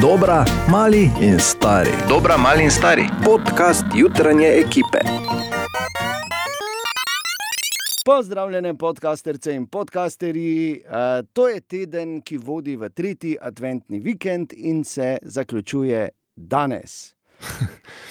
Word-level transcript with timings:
Dobra, 0.00 0.44
mali 0.70 1.10
in 1.20 1.38
stari. 1.38 1.90
Dobra, 2.08 2.36
mali 2.36 2.62
in 2.62 2.70
stari. 2.70 3.04
Podcast 3.24 3.84
jutranje 3.94 4.46
ekipe. 4.46 4.98
Pozdravljene, 8.04 8.78
podcasterce 8.78 9.54
in 9.54 9.66
podcasterji. 9.66 10.82
Uh, 10.84 11.26
to 11.32 11.48
je 11.48 11.60
teden, 11.60 12.22
ki 12.22 12.36
vodi 12.36 12.76
v 12.76 12.88
tretji 12.88 13.36
adventni 13.40 14.00
vikend 14.00 14.52
in 14.56 14.84
se 14.84 15.18
zaključuje 15.22 16.08
danes. 16.36 17.14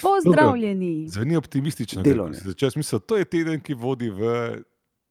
Pozdravljeni. 0.02 1.08
Zveni 1.10 1.36
optimistično. 1.36 2.02
Delovne. 2.02 2.38
Začel 2.38 2.72
sem 2.72 2.80
misliti, 2.80 3.08
to 3.08 3.18
je 3.18 3.26
teden, 3.26 3.62
ki 3.62 3.74
vodi 3.74 4.10
v. 4.10 4.62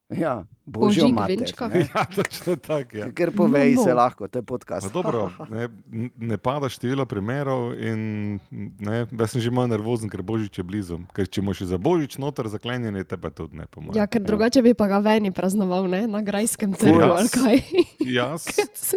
Ja, 0.09 0.49
božjo 0.65 1.05
Požig 1.05 1.13
mater. 1.13 1.37
venčka. 1.37 1.69
ne. 1.69 1.85
Ja, 1.95 2.05
točno 2.07 2.57
tako. 2.57 2.97
Ja. 2.97 3.13
Ker 3.13 3.29
povej 3.29 3.77
No, 3.77 3.85
se 3.85 3.91
no. 3.91 3.97
lahko, 3.97 4.25
to 4.25 4.39
je 4.39 4.43
Pa 4.43 4.49
podcast. 4.49 4.89
Dobro, 4.89 5.29
ne, 5.53 5.69
ne 6.17 6.37
pada 6.37 6.65
število 6.65 7.05
primerov, 7.05 7.77
in 7.77 8.41
ne, 8.81 9.05
jaz 9.07 9.31
sem 9.31 9.41
že 9.41 9.51
malo 9.51 9.69
nervozen, 9.69 10.09
ker 10.09 10.23
božič 10.23 10.49
je 10.55 10.65
blizu. 10.65 11.05
Ker 11.13 11.29
če 11.29 11.41
imaš 11.41 11.61
za 11.63 11.77
božič 11.77 12.17
noter 12.17 12.49
zaklenjene, 12.49 13.05
te 13.05 13.17
pa 13.17 13.29
tudi 13.29 13.53
ne 13.55 13.67
pomoče. 13.67 13.95
Ja, 13.95 14.07
ker 14.07 14.25
drugače 14.25 14.63
bi 14.63 14.73
pa 14.73 14.89
ga 14.89 14.99
veni 14.99 15.29
praznoval, 15.29 15.85
ne? 15.87 16.07
na 16.07 16.25
grajskem 16.25 16.73
trgu 16.73 16.99
Jaz? 16.99 17.13
ali 17.13 17.29
kaj. 17.29 17.57
Jaz, 18.01 18.43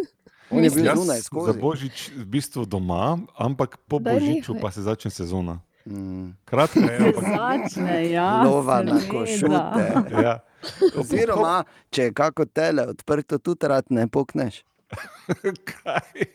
On 0.50 0.60
je 0.60 0.68
bil 0.70 0.84
zunaj 0.86 1.18
za 1.18 1.22
skozi. 1.22 1.56
božič 1.56 1.96
v 2.10 2.24
bistvu 2.26 2.64
doma, 2.64 3.16
ampak 3.34 3.76
po 3.84 3.96
Daj 3.96 4.16
božiču 4.16 4.56
pa 4.56 4.68
se 4.68 4.80
začne 4.80 5.08
sezona. 5.10 5.60
Mm. 5.84 6.36
Kratka 6.44 6.80
je, 6.80 6.96
ampak. 7.02 7.24
Začne, 7.26 7.96
ja. 8.08 8.44
Lova 8.44 8.80
na 8.80 8.96
košute. 9.02 9.84
Ja. 10.14 10.40
Oziroma, 11.00 11.62
če 11.90 12.08
je 12.08 12.14
kako 12.16 12.46
tele 12.46 12.86
odprto, 12.94 13.38
tudi 13.38 13.70
rad 13.72 13.90
ne 13.90 14.06
pokneš. 14.08 14.62
Kaj? 15.72 16.26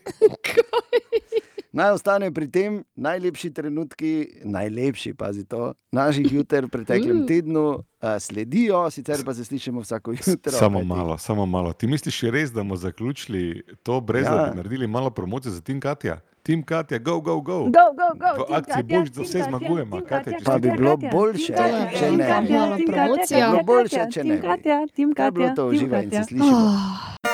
Naj 1.78 1.90
ostane 1.92 2.30
pri 2.30 2.48
tem 2.48 2.72
najlepši 2.96 3.50
trenutki, 3.52 4.12
najlepši, 4.44 5.14
pazi 5.14 5.44
to, 5.44 5.60
naših 5.92 6.32
juter 6.32 6.64
v 6.64 6.70
preteklem 6.70 7.16
Mm. 7.16 7.26
tednu 7.26 7.64
uh, 7.68 7.82
sledijo, 8.18 8.90
sicer 8.90 9.22
pa 9.22 9.30
se 9.30 9.44
slišimo 9.44 9.80
vsako 9.80 10.10
jutro. 10.12 10.52
Samo 10.52 10.78
kajti- 10.78 10.88
malo, 10.88 11.18
samo 11.18 11.46
malo. 11.46 11.72
Ti 11.72 11.86
misliš 11.86 12.22
res, 12.24 12.50
da 12.50 12.58
bomo 12.58 12.76
zaključili 12.76 13.44
to, 13.82 14.00
brez 14.00 14.24
ja. 14.24 14.34
Da 14.36 14.44
bi 14.44 14.56
naredili 14.56 14.86
malo 14.88 15.10
promocije 15.12 15.52
za 15.52 15.60
Tim 15.62 15.80
Katja? 15.80 16.18
Tim 16.42 16.62
Katja, 16.64 16.98
go, 16.98 17.20
go, 17.20 17.40
go! 17.40 17.58
Go, 17.60 17.70
go, 17.92 18.08
go. 18.16 18.30
V 18.34 18.46
Tim 18.46 18.56
akciji 18.56 18.74
Katja, 18.74 19.04
za 19.04 19.12
Tim 19.12 19.22
vse 19.22 19.32
Katja, 19.34 19.48
zmagujemo. 19.48 19.96
Tim 19.96 20.06
Katja, 20.06 20.18
Katja, 20.24 20.38
če 20.38 20.44
Pa 20.44 20.58
bi 20.58 20.62
Tim 20.64 20.76
bilo 20.76 20.96
Katja, 20.96 21.10
boljše, 21.12 21.46
Tim 21.46 21.54
Katja, 21.54 21.90
če 21.90 21.98
Tim 22.00 22.10
ne 22.10 22.16
bi. 22.16 22.22
Katja, 22.24 22.58
Malo 22.58 22.76
Tim 22.76 22.86
Katja, 22.86 22.94
promocija. 22.96 23.38
Tim 23.40 23.52
Bilo 23.52 23.64
boljše, 23.64 23.96
Katja, 23.96 24.10
če 24.12 24.20
Tim 24.20 24.28
ne 24.28 24.36
bi. 24.36 24.42
Katja, 24.44 24.86
Tim 24.88 25.14
Kaj 25.14 25.26
je 25.26 25.30
bilo 25.30 25.44
Katja, 25.44 25.54
to 25.56 25.70
Tim 25.70 25.80
in 25.80 25.86
se 25.86 25.90
Katja. 25.92 26.24
slišimo? 26.24 27.27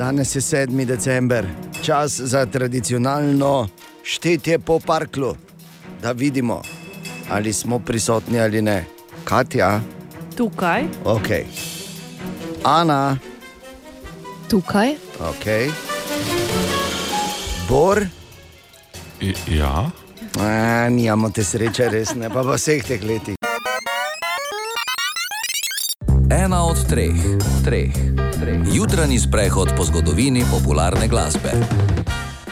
Danes 0.00 0.34
je 0.36 0.40
7. 0.40 0.84
december, 0.84 1.46
čas 1.82 2.20
za 2.20 2.46
tradicionalno 2.46 3.68
štetje 4.02 4.58
po 4.58 4.78
parklu, 4.80 5.34
da 6.02 6.12
vidimo, 6.12 6.62
ali 7.30 7.52
smo 7.52 7.78
prisotni 7.78 8.40
ali 8.40 8.62
ne. 8.62 8.84
Katja, 9.24 9.80
Tukaj. 10.36 10.84
ok. 11.04 11.28
Ana, 12.64 13.18
tukaj. 14.50 14.90
ok. 15.20 15.72
Bor, 17.68 18.06
I, 19.20 19.34
ja, 19.48 19.90
A, 20.40 20.88
nijamo 20.88 21.30
te 21.30 21.44
sreče, 21.44 21.88
res 21.88 22.14
ne, 22.14 22.30
pa 22.30 22.40
v 22.40 22.56
vseh 22.56 22.84
teh 22.84 23.04
letih. 23.04 23.39
Ena 26.30 26.64
od 26.64 26.78
treh, 26.88 27.18
treh, 27.64 27.90
treh. 28.40 28.60
Jutranji 28.74 29.18
sprehod 29.18 29.68
po 29.76 29.84
zgodovini 29.84 30.44
popularne 30.50 31.08
glasbe. 31.08 31.50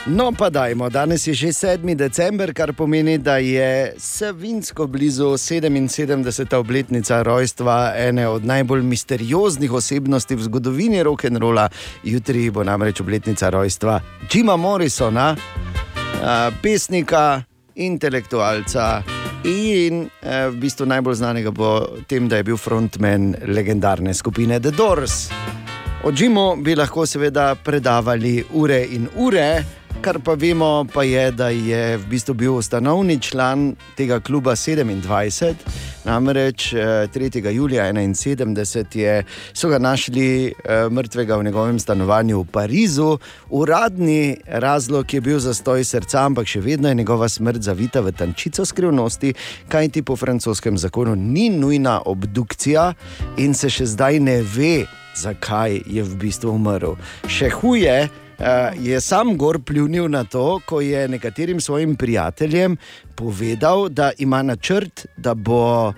No, 0.06 0.32
pa 0.32 0.50
dajmo, 0.50 0.88
danes 0.90 1.26
je 1.26 1.34
že 1.34 1.46
7. 1.46 1.94
december, 1.94 2.52
kar 2.54 2.72
pomeni, 2.72 3.18
da 3.18 3.36
je 3.36 3.94
Savinsko 3.98 4.86
blizu 4.86 5.38
77. 5.38 6.56
obletnica 6.56 7.22
rojstva 7.22 7.94
ene 7.96 8.28
od 8.28 8.44
najbolj 8.44 8.82
misterioznih 8.82 9.72
osebnosti 9.72 10.34
v 10.34 10.42
zgodovini 10.42 11.02
rock'n'rolla. 11.02 11.68
Jutri 12.02 12.50
bo 12.50 12.64
namreč 12.64 13.00
obletnica 13.00 13.50
rojstva 13.50 14.00
Jima 14.32 14.56
Morrisona, 14.56 15.36
pesnika, 16.62 17.42
intelektualca. 17.74 19.17
In 19.46 20.08
eh, 20.20 20.48
v 20.50 20.56
bistvu 20.58 20.86
najbolj 20.90 21.14
znanega 21.14 21.52
po 21.54 21.86
tem, 22.10 22.26
da 22.28 22.40
je 22.40 22.46
bil 22.50 22.56
frontman 22.58 23.36
legendarne 23.46 24.14
skupine 24.14 24.58
The 24.60 24.72
Doors. 24.74 25.28
O 26.04 26.10
Jimu 26.10 26.56
bi 26.62 26.74
lahko 26.74 27.06
seveda 27.06 27.54
predavali 27.54 28.44
ure 28.58 28.82
in 28.82 29.08
ure, 29.14 29.64
kar 30.00 30.18
pa 30.24 30.34
vemo, 30.34 30.86
pa 30.94 31.02
je, 31.02 31.30
da 31.32 31.48
je 31.48 31.96
v 31.98 32.06
bistvu 32.08 32.34
bil 32.34 32.54
ustanovni 32.54 33.18
član 33.20 33.74
tega 33.96 34.20
kluba 34.20 34.54
27. 34.56 35.54
Namreč 36.04 36.72
eh, 36.72 37.08
3. 37.14 37.50
julija 37.50 37.84
71 37.92 38.96
je, 38.96 39.24
so 39.52 39.68
ga 39.68 39.78
našli 39.78 40.46
eh, 40.46 40.88
mrtvega 40.90 41.36
v 41.36 41.44
njegovem 41.44 41.78
stanovanju 41.78 42.40
v 42.40 42.44
Parizu. 42.52 43.18
Uradni 43.50 44.36
razlog 44.46 45.14
je 45.14 45.20
bil 45.20 45.38
zastoj 45.38 45.84
srca, 45.84 46.24
ampak 46.24 46.46
še 46.46 46.60
vedno 46.60 46.88
je 46.88 46.94
njegova 46.94 47.28
smrt 47.28 47.62
zavita 47.62 48.00
v 48.00 48.12
tančico 48.12 48.64
skrivnosti, 48.64 49.34
kajti 49.68 50.02
po 50.02 50.16
francoskem 50.16 50.78
zakonu 50.78 51.16
ni 51.16 51.50
nujna 51.50 52.00
obdukcija 52.06 52.92
in 53.36 53.54
se 53.54 53.70
še 53.70 53.86
zdaj 53.86 54.20
ne 54.20 54.40
ve, 54.42 54.86
zakaj 55.16 55.82
je 55.86 56.02
v 56.02 56.16
bistvu 56.16 56.54
umrl. 56.54 56.96
Še 57.26 57.50
huje. 57.60 57.98
Uh, 58.08 58.27
je 58.80 59.00
sam 59.00 59.36
gor 59.36 59.58
pljunil 59.58 60.08
na 60.08 60.24
to, 60.24 60.60
ko 60.66 60.80
je 60.80 61.08
nekaterim 61.08 61.60
svojim 61.60 61.96
prijateljem 61.96 62.76
povedal, 63.14 63.88
da 63.88 64.10
ima 64.18 64.42
načrt, 64.42 65.06
da 65.16 65.34
bo 65.34 65.88
uh, 65.88 65.94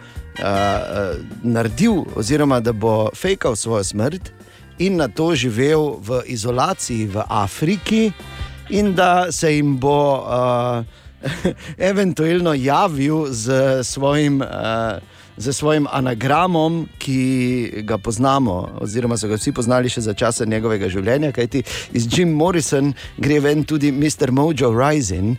naredil, 1.42 2.02
oziroma 2.16 2.60
da 2.60 2.72
bo 2.72 3.10
fejkal 3.14 3.56
svojo 3.56 3.84
smrt 3.84 4.32
in 4.78 4.96
na 4.96 5.08
to 5.08 5.34
živel 5.34 5.96
v 6.00 6.22
izolaciji 6.26 7.06
v 7.06 7.22
Afriki, 7.28 8.12
in 8.70 8.94
da 8.94 9.32
se 9.32 9.54
jim 9.54 9.76
bo 9.76 10.24
uh, 10.24 10.84
eventualno 11.90 12.54
javil 12.54 13.26
z 13.30 13.84
svojim. 13.84 14.40
Uh, 14.40 15.02
Z 15.40 15.52
svojim 15.56 15.86
anagramom, 15.88 16.82
ki 17.00 17.82
ga 17.88 17.96
poznamo, 17.98 18.76
oziroma 18.84 19.16
so 19.16 19.28
ga 19.28 19.38
vsi 19.40 19.54
poznali 19.56 19.88
še 19.88 20.04
za 20.04 20.12
časa 20.14 20.44
njegovega 20.44 20.90
življenja, 20.92 21.32
kajti 21.32 21.62
iz 21.96 22.08
Jim 22.12 22.34
Morrison 22.36 22.92
gre 23.16 23.40
ven 23.40 23.64
tudi 23.64 23.88
Mr. 23.92 24.34
Mojo 24.36 24.68
Rising. 24.76 25.38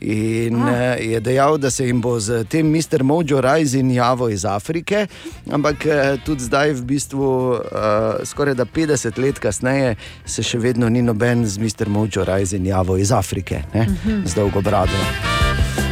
In 0.00 0.62
ah. 0.64 0.96
je 0.96 1.20
dejal, 1.20 1.58
da 1.60 1.70
se 1.70 1.84
jim 1.86 2.00
bo 2.00 2.14
z 2.20 2.44
tem 2.48 2.70
Mr. 2.72 3.02
Mojo 3.04 3.40
Rising 3.40 3.92
javil 3.92 4.30
iz 4.32 4.44
Afrike, 4.48 5.06
ampak 5.50 5.86
eh, 5.86 6.16
tudi 6.24 6.46
zdaj, 6.46 6.72
v 6.72 6.86
bistvu, 6.94 7.28
uh, 7.52 8.24
skoraj 8.24 8.54
da 8.54 8.64
50 8.64 9.18
let 9.20 9.42
kasneje, 9.42 9.98
se 10.24 10.46
še 10.46 10.62
vedno 10.62 10.88
ni 10.88 11.02
noben 11.02 11.44
z 11.44 11.60
Mr. 11.60 11.92
Mojo 11.92 12.24
Rising 12.24 12.66
javil 12.66 13.02
iz 13.02 13.12
Afrike, 13.12 13.66
ne? 13.74 13.86
z 14.24 14.34
dolgo 14.34 14.64
brado. 14.64 15.39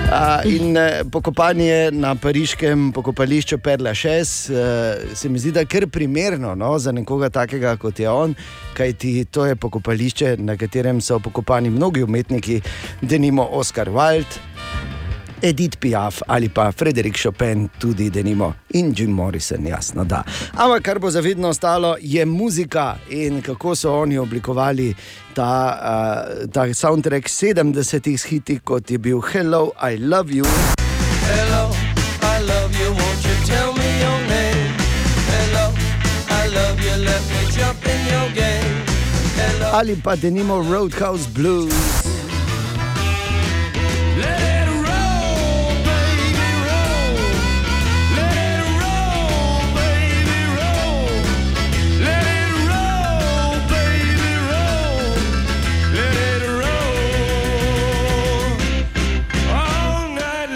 Uh, 0.08 0.40
in 0.44 0.76
uh, 0.76 1.04
pokopanje 1.12 1.90
na 1.92 2.14
pariškem 2.14 2.92
pokopališču 2.92 3.58
Perla 3.58 3.90
6 3.90 4.08
uh, 4.52 5.14
se 5.14 5.28
mi 5.28 5.38
zdi, 5.38 5.52
da 5.52 5.60
je 5.60 5.66
kar 5.66 5.86
primerno 5.86 6.54
no, 6.54 6.78
za 6.78 6.92
nekoga 6.92 7.28
takega 7.28 7.76
kot 7.76 8.00
je 8.00 8.08
on, 8.10 8.34
kajti 8.74 9.24
to 9.24 9.44
je 9.46 9.56
pokopališče, 9.56 10.36
na 10.38 10.56
katerem 10.56 11.00
so 11.00 11.18
pokopani 11.18 11.70
mnogi 11.70 12.02
umetniki, 12.02 12.60
denimo 13.02 13.48
Oscar 13.52 13.90
Wilde. 13.90 14.40
Edith 15.42 15.78
Piaf 15.78 16.22
ali 16.26 16.48
pa 16.48 16.72
Frederik 16.72 17.16
Chopin, 17.16 17.68
tudi 17.78 18.10
denimo 18.10 18.54
in 18.74 18.92
Jim 18.92 19.10
Morrison, 19.10 19.66
jasno 19.66 20.04
da. 20.04 20.24
Ampak 20.54 20.82
kar 20.82 20.98
bo 20.98 21.10
zavedno 21.10 21.48
ostalo, 21.48 21.96
je 22.00 22.24
muzika 22.26 22.96
in 23.10 23.42
kako 23.42 23.74
so 23.74 23.92
oni 24.00 24.18
oblikovali 24.18 24.94
ta, 25.34 25.78
uh, 25.78 26.50
ta 26.52 26.66
soundtrack 26.74 27.28
70-ih 27.28 28.24
hiti, 28.26 28.58
kot 28.64 28.90
je 28.90 28.98
bil 28.98 29.20
Hello, 29.20 29.72
I 29.82 29.96
Love 29.96 30.34
You. 30.34 30.44
Hello, 30.44 31.70
I 32.22 32.42
love 32.42 32.74
you, 32.80 32.90
won't 32.90 33.22
you 33.24 33.36
tell 33.46 33.72
me 33.72 33.88
your 34.02 34.20
name? 34.26 34.74
Hello, 35.30 35.70
I 36.30 36.48
love 36.48 36.78
you, 36.82 36.96
let 37.04 37.22
me 37.30 37.40
jump 37.54 37.86
in 37.86 38.00
your 38.10 38.28
game. 38.34 38.74
Hello, 39.38 39.70
Ali 39.72 39.94
pa 39.94 40.16
denimo 40.16 40.62
Roadhouse 40.66 41.26
Blues. 41.30 41.97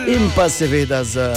In 0.06 0.30
pa 0.34 0.48
seveda 0.48 1.04
z 1.04 1.32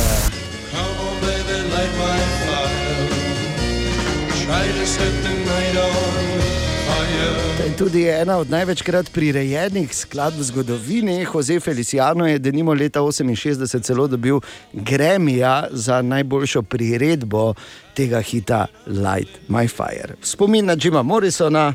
tudi 7.78 8.08
ena 8.08 8.38
od 8.38 8.50
največkrat 8.50 9.10
prirejenih 9.12 9.96
skladb 9.96 10.40
v 10.40 10.44
zgodovini. 10.44 11.26
Jose 11.34 11.60
Feliciano 11.60 12.28
je 12.28 12.40
denimo 12.40 12.74
leta 12.74 13.00
68 13.00 13.84
celo 13.84 14.08
dobil 14.08 14.40
Gremija 14.74 15.68
za 15.72 16.02
najboljšo 16.02 16.62
priredbo 16.62 17.54
tega 17.94 18.22
hita 18.22 18.66
Light 18.88 19.50
My 19.50 19.68
Fire. 19.68 20.16
Spomin 20.22 20.66
na 20.66 20.78
Jima 20.84 21.04
Morrisona, 21.04 21.74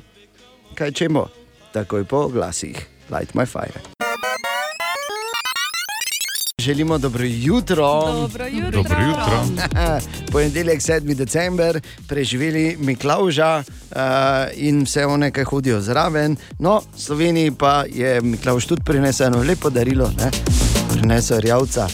kaj 0.75 0.93
čemo, 0.93 1.27
takoj 1.73 2.05
po 2.05 2.29
glasih 2.29 2.87
Light 3.11 3.35
My 3.35 3.47
Fire. 3.47 4.10
Želimo 6.61 6.99
dobro 6.99 7.25
jutro. 7.25 8.13
Dobro 8.13 8.47
jutro. 8.47 8.71
Dobro 8.71 8.97
jutro. 9.09 9.67
Ponedeljek, 10.33 10.81
7. 10.81 11.15
december, 11.15 11.81
preživeli 12.07 12.77
Miklauža 12.81 13.63
uh, 13.91 13.97
in 14.55 14.83
vse 14.85 15.07
one, 15.07 15.31
ki 15.31 15.45
hodijo 15.45 15.81
zraven. 15.81 16.37
No, 16.59 16.83
v 16.97 17.01
Sloveniji 17.01 17.51
pa 17.51 17.85
je 17.89 18.21
Miklauž 18.21 18.67
tudi 18.67 18.83
prinesel 18.85 19.27
eno 19.27 19.43
lepo 19.43 19.71
darilo, 19.71 20.11
ne? 20.19 20.31
prinesel 20.93 21.41
rjavca. 21.41 21.89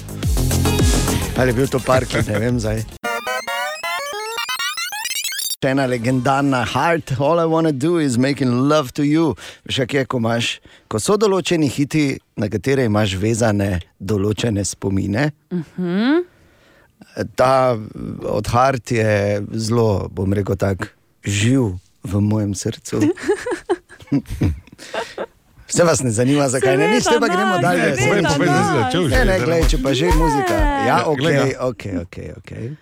Ali 1.38 1.50
je 1.50 1.54
bil 1.54 1.68
to 1.68 1.78
park, 1.78 2.08
ne 2.26 2.38
vem 2.38 2.60
zdaj. 2.60 3.05
Še 5.66 5.72
ena 5.74 5.82
legendarna 5.90 6.60
Heart, 6.64 7.16
all 7.18 7.40
I 7.40 7.44
wanna 7.44 7.72
do 7.72 7.98
is 7.98 8.16
making 8.16 8.68
love 8.70 8.92
to 8.94 9.02
you. 9.02 9.34
Veš, 9.66 9.80
kaj 9.90 9.98
je, 9.98 10.04
ko, 10.06 10.20
imaš, 10.22 10.50
ko 10.86 11.00
so 11.02 11.16
določeni 11.18 11.66
hiti, 11.66 12.04
na 12.38 12.46
katere 12.46 12.84
imaš 12.86 13.16
vezane 13.18 13.80
določene 13.98 14.62
spomine. 14.64 15.32
Uh 15.50 15.58
-huh. 15.76 16.22
Ta 17.34 17.74
od 18.22 18.46
Heart 18.46 18.92
je 18.92 19.42
zelo, 19.58 20.06
bom 20.08 20.32
rekel, 20.32 20.54
tako 20.56 20.86
živ 21.24 21.74
v 22.04 22.20
mojem 22.20 22.54
srcu. 22.54 23.00
Vse 25.66 25.82
vas 25.82 26.00
ne 26.00 26.10
zanima, 26.12 26.48
zakaj 26.48 26.76
ne, 26.76 26.84
Seveda 26.84 26.94
niste 26.94 27.18
pa 27.20 27.26
gremo 27.26 27.58
dalje. 27.58 27.96
seveda 27.96 28.28
Povej, 28.28 28.38
povej, 28.38 28.48
da 28.48 28.54
si 28.54 28.70
nas. 28.70 28.84
začel 28.84 29.02
že. 29.02 29.10
Ne, 29.10 29.24
ne, 29.24 29.38
da- 29.38 29.44
gledaj, 29.44 29.68
če 29.68 29.82
pa 29.82 29.90
že 29.92 30.06
muzika. 30.06 30.54
Ja, 30.54 30.86
Ja, 30.86 30.96
ok, 31.06 31.18
glej 31.18 31.56
ok, 31.60 31.82
ok. 32.02 32.16
okay. 32.38 32.76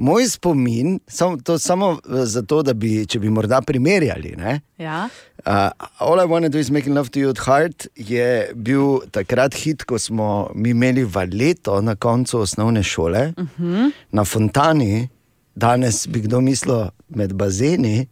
Moj 0.00 0.28
spomin, 0.28 0.98
sam, 1.08 1.40
to 1.40 1.58
samo 1.58 1.90
eh, 1.92 2.24
zato, 2.24 2.62
da 2.62 2.72
bi, 2.72 3.02
če 3.06 3.18
bi 3.20 3.28
morda 3.28 3.58
primerjali. 3.60 4.32
Ne? 4.38 4.54
Ja. 4.80 5.02
Uh, 5.44 5.68
All 5.98 6.22
I 6.22 6.24
want 6.24 6.46
to 6.46 6.48
do 6.48 6.58
is 6.58 6.70
making 6.70 6.94
love 6.96 7.10
to 7.12 7.20
you 7.20 7.30
at 7.34 7.42
heart 7.44 7.86
je 7.96 8.48
bil 8.54 9.02
takrat 9.12 9.54
hit, 9.60 9.84
ko 9.84 9.98
smo 10.00 10.48
imeli 10.56 11.04
valeto 11.04 11.80
na 11.84 11.98
koncu 12.00 12.40
osnovne 12.40 12.82
šole 12.82 13.32
uh 13.36 13.44
-huh. 13.58 13.90
na 14.12 14.24
Fontani, 14.24 15.08
danes 15.54 16.06
bi 16.08 16.20
kdo 16.20 16.40
mislil 16.40 16.88
med 17.08 17.32
bazeni. 17.32 18.06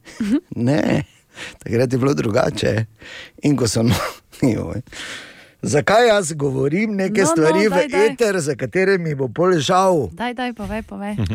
ne, 0.56 1.05
takrat 1.58 1.93
je 1.93 1.99
bilo 1.99 2.14
drugače. 2.14 2.84
In 3.43 3.56
ko 3.56 3.69
so. 3.69 3.82
No, 4.43 4.49
joj. 4.49 4.82
Zakaj 5.62 6.06
jaz 6.06 6.32
govorim 6.32 6.94
neke 6.94 7.22
No, 7.22 7.25
no, 7.25 7.25
no, 7.25 7.32
stvari 7.32 7.69
daj, 7.69 7.87
v 7.87 7.90
daj. 7.90 8.06
eter, 8.06 8.40
za 8.40 8.55
katere 8.55 8.99
mi 8.99 9.14
bo 9.14 9.26
pol 9.28 9.58
žal? 9.58 10.06
Daj, 10.14 10.34
daj, 10.34 10.52
povej, 10.55 10.82
povej. 10.87 11.16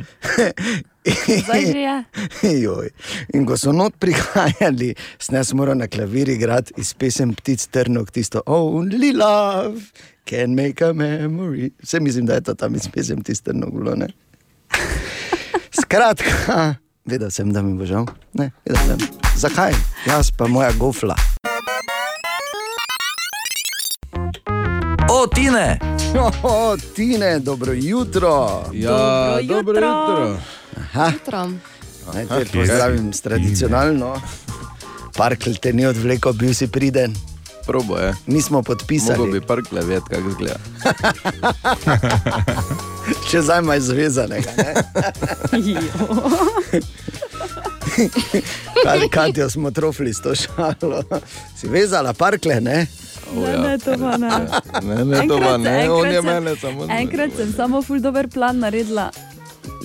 Joj. 2.64 2.88
In 3.34 3.44
ko 3.46 3.58
so 3.60 3.76
not 3.76 4.00
prihajali, 4.00 4.96
snes 5.20 5.52
moral 5.54 5.76
na 5.76 5.92
klavir 5.92 6.30
igrati 6.30 6.72
iz 6.80 6.94
pesem 6.94 7.36
Ptic 7.36 7.68
Trnok, 7.68 8.12
tisto 8.12 8.40
Only 8.48 9.12
Love 9.12 9.92
can 10.24 10.56
make 10.56 10.80
a 10.80 10.94
memory. 10.94 11.72
Vse 11.84 12.00
mislim, 12.00 12.26
da 12.26 12.40
je 12.40 12.42
to 12.42 12.54
tam 12.56 12.76
iz 12.76 12.88
pesem 12.88 13.20
Ptic 13.22 13.42
Trnok 13.42 13.76
bilo. 13.76 13.96
Ne? 13.96 14.08
Skratka, 15.82 16.76
vedel 17.06 17.32
sem, 17.32 17.52
da 17.52 17.62
mi 17.62 17.76
bo 17.76 17.86
žal. 17.86 18.08
Ne, 18.34 18.52
vedel 18.64 18.88
sem. 18.88 19.00
Zakaj? 19.36 19.76
Jaz 20.08 20.32
pa 20.32 20.48
moja 20.48 20.72
gofla. 20.80 21.16
O, 25.24 25.28
Tine! 25.28 25.80
O, 26.44 26.78
Tine, 26.96 27.40
dobro 27.40 27.74
jutro. 27.74 28.64
Ja, 28.74 29.38
dobro 29.44 29.80
jutro. 29.80 30.38
Jutro. 31.14 31.50
Naj 32.14 32.26
te 32.28 32.46
pozdravim 32.54 33.14
s 33.14 33.22
tradicionalno. 33.22 34.22
Parkel 35.18 35.56
te 35.56 35.74
ni 35.74 35.86
odvlekel, 35.86 36.34
bil 36.34 36.54
si 36.54 36.68
priden. 36.68 37.16
Probo 37.66 37.98
je. 37.98 38.14
Mi 38.28 38.42
smo 38.42 38.64
podpisali. 38.64 39.20
Mogoče 39.20 39.40
bi 39.40 39.46
park 39.48 39.72
levet, 39.72 40.04
kako 40.10 40.30
izgleda. 40.30 40.60
Če 43.32 43.42
zdaj 43.42 43.60
imaš 43.60 43.80
zvezanega. 43.80 44.52
ne? 44.58 44.74
Ali 48.88 49.10
Katijo 49.10 49.50
smo 49.50 49.72
trofili 49.72 50.14
s 50.14 50.22
to 50.22 50.36
šalo. 50.36 51.04
Si 51.58 51.68
vezala 51.68 52.14
parkle, 52.14 52.62
ne? 52.62 52.88
Ne, 53.34 53.58
ne, 53.58 53.78
to 53.78 53.98
pa 53.98 54.18
ne. 54.18 54.30
Ne, 54.84 55.06
ne, 55.06 55.28
to 55.28 55.40
pa 55.40 55.58
ne, 55.58 55.90
on 55.90 56.12
je 56.12 56.22
mene 56.22 56.56
samo. 56.56 56.86
Enkrat 56.90 57.32
sem 57.38 57.54
samo 57.54 57.82
ful 57.82 58.00
dober 58.00 58.28
plan 58.28 58.60
naredila. 58.60 59.10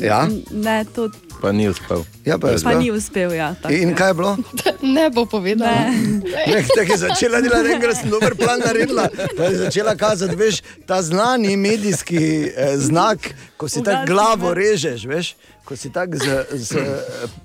Ja, 0.01 0.27
Ne, 0.51 0.85
to 0.95 1.09
Pa 1.41 1.53
ni 1.53 1.69
uspel. 1.69 2.03
ja 2.25 2.39
pa 2.39 2.49
pa 2.65 2.75
ni 2.75 2.91
uspel. 2.91 3.33
Ja, 3.33 3.55
tako 3.55 3.75
In 3.75 3.95
kaj 3.95 4.11
je 4.11 4.15
bilo? 4.15 4.37
Ne 4.97 5.11
bo 5.11 5.27
povedal. 5.27 5.69
Ne. 5.69 6.21
Ne, 6.55 6.65
tako 6.77 6.93
je 6.93 6.99
začela 6.99 7.41
delati, 7.41 7.71
enkrat 7.73 7.97
sem 7.97 8.11
dober 8.11 8.35
plan 8.35 8.61
naredila. 8.65 9.09
Pa 9.37 9.43
je 9.45 9.57
začela 9.57 9.95
kazati, 9.97 10.37
veš, 10.37 10.63
ta 10.87 11.03
znani 11.03 11.57
medijski 11.57 12.51
eh, 12.57 12.77
znak, 12.79 13.19
ko 13.57 13.69
si 13.69 13.83
tako 13.83 14.07
glavo 14.07 14.55
režeš, 14.55 15.05
veš. 15.05 15.35
Ko 15.65 15.77
si 15.77 15.93
tako 15.93 16.17
z, 16.17 16.45
z 16.53 16.77
eh, 16.77 16.87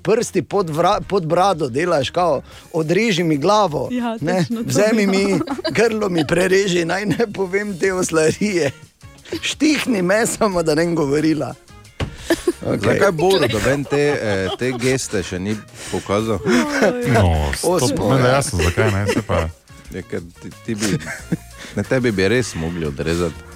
prsti 0.01 0.41
pod, 0.41 0.69
vra, 0.69 0.99
pod 1.07 1.25
brado 1.25 1.69
delaš, 1.69 2.09
kao, 2.09 2.41
odreži 2.73 3.23
mi 3.23 3.37
glavo, 3.37 3.89
Ja, 3.91 4.17
ne, 4.21 4.45
to 4.49 4.63
vzemi 4.65 5.01
je 5.01 5.07
mi 5.07 5.39
grlo, 5.71 6.09
mi 6.09 6.27
prereži, 6.27 6.85
naj 6.85 7.05
ne 7.05 7.27
povem 7.33 7.77
te 7.79 7.93
oslarije. 7.93 8.71
Štihni 9.41 10.01
me 10.01 10.25
samo, 10.25 10.63
da 10.63 10.75
ne 10.75 10.85
govorila. 10.85 11.53
Okay. 12.65 12.93
Zakaj 12.93 13.11
Boru, 13.11 13.47
da 13.47 13.59
ven 13.65 13.83
te, 13.83 14.19
eh, 14.21 14.49
te 14.59 14.71
geste 14.79 15.23
še 15.23 15.39
ni 15.39 15.55
pokazal? 15.91 16.39
No, 17.11 17.51
Osmo, 17.73 18.15
je 18.15 18.23
ja. 18.23 18.27
jasno, 18.37 18.63
zakaj 18.63 18.91
ne. 18.91 19.05
Se 19.13 19.21
pa, 19.27 19.47
Je, 19.93 20.01
ker 20.01 20.21
ti, 20.41 20.49
ti 20.65 20.75
bi, 20.75 20.97
na 21.75 21.83
tebi 21.83 22.11
bi 22.11 22.27
res 22.27 22.55
mogli 22.55 22.85
odrezati. 22.87 23.51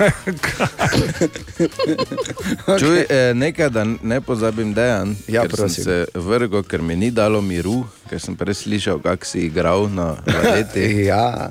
Čuj, 2.80 3.04
eh, 3.08 3.34
nekaj, 3.34 3.70
da 3.70 3.84
ne 3.84 4.20
pozabim 4.20 4.74
dejan. 4.74 5.16
Ja, 5.28 5.42
sem 5.42 5.50
prosim. 5.50 5.84
se 5.84 6.04
vrgel, 6.14 6.62
ker 6.62 6.82
mi 6.82 6.96
ni 6.96 7.10
dalo 7.10 7.40
miru, 7.40 7.84
ker 8.10 8.20
sem 8.20 8.36
prej 8.36 8.54
slišal, 8.64 8.98
kako 9.04 9.28
si 9.28 9.46
igral 9.46 9.88
na 9.92 10.16
valeti. 10.26 11.04
Ja, 11.06 11.50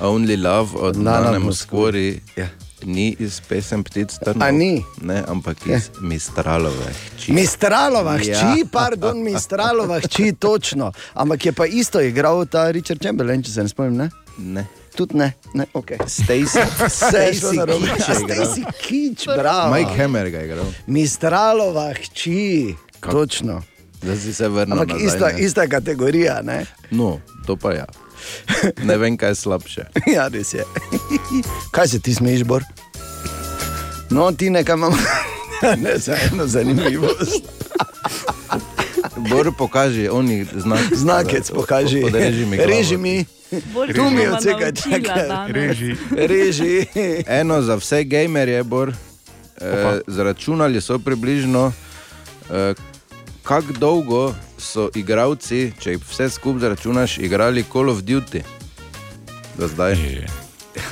Only 0.00 0.36
Love 0.36 0.78
od 0.78 0.96
Nana. 0.96 1.38
Moskori. 1.38 2.20
Ja. 2.36 2.48
Ni 2.82 3.16
iz 3.18 3.40
pesem 3.40 3.84
Ptic 3.84 4.14
Trnov. 4.14 4.42
A 4.42 4.50
ni? 4.50 4.84
Ne, 5.00 5.24
ampak 5.26 5.66
iz 5.66 5.90
Mistralove. 6.00 6.86
hči. 7.16 7.32
Mistralova 7.32 8.18
hči, 8.18 8.30
Ja. 8.30 8.54
ja. 8.54 8.64
pardon, 8.64 9.18
Mistralova 9.18 10.00
hči, 10.00 10.32
točno. 10.32 10.92
Ampak 11.14 11.46
je 11.46 11.52
pa 11.52 11.66
isto 11.66 12.00
igral 12.00 12.46
ta 12.46 12.70
Richard 12.70 13.00
Chamberlain, 13.00 13.42
če 13.42 13.50
se 13.50 13.62
ne 13.62 13.68
spomnim. 13.68 13.96
Ne? 13.96 14.10
Ne. 14.38 14.66
Tudi 14.94 15.14
ne, 15.14 15.32
ne, 15.54 15.66
ok. 15.74 15.90
Stacy, 16.08 16.58
Stacy. 16.88 17.58
Stacy 17.98 18.62
Kič, 18.80 19.26
bravo. 19.26 19.74
Mike 19.74 19.94
Hammer 19.96 20.30
ga 20.30 20.38
je 20.38 20.44
igral. 20.44 20.66
Mistralova 20.86 21.92
hči, 21.92 22.74
točno. 23.02 23.62
Da 23.98 24.16
si 24.16 24.34
se 24.34 24.48
vrnil 24.48 24.72
Ampak 24.72 24.88
nazaj. 24.90 25.06
ista, 25.06 25.28
ne. 25.28 25.40
ista 25.40 25.66
kategorija, 25.66 26.42
ne? 26.42 26.66
No, 26.90 27.18
to 27.46 27.56
pa 27.56 27.72
ja. 27.72 27.86
Ne 28.88 28.96
vem, 28.96 29.16
kaj 29.16 29.28
je 29.28 29.34
slabše. 29.34 29.82
Ja, 30.14 30.28
res 30.28 30.54
je. 30.54 30.64
Kaj 31.74 31.88
se 31.88 32.00
ti 32.00 32.14
smeješ, 32.14 32.44
Bor? 32.44 32.64
No, 34.10 34.32
ti 34.32 34.50
nekaj 34.50 34.74
imamo. 34.74 34.96
Ne, 35.76 35.98
za 35.98 36.16
eno 36.24 36.46
zanimivost. 36.46 37.42
Bor 39.16 39.52
pokaži, 39.58 40.08
oni 40.08 40.46
znak. 40.56 40.80
Znakec 40.94 41.50
pokaži. 41.50 42.00
Podreži 42.02 42.46
mi. 42.46 42.56
glavo. 42.56 42.70
Reži 42.70 42.96
mi. 42.96 43.24
Bolj 43.74 43.94
Tu 43.94 44.10
mi 44.10 44.28
odseka, 44.28 44.58
naučila 44.60 44.98
čakaj. 44.98 45.28
danes. 45.28 45.54
reži. 45.54 45.96
Reži. 46.10 46.86
Eno 47.26 47.62
za 47.62 47.74
vse 47.74 48.04
gamerje, 48.04 48.62
Bor. 48.62 48.92
E, 49.60 50.00
zračunali 50.06 50.80
so 50.80 50.98
približno, 50.98 51.72
e, 52.50 52.74
kako 53.48 53.72
dolgo 53.72 54.34
so 54.58 54.90
igravci, 54.94 55.72
če 55.80 55.94
jih 55.94 56.02
vse 56.10 56.28
skupaj 56.30 56.60
zračunaš, 56.60 57.18
igrali 57.18 57.64
Call 57.72 57.88
of 57.88 57.98
Duty. 58.04 58.42
Do 59.58 59.68
zdaj. 59.68 59.92
Je, 59.92 60.26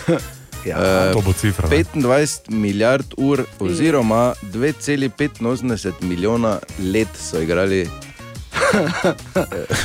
Ja. 0.67 1.09
E, 1.11 1.13
To 1.13 1.21
bo 1.21 1.33
cifra. 1.33 1.69
ne. 1.69 1.85
25 1.95 2.51
milijard 2.51 3.15
ur, 3.17 3.45
oziroma 3.61 4.35
2,85 4.43 5.93
milijona 6.01 6.59
let 6.79 7.09
so 7.31 7.43
igrali 7.43 7.81
eh, 7.81 7.89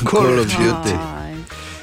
Call 0.10 0.40
of 0.40 0.48
Duty. 0.48 1.21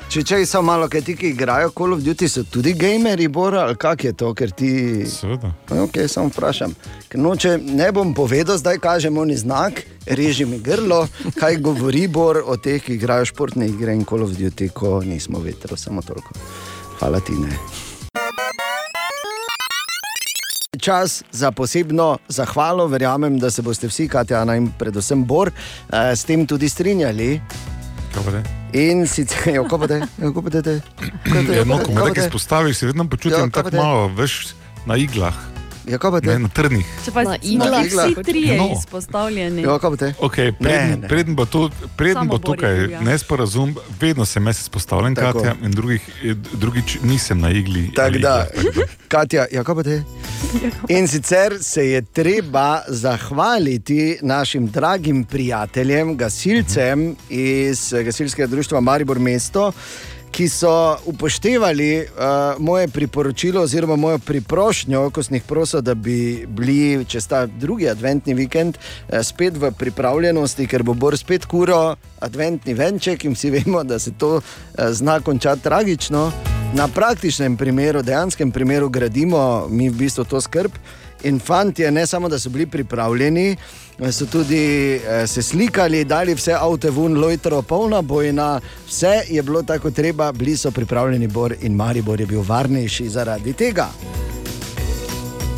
Če 0.09 0.23
če 0.25 0.37
so 0.49 0.62
malo, 0.65 0.87
kaj 0.88 1.03
ti, 1.05 1.15
ki 1.21 1.35
igrajo 1.35 1.69
Call 1.77 1.93
of 1.93 2.00
Duty, 2.00 2.31
so 2.33 2.41
tudi 2.49 2.73
gameri, 2.73 3.27
Bora, 3.29 3.67
ali 3.67 3.77
kak 3.77 4.07
je 4.07 4.15
to, 4.17 4.31
ker 4.33 4.55
ti. 4.57 5.05
Seveda. 5.05 5.50
Ok, 5.85 5.99
samo 6.09 6.31
vprašam. 6.33 6.73
Ker 7.12 7.21
noče, 7.21 7.50
ne 7.61 7.91
bom 7.93 8.15
povedal, 8.17 8.57
zdaj 8.57 8.81
kažemo 8.81 9.27
ni 9.29 9.37
znak, 9.37 9.83
reži 10.09 10.47
mi 10.49 10.62
grlo, 10.65 11.03
kaj 11.37 11.59
govori 11.61 12.07
Bor 12.09 12.41
o 12.41 12.57
teh, 12.57 12.81
ki 12.81 12.97
igrajo 12.97 13.29
športne 13.29 13.69
igre 13.69 13.93
in 13.93 14.07
Call 14.09 14.25
of 14.25 14.33
Duty, 14.33 14.71
ko 14.73 15.03
nismo 15.05 15.45
vetro, 15.45 15.77
samo 15.77 16.00
toliko. 16.00 16.33
Hvala 16.97 17.21
ti 17.21 17.37
ne. 17.37 17.59
Čas 20.81 21.21
za 21.37 21.50
posebno 21.53 22.15
zahvalo, 22.33 22.87
verjamem, 22.88 23.37
da 23.37 23.50
se 23.53 23.61
boste 23.62 23.93
vsi, 23.93 24.09
Katja 24.09 24.41
Ana 24.41 24.57
in 24.57 24.71
predvsem 24.73 25.27
Bor, 25.29 25.53
eh, 25.53 26.17
s 26.17 26.25
tem 26.25 26.47
tudi 26.49 26.73
strinjali. 26.73 27.37
Te? 28.17 28.58
In 28.73 29.07
sicer, 29.07 29.49
ja, 29.55 29.63
kako 29.63 29.79
pa 29.79 29.87
te, 29.87 29.95
ja, 29.95 30.07
kako 30.19 30.43
pa 30.43 30.51
te, 30.51 30.63
te, 30.63 30.81
kako 31.25 31.43
te, 31.47 31.53
Ja, 31.53 31.65
no, 31.65 31.77
kako 31.77 31.79
ko 31.79 31.87
te, 31.87 31.95
me 31.95 31.97
kako 31.97 32.07
nekaj 32.07 32.15
te? 32.15 32.27
izpostaviš, 32.27 32.77
se 32.77 32.87
vedno 32.87 33.05
Ja, 33.05 33.09
počutim 33.09 33.39
kaj 33.43 33.51
pa 33.53 33.63
tako 33.63 33.71
te? 33.71 33.77
malo, 33.77 34.09
veš, 34.09 34.47
na 34.87 34.97
iglah, 34.97 35.35
Ja, 35.88 35.99
kako 35.99 36.11
pa 36.11 36.21
te? 36.21 36.26
ne 36.28 36.38
na 36.38 36.49
trnih. 36.49 36.87
Če 37.04 37.11
pa 37.11 37.23
Na 37.23 37.35
smo 37.35 37.38
iglah. 37.42 37.85
vsi 38.07 38.23
trije 38.23 38.57
No. 38.57 38.68
izpostavljeni. 38.78 39.62
Ja, 39.62 39.78
kako 39.78 39.90
pa 39.90 39.97
te? 39.97 40.12
Okay, 40.21 40.52
preden, 40.52 41.00
ne. 41.00 41.09
preden 41.09 41.37
bo, 41.37 41.45
to, 41.45 41.71
preden 41.97 42.28
bo 42.28 42.38
tukaj 42.38 42.90
ja. 42.90 43.00
nesporazum, 43.00 43.76
vedno 44.00 44.25
sem 44.25 44.47
jaz 44.47 44.61
izpostavljen, 44.61 45.14
Tako. 45.14 45.38
Katja, 45.38 45.54
in 45.62 45.71
drugih, 45.71 46.02
drugič 46.52 46.99
nisem 47.02 47.40
na 47.40 47.50
igli. 47.50 47.90
Ali 47.99 48.18
da, 48.18 48.47
iglah, 48.47 48.47
tako 48.54 48.80
da. 48.80 48.87
Katja, 49.09 49.47
ja, 49.52 49.64
kako 49.64 49.75
pa 49.75 49.83
te? 49.83 50.02
In 50.88 51.09
sicer 51.09 51.59
se 51.61 51.88
je 51.88 52.02
treba 52.02 52.83
zahvaliti 52.88 54.18
našim 54.23 54.66
dragim 54.66 55.25
prijateljem, 55.25 56.16
gasilcem 56.16 57.16
iz 57.28 57.92
eh, 57.92 58.02
gasilskega 58.02 58.47
društva 58.47 58.80
Maribor 58.80 59.18
Mesto. 59.18 59.73
Ki 60.31 60.49
so 60.49 60.97
upoštevali 61.07 61.99
uh, 61.99 62.61
moje 62.63 62.89
priporočilo, 62.89 63.63
oziroma 63.63 63.97
mojo 63.97 64.19
priprošnjo, 64.19 65.11
ko 65.11 65.23
sem 65.23 65.39
jih 65.39 65.47
prosil, 65.49 65.81
da 65.81 65.95
bi 65.95 66.47
bili 66.47 67.05
čez 67.05 67.27
ta 67.27 67.47
drugi 67.47 67.89
adventni 67.89 68.35
vikend 68.35 68.79
uh, 68.79 69.19
spet 69.23 69.57
v 69.57 69.73
pripravljenosti, 69.73 70.67
ker 70.67 70.83
bo 70.83 70.95
Bor 70.95 71.17
spet 71.19 71.47
kuro 71.47 71.97
adventni 72.21 72.75
venček 72.75 73.25
in 73.25 73.35
vsi 73.35 73.51
vemo, 73.51 73.83
da 73.85 73.99
se 73.99 74.13
to 74.19 74.37
uh, 74.37 74.43
zna 74.91 75.21
končati 75.21 75.63
tragično. 75.63 76.31
Na 76.75 76.89
praktičnem 76.89 77.57
primeru, 77.57 78.03
dejanskem 78.03 78.51
primeru, 78.53 78.89
gradimo 78.89 79.67
mi 79.71 79.89
v 79.89 79.97
bistvu 79.97 80.25
to 80.25 80.41
skrb. 80.41 80.73
In 81.25 81.41
fanti, 81.41 81.91
ne 81.91 82.07
samo 82.07 82.29
da 82.29 82.39
so 82.39 82.51
bili 82.51 82.67
pripravljeni, 82.67 83.57
so 84.07 84.26
tudi 84.26 84.95
eh, 84.95 85.26
se 85.26 85.43
slikali, 85.43 86.05
dali 86.05 86.35
vse 86.35 86.52
avto 86.55 86.90
ven, 86.90 87.19
lojtro, 87.19 87.62
polna 87.62 88.02
bojna, 88.02 88.61
vse 88.87 89.23
je 89.28 89.43
bilo 89.43 89.62
tako 89.62 89.90
treba, 89.90 90.33
bili 90.33 90.57
so 90.57 90.71
pripravljeni, 90.71 91.26
Bor 91.26 91.55
in 91.61 91.75
Maribor 91.75 92.21
je 92.21 92.26
bil 92.26 92.43
varnejši 92.47 93.09
zaradi 93.09 93.52
tega. 93.52 93.88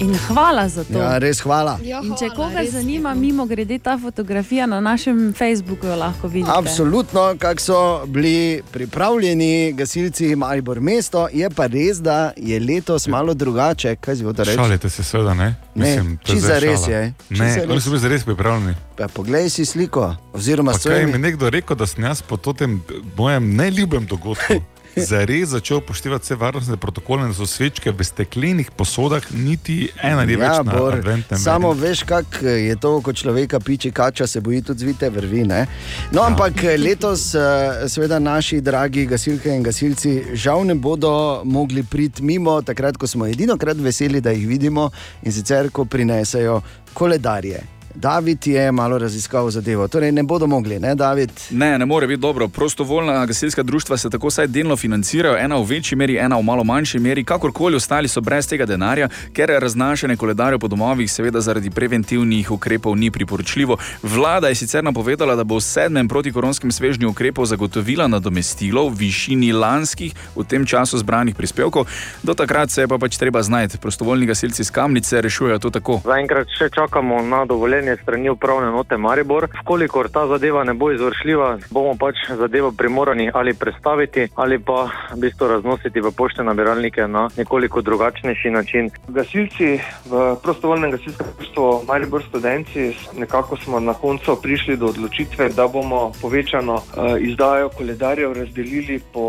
In 0.00 0.16
hvala 0.18 0.68
za 0.68 0.84
to. 0.84 0.98
Ja, 0.98 1.18
res 1.18 1.40
hvala. 1.40 1.78
Ja, 1.84 2.00
In 2.00 2.14
če 2.16 2.28
hvala, 2.28 2.34
koga 2.34 2.60
res 2.60 2.72
zanima, 2.72 3.14
mimo 3.14 3.44
grede 3.46 3.76
ta 3.78 3.98
fotografija 3.98 4.66
na 4.66 4.80
našem 4.80 5.34
Facebooku, 5.34 5.86
jo 5.86 5.96
lahko 5.96 6.28
vidite. 6.28 6.52
Absolutno, 6.54 7.34
kako 7.38 7.60
so 7.60 7.80
bili 8.06 8.62
pripravljeni 8.72 9.72
gasilci 9.72 10.36
Maribor 10.36 10.80
mesto, 10.80 11.28
je 11.32 11.50
pa 11.50 11.66
res, 11.66 12.00
da 12.00 12.32
je 12.36 12.60
letos 12.60 13.06
malo 13.06 13.34
drugače. 13.34 13.96
Kaj 13.96 14.16
si 14.16 14.24
hotel 14.24 14.44
reči? 14.44 14.56
Šalite 14.56 14.90
se, 14.90 15.04
seveda, 15.04 15.34
ne? 15.34 15.54
Ne, 15.74 15.96
to 15.96 16.02
je 16.02 16.16
čisto 16.24 16.40
zdaj 16.40 16.60
zares 16.60 16.80
šala. 16.80 16.96
je, 16.96 17.14
Ne, 17.30 17.66
oni 17.68 17.80
so 17.80 17.90
bili 17.90 18.00
zares 18.00 18.24
pripravljeni. 18.24 18.74
Pa 18.96 19.08
poglej 19.08 19.50
si 19.50 19.64
sliko, 19.64 20.16
oziroma 20.32 20.72
kaj 20.72 20.78
mi 20.80 20.94
je 20.94 21.02
svojimi. 21.02 21.18
nekdo 21.18 21.50
rekel, 21.50 21.76
da 21.76 21.86
sem 21.86 22.04
jaz 22.04 22.22
po 22.22 22.36
tem 22.36 22.82
mojem 23.16 23.54
neljubem 23.56 24.06
dogodku 24.06 24.54
zares 24.96 25.48
začel 25.48 25.76
upoštevati 25.76 26.24
vse 26.24 26.34
varnostne 26.34 26.76
protokole, 26.76 27.28
da 27.28 27.34
so 27.34 27.46
svečke 27.46 27.90
v 27.90 28.04
steklenih 28.04 28.70
posodah, 28.70 29.22
niti 29.32 29.88
ena 30.02 30.24
ni 30.24 30.36
več 30.36 30.50
Ja, 30.50 30.62
na 30.62 30.72
Bor, 30.72 30.94
adventnem 30.94 31.40
samo 31.40 31.72
meniju. 31.72 31.84
veš, 31.88 32.02
kako 32.02 32.46
je 32.46 32.76
to, 32.76 33.00
ko 33.00 33.12
človeka 33.12 33.60
piči 33.60 33.90
kača, 33.90 34.26
se 34.26 34.40
boji 34.40 34.62
tudi 34.62 34.80
zvite 34.80 35.10
vrvi. 35.10 35.44
Ne? 35.44 35.66
No, 36.12 36.22
ampak 36.22 36.62
letos, 36.78 37.34
eh, 37.34 37.88
seveda, 37.88 38.18
naši 38.18 38.60
dragi 38.60 39.06
gasilke 39.06 39.50
in 39.50 39.62
gasilci 39.62 40.24
žal 40.34 40.66
ne 40.66 40.74
bodo 40.74 41.42
mogli 41.44 41.82
priti 41.82 42.22
mimo, 42.22 42.62
takrat, 42.62 42.96
ko 42.96 43.06
smo 43.06 43.26
edino 43.26 43.56
krat 43.56 43.76
veseli, 43.76 44.20
da 44.20 44.30
jih 44.30 44.48
vidimo 44.48 44.90
in 45.22 45.32
sicer, 45.32 45.70
ko 45.70 45.84
prinesejo 45.84 46.60
koledarje. 46.94 47.79
David 47.94 48.46
je 48.46 48.72
malo 48.72 48.98
raziskal 48.98 49.50
zadevo, 49.50 49.88
torej 49.88 50.12
ne 50.12 50.22
bodo 50.22 50.46
mogli, 50.46 50.78
ne 50.78 50.94
David? 50.94 51.30
Ne, 51.50 51.78
ne 51.78 51.86
more 51.86 52.06
biti 52.06 52.20
dobro. 52.20 52.48
Prostovoljna 52.48 53.26
gasilska 53.26 53.62
društva 53.62 53.96
se 53.96 54.10
tako 54.10 54.28
vsaj 54.28 54.46
delno 54.46 54.76
financirajo, 54.76 55.36
ena 55.36 55.56
v 55.56 55.64
večji 55.64 55.96
meri, 55.96 56.16
ena 56.18 56.38
v 56.38 56.42
malo 56.42 56.64
manjši 56.64 56.98
meri, 56.98 57.24
kakorkoli 57.24 57.76
ostali 57.76 58.08
so 58.08 58.20
brez 58.20 58.48
tega 58.48 58.66
denarja, 58.66 59.08
ker 59.32 59.50
raznašanje 59.58 60.16
koledarjev 60.16 60.58
po 60.58 60.68
domovih, 60.68 61.12
seveda 61.12 61.40
zaradi 61.40 61.70
preventivnih 61.70 62.50
ukrepov, 62.50 62.96
ni 62.96 63.10
priporočljivo. 63.10 63.76
Vlada 64.02 64.48
je 64.48 64.54
sicer 64.54 64.84
napovedala, 64.84 65.34
da 65.34 65.44
bo 65.44 65.58
v 65.58 65.66
sedmem 65.66 66.08
protikoronskem 66.08 66.72
svežnju 66.72 67.10
ukrepov 67.10 67.46
zagotovila 67.46 68.06
nadomestilo 68.06 68.88
v 68.88 68.94
višini 68.94 69.52
lanskih 69.52 70.14
v 70.36 70.44
tem 70.44 70.66
času 70.66 70.98
zbranih 70.98 71.34
prispevkov. 71.34 71.86
Do 72.22 72.34
takrat 72.34 72.70
se 72.70 72.82
je 72.82 72.88
pa 72.88 72.98
pač 72.98 73.18
treba 73.18 73.42
znajti. 73.42 73.78
Prostovoljni 73.78 74.26
gasilci 74.26 74.62
iz 74.62 74.70
Kamnice 74.70 75.20
rešujejo 75.20 75.58
to 75.58 75.70
tako. 75.70 76.00
Zaenkrat 76.04 76.46
še 76.58 76.70
čakamo 76.70 77.22
na 77.22 77.44
dovoljenje 77.44 77.79
strani 78.02 78.30
upravne 78.30 78.70
note 78.70 78.96
Maribor. 78.96 79.48
Vkolikor 79.62 80.08
ta 80.08 80.26
zadeva 80.26 80.64
ne 80.64 80.74
bo 80.74 80.90
izvršljiva, 80.92 81.58
bomo 81.70 81.94
pač 81.98 82.16
zadevo 82.38 82.72
primorani 82.72 83.30
ali 83.34 83.54
prestaviti 83.54 84.28
ali 84.34 84.58
pa 84.58 84.88
v 85.14 85.20
bistvu 85.20 85.48
raznositi 85.48 86.00
v 86.00 86.12
pošte 86.16 86.42
nabiralnike 86.42 87.06
na 87.08 87.28
nekoliko 87.36 87.80
drugačnejši 87.80 88.50
način. 88.50 88.90
Gasilci 89.08 89.80
v 90.10 90.36
prostovoljnem 90.42 90.90
gasilskem 90.90 91.26
društvu 91.38 91.82
Maribor 91.88 92.22
Studenci 92.28 92.94
nekako 93.18 93.56
smo 93.56 93.80
na 93.80 93.94
koncu 93.94 94.36
prišli 94.42 94.76
do 94.76 94.86
odločitve, 94.86 95.48
da 95.48 95.68
bomo 95.68 96.12
povečano 96.20 96.74
uh, 96.74 96.82
izdajo 97.18 97.68
koledarjev 97.68 98.32
razdelili 98.32 99.00
po, 99.12 99.26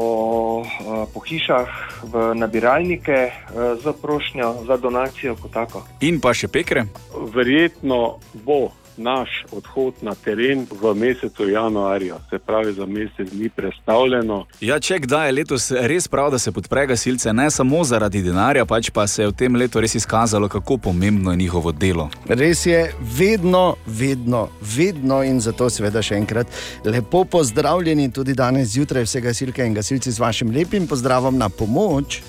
uh, 0.59 0.65
po 1.13 1.19
hišah 1.19 1.67
v 2.03 2.35
nabiralnike 2.35 3.31
uh, 3.31 3.83
za 3.83 3.93
prošnjo 3.93 4.53
za 4.67 4.77
donacijo 4.77 5.35
kot 5.35 5.51
tako. 5.51 5.83
In 6.01 6.19
pa 6.21 6.33
še 6.33 6.47
pekre. 6.47 6.85
Verjetno 7.33 8.17
bo 8.45 8.71
naš 8.97 9.45
odhod 9.51 9.93
na 10.01 10.15
teren 10.15 10.67
v 10.81 10.93
mesecu 10.95 11.49
januarju, 11.49 12.15
se 12.29 12.39
pravi 12.39 12.73
za 12.73 12.85
mesec 12.85 13.31
dni 13.31 13.49
predstavljeno. 13.49 14.45
Ja, 14.61 14.79
če 14.79 14.99
kdaj 14.99 15.27
je 15.27 15.31
letos 15.31 15.71
res 15.71 16.07
prav, 16.07 16.31
da 16.31 16.39
se 16.39 16.51
podpre 16.51 16.85
gasilce, 16.87 17.33
ne 17.33 17.49
samo 17.51 17.83
zaradi 17.83 18.21
denarja, 18.21 18.65
pač 18.65 18.89
pa 18.89 19.07
se 19.07 19.23
je 19.23 19.31
v 19.31 19.35
tem 19.37 19.55
letu 19.55 19.81
res 19.81 19.95
izkazalo, 19.95 20.49
kako 20.49 20.77
pomembno 20.77 21.31
je 21.31 21.37
njihovo 21.37 21.71
delo. 21.71 22.09
Res 22.27 22.65
je 22.65 22.83
vedno, 23.17 23.75
vedno, 23.85 24.47
vedno 24.75 25.23
in 25.23 25.39
zato 25.41 25.69
seveda 25.69 26.01
še 26.01 26.19
enkrat 26.19 26.47
lepo 26.85 27.23
pozdravljeni 27.23 28.11
tudi 28.11 28.33
danes 28.33 28.73
zjutraj 28.75 29.07
vse 29.07 29.21
gasilke 29.21 29.65
in 29.65 29.73
gasilci 29.73 30.11
z 30.11 30.19
vašim 30.19 30.51
lepim 30.51 30.87
pozdravom 30.87 31.37
na 31.37 31.49
pomoč. 31.49 32.21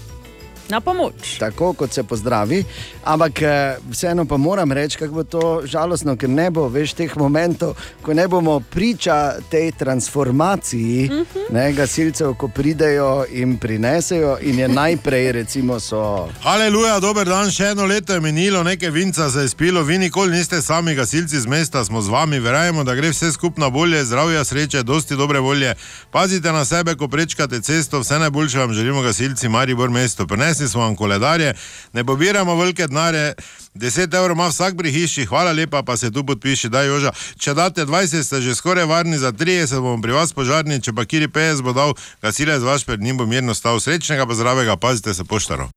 Na 0.72 0.80
pomoč. 0.80 1.36
Tako 1.38 1.72
kot 1.72 1.92
se 1.92 2.02
pozdravi, 2.02 2.64
ampak 3.04 3.42
eh, 3.42 3.76
vseeno 3.90 4.24
pa 4.24 4.36
moram 4.36 4.72
reči, 4.72 4.96
kako 4.98 5.14
bo 5.14 5.24
to 5.24 5.62
žalostno, 5.64 6.16
ker 6.16 6.30
ne 6.32 6.46
bo 6.50 6.64
več 6.72 6.94
teh 6.96 7.12
momentov, 7.16 7.74
ko 8.02 8.14
ne 8.16 8.24
bomo 8.28 8.54
priča 8.60 9.34
tej 9.50 9.72
transformaciji 9.72 11.10
uh 11.12 11.18
-huh. 11.18 11.52
ne, 11.52 11.72
gasilcev, 11.72 12.34
ko 12.34 12.48
pridejo 12.48 13.24
in 13.30 13.58
prinesejo, 13.58 14.38
in 14.40 14.58
je 14.58 14.68
najprej, 14.68 15.32
recimo, 15.32 15.80
so. 15.80 16.28
Aleluja, 16.42 17.00
dober 17.00 17.28
dan, 17.28 17.50
še 17.50 17.64
eno 17.64 17.84
leto 17.86 18.12
je 18.12 18.20
minilo, 18.20 18.62
nekaj 18.62 18.90
vinca 18.90 19.30
se 19.30 19.38
je 19.38 19.48
spilo, 19.48 19.82
vi 19.82 19.98
nikoli 19.98 20.32
niste 20.32 20.62
sami 20.62 20.94
gasilci 20.94 21.40
z 21.40 21.46
mesta, 21.46 21.84
smo 21.84 22.02
z 22.02 22.08
vami, 22.08 22.38
verjamemo, 22.38 22.84
da 22.84 22.94
gre 22.94 23.10
vse 23.10 23.32
skupno 23.32 23.70
bolje, 23.70 24.04
zdravja, 24.04 24.44
sreče, 24.44 24.82
dosti 24.82 25.16
dobre 25.16 25.40
volje. 25.40 25.74
Pazite 26.10 26.52
na 26.52 26.64
sebe, 26.64 26.94
ko 26.94 27.08
prečkate 27.08 27.60
cesto, 27.60 28.00
vse 28.00 28.18
najboljše 28.18 28.58
vam 28.58 28.72
želimo, 28.72 29.02
gasilci 29.02 29.48
Maribor 29.48 29.90
mesto. 29.90 30.26
Prinesli 30.62 30.73
smo 30.73 30.81
vam 30.81 30.97
koledarje, 30.97 31.54
ne 31.92 32.04
pobiramo 32.04 32.54
velike 32.54 32.87
denarje. 32.87 33.35
10 33.75 34.16
evrov 34.16 34.37
ima 34.37 34.47
vsak 34.49 34.76
pri 34.76 34.92
hiši, 34.92 35.25
hvala 35.26 35.52
lepa, 35.52 35.83
pa 35.83 35.97
se 35.97 36.11
tu 36.11 36.26
podpiši, 36.26 36.69
da 36.69 36.83
je 36.83 36.88
joža. 36.88 37.11
Če 37.38 37.54
date 37.54 37.87
20, 37.87 38.23
ste 38.23 38.40
že 38.40 38.54
skoraj 38.54 38.85
varni, 38.85 39.19
za 39.19 39.33
30 39.33 39.81
bomo 39.81 40.02
pri 40.02 40.12
vas 40.12 40.33
požarni, 40.33 40.81
če 40.81 40.92
pa 40.92 41.04
kiri 41.04 41.26
50 41.26 41.62
bo 41.62 41.73
dal, 41.73 41.95
gasilec 42.23 42.62
vaš 42.62 42.85
pred 42.87 43.00
njim 43.00 43.16
bo 43.16 43.26
mirno 43.26 43.54
stal. 43.54 43.81
Srečnega 43.81 44.26
pa 44.26 44.35
zdravega, 44.35 44.76
pazite 44.76 45.14
se 45.14 45.25
poštaro. 45.25 45.69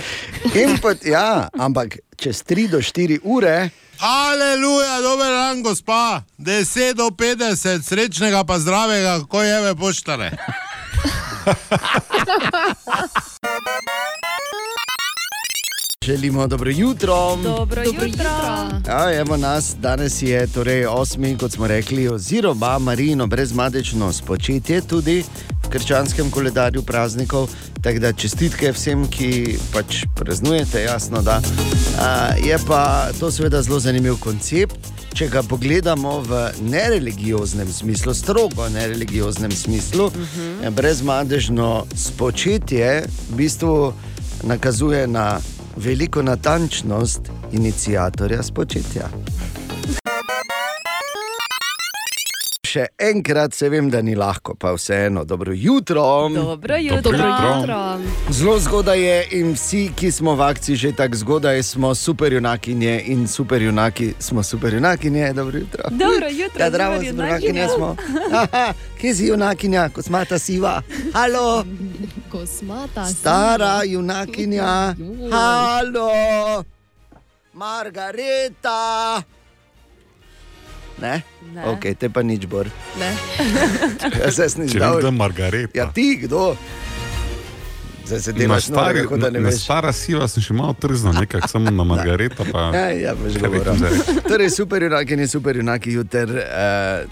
In 0.60 0.76
pot, 0.82 1.04
ja, 1.06 1.48
ampak 1.58 1.96
čez 2.16 2.44
3 2.44 2.68
do 2.68 2.78
4 2.82 3.20
ure. 3.22 3.70
Aleluja, 4.00 5.00
dober 5.00 5.32
dan, 5.32 5.62
gospa. 5.62 6.22
10 6.38 6.94
do 6.94 7.08
50, 7.08 7.88
srečnega 7.88 8.44
pa 8.44 8.58
zdravega, 8.58 9.20
ko 9.30 9.42
je 9.42 9.60
ve 9.62 9.74
poštare. 9.74 10.36
Želimo 16.06 16.46
dobro 16.46 16.70
jutro. 16.70 17.36
Dobro 17.42 17.82
jutro. 17.82 18.30
Ja, 18.88 19.20
evo 19.20 19.36
nas, 19.36 19.76
danes 19.80 20.22
je 20.22 20.46
torej 20.46 20.86
osmi, 20.86 21.38
kot 21.38 21.52
smo 21.52 21.66
rekli, 21.66 22.08
oziroma 22.08 22.78
Marino 22.78 23.26
brezmadečno 23.26 24.12
spočetje 24.12 24.80
tudi, 24.80 25.24
v 25.64 25.68
krščanskem 25.68 26.30
koledarju 26.30 26.82
praznikov. 26.82 27.48
Tako 27.82 27.98
da 27.98 28.12
čestitke 28.12 28.70
vsem, 28.72 29.08
ki 29.10 29.58
pač 29.72 30.04
praznujete, 30.14 30.82
jasno 30.82 31.22
da. 31.22 31.40
A, 32.00 32.36
je 32.44 32.58
pa 32.66 33.08
to 33.20 33.30
seveda 33.30 33.62
zelo 33.62 33.80
zanimiv 33.80 34.20
koncept. 34.20 34.78
Če 35.14 35.26
ga 35.28 35.42
pogledamo 35.42 36.20
v 36.20 36.44
nereligioznem 36.70 37.72
smislu, 37.72 38.14
strogo 38.14 38.68
nereligioznem 38.68 39.50
smislu, 39.50 40.06
uh 40.06 40.12
-huh. 40.14 40.70
brezmadežno 40.70 41.86
spočetje 41.96 43.04
v 43.30 43.36
bistvu 43.36 43.92
nakazuje 44.42 45.06
na 45.06 45.40
veliko 45.76 46.22
natančnost 46.22 47.20
inicijatorja 47.52 48.42
spočetja. 48.42 49.08
Še 52.76 52.90
enkrat 53.00 53.54
se 53.54 53.70
vem, 53.72 53.86
da 53.88 54.02
ni 54.02 54.12
lahko, 54.14 54.52
pa 54.54 54.74
vseeno, 54.74 55.22
dobro 55.24 55.52
jutro. 55.54 56.28
Dobro 56.28 56.76
jutro. 56.76 57.00
Dobro 57.02 57.28
jutro. 57.28 57.78
Zelo 58.30 58.58
zgodaj 58.58 59.00
je 59.00 59.14
in 59.32 59.54
vsi, 59.54 59.92
ki 59.96 60.10
smo 60.12 60.34
v 60.34 60.42
akciji 60.42 60.76
že 60.76 60.90
tako 60.92 61.16
zgodaj, 61.16 61.62
smo 61.62 61.94
superjunakinje 61.94 63.02
in 63.06 63.24
superjunaki 63.26 64.12
smo 64.18 64.42
superjunakinje. 64.42 65.32
Dobro 65.32 65.58
jutro. 65.58 65.88
Dobro 65.90 66.28
jutro, 66.28 66.60
Ja, 66.60 66.68
zdravo, 66.68 66.96
superjunakinje 66.96 67.68
smo. 67.68 67.96
Aha, 68.34 68.66
Kje 69.00 69.14
si 69.14 69.26
junakinja, 69.26 69.88
ko 69.88 70.02
smata 70.02 70.38
siva? 70.38 70.82
Halo, 71.14 71.64
Kosmata. 72.28 73.06
stara 73.06 73.84
junakinja. 73.84 74.92
Halo, 75.32 76.10
Margareta. 77.54 79.22
Ne? 80.98 81.22
Ne. 81.46 81.64
Ok, 81.66 81.86
te 81.94 82.08
pa 82.08 82.22
nič 82.22 82.46
bor. 82.46 82.68
Ne. 82.96 83.10
Jaz 84.22 84.34
se 84.36 84.56
nisem 84.56 84.68
Če 84.68 84.78
dal. 84.78 84.96
vidim 84.96 85.16
Margareta. 85.16 85.72
Ja, 85.74 85.88
ti 85.88 86.16
kdo? 86.16 86.56
Zdaj 88.06 88.20
se 88.20 88.32
delaš 88.32 88.64
stari, 88.64 88.76
stari, 88.94 89.06
kot 89.06 89.18
da 89.18 89.30
ne 89.30 89.40
na 89.40 89.48
veš. 89.48 89.64
stara 89.64 89.90
siva 89.92 90.28
sem 90.28 90.38
še 90.40 90.54
malo 90.54 90.74
trzno, 90.74 91.10
nekako 91.12 91.48
samo 91.48 91.70
na 91.70 91.84
Margareta. 91.84 92.44
Pa, 92.46 92.68
Ja, 92.74 92.86
ja, 92.92 93.12
veš, 93.14 93.34
Kaj 93.34 93.48
bi 93.48 93.58
govorim. 93.58 93.82
rekel? 93.82 94.20
Torej, 94.22 94.50
super 94.52 94.82
junaki 94.82 95.12
in 95.14 95.28
super 95.28 95.56
junaki 95.56 95.92
jutr. 95.92 96.30
Eh, 96.30 97.06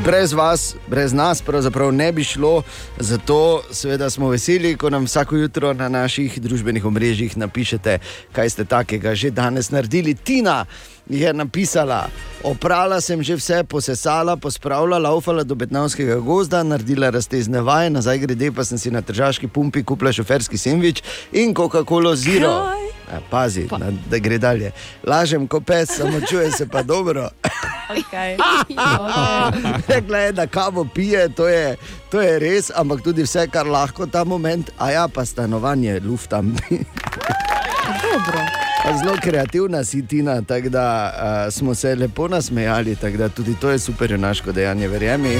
brez 0.00 0.32
vas, 0.32 0.62
brez 0.88 1.12
nas, 1.12 1.42
pravzaprav 1.42 1.92
ne 1.92 2.08
bi 2.12 2.24
šlo. 2.24 2.62
Zato 2.98 3.38
seveda 3.70 4.08
smo 4.10 4.28
veseli, 4.28 4.72
ko 4.74 4.88
nam 4.90 5.04
vsako 5.04 5.36
jutro 5.36 5.74
na 5.74 5.88
naših 5.90 6.40
družbenih 6.40 6.84
omrežjih 6.84 7.36
napišete, 7.36 7.98
kaj 8.32 8.50
ste 8.50 8.64
takega 8.64 9.12
že 9.14 9.30
danes 9.30 9.68
naredili. 9.70 10.14
Tina 10.16 10.64
je 11.08 11.32
napisala: 11.32 12.08
Oprala 12.42 13.00
sem 13.00 13.22
že 13.22 13.36
vse, 13.36 13.64
posesala, 13.64 14.36
pospravila, 14.36 14.98
laufala 14.98 15.44
do 15.44 15.54
Betnavskega 15.54 16.16
gozda, 16.18 16.62
naredila 16.62 17.10
raztezne 17.10 17.60
vaje, 17.60 17.90
nazaj 17.90 18.18
grede 18.18 18.52
pa 18.52 18.64
sem 18.64 18.78
si 18.78 18.90
na 18.90 19.02
tržaški 19.02 19.48
pumpi 19.48 19.84
kupila 19.84 20.12
šoferski 20.12 20.58
sendvič 20.58 21.02
in 21.32 21.54
Coca-Cola 21.54 22.16
Zero. 22.16 22.50
Ja, 23.12 23.20
pazi, 23.30 23.68
na, 23.78 23.92
da 24.10 24.18
gre 24.18 24.38
dalje. 24.38 24.72
Lažem 25.06 25.46
kot 25.46 25.66
pes, 25.66 25.96
samo 25.96 26.20
čuje 26.20 26.50
se 26.50 26.68
pa 26.68 26.82
dobro. 26.82 27.28
Okay. 27.92 28.36
Rekla 29.88 30.18
je, 30.18 30.32
da 30.32 30.46
kavo 30.46 30.86
pije, 30.94 31.28
to 31.28 31.48
je, 31.48 31.76
to 32.10 32.20
je 32.20 32.38
res, 32.38 32.70
ampak 32.74 33.02
tudi 33.04 33.22
vse, 33.22 33.46
kar 33.52 33.66
lahko 33.66 34.06
ta 34.06 34.24
moment, 34.24 34.70
a 34.78 34.90
ja, 34.90 35.08
pa 35.08 35.24
stanovanje, 35.24 36.00
luftam. 36.00 36.56
Dobro. 38.02 38.71
Zelo 38.90 39.16
kreativna 39.22 39.84
si 39.84 40.06
Tina, 40.06 40.42
tako 40.42 40.68
da 40.68 41.14
uh, 41.46 41.52
smo 41.52 41.74
se 41.74 41.94
lepo 41.94 42.28
nasmejali, 42.28 42.96
tako 42.96 43.16
da 43.16 43.28
tudi 43.28 43.54
to 43.60 43.70
je 43.70 43.78
super 43.78 44.10
junaško 44.10 44.52
dejanje, 44.52 44.88
verjemi. 44.88 45.36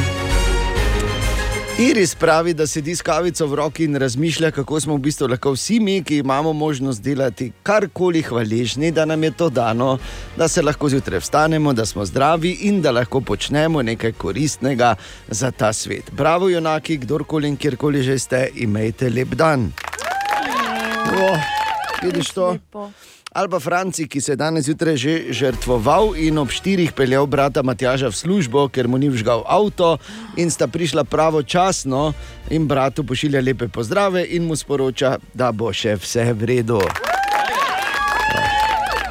Iris 1.78 2.14
pravi, 2.14 2.54
da 2.54 2.66
sedi 2.66 2.94
s 2.96 3.02
kavico 3.02 3.46
v 3.46 3.54
roki 3.54 3.84
in 3.84 3.96
razmišlja, 3.96 4.50
kako 4.50 4.80
smo 4.80 4.94
v 4.94 4.99
bistvu 4.99 5.26
lahko 5.28 5.52
vsi 5.52 5.80
mi, 5.80 6.02
ki 6.04 6.16
imamo 6.16 6.52
možnost 6.52 7.02
delati 7.02 7.52
karkoli 7.62 8.22
hvaležni, 8.22 8.92
da 8.92 9.04
nam 9.04 9.25
je 9.25 9.30
to 9.30 9.49
dano, 9.50 9.99
da 10.37 10.49
se 10.49 10.62
lahko 10.62 10.88
zjutraj 10.88 11.18
vstanemo, 11.18 11.72
da 11.72 11.87
smo 11.87 12.04
zdravi 12.04 12.50
in 12.68 12.82
da 12.82 12.90
lahko 12.90 13.20
počnemo 13.20 13.82
nekaj 13.82 14.12
koristnega 14.12 14.94
za 15.28 15.50
ta 15.50 15.72
svet. 15.72 16.12
Bravo, 16.12 16.49
junaki, 16.49 16.99
kdorkoli 16.99 17.49
in 17.49 17.56
kjerkoli 17.56 18.02
že 18.02 18.19
ste, 18.19 18.49
imejte 18.54 19.10
lep 19.10 19.34
dan. 19.34 19.73
Oh, 21.12 21.61
vidiš 22.02 22.30
to? 22.30 22.56
Ali 23.32 23.49
pa 23.49 23.60
Franci, 23.60 24.04
ki 24.08 24.21
se 24.21 24.32
je 24.32 24.36
danes 24.36 24.65
zjutraj 24.65 24.97
že 24.97 25.32
žrtvoval 25.32 26.12
in 26.21 26.38
ob 26.38 26.50
štirih 26.52 26.93
peljal 26.93 27.26
brata 27.26 27.62
Matjaža 27.62 28.12
v 28.12 28.17
službo, 28.17 28.69
ker 28.69 28.88
mu 28.88 29.00
ni 29.00 29.08
vžgal 29.08 29.41
avto, 29.49 29.97
in 30.36 30.52
sta 30.52 30.69
prišla 30.69 31.04
pravočasno 31.04 32.12
in 32.50 32.69
bratu 32.69 33.04
pošilja 33.04 33.41
lepe 33.41 33.69
pozdrave 33.73 34.26
in 34.36 34.45
mu 34.45 34.56
sporoča, 34.56 35.17
da 35.32 35.49
bo 35.52 35.73
še 35.73 35.97
vse 35.97 36.28
v 36.36 36.45
redu. 36.45 36.80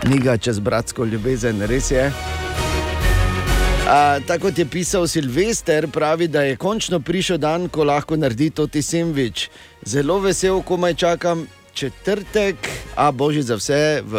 Ni 0.05 0.21
ga 0.21 0.37
čez 0.37 0.59
bratsko 0.59 1.05
ljubezen, 1.05 1.65
res 1.65 1.89
je. 1.91 2.05
A, 3.89 4.19
tako 4.27 4.47
kot 4.47 4.57
je 4.57 4.65
pisal 4.65 5.07
Silvester, 5.07 5.87
pravi, 5.89 6.27
da 6.27 6.45
je 6.45 6.61
končno 6.61 6.99
prišel 6.99 7.41
dan, 7.41 7.65
ko 7.69 7.83
lahko 7.83 8.15
naredi 8.15 8.49
to 8.53 8.67
ti 8.67 8.85
sendvič. 8.85 9.49
Zelo 9.81 10.19
vesel, 10.21 10.61
komaj 10.61 10.93
čakam 10.93 11.47
četrtek, 11.73 12.55
a 12.95 13.11
božji 13.11 13.41
za 13.43 13.55
vse 13.55 14.01
v 14.03 14.13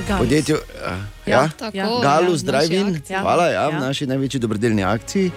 Galus. 0.00 0.18
podjetju. 0.18 0.56
a, 0.80 0.96
Ja, 1.26 1.48
Ja, 1.62 1.70
ja, 1.74 1.86
Galus 2.02 2.42
v 2.42 2.46
naši 2.46 2.68
Drive-in, 2.68 2.96
akciji. 2.96 3.16
hvala, 3.16 3.46
ja, 3.46 3.68
v 3.68 3.72
Ja. 3.72 3.78
naši 3.80 4.06
največji 4.06 4.40
dobrodelni 4.40 4.84
akciji. 4.84 5.30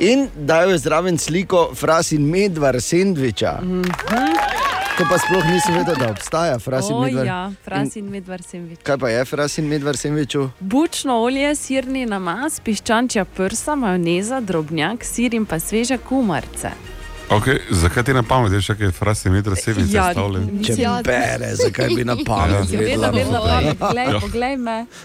In 0.00 0.28
dajo 0.36 0.70
je 0.70 0.78
zraven 0.78 1.18
sliko 1.18 1.74
Fras 1.74 2.12
in 2.12 2.22
Medvar 2.22 2.74
sendviča. 2.74 3.60
To 4.96 5.04
pa 5.04 5.18
sploh 5.18 5.44
nisem 5.44 5.74
vedel, 5.74 5.94
da 5.94 6.10
obstaja 6.10 6.58
Fras 6.58 6.88
in 6.90 6.96
Medvar. 6.98 7.26
ja, 7.26 7.52
fras 7.64 7.96
in 7.96 8.04
medvar 8.06 8.40
sendvič. 8.42 8.78
Kaj 8.82 8.98
pa 8.98 9.08
je 9.08 9.24
Fras 9.24 9.58
in 9.58 9.66
Medvar 9.66 9.96
sendviču? 9.96 10.48
Bučno 10.60 11.20
olje, 11.20 11.54
sirni 11.54 12.06
namaz, 12.06 12.60
piščančja 12.60 13.24
prsa, 13.26 13.74
majoneza, 13.74 14.40
drobnjak, 14.40 15.04
sir 15.04 15.34
in 15.34 15.44
pa 15.44 15.58
sveže 15.58 15.98
kumarce. 15.98 16.70
Okay, 17.30 17.58
zakaj 17.70 18.02
ti 18.04 18.12
na 18.14 18.22
pamet, 18.22 18.66
kaj 18.66 18.86
je 18.86 18.92
frasi 18.92 19.30
metra 19.30 19.56
sevice 19.56 19.96
Ja, 19.96 20.12
stavljen? 20.12 20.62
Če 20.64 20.74
bere, 21.04 21.48
zakaj 21.56 21.88
bi 21.88 22.04
na 22.04 22.16
pamet 22.26 22.70
Ja, 22.70 22.78
vedno, 22.78 22.78
vedela? 22.78 23.10
vedno, 23.10 23.40
pamet, 23.40 23.78
glej, 23.92 24.06
Ja. 24.06 24.20
poglej 24.20 24.56
me. 24.56 24.86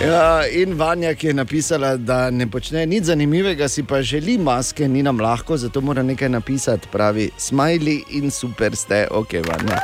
Ja, 0.00 0.46
in 0.48 0.74
Vanja, 0.74 1.14
ki 1.14 1.26
je 1.26 1.34
napisala, 1.34 1.96
da 1.96 2.30
ne 2.30 2.46
počne 2.46 2.86
nič 2.86 3.04
zanimivega, 3.04 3.68
si 3.68 3.82
pa 3.82 4.02
želi 4.02 4.38
maske, 4.38 4.88
ni 4.88 5.02
nam 5.02 5.20
lahko, 5.20 5.56
zato 5.56 5.80
mora 5.80 6.02
nekaj 6.02 6.28
napisati. 6.28 6.88
Pravi, 6.92 7.30
smajli 7.38 8.04
in 8.10 8.30
super 8.30 8.76
ste, 8.76 9.06
ok, 9.10 9.32
Vanja. 9.46 9.78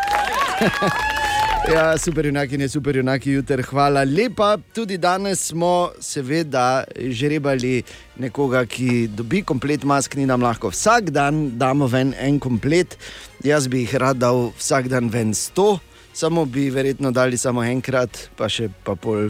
Ja, 1.69 1.99
super, 1.99 2.25
junaki 2.25 2.57
in 2.57 2.69
super, 2.69 2.97
junaki 2.97 3.35
jutr, 3.35 3.61
hvala 3.69 4.01
lepa. 4.09 4.57
Tudi 4.73 4.97
danes 4.99 5.43
smo, 5.51 5.91
seveda, 6.01 6.85
žrebali 6.97 7.83
nekoga, 8.17 8.65
ki 8.65 9.11
dobi 9.13 9.43
komplet 9.45 9.85
mask, 9.85 10.17
ni 10.17 10.25
nam 10.27 10.41
lahko. 10.41 10.73
Vsak 10.73 11.13
dan 11.13 11.59
damo 11.61 11.87
ven 11.87 12.15
en 12.17 12.41
komplet, 12.41 12.97
jaz 13.45 13.69
bi 13.69 13.85
jih 13.85 13.99
rad 14.01 14.23
dal 14.25 14.49
vsak 14.57 14.89
dan 14.89 15.13
ven 15.13 15.35
sto, 15.37 15.79
samo 16.17 16.47
bi 16.49 16.71
verjetno 16.73 17.13
dali 17.13 17.37
samo 17.37 17.63
enkrat, 17.63 18.31
pa 18.41 18.49
še 18.49 18.71
pa 18.85 18.97
pol 18.97 19.29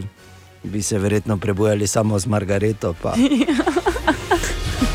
bi 0.63 0.81
se 0.81 0.99
verjetno 1.03 1.37
prebujali 1.37 1.87
samo 1.87 2.19
z 2.19 2.31
Margareto. 2.31 2.95
Pa. 3.01 3.17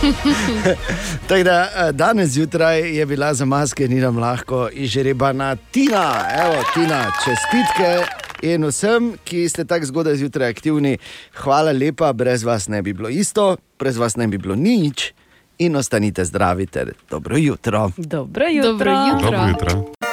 Tako 1.29 1.43
da 1.43 1.63
eh, 1.63 1.93
danes 1.93 2.29
zjutraj 2.31 2.97
je 2.97 3.07
bila 3.07 3.35
za 3.35 3.45
maske, 3.45 3.89
ni 3.89 4.01
nam 4.01 4.19
lahko 4.19 4.69
izžrebana 4.73 5.57
Tina. 5.71 6.25
Evo, 6.45 6.63
Tina, 6.75 7.05
čestitke. 7.25 8.07
In 8.43 8.65
vsem, 8.65 9.15
ki 9.25 9.49
ste 9.49 9.65
tako 9.65 9.87
zgodaj 9.87 10.17
zjutraj 10.17 10.51
aktivni, 10.51 10.99
hvala 11.35 11.73
lepa, 11.73 12.13
brez 12.13 12.45
vas 12.45 12.69
ne 12.69 12.83
bi 12.83 12.93
bilo 12.93 13.09
isto, 13.09 13.57
brez 13.79 13.97
vas 13.97 14.17
ne 14.17 14.27
bi 14.27 14.39
bilo 14.39 14.55
nič 14.55 15.13
in 15.59 15.77
ostanite 15.77 16.25
zdravi 16.25 16.67
ter 16.67 16.93
dobro 17.11 17.37
jutro. 17.37 17.91
Dobro 17.97 18.47
jutro. 18.49 18.73
Dobro 18.73 18.93
jutro. 18.93 19.31
Dobro 19.31 19.49
jutro. 19.49 20.06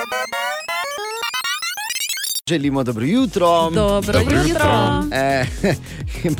Želimo 2.50 2.84
dobro 2.84 3.06
jutro. 3.06 3.70
Dobro 3.70 4.14
Dobro 4.14 4.38
jutro. 4.38 4.48
jutro. 4.48 5.04
E, 5.12 5.46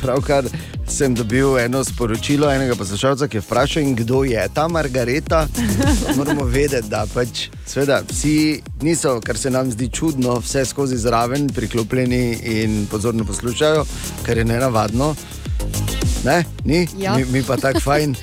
pravkar 0.02 0.46
sem 0.88 1.16
dobil 1.16 1.60
eno 1.60 1.84
sporočilo 1.84 2.52
enega 2.52 2.76
poslušalca, 2.76 3.28
ki 3.28 3.38
je 3.38 3.42
vprašal, 3.42 3.84
in 3.84 3.96
kdo 3.96 4.24
je 4.24 4.48
ta 4.54 4.68
Margareta. 4.68 5.48
Moramo 6.18 6.44
vedeti, 6.44 6.90
da 6.90 7.06
pač, 7.14 7.48
sveda, 7.66 8.02
vsi 8.10 8.62
niso, 8.82 9.22
kar 9.24 9.38
se 9.38 9.50
nam 9.50 9.72
zdi 9.72 9.88
čudno, 9.90 10.40
vse 10.40 10.66
skozi 10.66 10.98
zraven, 10.98 11.48
priklopljeni 11.50 12.38
in 12.44 12.88
pozorno 12.92 13.24
poslušajo, 13.24 13.86
kar 14.26 14.38
je 14.38 14.46
nenavadno. 14.46 15.16
Ne, 16.24 16.44
ni, 16.66 16.88
Ja. 16.98 17.18
mi, 17.18 17.26
mi 17.26 17.44
pa 17.44 17.58
tako 17.58 17.80
fajn. 17.80 18.16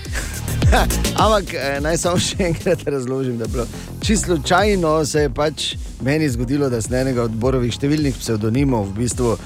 Ampak 1.23 1.55
eh, 1.55 1.81
naj 1.81 1.97
samo 1.97 2.19
še 2.19 2.37
enkrat 2.39 2.83
razložim, 2.89 3.39
da 3.39 3.45
je 3.45 3.49
bilo 3.49 3.67
čisto 4.11 4.27
slučajno 4.27 5.07
se 5.07 5.21
je 5.21 5.31
pač 5.31 5.75
meni 6.01 6.29
zgodilo, 6.29 6.71
da 6.71 6.83
sem 6.83 6.95
enega 6.95 7.23
od 7.23 7.31
Borovih 7.31 7.73
številnih 7.75 8.17
psevdonimov 8.19 8.89
v 8.89 9.05
bistvu 9.05 9.35
uh, 9.37 9.41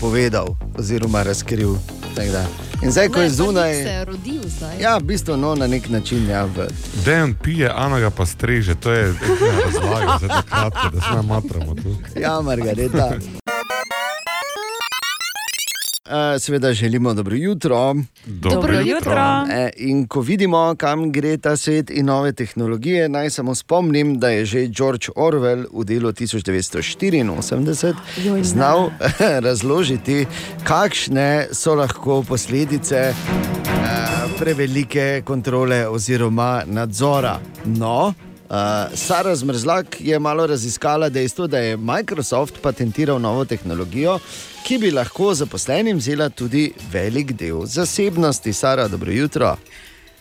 povedal 0.00 0.54
oziroma 0.78 1.22
razkril. 1.26 1.76
In 2.82 2.92
zdaj, 2.92 3.08
ko 3.12 3.20
je 3.20 3.30
zunaj. 3.30 3.74
se 3.74 3.92
je 3.92 4.04
rodil 4.04 4.40
zdaj. 4.48 4.80
Ja, 4.80 4.96
v 4.96 5.04
bistvu 5.12 5.36
no, 5.36 5.54
na 5.54 5.66
nek 5.68 5.88
način. 5.92 6.24
Ja, 6.30 6.46
v... 6.48 6.68
Dejan 7.04 7.34
pije, 7.36 7.68
Ana 7.68 8.00
ga 8.00 8.08
pa 8.10 8.24
streže, 8.26 8.74
to 8.80 8.92
je 8.92 9.12
razlaga 9.64 10.16
za 10.20 10.28
to 10.28 10.42
kratko, 10.48 10.88
da 10.94 11.00
se 11.00 11.12
nam 11.12 11.26
matramo 11.26 11.74
tu. 11.74 11.96
ja 12.16 12.40
Margareta. 12.40 13.12
Uh, 16.06 16.40
seveda 16.40 16.72
želimo 16.72 17.14
dobro 17.14 17.36
jutro. 17.36 17.94
Dobro 18.26 18.50
Dobro 18.50 18.72
jutro. 18.72 18.94
jutro. 18.94 19.46
E, 19.50 19.70
in 19.76 20.06
ko 20.06 20.20
vidimo, 20.20 20.74
kam 20.78 21.12
gre 21.12 21.36
ta 21.36 21.56
svet 21.56 21.90
in 21.90 22.06
nove 22.06 22.32
tehnologije, 22.32 23.08
naj 23.08 23.30
samo 23.30 23.54
spomnim, 23.54 24.18
da 24.18 24.28
je 24.28 24.44
že 24.44 24.66
George 24.66 25.06
Orwell 25.16 25.66
v 25.72 25.84
delu 25.84 26.12
1984 26.12 27.94
Joj, 28.24 28.42
znal 28.44 28.90
razložiti, 29.46 30.26
kakšne 30.64 31.48
so 31.52 31.74
lahko 31.74 32.22
posledice 32.22 33.14
prevelike 34.38 35.22
kontrole 35.24 35.88
oziroma 35.88 36.62
nadzora. 36.66 37.40
No, 37.64 38.14
Uh, 38.46 38.54
Sara 38.94 39.36
Zmrzlak 39.36 39.96
je 40.00 40.18
malo 40.18 40.46
raziskala 40.46 41.08
dejstvo, 41.08 41.46
da 41.46 41.58
je 41.58 41.76
Microsoft 41.76 42.60
patentiral 42.62 43.18
novo 43.20 43.44
tehnologijo, 43.44 44.18
ki 44.64 44.78
bi 44.78 44.90
lahko 44.90 45.34
zaposlenim 45.34 45.96
vzela 45.98 46.28
tudi 46.28 46.72
velik 46.92 47.32
del 47.32 47.66
zasebnosti. 47.66 48.52
Sara, 48.52 48.88
dobro 48.88 49.12
jutro. 49.12 49.56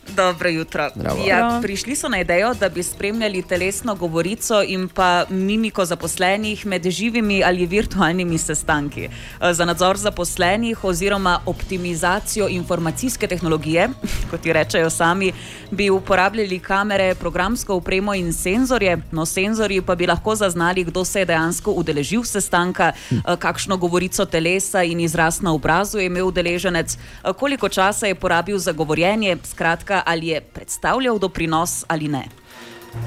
Dobro 0.09 0.49
jutro. 0.49 0.89
Zdravo. 0.95 1.23
Ja, 1.27 1.59
prišli 1.61 1.95
so 1.95 2.09
na 2.09 2.19
idejo, 2.19 2.53
da 2.53 2.69
bi 2.69 2.83
spremljali 2.83 3.41
telesno 3.41 3.95
govorico 3.95 4.63
in 4.67 4.87
pa 4.87 5.25
mimiko 5.29 5.85
zaposlenih 5.85 6.65
med 6.65 6.89
živimi 6.89 7.43
ali 7.43 7.65
virtualnimi 7.65 8.37
sestanki. 8.37 9.03
Eh, 9.03 9.53
Za 9.53 9.65
nadzor 9.65 9.97
zaposlenih 9.97 10.83
oziroma 10.83 11.39
optimizacijo 11.45 12.47
informacijske 12.47 13.27
tehnologije, 13.27 13.89
kot 14.31 14.41
ti 14.41 14.53
rečejo 14.53 14.89
sami, 14.89 15.31
bi 15.71 15.89
uporabljali 15.89 16.59
kamere, 16.59 17.15
programsko 17.15 17.75
opremo 17.75 18.13
in 18.13 18.33
senzorje. 18.33 18.97
No, 19.11 19.25
senzorji 19.25 19.81
pa 19.81 19.95
bi 19.95 20.07
lahko 20.07 20.35
zaznali, 20.35 20.83
kdo 20.83 21.05
se 21.05 21.19
je 21.19 21.25
dejansko 21.25 21.71
udeležil 21.71 22.23
sestanka, 22.23 22.91
eh, 23.11 23.35
kakšno 23.39 23.77
govorico 23.77 24.25
telesa 24.25 24.83
in 24.83 24.99
izraz 24.99 25.41
na 25.41 25.53
obrazu 25.53 25.97
je 25.99 26.05
imel 26.05 26.27
udeleženec, 26.27 26.97
eh, 26.97 27.33
koliko 27.33 27.69
časa 27.69 28.07
je 28.07 28.15
porabil 28.15 28.57
za 28.57 28.71
govorjenje, 28.71 29.37
skratka, 29.43 29.94
ali 30.05 30.27
je 30.27 30.41
predstavljal 30.41 31.19
doprinos 31.19 31.83
ali 31.87 32.07
ne. 32.07 32.25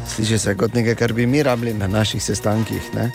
Sliši 0.06 0.38
se 0.38 0.54
kot 0.56 0.74
nekaj, 0.74 0.94
kar 0.94 1.12
bi 1.12 1.26
mi 1.26 1.42
rabili 1.42 1.72
na 1.74 1.86
naših 1.86 2.22
sestankih. 2.22 2.90
Ne, 2.94 3.10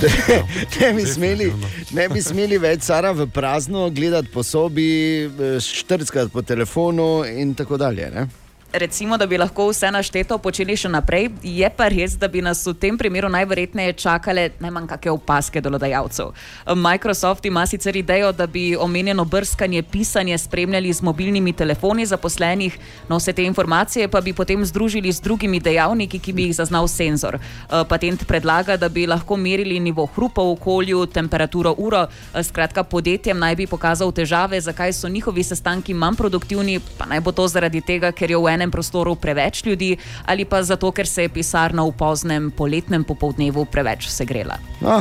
ne, 0.80 0.92
bi, 0.92 1.06
smeli, 1.06 1.52
ne 1.96 2.08
bi 2.08 2.22
smeli 2.22 2.58
več 2.58 2.82
Sara 2.82 3.12
v 3.16 3.26
prazno 3.26 3.88
gledati 3.90 4.28
po 4.32 4.42
sobi, 4.42 4.90
eh, 5.24 5.60
štrckati 5.60 6.30
po 6.32 6.42
telefonu 6.42 7.24
in 7.24 7.54
tako 7.54 7.76
dalje. 7.76 8.10
Ne? 8.10 8.26
Recimo, 8.72 9.16
da 9.18 9.26
bi 9.26 9.38
lahko 9.38 9.64
vse 9.68 9.88
našteto 9.90 10.36
počeli 10.38 10.76
še 10.78 10.88
naprej, 10.88 11.24
je 11.42 11.66
pa 11.74 11.88
res, 11.90 12.12
da 12.14 12.28
bi 12.30 12.38
nas 12.38 12.60
v 12.62 12.76
tem 12.78 12.94
primeru 12.98 13.26
najverjetneje 13.26 13.96
čakale 13.98 14.44
najmanj 14.62 14.86
kakšne 14.92 15.10
opaske 15.10 15.58
delodajalcev. 15.60 16.30
Microsoft 16.78 17.48
ima 17.50 17.64
sicer 17.66 17.96
idejo, 17.98 18.30
da 18.32 18.46
bi 18.46 18.76
omenjeno 18.78 19.24
brskanje, 19.24 19.82
pisanje 19.82 20.38
spremljali 20.38 20.92
z 20.92 21.02
mobilnimi 21.02 21.52
telefoni 21.52 22.06
zaposlenih, 22.06 22.76
no 23.08 23.18
vse 23.18 23.32
te 23.32 23.42
informacije 23.42 24.06
pa 24.08 24.20
bi 24.20 24.32
potem 24.32 24.62
združili 24.64 25.10
z 25.12 25.20
drugimi 25.20 25.58
dejavniki, 25.60 26.22
ki 26.22 26.32
bi 26.32 26.46
jih 26.46 26.54
zaznal 26.62 26.86
senzor. 26.86 27.40
Eh, 27.42 27.82
Patent 27.88 28.22
predlaga, 28.26 28.76
da 28.76 28.88
bi 28.88 29.06
lahko 29.06 29.36
merili 29.36 29.80
nivo 29.80 30.06
hrupa 30.06 30.46
v 30.46 30.54
okolju, 30.54 31.06
temperaturo 31.06 31.74
uro, 31.78 32.06
eh, 32.06 32.42
skratka 32.42 32.86
podjetjem 32.86 33.38
naj 33.38 33.56
bi 33.56 33.66
pokazal 33.66 34.12
težave, 34.12 34.60
zakaj 34.60 34.92
so 34.92 35.08
njihovi 35.08 35.42
sestanki 35.42 35.94
manj 35.94 36.22
produktivni, 36.22 36.78
pa 36.98 37.10
naj 37.10 37.20
bo 37.20 37.32
to 37.32 37.48
zaradi 37.48 37.80
tega, 37.80 38.12
ker 38.12 38.30
je 38.30 38.38
v 38.38 38.46
enem 38.46 38.59
prostoru 38.68 39.14
preveč 39.16 39.64
ljudi 39.64 39.96
ali 40.26 40.44
pa 40.44 40.62
zato, 40.62 40.90
ker 40.92 41.06
se 41.06 41.22
je 41.22 41.32
pisarna 41.32 41.86
v 41.88 41.96
poznem 41.96 42.50
poletnem 42.50 43.04
popoldnevu 43.04 43.64
preveč 43.64 44.10
segrela. 44.12 44.58
No, 44.84 45.00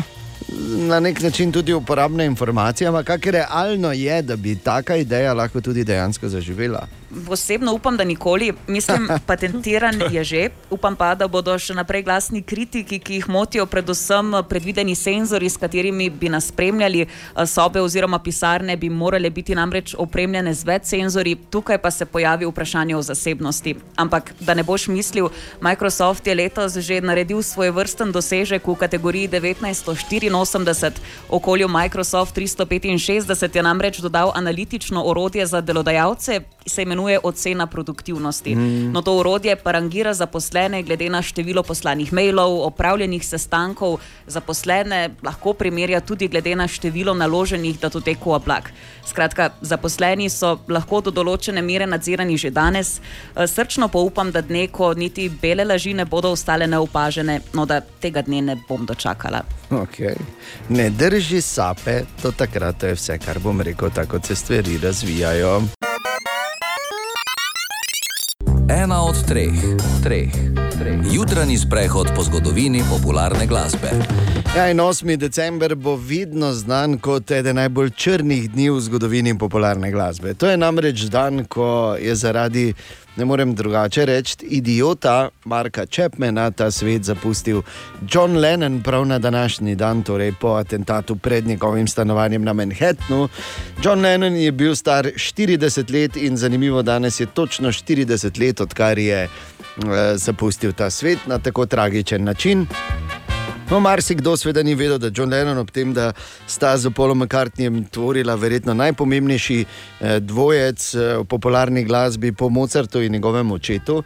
na 0.87 0.99
nek 0.99 1.19
način 1.21 1.51
tudi 1.51 1.73
uporabna 1.73 2.23
informacija, 2.23 2.89
ampak 2.89 3.05
kako 3.05 3.31
realno 3.31 3.91
je, 3.91 4.21
da 4.21 4.35
bi 4.35 4.55
taka 4.55 4.95
ideja 4.95 5.33
lahko 5.33 5.61
tudi 5.61 5.83
dejansko 5.83 6.29
zaživela. 6.29 6.87
Osebno 7.29 7.73
upam, 7.73 7.97
da 7.97 8.03
nikoli, 8.03 8.53
mislim, 8.67 9.09
patentiran 9.27 10.01
je 10.11 10.23
že. 10.23 10.49
Upam 10.69 10.95
pa, 10.95 11.15
da 11.15 11.27
bodo 11.27 11.55
še 11.57 11.73
naprej 11.73 12.03
glasni 12.05 12.43
kritiki, 12.45 12.99
ki 12.99 13.15
jih 13.17 13.29
motijo 13.29 13.65
predvsem 13.65 14.35
predvideni 14.49 14.93
senzori, 14.95 15.49
s 15.49 15.57
katerimi 15.57 16.09
bi 16.09 16.29
nas 16.29 16.51
spremljali. 16.53 17.07
Sobe 17.45 17.81
oziroma 17.81 18.19
pisarne 18.19 18.77
bi 18.77 18.89
morale 18.89 19.29
biti 19.29 19.55
namreč 19.55 19.95
opremljene 19.97 20.53
z 20.53 20.67
več 20.69 20.85
senzori, 20.91 21.35
tukaj 21.49 21.81
pa 21.81 21.91
se 21.91 22.05
pojavi 22.05 22.45
vprašanje 22.45 22.95
o 22.95 23.01
zasebnosti. 23.01 23.75
Ampak 23.97 24.33
da 24.39 24.53
ne 24.53 24.63
boš 24.63 24.87
mislil, 24.87 25.31
Microsoft 25.61 26.27
je 26.27 26.35
letos 26.35 26.77
že 26.77 27.01
naredil 27.01 27.41
svoj 27.41 27.73
vrsten 27.73 28.11
dosežek 28.11 28.67
v 28.67 28.75
kategoriji 28.75 29.29
1984. 29.29 31.01
Okolju 31.29 31.67
Microsoft 31.67 32.37
365 32.37 33.55
je 33.55 33.63
namreč 33.63 33.99
dodal 33.99 34.31
analitično 34.35 35.03
orodje 35.03 35.45
za 35.45 35.61
delodajalce, 35.61 36.41
se 36.65 36.81
imenuje 36.81 36.98
ocena 37.23 37.67
produktivnosti. 37.67 38.55
Mm. 38.55 38.91
No, 38.91 39.01
to 39.01 39.17
orodje 39.17 39.55
pa 39.55 39.71
rangira 39.71 40.13
zaposlene 40.13 40.83
glede 40.83 41.09
na 41.09 41.21
število 41.21 41.63
poslanih 41.63 42.13
mailov, 42.13 42.59
opravljenih 42.67 43.25
sestankov. 43.25 43.99
Zaposlene 44.27 45.09
lahko 45.23 45.53
primerja 45.53 46.01
tudi 46.01 46.27
glede 46.27 46.55
na 46.55 46.67
število 46.67 47.13
naloženih 47.13 47.79
datotekov 47.79 48.33
oblak. 48.33 48.71
Skratka, 49.05 49.49
zaposleni 49.61 50.29
so 50.29 50.59
lahko 50.67 51.01
do 51.01 51.11
določene 51.11 51.61
mere 51.61 51.87
nadzirani 51.87 52.37
že 52.37 52.49
danes. 52.49 52.99
Eh, 53.35 53.47
Srčno 53.47 53.87
pa 53.87 53.99
upam, 53.99 54.31
da 54.31 54.41
dne, 54.41 54.67
ko 54.67 54.93
niti 54.93 55.29
bele 55.29 55.65
laži 55.65 55.93
ne 55.93 56.05
bodo 56.05 56.31
ostale 56.31 56.67
neopažene, 56.67 57.39
no 57.53 57.65
da 57.65 57.81
tega 57.81 58.21
dne 58.21 58.41
ne 58.41 58.57
bom 58.67 58.85
dočakala. 58.85 59.43
Okay. 59.69 60.15
Ne 60.69 60.89
drži 60.89 61.41
sape, 61.41 62.01
do 62.23 62.31
takrat 62.31 62.83
je 62.83 62.95
vse, 62.95 63.17
kar 63.25 63.39
bom 63.39 63.61
rekel, 63.61 63.89
tako 63.89 64.19
se 64.23 64.35
stvari 64.35 64.77
razvijajo. 64.77 65.61
Ena 68.69 69.01
od 69.01 69.17
treh, 69.25 69.57
treh. 70.03 70.68
Jutranji 71.13 71.57
sprehod 71.57 72.07
po 72.15 72.23
zgodovini 72.23 72.83
popularne 72.89 73.47
glasbe. 73.47 73.89
Ja, 74.55 74.69
in 74.71 74.77
8. 74.77 75.17
december 75.17 75.75
bo 75.75 75.95
vedno 75.95 76.53
znan 76.53 76.97
kot 76.97 77.31
eden 77.31 77.55
najbolj 77.55 77.89
črnih 77.89 78.47
dni 78.51 78.69
v 78.69 78.79
zgodovini 78.81 79.37
popularne 79.37 79.91
glasbe. 79.91 80.33
To 80.33 80.49
je 80.49 80.57
namreč 80.57 81.03
dan, 81.11 81.43
ko 81.45 81.95
je 81.99 82.15
zaradi, 82.15 82.73
ne 83.15 83.25
morem 83.25 83.55
drugače 83.55 84.05
reči, 84.05 84.35
idiota 84.41 85.29
Marka 85.45 85.85
Chapmana 85.85 86.51
ta 86.51 86.71
svet 86.71 87.03
zapustil 87.03 87.61
John 88.11 88.37
Lennon 88.37 88.81
prav 88.83 89.05
na 89.05 89.19
današnji 89.19 89.75
dan, 89.75 90.03
torej 90.03 90.33
po 90.41 90.47
atentatu 90.47 91.15
pred 91.15 91.47
njegovim 91.47 91.87
stanovanjem 91.87 92.43
na 92.43 92.53
Manhattnu. 92.53 93.27
John 93.83 94.01
Lennon 94.01 94.35
je 94.35 94.51
bil 94.51 94.75
star 94.75 95.05
40 95.05 95.93
let 95.93 96.17
in 96.17 96.37
zanimivo, 96.37 96.81
danes 96.81 97.19
je 97.19 97.25
točno 97.25 97.69
40 97.69 98.39
let, 98.39 98.61
odkar 98.61 98.99
je 98.99 99.23
eh, 99.23 99.29
zapustil 100.15 100.68
ta 100.71 100.89
svet 100.89 101.19
na 101.27 101.39
tako 101.39 101.65
tragičen 101.65 102.23
način. 102.23 102.65
No, 103.69 103.79
marsikdo 103.79 104.37
seveda 104.37 104.63
ni 104.63 104.75
vedel, 104.75 104.97
da 104.97 105.07
je 105.07 105.13
John 105.15 105.29
Lennon 105.29 105.57
ob 105.57 105.71
tem, 105.71 105.93
da 105.93 106.11
sta 106.47 106.77
z 106.77 106.89
Polom 106.89 107.19
McCartneyjem 107.19 107.83
tvorila 107.85 108.35
verjetno 108.35 108.73
najpomembnejši 108.73 109.65
eh, 110.01 110.19
dvojec 110.19 110.95
eh, 110.95 111.17
v 111.17 111.23
popularni 111.23 111.83
glasbi 111.83 112.31
po 112.31 112.49
Mozartu 112.49 113.01
in 113.01 113.11
njegovem 113.11 113.51
očetu. 113.51 114.03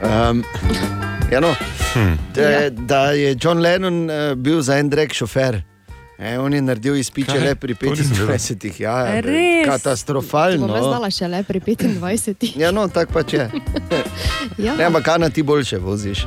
Um, 0.00 0.44
ja, 1.32 1.40
no, 1.40 1.54
da, 2.34 2.42
je- 2.42 2.70
da 2.70 3.10
je 3.12 3.36
John 3.40 3.58
Lennon 3.58 4.10
eh, 4.10 4.34
bil 4.34 4.60
za 4.62 4.76
en 4.76 4.88
drek 4.88 5.12
šofer. 5.14 5.62
E, 6.18 6.38
on 6.38 6.54
je 6.54 6.62
naredil 6.62 6.96
izpiče 6.96 7.32
Kaj? 7.32 7.40
le 7.40 7.54
pri 7.54 7.74
To 7.74 7.90
nisem 7.90 8.10
vedel. 8.10 8.26
25, 8.26 8.80
ja, 8.82 9.20
Res? 9.20 9.66
katastrofalno. 9.66 10.66
Bom 10.66 10.78
znala 10.78 11.10
šele 11.10 11.42
pri 11.42 11.60
25. 11.60 12.58
Ja, 12.58 12.70
no, 12.70 12.88
tako 12.88 13.12
pač 13.12 13.32
je. 13.32 13.50
ja. 14.66 14.76
Ne, 14.76 14.84
ampak 14.84 15.04
kaj 15.04 15.18
na 15.18 15.30
ti 15.30 15.42
boljše 15.42 15.78
voziš? 15.78 16.26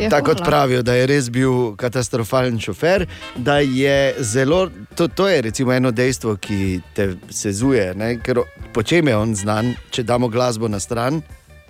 Ja, 0.00 0.08
Tako 0.08 0.26
kot 0.26 0.44
pravijo, 0.44 0.82
da 0.82 0.94
je 0.94 1.06
res 1.06 1.30
bil 1.30 1.76
katastrofalen 1.76 2.60
šofer, 2.60 3.06
da 3.36 3.58
je 3.58 4.14
zelo. 4.18 4.70
To, 4.94 5.08
to 5.08 5.28
je 5.28 5.42
recimo 5.42 5.72
eno 5.72 5.90
dejstvo, 5.90 6.36
ki 6.36 6.80
te 6.94 7.14
sezuje. 7.30 7.94
Ne? 7.94 8.16
Ker 8.20 8.40
po 8.72 8.82
čem 8.82 9.08
je 9.08 9.16
on 9.16 9.34
znan, 9.36 9.74
če 9.90 10.02
damo 10.02 10.28
glasbo 10.28 10.68
na 10.68 10.80
stran? 10.80 11.22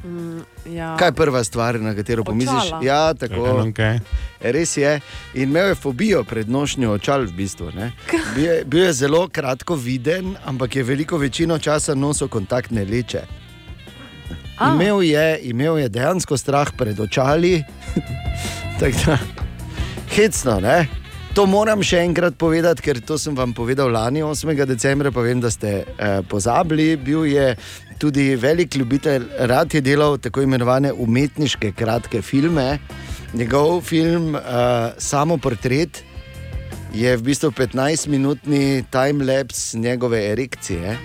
Mm, 0.04 0.40
ja. 0.66 0.96
Kaj 0.98 1.08
je 1.08 1.12
prva 1.12 1.44
stvar, 1.44 1.80
na 1.80 1.94
katero 1.94 2.24
pomisliš? 2.24 2.66
Očala. 2.66 2.84
Ja, 2.84 3.14
tako. 3.14 3.42
Okay. 3.70 4.00
Res 4.40 4.76
je. 4.76 5.00
In 5.34 5.42
imel 5.42 5.68
je 5.68 5.74
fobijo 5.74 6.24
pred 6.24 6.50
nošnjo 6.50 6.92
očal, 6.92 7.26
v 7.26 7.32
bistvu. 7.32 7.70
ne. 7.74 7.92
Bil 8.34 8.44
je, 8.44 8.64
bil 8.64 8.84
je 8.84 8.92
zelo 8.92 9.28
kratko 9.28 9.74
viden, 9.74 10.34
ampak 10.44 10.76
je 10.76 10.82
veliko 10.82 11.16
večino 11.16 11.58
časa 11.58 11.94
nosil 11.94 12.28
kontaktne 12.28 12.84
leče. 12.84 13.22
A. 14.58 14.74
Imel 14.74 15.02
je, 15.02 15.38
imel 15.42 15.78
je 15.78 15.88
dejansko 15.88 16.36
strah 16.36 16.70
pred 16.78 17.00
očali, 17.00 17.62
da 18.80 19.18
hecno, 20.14 20.60
ne? 20.60 20.86
To 21.32 21.46
moram 21.48 21.80
še 21.80 22.02
enkrat 22.04 22.34
povedati, 22.36 22.82
ker 22.84 22.98
to 23.00 23.16
sem 23.16 23.32
vam 23.32 23.54
povedal 23.56 23.88
lani, 23.88 24.20
8. 24.20 24.52
decembra, 24.68 25.08
pa 25.10 25.22
vem, 25.24 25.40
da 25.40 25.48
ste 25.50 25.70
eh, 25.80 26.20
pozabili. 26.28 26.96
Bil 27.00 27.24
je 27.24 27.54
tudi 28.02 28.36
velik 28.36 28.74
ljubitelj, 28.74 29.22
rad 29.38 29.74
je 29.74 29.80
delal 29.80 30.18
tako 30.18 30.42
imenovane 30.42 30.92
umetniške 30.92 31.72
kratke 31.72 32.22
filme. 32.22 32.78
Njegov 33.32 33.80
film 33.80 34.34
uh, 34.34 34.40
Samo 34.98 35.36
portret 35.36 36.02
je 36.94 37.16
v 37.16 37.22
bistvu 37.22 37.50
15-minutni 37.50 38.82
time-lapse 38.90 39.78
njegove 39.78 40.30
erekcije. 40.32 40.98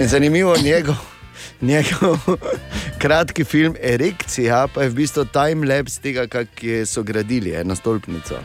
In 0.00 0.08
zanimivo, 0.08 0.56
njegov, 0.62 0.96
njegov 1.70 2.18
kratki 3.02 3.44
film 3.44 3.76
Erekcija 3.82 4.66
pa 4.74 4.82
je 4.82 4.88
v 4.88 4.94
bistvu 4.94 5.24
time-lapse 5.24 6.00
tega, 6.00 6.26
kako 6.26 6.86
so 6.86 7.02
gradili 7.02 7.54
eno 7.54 7.76
stolpnico. 7.76 8.40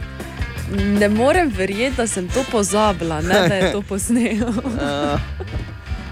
Ne 0.99 1.09
morem 1.09 1.49
verjeti, 1.57 1.97
da 1.97 2.07
sem 2.07 2.29
to 2.29 2.45
pozabila, 2.51 3.21
ne, 3.21 3.47
da 3.49 3.55
je 3.55 3.71
to 3.71 3.81
posnel. 3.89 4.53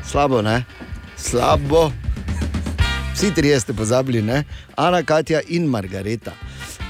Slabo, 0.10 0.42
ne? 0.42 0.66
Slabo. 1.18 1.92
Vsi 3.14 3.34
trije 3.34 3.60
ste 3.60 3.74
pozabili, 3.74 4.22
ne? 4.22 4.44
Ana, 4.76 5.04
Katja 5.04 5.42
in 5.48 5.66
Margareta. 5.66 6.32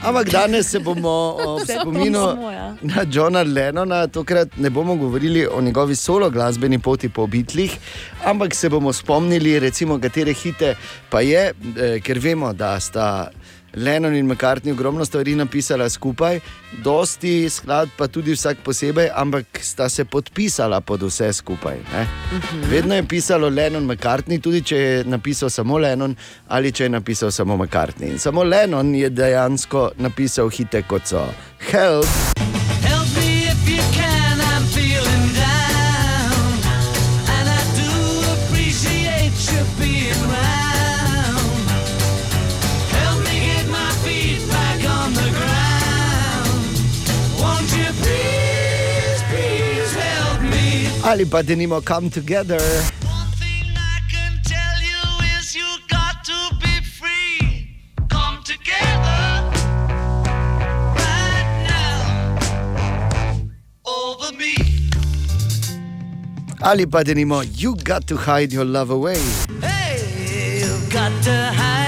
Ampak 0.03 0.29
danes 0.31 0.69
se 0.71 0.79
bomo 0.79 1.35
ob 1.45 1.59
spominu 1.67 2.51
na 2.81 3.03
Johna 3.11 3.43
Lennona, 3.43 4.07
tokrat 4.07 4.57
ne 4.57 4.69
bomo 4.69 4.95
govorili 4.95 5.47
o 5.47 5.61
njegovi 5.61 5.95
solo 5.95 6.29
glasbeni 6.29 6.79
poti 6.79 7.09
po 7.09 7.27
Beatlih, 7.27 7.77
ampak 8.25 8.55
se 8.55 8.69
bomo 8.69 8.93
spomnili, 8.93 9.59
recimo, 9.59 9.99
katere 9.99 10.33
hite 10.33 10.75
pa 11.09 11.21
je, 11.21 11.53
eh, 11.77 11.99
ker 11.99 12.19
vemo, 12.19 12.53
da 12.53 12.79
sta. 12.79 13.31
Lennon 13.73 14.15
in 14.15 14.27
McCartney 14.27 14.71
ogromno 14.71 15.05
stvari 15.05 15.35
napisala 15.35 15.89
skupaj, 15.89 16.39
dosti 16.83 17.49
skladb 17.49 17.89
pa 17.97 18.07
tudi 18.07 18.33
vsak 18.33 18.63
posebej, 18.65 19.09
ampak 19.15 19.45
sta 19.61 19.89
se 19.89 20.05
podpisala 20.05 20.81
pod 20.81 21.03
vse 21.03 21.33
skupaj. 21.33 21.77
Ne? 21.93 22.07
Vedno 22.69 22.95
je 22.95 23.07
pisalo 23.07 23.49
Lennon 23.49 23.85
McCartney, 23.85 24.41
tudi 24.41 24.61
če 24.61 24.77
je 24.77 25.03
napisal 25.03 25.49
samo 25.49 25.77
Lennon 25.77 26.15
ali 26.47 26.71
če 26.71 26.83
je 26.83 26.89
napisal 26.89 27.31
samo 27.31 27.57
McCartney. 27.57 28.11
In 28.11 28.19
samo 28.19 28.43
Lennon 28.43 28.95
je 28.95 29.09
dejansko 29.09 29.91
napisal 29.97 30.49
hite 30.49 30.83
kot 30.87 31.07
so. 31.07 31.25
Help 31.71 32.48
Ali 51.09 51.25
pa 51.25 51.41
denimo 51.41 51.81
Come 51.81 52.11
Together. 52.11 52.61
Tell 54.45 54.77
you 54.77 55.01
is 55.39 55.55
you 55.55 55.65
got 55.89 56.21
to 56.23 56.37
be 56.61 56.75
free. 56.85 57.81
Come 58.13 58.37
together 58.45 59.41
right 60.93 61.49
now 61.65 61.97
over 63.89 64.29
me. 64.37 64.53
Ali 66.61 66.85
pa 66.85 67.01
denimo 67.01 67.41
You 67.57 67.73
Got 67.73 68.05
to 68.13 68.15
Hide 68.15 68.53
Your 68.53 68.65
Love 68.69 68.91
Away. 68.93 69.17
Hey, 69.65 70.61
you've 70.61 70.93
got 70.93 71.09
to 71.25 71.33
hide 71.57 71.78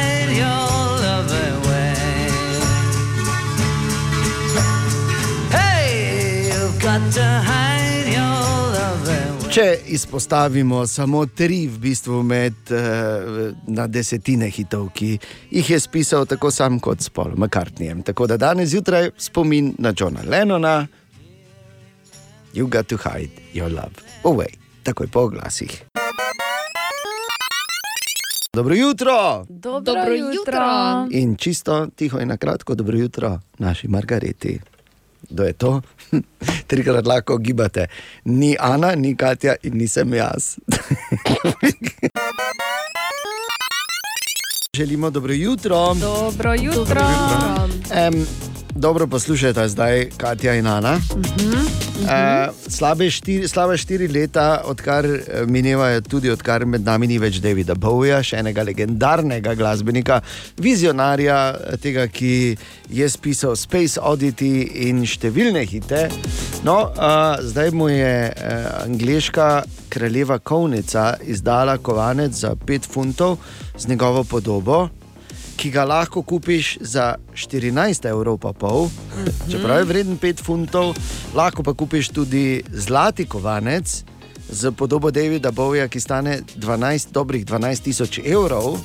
Če 9.52 9.78
izpostavimo 9.92 10.86
samo 10.88 11.26
tri, 11.26 11.66
v 11.68 11.80
bistvu 11.84 12.22
med 12.24 12.72
uh, 12.72 12.78
na 13.68 13.88
desetine 13.92 14.48
hitov, 14.48 14.88
ki 14.96 15.18
jih 15.52 15.70
je 15.74 15.80
spisal 15.80 16.24
tako 16.26 16.52
sam 16.52 16.80
kot 16.80 17.04
s 17.04 17.12
Paul 17.12 17.36
McCartneyjem. 17.36 18.00
Tako 18.08 18.28
da 18.32 18.38
danes 18.38 18.70
zjutraj 18.72 19.10
spomin 19.18 19.74
na 19.78 19.94
Johna 19.98 20.24
Lennona, 20.24 20.88
You 22.54 22.68
got 22.68 22.88
to 22.88 22.98
hide 22.98 23.32
your 23.54 23.72
love 23.72 23.96
away, 24.24 24.52
takoj 24.84 25.08
po 25.08 25.20
oglasih. 25.20 25.84
Dobro 28.54 28.76
jutro! 28.76 29.46
Dobro, 29.50 29.80
Dobro 29.80 30.14
jutro. 30.14 30.34
jutro. 30.34 31.08
In 31.12 31.36
čisto 31.36 31.88
tiho 31.96 32.20
in 32.20 32.28
na 32.28 32.38
kratko, 32.38 32.76
dobro 32.76 32.98
jutro, 32.98 33.40
naši 33.58 33.88
Margareti. 33.88 34.60
Kdo 35.30 35.44
je 35.44 35.54
to? 35.54 35.82
Trikrat 36.68 37.06
lahko 37.06 37.38
gibate. 37.38 37.88
Ni 38.26 38.56
Ana, 38.60 38.96
ni 38.96 39.16
Katja 39.16 39.56
in 39.64 39.78
nisem 39.78 40.14
jaz. 40.14 40.58
Želimo 44.78 45.10
dobro 45.10 45.34
jutro. 45.34 45.94
Dobro 45.94 46.54
jutro. 46.54 47.02
Um, 48.10 48.26
dobro 48.76 49.08
poslušajte 49.08 49.68
zdaj, 49.70 50.10
Katja 50.18 50.56
in 50.56 50.68
Ana. 50.68 51.00
Uh, 52.02 52.08
slabe, 52.68 53.10
štiri, 53.12 53.48
slabe 53.48 53.78
štiri 53.78 54.08
leta, 54.08 54.62
odkar 54.66 55.06
eh, 55.06 55.22
minevajo, 55.46 56.02
tudi 56.02 56.30
odkar 56.30 56.66
med 56.66 56.82
nami 56.82 57.08
ni 57.08 57.20
več 57.22 57.38
Davida 57.44 57.76
Bowija, 57.76 58.24
še 58.26 58.40
enega 58.42 58.64
legendarnega 58.66 59.54
glasbenika, 59.56 60.22
vizionarja, 60.58 61.38
eh, 61.54 61.78
tega, 61.78 62.08
ki 62.08 62.58
je 62.90 63.10
spisal 63.10 63.56
Space 63.56 64.02
Oddity 64.02 64.88
in 64.88 65.04
številne 65.06 65.62
hite. 65.70 66.08
No, 66.66 66.80
uh, 66.90 67.38
zdaj 67.42 67.70
mu 67.74 67.90
je 67.90 68.16
uh, 68.32 68.66
angliška 68.86 69.52
kraljeva 69.94 70.40
kovnica 70.40 71.16
izdala 71.22 71.78
kovanec 71.78 72.34
za 72.34 72.56
5 72.56 72.90
funtov 72.90 73.38
z 73.78 73.88
njegovo 73.94 74.24
podobo 74.24 74.88
ki 75.62 75.70
ga 75.70 75.84
lahko 75.86 76.24
kupiš 76.26 76.78
za 76.82 77.16
14 77.38 78.08
evrov, 78.10 78.40
pa 78.42 78.50
pol, 78.54 78.90
čeprav 79.46 79.84
je 79.84 79.86
vreden 79.86 80.18
5 80.18 80.42
funtov, 80.42 80.96
lahko 81.38 81.62
pa 81.64 81.74
kupiš 81.78 82.10
tudi 82.10 82.64
zlati 82.74 83.28
kovanec 83.30 84.04
z 84.50 84.72
podobo 84.72 85.12
Davida 85.12 85.52
Bowija, 85.52 85.88
ki 85.88 86.00
stane 86.00 86.42
12, 86.58 87.14
dobrih 87.14 87.46
12 87.46 87.84
tisoč 87.84 88.20
evrov. 88.26 88.80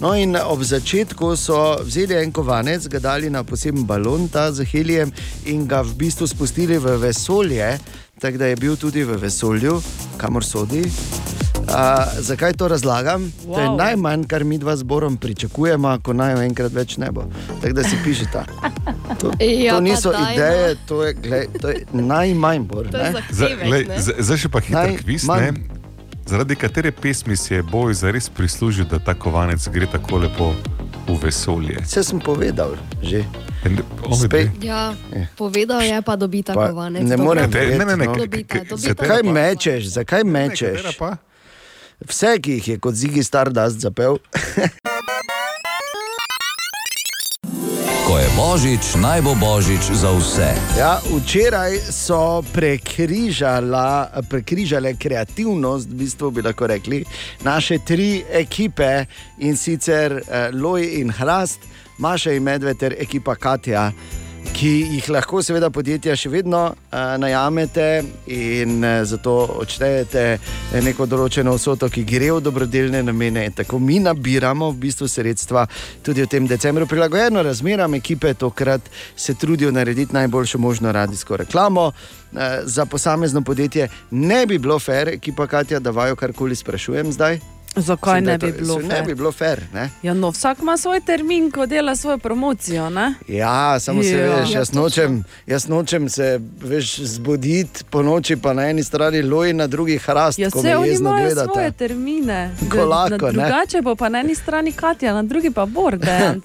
No, 0.00 0.14
in 0.16 0.36
ob 0.36 0.64
začetku 0.64 1.36
so 1.36 1.76
vzeli 1.84 2.16
en 2.16 2.32
kovanec, 2.32 2.88
ga 2.88 2.98
dali 2.98 3.30
na 3.30 3.44
poseben 3.44 3.84
balon, 3.84 4.28
ta 4.28 4.48
z 4.52 4.64
helijem, 4.64 5.12
in 5.44 5.68
ga 5.68 5.84
v 5.84 5.92
bistvu 5.92 6.26
spustili 6.26 6.80
v 6.80 6.96
vesolje, 7.04 7.76
tako 8.20 8.40
da 8.40 8.46
je 8.48 8.56
bil 8.56 8.80
tudi 8.80 9.04
v 9.04 9.20
vesolju, 9.20 9.82
kamor 10.16 10.44
sodi. 10.44 10.88
A, 11.66 11.82
zakaj 12.18 12.52
to 12.52 12.68
razlagam? 12.68 13.32
Wow. 13.40 13.54
To 13.54 13.60
je 13.60 13.68
najmanj, 13.72 14.24
kar 14.24 14.42
mi 14.42 14.58
dva 14.58 14.74
zborom 14.74 15.16
pričakujemo, 15.16 15.98
ko 16.00 16.12
naj 16.12 16.32
jo 16.32 16.40
enkrat 16.42 16.72
več 16.72 16.96
ne 16.96 17.10
bo. 17.10 17.24
Tako 17.58 17.72
da 17.72 17.82
si 17.82 17.96
pišete. 17.98 18.42
To, 19.16 19.30
Ja, 19.40 19.72
to 19.72 19.76
pa 19.76 19.80
niso 19.80 20.10
ideje, 20.12 20.76
to 20.84 21.02
je, 21.02 21.14
glej, 21.14 21.46
to 21.56 21.68
je 21.68 21.78
najmanj 21.92 22.60
bor. 22.62 22.88
To 22.88 22.98
je 22.98 23.12
ne? 23.12 23.84
Zdaj, 24.18 24.38
še 24.38 24.48
pa 24.48 24.60
hiter 24.60 24.80
Naj- 24.88 24.98
kviz. 25.00 25.24
manj. 25.24 25.40
ne. 25.42 25.52
Zaradi 26.24 26.56
katere 26.56 26.88
pesmi 26.90 27.36
si 27.36 27.52
je 27.52 27.62
boj 27.62 27.92
zares 27.94 28.28
prislužil, 28.28 28.84
da 28.84 28.96
ta 28.98 29.12
kovanec 29.14 29.60
gre 29.68 29.84
tako 29.86 30.18
lepo 30.18 30.54
v 31.06 31.18
vesolje? 31.20 31.76
Vse 31.80 32.00
sem 32.02 32.16
povedal, 32.18 32.72
že. 33.02 33.20
Spet. 34.14 34.56
Ja, 34.58 34.92
povedal 35.34 35.80
je, 35.80 36.00
pa 36.00 36.14
dobita 36.14 36.52
Pa 36.52 36.68
kovanec. 36.68 37.00
ne 37.02 37.16
morem 37.18 37.44
Kateri- 37.44 37.72
verjeti, 37.72 37.78
ne, 37.78 37.84
ne, 37.86 37.96
ne, 37.98 38.06
no. 38.06 38.12
k- 38.14 38.18
Dobita, 38.20 38.48
k- 38.54 38.64
dobita. 38.66 38.88
Zakaj 38.88 39.20
mečeš, 39.22 39.82
zakaj 39.90 40.22
mečeš? 40.22 40.76
katera 40.78 40.92
pa? 40.94 41.10
Vse, 42.08 42.38
ki 42.40 42.52
jih 42.58 42.68
je 42.68 42.78
kot 42.78 42.94
Zigi 42.94 43.24
Stardust 43.24 43.80
zapel. 43.80 44.18
Ko 48.04 48.18
je 48.20 48.28
božič, 48.36 49.00
naj 49.00 49.24
bo 49.24 49.32
božič 49.34 49.80
za 49.96 50.12
vse. 50.12 50.52
Ja, 50.76 51.00
včeraj 51.00 51.88
so 51.88 52.44
prekrižale 52.52 54.04
kreativnost, 55.00 55.88
v 55.88 55.94
bistvu 56.04 56.30
bi 56.30 56.44
lahko 56.44 56.68
rekli, 56.68 57.00
naše 57.44 57.78
tri 57.80 58.20
ekipe 58.28 59.06
in 59.40 59.56
sicer 59.56 60.20
eh, 60.20 60.52
Loj 60.52 61.00
in 61.00 61.10
Hrast, 61.10 61.60
Maša 61.98 62.36
in 62.36 62.44
Medved 62.44 62.78
ter 62.78 62.92
ekipa 63.00 63.34
Katja. 63.34 63.92
Ki 64.52 64.70
jih 64.94 65.06
lahko, 65.08 65.40
seveda, 65.42 65.70
podjetja 65.72 66.14
še 66.18 66.28
vedno 66.30 66.60
uh, 66.68 66.98
najamete 67.18 68.04
in 68.30 68.84
uh, 68.84 69.00
zato 69.08 69.32
odštejete 69.62 70.24
eh, 70.34 70.76
neko 70.84 71.06
določeno 71.10 71.54
vsoto, 71.56 71.88
ki 71.90 72.04
gre 72.06 72.28
v 72.36 72.42
dobrodelne 72.44 73.00
namene. 73.06 73.46
Tako 73.56 73.80
mi 73.80 73.98
nabiramo 74.04 74.68
v 74.74 74.80
bistvu 74.84 75.08
sredstva 75.08 75.64
tudi 76.04 76.22
v 76.22 76.30
tem 76.30 76.46
decembru, 76.50 76.86
prilagojeno 76.90 77.42
razmeram 77.42 77.96
ekipe, 77.96 78.34
tokrat 78.38 78.92
se 79.16 79.34
trudijo 79.34 79.72
narediti 79.74 80.14
najboljšo 80.14 80.60
možno 80.60 80.92
radijsko 80.92 81.40
reklamo. 81.44 81.88
Uh, 81.88 82.62
za 82.68 82.86
posamezno 82.86 83.42
podjetje 83.42 83.88
ne 84.10 84.44
bi 84.46 84.58
bilo 84.58 84.78
fair, 84.78 85.08
ekipa 85.16 85.46
Katja, 85.46 85.80
da 85.80 85.90
vajo 85.90 86.16
karkoli 86.20 86.56
sprašujem 86.56 87.12
zdaj. 87.12 87.40
Zakaj 87.76 88.14
Mislim, 88.14 88.24
ne 88.26 88.38
to- 88.38 88.46
bi 88.46 88.52
bilo 88.54 88.78
Ne 88.78 89.02
bi 89.02 89.14
bilo 89.14 89.32
fair. 89.32 89.60
Ne? 89.72 89.90
Ja, 90.02 90.14
no, 90.14 90.30
vsak 90.30 90.58
ima 90.58 90.76
svoj 90.76 91.00
termin, 91.00 91.50
ko 91.50 91.66
dela 91.66 91.96
svojo 91.96 92.18
promocijo. 92.18 92.90
Ne? 92.90 93.14
Ja, 93.28 93.80
samo 93.80 94.02
se 94.02 94.08
Ja. 94.10 94.36
veš, 94.36 94.50
Ja, 94.50 94.58
jaz 94.58 94.72
nočem, 94.72 95.24
jaz 95.46 95.68
nočem 95.68 96.08
se 96.08 96.26
veš, 96.60 96.98
zbuditi 96.98 97.84
po 97.84 98.02
noči, 98.02 98.36
pa 98.36 98.52
na 98.52 98.62
eni 98.64 98.82
strani 98.84 99.22
loj, 99.22 99.52
na 99.52 99.66
drugi 99.66 99.98
hrast, 99.98 100.38
Ja, 100.38 100.48
me 100.54 100.76
oni 100.76 100.88
imajo 100.90 101.24
gledate. 101.24 101.48
svoje 101.48 101.70
termine. 101.72 102.50
Ko 102.70 102.76
Na- 102.76 102.84
lahko, 102.84 103.26
na 103.26 103.32
ne. 103.32 103.32
drugače 103.42 103.82
bo 103.82 103.94
pa 103.94 104.08
na 104.08 104.20
eni 104.20 104.34
strani 104.34 104.72
Katja, 104.72 105.14
na 105.14 105.22
drugi 105.22 105.50
pa 105.50 105.66
Borden. 105.66 106.40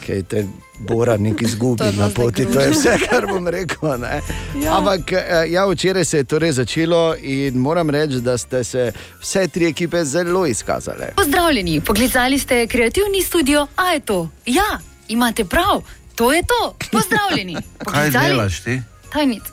Kaj 0.00 0.22
te 0.22 0.46
Bora 0.80 1.16
nekaj 1.16 1.46
izgubi 1.48 1.84
na 1.92 2.08
poti, 2.08 2.46
to 2.46 2.60
je 2.60 2.70
vse, 2.70 2.98
kar 3.00 3.26
bom 3.26 3.48
rekel. 3.48 3.98
ne. 3.98 4.20
Ja. 4.56 4.78
Ampak 4.78 5.12
eh, 5.12 5.20
ja, 5.48 5.66
včeraj 5.66 6.04
se 6.04 6.16
je 6.16 6.24
torej 6.24 6.52
začelo 6.52 7.14
in 7.16 7.54
moram 7.56 7.90
reči, 7.90 8.14
da 8.14 8.38
ste 8.38 8.64
se 8.64 8.92
vse 9.20 9.48
tri 9.48 9.66
ekipe 9.66 10.04
zelo 10.04 10.46
izkazale. 10.46 11.12
Pozdravljeni, 11.16 11.80
poklicali 11.80 12.38
ste 12.38 12.66
kreativni 12.66 13.22
studio, 13.22 13.66
a 13.76 13.86
je 13.86 14.00
to? 14.00 14.28
Ja, 14.46 14.78
imate 15.08 15.44
prav, 15.44 15.82
to 16.14 16.32
je 16.32 16.42
to. 16.44 16.74
Pozdravljeni. 16.92 17.54
Kaj 17.54 17.62
Poklicali- 17.84 18.26
delaš 18.26 18.60
ti? 18.60 18.80
Tajnico. 19.12 19.52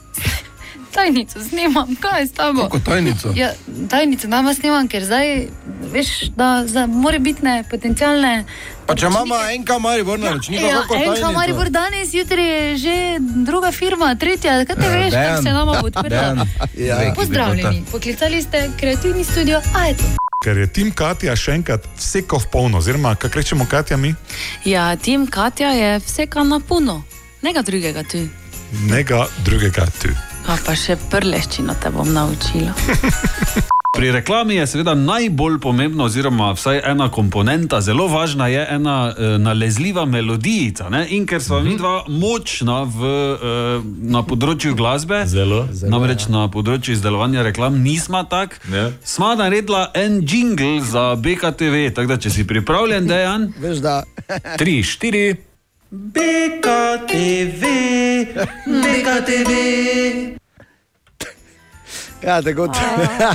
Tajnico 0.88 1.40
snemam, 1.40 1.96
kaj 1.96 2.20
je 2.20 2.26
s 2.26 2.32
tabo? 2.32 2.62
Kako 2.62 2.78
tajnico? 2.80 3.32
Ja, 3.36 3.52
tajnico 3.90 4.28
nama 4.28 4.54
snemam, 4.54 4.88
ker 4.88 5.04
zdaj 5.04 5.46
veš, 5.84 6.08
da 6.30 6.64
za 6.66 6.86
morebitne 6.86 7.64
potencialne. 7.70 8.44
Pa 8.86 8.94
če 8.94 9.06
imamo 9.06 9.36
enka 9.52 9.78
Maribor 9.78 10.18
na 10.18 10.30
računiku, 10.30 10.64
Ja, 10.64 10.80
kako 10.82 10.94
enka 10.94 11.06
tajnico? 11.06 11.32
Maribor 11.32 11.68
danes, 11.70 12.14
jutri 12.14 12.42
je 12.42 12.76
že 12.76 12.94
druga 13.20 13.72
firma, 13.72 14.14
tretja, 14.14 14.64
kaj 14.64 14.76
te 14.76 14.88
veš, 14.88 15.12
kako 15.14 15.42
se 15.42 15.50
nama 15.50 15.74
podpira. 15.80 16.46
Ja. 16.76 17.12
Pozdravljeni, 17.14 17.82
poklicali 17.92 18.42
ste 18.42 18.70
kreativni 18.76 19.24
studio, 19.24 19.60
a 19.74 19.84
je 19.84 19.96
to? 19.96 20.04
Ker 20.38 20.56
je 20.56 20.66
tim 20.68 20.90
Katja 20.92 21.36
še 21.36 21.52
enkrat 21.52 21.82
vseko 21.96 22.38
v 22.38 22.46
polno, 22.46 22.78
oziroma 22.78 23.14
kako 23.14 23.34
rečemo 23.34 23.66
Katja 23.66 23.96
mi, 23.96 24.14
Ja, 24.64 24.96
tim 24.96 25.26
Katja 25.26 25.68
je 25.68 25.98
vse 25.98 26.26
kar 26.26 26.46
na 26.46 26.60
puno, 26.60 27.02
nekaj 27.42 27.62
drugega 27.62 28.02
tu. 28.02 28.18
nega 28.84 29.26
drugega 29.38 29.86
tu. 30.02 30.08
A 30.48 30.56
pa 30.64 30.72
še 30.72 30.96
prleščino 31.12 31.76
te 31.76 31.90
bom 31.92 32.08
naučila. 32.08 32.72
Pri 33.98 34.12
reklami 34.14 34.54
je 34.54 34.66
seveda 34.66 34.94
najbolj 34.94 35.58
pomembno, 35.60 36.04
oziroma 36.04 36.52
vsaj 36.54 36.80
ena 36.86 37.08
komponenta, 37.10 37.80
zelo 37.80 38.06
važna 38.08 38.46
je 38.46 38.66
ena 38.70 38.94
e, 39.10 39.28
nalezljiva 39.38 40.04
melodijica. 40.04 40.86
Ne? 40.88 41.02
In 41.10 41.26
ker 41.26 41.42
smo 41.42 41.58
mi 41.60 41.74
dva 41.76 42.04
močna 42.08 42.82
v, 42.86 43.10
e, 43.10 43.80
na 44.14 44.22
področju 44.22 44.76
glasbe, 44.78 45.24
zelo, 45.26 45.64
zelo, 45.72 45.90
namreč 45.96 46.28
ja. 46.28 46.34
na 46.36 46.46
področju 46.46 46.94
izdelovanja 46.94 47.42
reklam 47.48 47.82
nismo 47.82 48.22
tak, 48.30 48.60
smo 49.02 49.34
naredila 49.34 49.88
en 49.98 50.22
jingle 50.22 50.78
za 50.78 51.10
BKTV. 51.18 51.90
Tako 51.98 52.14
da, 52.14 52.22
če 52.22 52.36
si 52.38 52.46
pripravljen, 52.46 53.10
dejan. 53.10 53.50
Veš, 53.66 53.82
da. 53.82 54.00
Tri, 54.54 54.78
štiri. 54.86 55.28
BKTV, 55.90 57.62
BKTV. 58.68 60.37
Ja, 62.22 62.42
tako, 62.42 62.68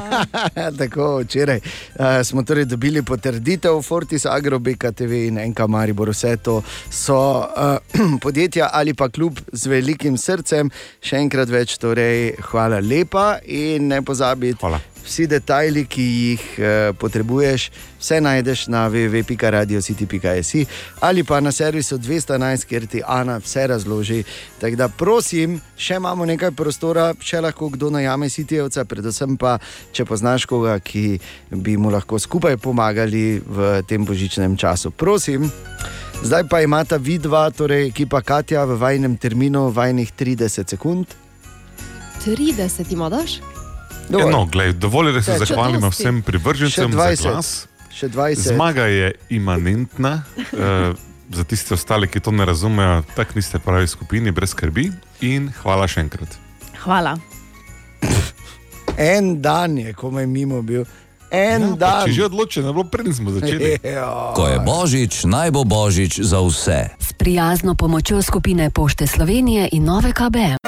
tako 0.80 1.20
včeraj 1.20 1.58
uh, 1.58 2.06
smo 2.24 2.44
torej 2.44 2.66
dobili 2.66 3.02
potrditev 3.02 3.82
Fortis 3.82 4.26
Agro, 4.26 4.60
BKTV 4.60 5.12
in 5.28 5.40
NK 5.50 5.68
Maribor. 5.68 6.10
Vse 6.10 6.38
to 6.38 6.62
so 6.90 7.40
uh, 7.40 7.78
podjetja 8.24 8.70
ali 8.74 8.94
pa 8.94 9.10
klub 9.10 9.40
z 9.52 9.68
velikim 9.68 10.18
srcem. 10.18 10.72
Še 11.02 11.22
enkrat 11.24 11.50
več, 11.50 11.78
torej 11.80 12.36
hvala 12.52 12.82
lepa 12.84 13.38
in 13.46 13.88
ne 13.88 14.02
pozabi. 14.02 14.54
Vsi 15.04 15.28
detajli, 15.28 15.86
ki 15.86 16.04
jih 16.04 16.44
uh, 16.58 16.66
potrebuješ, 17.00 17.70
vse 18.00 18.22
najdeš 18.24 18.68
na 18.72 18.86
www.radiocity.js 18.88 20.52
ali 21.00 21.24
pa 21.24 21.40
na 21.40 21.52
servisu 21.52 21.98
211, 21.98 22.66
kjer 22.66 22.88
ti 22.88 23.02
Ana 23.06 23.38
vse 23.38 23.68
razloži. 23.68 24.24
Tako 24.60 24.76
da 24.76 24.88
prosim, 24.88 25.60
še 25.78 26.00
imamo 26.00 26.26
nekaj 26.26 26.52
prostora, 26.52 27.14
še 27.20 27.42
lahko 27.42 27.70
kdo 27.70 27.90
najame 27.90 28.30
Sitijevca, 28.30 28.86
predvsem 28.86 29.38
pa, 29.38 29.58
če 29.92 30.06
poznaš 30.06 30.46
koga, 30.48 30.80
ki 30.80 31.20
bi 31.52 31.78
mu 31.78 31.92
lahko 31.92 32.20
skupaj 32.20 32.58
pomagali 32.58 33.42
v 33.44 33.82
tem 33.88 34.06
božičnem 34.06 34.58
času. 34.58 34.92
Prosim. 34.92 35.52
Zdaj 36.24 36.48
pa 36.48 36.62
imata 36.64 36.96
vidva, 36.98 37.50
torej 37.52 37.90
ekipa 37.90 38.22
Katja 38.24 38.64
v 38.64 38.80
vajnem 38.80 39.18
terminu, 39.20 39.68
vajnih 39.76 40.14
30 40.16 40.72
sekund. 40.72 41.12
30 42.24 42.94
ima 42.96 43.10
daš? 44.10 44.20
Ja, 44.20 44.30
no, 44.30 44.46
glej, 44.46 44.74
dovolj 44.74 45.08
je, 45.08 45.14
da 45.14 45.22
se 45.22 45.32
Še 45.32 45.46
zahvalimo 45.46 45.90
vsem 45.90 46.22
privržencem 46.22 46.92
za 46.92 46.98
20. 46.98 47.22
glas. 47.22 47.68
Še 47.94 48.10
20. 48.10 48.54
Zmaga 48.54 48.86
je 48.90 49.14
imanentna. 49.30 50.24
Uh, 50.52 50.98
za 51.38 51.44
tiste 51.44 51.74
ostale, 51.74 52.08
ki 52.08 52.20
to 52.20 52.32
ne 52.32 52.46
razumejo, 52.46 53.04
tako 53.16 53.32
niste 53.36 53.60
pravi 53.60 53.88
skupini, 53.88 54.32
brez 54.32 54.54
skrbi. 54.54 54.92
In 55.22 55.50
hvala 55.64 55.88
še 55.88 56.06
enkrat. 56.06 56.30
Hvala. 56.84 57.18
En 58.98 59.42
dan 59.42 59.78
je, 59.78 59.94
komaj 59.94 60.28
mimo 60.28 60.62
bil. 60.62 60.86
En 61.34 61.62
Ja, 61.62 61.76
dan. 61.76 62.06
če 62.06 62.14
že 62.14 62.26
odločeno, 62.30 62.74
bilo 62.74 62.86
preden 62.86 63.14
smo 63.14 63.34
začeli. 63.34 63.82
Ja. 63.98 64.34
Ko 64.38 64.46
je 64.46 64.62
božič, 64.62 65.26
naj 65.26 65.50
bo 65.50 65.66
božič 65.66 66.22
za 66.22 66.38
vse. 66.46 66.94
S 67.02 67.14
prijazno 67.18 67.74
pomočjo 67.74 68.22
skupine 68.22 68.70
Pošte 68.70 69.08
Slovenije 69.08 69.70
in 69.74 69.90
Nove 69.90 70.14
KBM. 70.14 70.63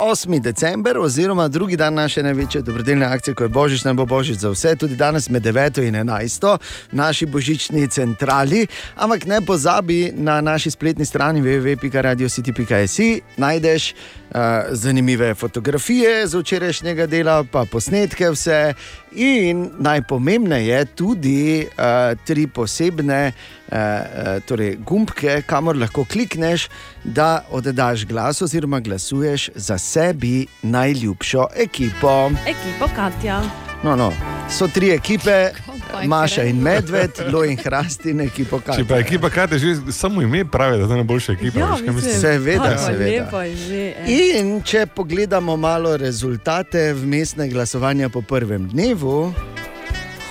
8. 0.00 0.40
december, 0.40 0.98
oziroma 0.98 1.48
drugi 1.48 1.76
dan 1.76 1.94
naše 1.94 2.22
največje 2.22 2.62
dobrodelne 2.62 3.06
akcije, 3.06 3.34
ko 3.34 3.44
je 3.44 3.48
božič, 3.48 3.84
naj 3.84 3.94
bo 3.94 4.06
božič 4.06 4.38
za 4.38 4.48
vse, 4.50 4.76
tudi 4.76 4.96
danes 4.96 5.28
med 5.28 5.42
9 5.42 5.82
in 5.88 5.94
11 5.94 6.58
v 6.92 6.96
naši 6.96 7.26
božični 7.26 7.88
centrali. 7.88 8.66
Ampak 8.96 9.26
ne 9.26 9.40
pozabi 9.40 10.12
na 10.16 10.40
naši 10.40 10.70
spletni 10.70 11.04
strani 11.04 11.42
www.radiocity.js 11.42 12.98
najdeš 13.36 13.92
uh, 13.92 14.40
zanimive 14.70 15.34
fotografije 15.34 16.26
z 16.26 16.34
včerajšnjega 16.34 17.06
dela, 17.06 17.44
pa 17.44 17.64
posnetke 17.64 18.30
vse. 18.30 18.74
In 19.12 19.70
najpomembneje 19.78 20.84
tudi 20.94 21.66
uh, 21.66 22.12
tri 22.24 22.46
posebne 22.46 23.32
uh, 23.32 24.38
torej 24.46 24.76
gumbke, 24.86 25.40
kamor 25.46 25.76
lahko 25.76 26.04
klikneš, 26.04 26.68
da 27.04 27.44
oddaš 27.50 28.06
glas 28.06 28.42
oziroma 28.42 28.80
glasuješ 28.80 29.50
za 29.54 29.78
sebi 29.78 30.46
najljubšo 30.62 31.48
ekipo. 31.56 32.30
Ekipo 32.46 32.90
Katja. 32.96 33.42
No, 33.82 33.96
no. 33.96 34.12
So 34.50 34.68
tri 34.68 34.90
ekipe, 34.90 35.30
je 35.30 35.79
Maša 36.06 36.42
in. 36.42 36.56
Medved, 36.56 37.10
Lo 37.28 37.44
in 37.44 37.56
Hrast 37.56 38.06
in 38.06 38.20
ekipa 38.20 38.60
Če 38.76 38.84
pa 38.84 38.98
ekipa 38.98 39.30
Kate 39.30 39.58
že 39.58 39.66
samo 39.90 40.22
ime 40.22 40.44
pravi, 40.44 40.76
da 40.76 40.82
je 40.82 40.88
to 40.88 40.94
najboljša 40.94 41.32
ekipa. 41.32 41.58
Ja, 41.58 41.66
veš, 41.66 41.80
kaj 41.80 41.94
mislim? 41.94 42.14
Seveda, 42.14 42.62
Tako 42.64 42.82
seveda. 42.82 43.04
lepo 43.04 43.42
ime, 43.42 43.94
eh. 43.96 44.38
In 44.38 44.62
če 44.62 44.86
pogledamo 44.86 45.56
malo 45.56 45.96
rezultate 45.96 46.92
vmesne 46.92 47.48
glasovanja 47.48 48.08
po 48.08 48.22
prvem 48.22 48.68
dnevu, 48.68 49.32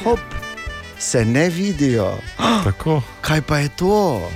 hop, 0.03 0.19
se 0.99 1.25
ne 1.25 1.49
vidijo. 1.49 2.17
Tako. 2.63 3.01
Kaj 3.21 3.41
pa 3.41 3.57
je 3.57 3.69
to? 3.69 4.29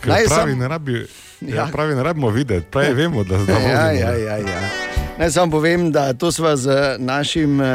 Ker 0.00 0.08
Naj 0.08 0.24
pravi, 0.26 0.50
sam- 0.50 0.58
ne 0.58 0.68
rabi, 0.68 1.06
ja. 1.40 1.54
Ja. 1.56 1.68
pravi, 1.72 1.94
ne 1.94 2.02
rabimo 2.02 2.30
videti, 2.30 2.66
pravi, 2.66 2.94
vemo, 2.94 3.24
da 3.24 3.38
zdaj 3.38 3.62
Ja, 3.64 3.90
ja, 3.92 4.10
ja, 4.12 4.36
ja. 4.38 4.60
Naj 5.20 5.30
samo 5.30 5.52
povem, 5.52 5.90
da 5.92 6.12
to 6.12 6.30
sva 6.32 6.54
z 6.56 6.96
našim 6.98 7.60
eh, 7.60 7.66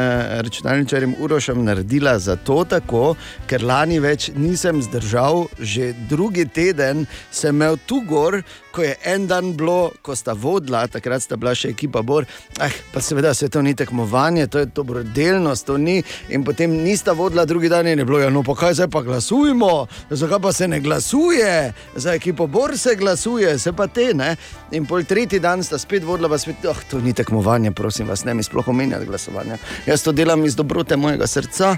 računalničarjem 0.42 1.14
Urošem 1.20 1.64
naredila 1.64 2.18
zato, 2.18 2.64
tako, 2.64 3.14
ker 3.46 3.62
lani 3.62 4.00
več 4.02 4.32
nisem 4.34 4.80
zdržal, 4.82 5.44
že 5.60 5.92
drugi 6.10 6.48
teden 6.50 7.04
sem 7.30 7.54
imel 7.54 7.78
tu 7.86 8.00
gor, 8.02 8.40
ko 8.76 8.84
je 8.84 8.96
en 9.08 9.24
dan 9.26 9.54
bilo, 9.56 9.90
ko 10.04 10.12
sta 10.12 10.34
vodila, 10.36 10.82
takrat 10.92 11.22
sta 11.24 11.38
bila 11.40 11.54
še 11.56 11.70
ekipa 11.72 12.02
Bor. 12.04 12.26
Eh, 12.60 12.74
pa 12.92 13.00
seveda 13.00 13.32
se 13.34 13.48
to 13.48 13.62
ni 13.64 13.72
tekmovanje, 13.74 14.46
to 14.52 14.60
je 14.60 14.68
dobrodelnost, 14.68 15.66
to 15.66 15.78
ni. 15.80 16.02
In 16.28 16.44
potem 16.44 16.74
nista 16.84 17.14
vodila 17.16 17.46
drugi 17.48 17.70
dan 17.72 17.88
je 17.88 18.04
bilo, 18.04 18.20
ja, 18.20 18.28
no 18.30 18.42
pa 18.44 18.52
kaj 18.54 18.76
zdaj 18.76 18.90
pa 18.92 19.00
glasujmo, 19.06 19.86
zakaj 20.10 20.42
pa 20.44 20.52
se 20.52 20.68
ne 20.68 20.80
glasuje, 20.84 21.72
za 21.96 22.12
ekipo 22.12 22.46
Bor 22.46 22.76
se 22.78 22.94
glasuje, 23.00 23.56
se 23.58 23.72
pa 23.72 23.88
te 23.88 24.12
ne. 24.14 24.34
In 24.76 24.84
pol 24.84 25.08
tretji 25.08 25.40
dan 25.40 25.64
sta 25.64 25.80
spet 25.80 26.04
vodila, 26.04 26.28
pa 26.28 26.38
spet, 26.38 26.68
oh, 26.68 26.84
to 26.90 27.00
ni 27.00 27.16
tekmovanje, 27.16 27.72
prosim 27.72 28.12
vas, 28.12 28.26
ne 28.28 28.36
mi 28.36 28.44
sploh 28.44 28.68
omenjati 28.68 29.08
glasovanja. 29.08 29.56
Jaz 29.86 30.04
to 30.04 30.12
delam 30.12 30.44
iz 30.44 30.56
dobrote 30.56 31.00
mojega 31.00 31.26
srca. 31.26 31.76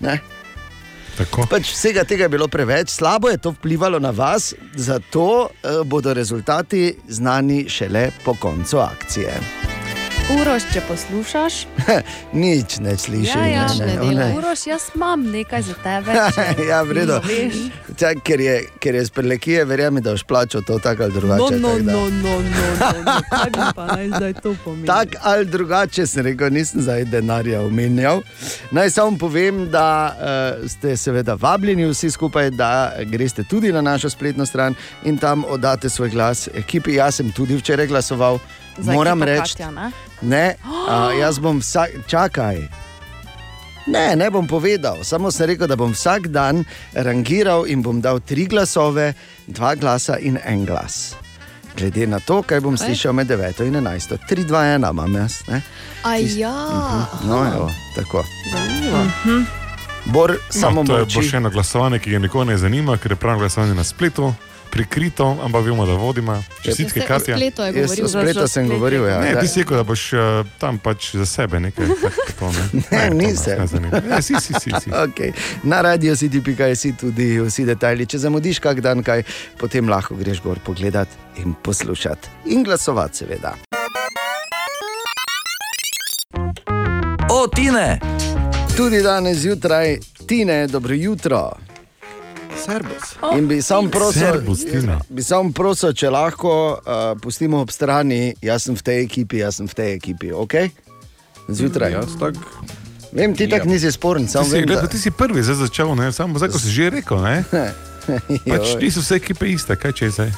Ne? 0.00 0.20
Pač 1.50 1.72
vsega 1.72 2.04
tega 2.06 2.28
je 2.28 2.34
bilo 2.36 2.46
preveč, 2.48 2.92
slabo 2.94 3.30
je 3.30 3.40
to 3.42 3.50
vplivalo 3.50 3.98
na 3.98 4.10
vas, 4.10 4.54
zato 4.74 5.48
eh, 5.50 5.82
bodo 5.84 6.14
rezultati 6.14 6.94
znani 7.08 7.66
šele 7.68 8.10
po 8.24 8.34
koncu 8.38 8.78
akcije. 8.78 9.67
Uroš, 10.28 10.62
če 10.72 10.80
poslušaš. 10.84 11.54
Nič 12.42 12.78
ne 12.84 12.92
slišim. 13.00 13.40
Ja, 13.40 13.46
ja, 13.46 13.66
ne, 13.80 13.86
ne, 13.96 14.14
ne. 14.14 14.26
Uroš, 14.36 14.66
jaz 14.66 14.90
imam 14.94 15.22
nekaj 15.32 15.62
za 15.62 15.74
tebe. 15.80 16.12
ja, 16.70 16.82
v 16.84 16.92
redu. 16.92 17.16
veš. 17.24 17.56
Čak, 17.96 18.20
ker, 18.24 18.40
je, 18.40 18.56
ker 18.76 18.94
je 18.94 19.02
iz 19.06 19.10
prelekije, 19.10 19.64
verjamem, 19.64 20.02
da 20.04 20.12
boš 20.12 20.26
plačal 20.28 20.62
to 20.68 20.76
tako 20.78 21.02
ali 21.08 21.12
drugače. 21.12 21.56
No, 21.56 21.68
no, 21.68 21.68
tako 21.68 21.82
da- 21.82 21.92
no, 21.92 22.08
no, 22.10 22.34
no, 22.42 22.90
no. 23.06 23.16
Kaj 23.30 23.50
bi 23.50 23.64
pa 23.74 23.86
naj 23.86 24.08
zdaj 24.08 24.34
to 24.34 24.54
pomenilo? 24.64 24.86
Tako 24.86 25.16
ali 25.22 25.46
drugače, 25.46 26.06
sem 26.06 26.24
rekel, 26.28 26.52
nisem 26.52 26.82
zdaj 26.84 27.04
denarja 27.04 27.62
omenjal. 27.64 28.20
Naj 28.70 28.90
samo 28.90 29.18
povem, 29.18 29.64
da 29.72 29.88
uh, 30.12 30.68
ste 30.70 30.96
seveda 30.96 31.38
vabljeni 31.40 31.88
vsi 31.88 32.10
skupaj, 32.10 32.50
da 32.50 32.92
greste 33.04 33.44
tudi 33.48 33.72
na 33.72 33.80
našo 33.80 34.10
spletno 34.10 34.46
stran 34.46 34.74
in 35.04 35.16
tam 35.18 35.44
oddate 35.48 35.88
svoj 35.88 36.10
glas 36.10 36.48
ekipi. 36.54 37.00
Jaz 37.00 37.14
sem 37.14 37.32
tudi 37.32 37.56
včeraj 37.56 37.86
glasoval, 37.86 38.38
Za 38.78 38.92
moram 38.92 39.22
reči. 39.22 39.52
Katja, 39.52 39.70
ne? 39.70 39.90
Ne, 40.20 40.54
a, 40.88 41.10
jaz 41.22 41.38
bom 41.38 41.58
vsak, 41.58 41.90
čakaj. 42.06 42.68
Ne, 43.88 44.16
ne 44.16 44.30
bom 44.30 44.46
povedal, 44.46 45.04
samo 45.04 45.30
sem 45.30 45.46
rekel, 45.48 45.66
da 45.66 45.76
bom 45.76 45.92
vsak 45.96 46.28
dan 46.28 46.64
rangiral 46.92 47.64
in 47.66 47.82
bom 47.82 48.00
dal 48.04 48.20
tri 48.20 48.44
glasove, 48.44 49.14
dva 49.46 49.74
glasa 49.74 50.18
in 50.20 50.38
en 50.44 50.66
glas. 50.68 51.16
Glede 51.78 52.06
na 52.06 52.18
to, 52.20 52.42
kaj 52.42 52.60
bom 52.60 52.76
slišal 52.76 53.12
med 53.12 53.30
9 53.30 53.64
in 53.64 53.76
11. 53.76 54.18
3, 54.28 54.44
2, 54.44 54.62
1 54.76 54.90
imam 54.90 55.14
jaz. 55.14 55.40
Ne? 55.48 55.62
A 56.04 56.16
ja. 56.16 56.52
No, 57.24 57.46
evo, 57.46 57.70
tako. 57.96 58.24
Zanimivo. 58.52 59.04
Bor 60.04 60.36
samo 60.50 60.82
no, 60.82 60.86
to 60.86 60.96
je 60.96 61.04
molči. 61.04 61.16
bo 61.16 61.22
še 61.22 61.36
eno 61.36 61.50
glasovanje, 61.50 61.98
ki 61.98 62.10
ga 62.10 62.18
nikoli 62.18 62.52
ne 62.52 62.58
zanima, 62.58 62.96
ker 62.96 63.12
je 63.12 63.16
pravno 63.16 63.38
glasovanje 63.38 63.74
na 63.74 63.84
spletu, 63.84 64.32
prikrito, 64.70 65.36
ampak 65.42 65.64
vemo, 65.64 65.86
da 65.86 65.92
vodimo. 65.92 66.42
Čestitke, 66.62 67.00
Jaz 67.00 67.04
ste 67.04 67.04
o 67.04 67.08
Katja. 67.08 67.36
spletu 67.36 67.62
je 67.62 67.66
Jaz 67.68 67.74
govoril. 67.90 68.04
o 68.04 68.08
spletu 68.08 68.48
sem 68.48 68.68
govoril, 68.68 69.06
ja. 69.06 69.20
Ne, 69.20 69.40
ti 69.40 69.48
si 69.48 69.60
rekel, 69.60 69.76
da 69.76 69.82
boš 69.82 70.12
uh, 70.12 70.20
tam 70.58 70.78
pač 70.78 71.14
za 71.14 71.26
sebe 71.26 71.60
nekaj. 71.60 71.86
To, 72.38 72.48
ne, 72.48 72.82
Ne, 72.92 73.10
nisem. 73.10 73.58
ne 73.58 73.66
zanima. 73.66 74.00
Ne, 74.00 74.22
si, 74.22 74.34
si, 74.36 74.52
si. 74.54 74.70
si. 74.72 74.90
Okay. 75.08 75.32
Na 75.62 75.80
radio 75.80 76.16
si 76.16 76.28
tudi 76.92 77.40
vsi 77.40 77.64
detajli. 77.64 78.06
Če 78.06 78.18
zamudiš 78.18 78.58
kak 78.58 78.80
dan, 78.80 79.02
kaj, 79.02 79.22
potem 79.56 79.88
lahko 79.88 80.14
greš 80.14 80.42
gor 80.42 80.58
pogledat 80.58 81.08
in 81.36 81.54
poslušati. 81.54 82.28
In 82.46 82.62
glasovati, 82.62 83.16
seveda. 83.16 83.54
O, 87.30 87.46
Tine! 87.46 88.00
Tudi 88.76 89.02
danes 89.02 89.38
zjutraj, 89.38 89.98
Tine, 90.26 90.66
dobro 90.66 90.94
jutro. 90.94 91.67
Servus. 92.56 93.16
In 93.36 93.48
bi 93.48 93.62
sam 93.62 93.90
prosil, 93.90 94.42
bi 95.08 95.22
sam 95.22 95.52
prosil, 95.52 95.92
če 95.92 96.10
lahko 96.10 96.52
uh, 96.78 97.12
pustimo 97.22 97.60
ob 97.60 97.70
strani, 97.70 98.34
jaz 98.42 98.68
sem 98.68 98.76
v 98.76 98.82
tej 98.82 99.04
ekipi, 99.04 99.42
jaz 99.42 99.60
sem 99.60 99.68
v 99.68 99.74
tej 99.74 99.94
ekipi, 99.98 100.32
ok? 100.32 100.54
Zjutraj. 101.48 101.92
Jaz 101.92 102.16
tak. 102.20 102.40
Vem, 103.12 103.34
ti 103.34 103.48
tako 103.48 103.68
nisi 103.68 103.92
sporen, 103.92 104.26
Ti 104.26 104.32
samo 104.32 104.44
si, 104.44 104.58
vem, 104.58 104.66
gled, 104.66 104.82
da 104.84 104.90
ti 104.90 104.98
si 104.98 105.10
prvi 105.10 105.42
zdaj 105.42 105.56
začel, 105.64 105.94
ne? 105.96 106.12
samo 106.12 106.38
zdaj, 106.38 106.52
ko 106.52 106.58
si 106.60 106.72
že 106.72 106.90
rekel. 106.98 107.22
Ne? 107.24 107.44
Pač 108.52 108.76
niso 108.80 109.00
vse 109.00 109.16
ekipe 109.16 109.48
iste, 109.48 109.76
kaj 109.76 109.96
če 109.96 110.04
je 110.04 110.10
zdaj. 110.18 110.30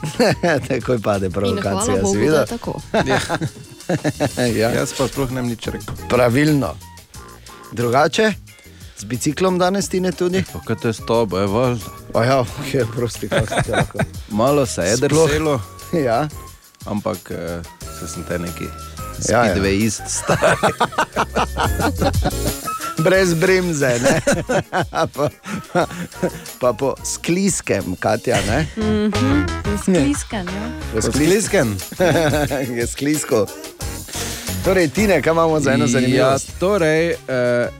Takoj 0.68 1.00
pade 1.04 1.30
provokacija, 1.30 1.96
da 1.96 2.06
seveda. 2.08 2.40
je 2.40 2.46
tako. 2.46 2.80
ja. 4.60 4.70
Jaz 4.70 4.92
pa 4.96 5.08
sploh 5.08 5.32
ne 5.32 5.42
bi 5.42 5.54
nič 5.54 5.68
rekel. 5.72 5.96
Pravilno. 6.08 6.74
Drugače, 7.72 8.32
z 9.00 9.04
biciklom 9.04 9.58
danes 9.58 9.88
ti 9.88 10.00
ne 10.00 10.12
tudi? 10.12 10.44
Pa 10.44 10.60
kaj 10.60 10.76
to 10.76 10.88
je 10.88 10.94
s 10.94 11.00
tobo, 11.00 11.38
je 11.38 11.46
važno. 11.46 11.90
O 12.12 12.22
ja, 12.22 12.40
ok, 12.40 12.92
prosti, 12.92 13.28
kako 13.28 13.46
se 13.46 13.62
ti 13.64 13.70
lahko. 13.70 13.98
Malo 14.32 14.66
se 14.66 14.82
je 14.82 14.96
drselo, 14.98 15.60
Ja. 16.06 16.28
ampak 16.84 17.30
eh, 17.30 17.62
se 17.90 18.08
sem 18.08 18.22
te 18.22 18.38
neki 18.38 18.64
Ja, 19.22 19.44
ja. 19.44 19.52
speedwayist 19.52 20.02
star. 20.06 20.56
Brez 22.98 23.34
bremze, 23.34 23.98
ne? 23.98 24.20
pa, 25.08 25.28
pa 26.60 26.72
po 26.72 26.94
skliskem, 27.02 27.96
Katja, 27.96 28.36
ne? 28.46 28.66
Mhm, 28.76 29.44
Skliskan, 29.78 30.46
ja. 30.46 30.66
Po 30.92 31.02
skliskem? 31.02 31.76
je 32.70 32.86
sklisko. 32.86 33.46
Torej, 34.64 34.88
Tine, 34.88 35.22
kaj 35.22 35.30
imamo 35.30 35.60
za 35.60 35.72
eno 35.72 35.84
Ja, 35.84 35.88
zanimivost? 35.88 36.50
torej, 36.58 37.10
eh, 37.10 37.16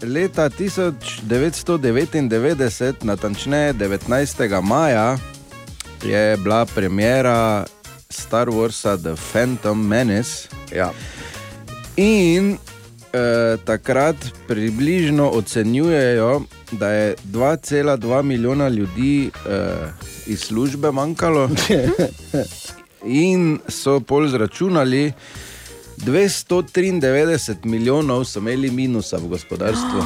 leta 0.03 0.51
1999, 0.51 2.95
natančneje 3.03 3.73
19. 3.73 4.63
maja, 4.63 5.19
je 6.05 6.37
bila 6.37 6.67
premjera 6.67 7.65
Star 8.11 8.49
Warsa 8.49 8.99
The 8.99 9.15
Phantom 9.33 9.87
Menace. 9.87 10.49
Ja. 10.77 10.93
In 11.97 12.53
eh, 12.53 12.57
takrat 13.65 14.17
približno 14.49 15.31
ocenjujejo, 15.31 16.43
da 16.73 16.89
je 16.89 17.15
2,2 17.25 18.23
milijona 18.23 18.69
ljudi 18.69 19.31
eh, 19.49 19.75
iz 20.27 20.41
službe 20.41 20.91
manjkalo. 20.91 21.51
In 23.05 23.59
so 23.69 24.01
pol 24.01 24.29
zračunali, 24.29 25.13
293 26.05 27.65
milijonov 27.65 28.25
so 28.25 28.39
imeli 28.39 28.71
minusa 28.71 29.17
v 29.17 29.29
gospodarstvu. 29.29 30.05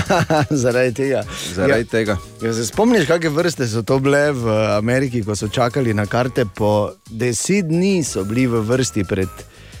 Zaradi 0.62 0.94
tega. 0.94 1.22
Zaradi 1.54 1.80
ja. 1.80 1.90
tega. 1.90 2.16
Ja, 2.42 2.52
se 2.54 2.66
spomniš, 2.66 3.06
kakšne 3.06 3.30
vrste 3.30 3.68
so 3.70 3.82
to 3.82 3.98
bile 4.02 4.32
v 4.32 4.58
Ameriki, 4.76 5.22
ko 5.22 5.36
so 5.36 5.48
čakali 5.48 5.94
na 5.94 6.06
karte? 6.06 6.44
Po 6.44 6.90
deset 7.10 7.70
dni 7.70 8.02
so 8.04 8.24
bili 8.24 8.46
v 8.46 8.62
vrsti 8.66 9.04
pred, 9.04 9.30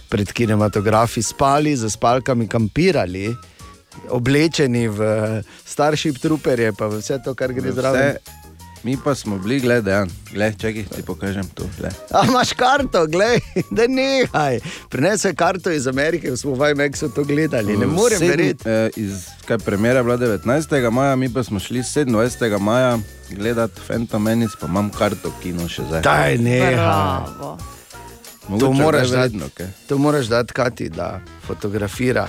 pred 0.08 0.32
kinematografi, 0.32 1.22
spali 1.22 1.76
za 1.76 1.90
spalkami, 1.90 2.48
kampirali, 2.48 3.34
oblečeni 4.14 4.88
v 4.88 5.00
staršip 5.66 6.22
trooperje, 6.22 6.72
pa 6.72 6.86
vse 6.86 7.18
to, 7.24 7.34
kar 7.34 7.52
gre 7.52 7.72
zraven. 7.72 8.14
Vse, 8.14 8.37
mi 8.88 8.96
pa 9.04 9.14
smo 9.14 9.38
bili, 9.38 9.60
gledaj, 9.60 10.06
gled, 10.32 10.60
čakaj, 10.60 10.84
ti 10.96 11.02
pokažem 11.02 11.44
tu. 11.54 11.64
glej. 11.78 11.90
A 12.10 12.26
imaš 12.28 12.52
karto, 12.52 13.06
gledaj, 13.06 13.40
da 13.76 13.86
nehaj. 13.88 14.60
Prinesel 14.88 15.34
karto 15.36 15.70
iz 15.70 15.86
Amerike, 15.86 16.36
smo 16.36 16.54
v 16.54 16.70
IMAX-u 16.70 17.08
to 17.08 17.24
gledali, 17.24 17.76
ne 17.76 17.86
morem 17.86 18.20
verjeti. 18.20 18.68
Eh, 18.68 18.90
iz, 18.96 19.26
kaj 19.44 19.58
premjera 19.58 19.98
je 19.98 20.04
bila 20.04 20.16
19. 20.16 20.90
maja, 20.90 21.16
mi 21.16 21.32
pa 21.32 21.42
smo 21.42 21.60
šli 21.60 21.78
27. 21.78 22.58
maja 22.58 22.98
gledati 23.30 23.80
Phantom 23.86 24.22
Menace, 24.22 24.56
pa 24.60 24.66
imam 24.66 24.90
karto 24.90 25.32
kino 25.42 25.68
še 25.68 25.82
zdaj. 25.82 26.02
Daj, 26.02 26.38
nehaj. 26.38 26.74
Bravo. 26.74 27.58
Mogoče 28.48 28.64
To 28.64 28.72
moraš, 28.72 29.08
kdaj 29.08 29.28
dati, 29.28 29.64
to 29.88 29.98
moraš 29.98 30.26
dati 30.26 30.52
Kati, 30.52 30.88
da 30.88 31.20
fotografira. 31.46 32.28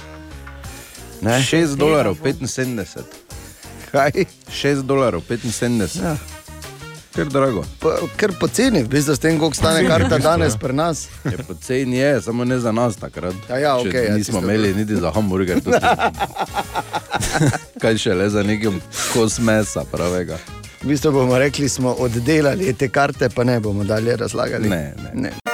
Ne? 1.22 1.40
6 1.40 1.76
dolarjev 1.76 2.14
75. 2.24 3.00
Kaj? 3.92 4.12
6 4.52 4.82
dolarjev 4.82 5.22
75. 5.30 6.04
Ja. 6.04 6.18
Ker 7.16 7.26
drago. 7.26 7.64
Pa, 7.82 7.96
ker 8.18 8.36
poceni, 8.40 8.84
v 8.86 8.92
bistvu 8.92 9.16
s 9.16 9.20
tem, 9.20 9.40
koliko 9.40 9.58
stane 9.58 9.82
karta 9.88 10.20
danes 10.22 10.54
ja. 10.54 10.60
pri 10.62 10.76
nas. 10.78 11.08
Je 11.26 11.38
poceni 11.48 11.98
je, 11.98 12.22
samo 12.22 12.46
ne 12.46 12.60
za 12.60 12.72
nas 12.72 13.00
takrat. 13.02 13.34
Ja, 13.50 13.58
ja, 13.58 13.76
okej, 13.78 14.06
ja, 14.06 14.16
nismo 14.16 14.40
imeli 14.40 14.74
niti 14.74 14.96
za 14.96 15.12
hamburger. 15.12 15.62
Kaj 17.82 17.98
še 17.98 18.14
le 18.14 18.30
za 18.30 18.46
nekim 18.46 18.78
kos 19.14 19.40
mesa 19.42 19.84
pravega. 19.90 20.38
V 20.84 20.94
bistvu 20.94 21.12
bomo 21.12 21.38
rekli, 21.38 21.70
smo 21.70 21.98
oddelali 22.00 22.74
te 22.74 22.92
karte, 22.94 23.30
pa 23.30 23.44
ne 23.44 23.60
bomo 23.60 23.84
dalje 23.84 24.16
razlagali. 24.16 24.70
Ne, 24.70 24.94
ne. 25.04 25.12
ne. 25.14 25.49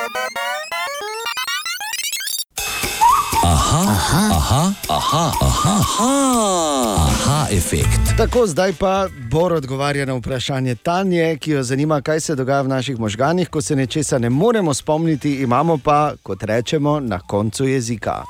Aha, 3.45 3.81
aha, 3.89 4.23
aha, 4.37 4.73
aha, 4.89 5.31
aha, 5.41 5.73
aha, 5.77 7.07
aha 7.09 7.47
efekt. 7.51 8.17
Tako, 8.17 8.47
zdaj 8.47 8.73
pa 8.73 9.07
Bor 9.29 9.53
odgovarja 9.53 10.05
na 10.05 10.13
vprašanje 10.13 10.75
Tanje, 10.75 11.37
ki 11.37 11.51
jo 11.51 11.63
zanima, 11.63 12.01
kaj 12.01 12.19
se 12.19 12.35
dogaja 12.35 12.61
v 12.61 12.67
naših 12.67 12.99
možganih, 12.99 13.49
ko 13.49 13.61
se 13.61 13.75
nečesa 13.75 14.17
ne 14.17 14.29
moremo 14.29 14.73
spomniti, 14.73 15.35
imamo 15.45 15.77
pa, 15.77 16.13
kot 16.23 16.43
rečemo, 16.43 16.99
na 16.99 17.19
koncu 17.19 17.67
jezika. 17.67 18.23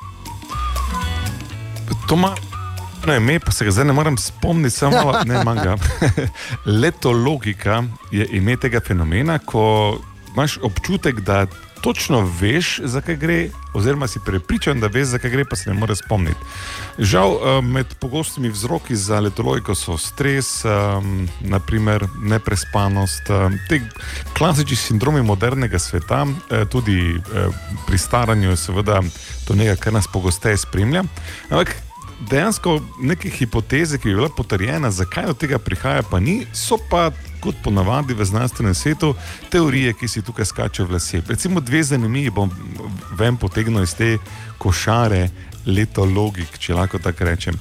To 2.10 2.16
ima 2.16 2.36
eno 3.04 3.16
ime, 3.16 3.40
pa 3.40 3.52
se 3.52 3.66
ga 3.66 3.72
zdaj 3.72 3.86
ne 3.86 3.94
morem 3.94 4.18
spomniti, 4.18 4.76
samo 4.76 4.98
malo, 4.98 5.22
ne 5.26 5.44
manga. 5.44 5.78
Letologika 6.82 7.84
je 8.12 8.28
ime 8.32 8.58
tega 8.58 8.80
fenomena, 8.80 9.40
ko 9.40 9.96
imaš 10.34 10.58
občutek, 10.62 11.20
da 11.20 11.46
točno 11.86 12.32
veš, 12.42 12.80
zakaj 12.84 13.16
gre, 13.16 13.50
oziroma 13.74 14.08
si 14.08 14.20
prepričan, 14.26 14.80
da 14.80 14.88
veš, 14.88 15.08
zakaj 15.08 15.32
gre, 15.32 15.44
pa 15.46 15.56
se 15.56 15.70
ne 15.70 15.76
moreš 15.78 16.00
spomniti. 16.02 16.40
Žal, 16.98 17.32
eh, 17.32 17.62
med 17.62 17.94
pogostimi 18.02 18.50
vzroki 18.50 18.96
za 18.96 19.20
letologiko 19.20 19.76
so 19.76 19.98
stres, 19.98 20.66
um, 20.66 21.30
naprimer 21.42 22.08
neprespanost, 22.24 23.30
um, 23.30 23.60
te 23.70 23.82
klasični 24.38 24.76
sindromi 24.76 25.22
modernega 25.22 25.80
sveta, 25.80 26.26
eh, 26.26 26.66
tudi 26.66 26.98
eh, 26.98 27.48
pri 27.88 27.98
staranju 27.98 28.50
je 28.50 28.58
seveda 28.58 29.02
to 29.48 29.56
nekaj, 29.56 29.76
kar 29.76 29.94
nas 29.94 30.10
pogosteje 30.14 30.58
spremlja. 30.58 31.04
Ampak 31.50 31.76
dejansko 32.32 32.80
neke 33.02 33.30
hipoteze, 33.30 33.98
ki 33.98 34.10
bi 34.10 34.16
bila 34.16 34.30
potrjena, 34.30 34.92
zakaj 34.92 35.26
do 35.26 35.34
tega 35.34 35.60
prihaja, 35.60 36.02
pa 36.02 36.20
ni, 36.20 36.48
so 36.54 36.82
pa 36.90 37.12
kot 37.46 37.62
ponavadi 37.64 38.14
v 38.18 38.26
znanstvenem 38.26 38.74
svetu, 38.76 39.14
teorije, 39.54 39.94
ki 39.94 40.08
si 40.10 40.24
tukaj 40.26 40.50
skačejo 40.50 40.88
v 40.90 40.98
lase. 40.98 41.22
Recimo 41.28 41.62
dve 41.62 41.84
zanimivi 41.84 42.34
bom 42.34 42.52
ven 43.18 43.38
potegnil 43.38 43.86
iz 43.86 43.94
te 43.96 44.16
košare 44.58 45.30
letologik, 45.66 46.58
če 46.60 46.78
lahko 46.78 47.00
tako 47.02 47.30
rečem. 47.30 47.58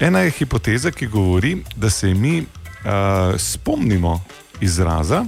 Ena 0.00 0.24
je 0.24 0.34
hipoteza, 0.38 0.90
ki 0.90 1.06
govori, 1.06 1.56
da 1.76 1.90
se 1.90 2.14
mi 2.14 2.40
uh, 2.40 3.34
spomnimo 3.38 4.20
izraza, 4.60 5.24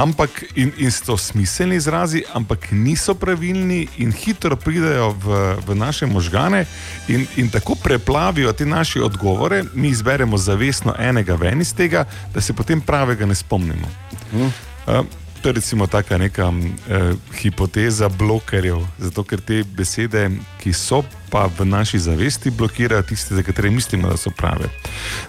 ampak 0.00 0.44
in, 0.54 0.72
in 0.78 0.90
so 0.90 1.16
smiselni 1.16 1.76
izrazi, 1.76 2.22
ampak 2.32 2.72
niso 2.72 3.14
pravilni 3.14 3.86
in 3.98 4.12
hitro 4.12 4.56
pridejo 4.56 5.10
v, 5.12 5.40
v 5.66 5.74
naše 5.74 6.06
možgane 6.06 6.64
in, 7.08 7.26
in 7.36 7.50
tako 7.50 7.74
preplavijo 7.74 8.52
te 8.52 8.66
naše 8.66 9.02
odgovore, 9.02 9.64
mi 9.74 9.88
izberemo 9.88 10.38
zavestno 10.38 10.94
enega 10.98 11.34
ven 11.34 11.60
iz 11.60 11.74
tega, 11.74 12.04
da 12.34 12.40
se 12.40 12.52
potem 12.52 12.80
pravega 12.80 13.26
ne 13.26 13.34
spomnimo. 13.34 13.88
Uh, 14.32 15.04
To 15.42 15.48
je 15.48 15.52
recimo 15.52 15.86
taka 15.86 16.18
neka 16.18 16.52
eh, 16.52 17.12
hipoteza 17.40 18.08
blokerjev, 18.08 18.84
zato 18.98 19.24
ker 19.24 19.40
te 19.40 19.62
besede, 19.64 20.26
ki 20.60 20.72
so 20.72 21.00
pa 21.30 21.48
v 21.58 21.64
naši 21.64 21.98
zavesti, 21.98 22.50
blokirajo 22.50 23.02
tiste, 23.02 23.34
za 23.34 23.42
katere 23.42 23.70
mislimo, 23.70 24.08
da 24.08 24.16
so 24.16 24.30
prave. 24.30 24.68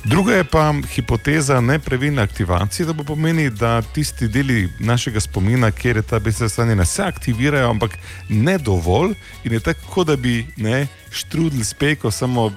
Druga 0.04 0.34
je 0.34 0.44
pa 0.44 0.74
hipoteza 0.94 1.62
nepravilne 1.62 2.22
aktivacije, 2.22 2.86
da 2.86 2.94
bo 2.94 3.04
pomeni, 3.04 3.50
da 3.50 3.82
tisti 3.82 4.28
deli 4.28 4.70
našega 4.80 5.20
spomina, 5.20 5.72
kjer 5.72 5.98
je 5.98 6.02
ta 6.04 6.20
beseda 6.20 6.50
stanjena, 6.50 6.86
se 6.86 7.04
aktivirajo, 7.04 7.70
ampak 7.70 7.98
ne 8.30 8.58
dovolj 8.58 9.14
in 9.44 9.54
je 9.54 9.60
tako, 9.60 10.04
da 10.04 10.16
bi 10.16 10.48
ne 10.58 10.88
štrudili 11.12 11.64
speko, 11.64 12.12
samo 12.12 12.52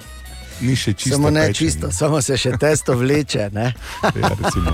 ni 0.61 0.75
še 0.75 0.93
čisto. 0.93 1.15
Samo 1.15 1.29
ne 1.29 1.47
pečen. 1.47 1.53
čisto, 1.53 1.91
samo 1.91 2.21
se 2.21 2.37
še 2.37 2.55
testo 2.59 2.95
vleče. 2.97 3.49
Ja, 3.55 3.71
recimo. 4.39 4.71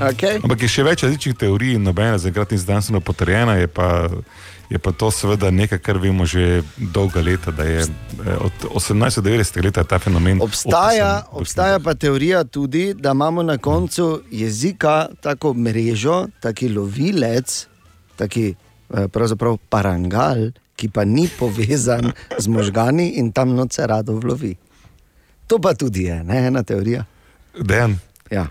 okay. 0.00 0.38
Ampak 0.42 0.62
je 0.62 0.68
še 0.68 0.84
več 0.86 1.04
različnih 1.04 1.36
teorij, 1.36 1.76
nobena 1.82 2.18
zaenkrat 2.18 2.54
ni 2.54 2.58
znanstveno 2.58 3.00
potrjena. 3.04 3.58
Je 3.60 3.68
pa, 3.68 4.08
je 4.70 4.78
pa 4.78 4.92
to 4.92 5.10
seveda 5.10 5.50
nekaj, 5.50 5.78
kar 5.78 5.98
vemo 5.98 6.26
že 6.26 6.62
dolga 6.76 7.20
leta. 7.20 7.50
da 7.50 7.64
Je, 7.64 7.80
eh, 7.80 8.36
od 8.40 8.52
1890 8.74 9.64
let 9.64 9.76
je 9.76 9.84
ta 9.84 9.98
fenomen. 9.98 10.42
Obstaja, 10.42 11.24
obstaja 11.32 11.80
pa 11.80 11.94
teorija 11.94 12.44
tudi, 12.44 12.94
da 12.94 13.10
imamo 13.10 13.42
na 13.42 13.58
koncu 13.58 14.22
jezika 14.30 15.08
tako 15.20 15.54
mrežo, 15.54 16.26
taki 16.40 16.68
lovilec, 16.68 17.66
taki 18.16 18.54
eh, 18.54 19.08
pravzaprav 19.08 19.56
parangal, 19.68 20.50
ki 20.76 20.88
pa 20.88 21.04
ni 21.04 21.28
povezan 21.38 22.12
z 22.38 22.46
možgani 22.46 23.18
in 23.18 23.32
tam 23.32 23.54
noč 23.54 23.78
rado 23.78 24.12
vlovi. 24.12 24.54
To 25.46 25.58
pa 25.58 25.74
tudi 25.74 26.02
je 26.02 26.24
ne, 26.24 26.46
ena 26.46 26.62
teorija. 26.62 27.04
Dejan. 27.60 27.98
Ja. 28.30 28.46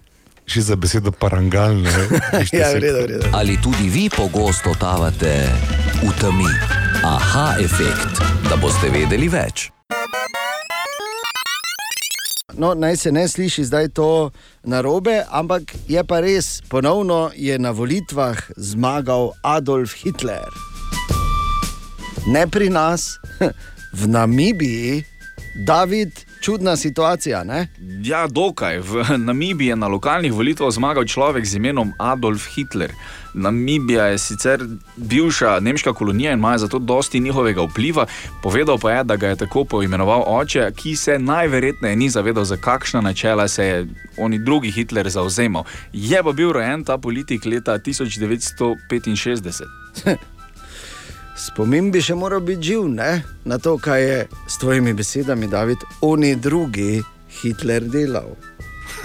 Še 0.48 0.62
za 0.62 0.76
besedo 0.76 1.12
parangalne. 1.12 1.92
Ja, 2.56 2.72
v 2.74 2.82
redu, 2.82 3.04
v 3.04 3.08
redu. 3.12 3.30
Ali 3.32 3.58
tudi 3.62 3.90
vi 3.92 4.10
pogosto 4.10 4.74
totavate 4.74 5.87
v 6.02 6.12
temi? 6.22 6.52
Aha, 7.04 7.56
efekt, 7.60 8.22
da 8.50 8.58
boste 8.62 8.90
vedeli 8.94 9.30
več. 9.30 9.72
No, 12.58 12.74
naj 12.74 12.98
se 12.98 13.12
ne 13.12 13.28
sliši 13.30 13.66
zdaj 13.70 13.90
to 13.98 14.10
narobe, 14.66 15.22
ampak 15.30 15.74
je 15.88 16.02
pa 16.04 16.20
res, 16.26 16.62
ponovno 16.70 17.30
je 17.38 17.58
na 17.62 17.72
volitvah 17.72 18.38
zmagal 18.58 19.34
Adolf 19.46 19.94
Hitler. 20.02 20.50
Ne 22.28 22.48
pri 22.50 22.70
nas, 22.74 23.18
v 24.00 24.10
Namibiji, 24.10 25.06
David, 25.66 26.27
čudna 26.42 26.76
situacija. 26.76 27.44
Ne? 27.44 27.68
Ja, 28.04 28.28
dokaj. 28.28 28.80
V 28.80 29.18
Namibiji 29.18 29.68
je 29.68 29.76
na 29.76 29.88
lokalnih 29.88 30.34
volitvah 30.34 30.72
zmagal 30.72 31.06
človek 31.06 31.46
z 31.46 31.56
imenom 31.56 31.94
Adolf 31.98 32.48
Hitler. 32.56 32.92
Namibija 33.34 34.06
je 34.06 34.18
sicer 34.18 34.64
bivša 34.96 35.60
nemška 35.60 35.94
kolonija 35.94 36.32
in 36.32 36.40
ima 36.40 36.58
zato 36.58 36.80
dosti 36.80 37.20
njihovega 37.20 37.62
vpliva. 37.62 38.06
Povedal 38.44 38.78
pa 38.78 38.92
je, 38.92 39.04
da 39.04 39.16
ga 39.16 39.28
je 39.28 39.36
tako 39.36 39.64
poimenoval 39.64 40.24
oče, 40.28 40.72
ki 40.76 40.96
se 40.96 41.20
najverjetneje 41.20 41.96
ni 41.96 42.10
zavedal, 42.10 42.44
za 42.44 42.58
kakšna 42.58 43.02
načela 43.02 43.48
se 43.48 43.66
je 43.66 43.88
oni 44.18 44.40
drugi 44.40 44.72
Hitler 44.72 45.10
zauzemal. 45.10 45.64
Je 45.94 46.24
pa 46.24 46.32
bil 46.32 46.52
rojen 46.52 46.84
ta 46.84 46.98
politik 46.98 47.46
leta 47.46 47.80
1965. 47.80 49.64
Spomin 51.38 51.92
bi 51.94 52.02
še 52.02 52.16
moral 52.18 52.42
biti 52.42 52.72
živ 52.72 52.88
ne? 52.90 53.22
na 53.46 53.60
to, 53.62 53.76
kaj 53.78 54.02
je 54.02 54.18
s 54.50 54.58
tvojimi 54.58 54.94
besedami, 54.98 55.48
David, 55.48 55.84
oni 56.02 56.36
drugi 56.36 57.04
Hitler 57.30 57.86
delal. 57.86 58.34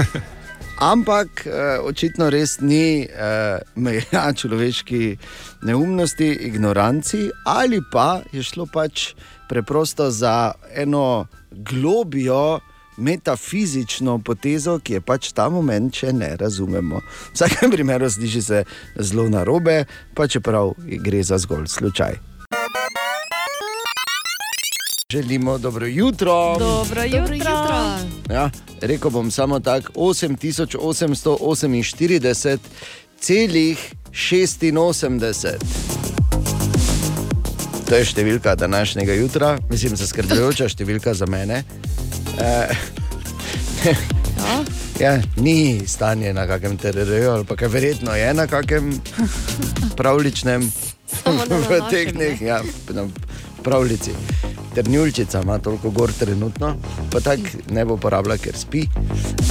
Ampak 0.93 1.45
eh, 1.45 1.77
očitno 1.85 2.31
res 2.33 2.57
ni 2.65 3.05
eh, 3.05 3.61
meja 3.77 4.25
človeški 4.33 5.03
neumnosti, 5.69 6.31
ignoranci, 6.49 7.29
ali 7.45 7.83
pa 7.93 8.23
je 8.33 8.43
šlo 8.43 8.65
pač 8.65 9.13
preprosto 9.49 10.09
za 10.11 10.55
eno 10.73 11.29
globijo 11.53 12.63
metafizično 12.97 14.19
potezo, 14.19 14.79
ki 14.79 14.93
je 14.93 15.01
pač 15.01 15.33
ta 15.33 15.49
moment, 15.49 15.95
če 15.95 16.13
ne 16.13 16.37
razumemo. 16.37 16.97
V 16.97 17.01
vsakem 17.35 17.71
primeru 17.71 18.11
sliši 18.11 18.43
se 18.43 18.65
zelo 18.97 19.29
narobe, 19.29 19.85
pa 20.15 20.29
čeprav 20.29 20.73
gre 20.79 21.23
za 21.23 21.39
zgolj 21.39 21.67
slučaj. 21.67 22.13
Želimo 25.13 25.59
dobro 25.59 25.87
jutro. 25.87 26.57
Dobro 26.59 27.05
jutro. 27.05 27.35
jutro. 27.35 27.99
Ja, 28.31 28.51
rekel 28.81 29.11
bom 29.11 29.31
samo 29.31 29.61
tako 29.61 29.93
8848, 29.93 32.59
celih 33.21 33.95
86. 34.13 36.22
To 37.93 37.99
je 38.01 38.07
številka 38.09 38.55
današnjega 38.57 39.13
jutra, 39.19 39.49
mislim, 39.69 39.99
zaskrbljujoča 40.01 40.71
številka 40.73 41.13
za 41.13 41.27
mene. 41.29 41.59
Eh, 42.41 42.73
ja, 45.05 45.11
ni 45.37 45.85
stanje 45.85 46.33
na 46.33 46.47
kakem 46.49 46.79
pa 47.45 47.53
kaj 47.61 47.69
verjetno 47.69 48.17
je 48.17 48.33
na 48.33 48.47
kakem 48.49 48.95
pravličnem 50.01 50.65
v 50.65 51.83
teh 51.93 52.17
dneh, 52.17 52.41
ja, 52.41 52.63
na 52.97 53.05
pravljici. 53.61 54.17
Trnjulčica 54.75 55.41
ima 55.43 55.59
toliko 55.59 55.91
gor 55.91 56.13
trenutno, 56.13 56.77
pa 57.13 57.21
tako 57.21 57.43
ne 57.71 57.85
bo 57.85 57.97
porabila, 57.97 58.37
ker 58.37 58.57
spi. 58.57 58.87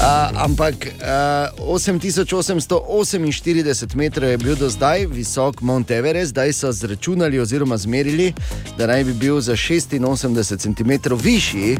A, 0.01 0.29
ampak 0.35 0.87
a, 1.03 1.47
8848 1.59 3.95
metrov 3.95 4.29
je 4.29 4.37
bil 4.37 4.55
do 4.55 4.69
zdaj 4.69 5.05
visok 5.05 5.61
Mount 5.61 5.91
Everest, 5.91 6.29
zdaj 6.29 6.53
so 6.53 6.71
zračunali 6.71 7.39
oziroma 7.39 7.77
zmerili, 7.77 8.33
da 8.77 8.87
naj 8.87 9.03
bi 9.03 9.13
bil 9.13 9.41
za 9.41 9.53
86 9.53 10.57
cm 10.57 10.91
višji. 11.23 11.77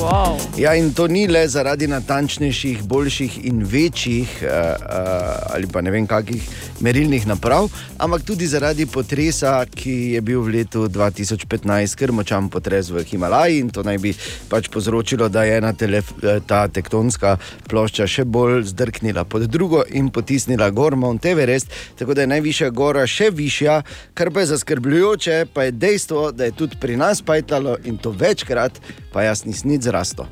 Wow. 0.00 0.38
Ja, 0.56 0.74
in 0.74 0.92
to 0.94 1.06
ni 1.08 1.26
le 1.26 1.48
zaradi 1.48 1.86
natančnejših, 1.88 2.82
boljših 2.84 3.38
in 3.44 3.62
večjih, 3.64 4.28
uh, 4.42 4.48
uh, 4.48 5.54
ali 5.54 5.66
pa 5.66 5.80
ne 5.80 5.90
vem, 5.90 6.06
kakih 6.06 6.44
merilnih 6.80 7.26
naprav, 7.26 7.68
ampak 7.98 8.22
tudi 8.26 8.46
zaradi 8.46 8.86
potresa, 8.86 9.64
ki 9.64 9.94
je 10.14 10.20
bil 10.20 10.42
v 10.42 10.56
letu 10.56 10.88
2015, 10.88 11.96
ker 11.96 12.12
močan 12.12 12.50
potres 12.52 12.90
v 12.90 13.04
Himalaji 13.06 13.62
in 13.62 13.70
to 13.70 13.82
naj 13.86 13.98
bi 14.02 14.12
pač 14.50 14.68
povzročilo, 14.72 15.28
da 15.28 15.44
je 15.44 15.56
ena 15.56 15.72
eh, 15.72 16.40
ta 16.46 16.68
tektonska 16.68 17.36
plošča 17.68 18.06
še 18.06 18.24
bolj 18.24 18.66
zdrknila 18.74 19.24
pod 19.24 19.46
drugo 19.48 19.84
in 19.88 20.10
potisnila 20.10 20.70
gor 20.70 20.96
Mount 20.96 21.24
Everest, 21.26 21.70
tako 21.98 22.14
da 22.14 22.26
je 22.26 22.32
najvišja 22.34 22.70
gora 22.70 23.06
še 23.06 23.30
višja, 23.30 23.82
kar 24.14 24.30
pa 24.30 24.44
je 24.44 24.52
zaskrbljujoče, 24.52 25.46
pa 25.54 25.68
je 25.68 25.76
dejstvo, 25.78 26.32
da 26.32 26.50
je 26.50 26.56
tudi 26.58 26.76
pri 26.80 26.96
nas 26.96 27.22
pajtalo 27.22 27.78
in 27.84 27.96
to 27.96 28.10
večkrat, 28.10 28.80
pa 29.12 29.22
jaz 29.22 29.46
nisem 29.46 29.62
nič 29.82 29.90
zrasto. 29.90 30.26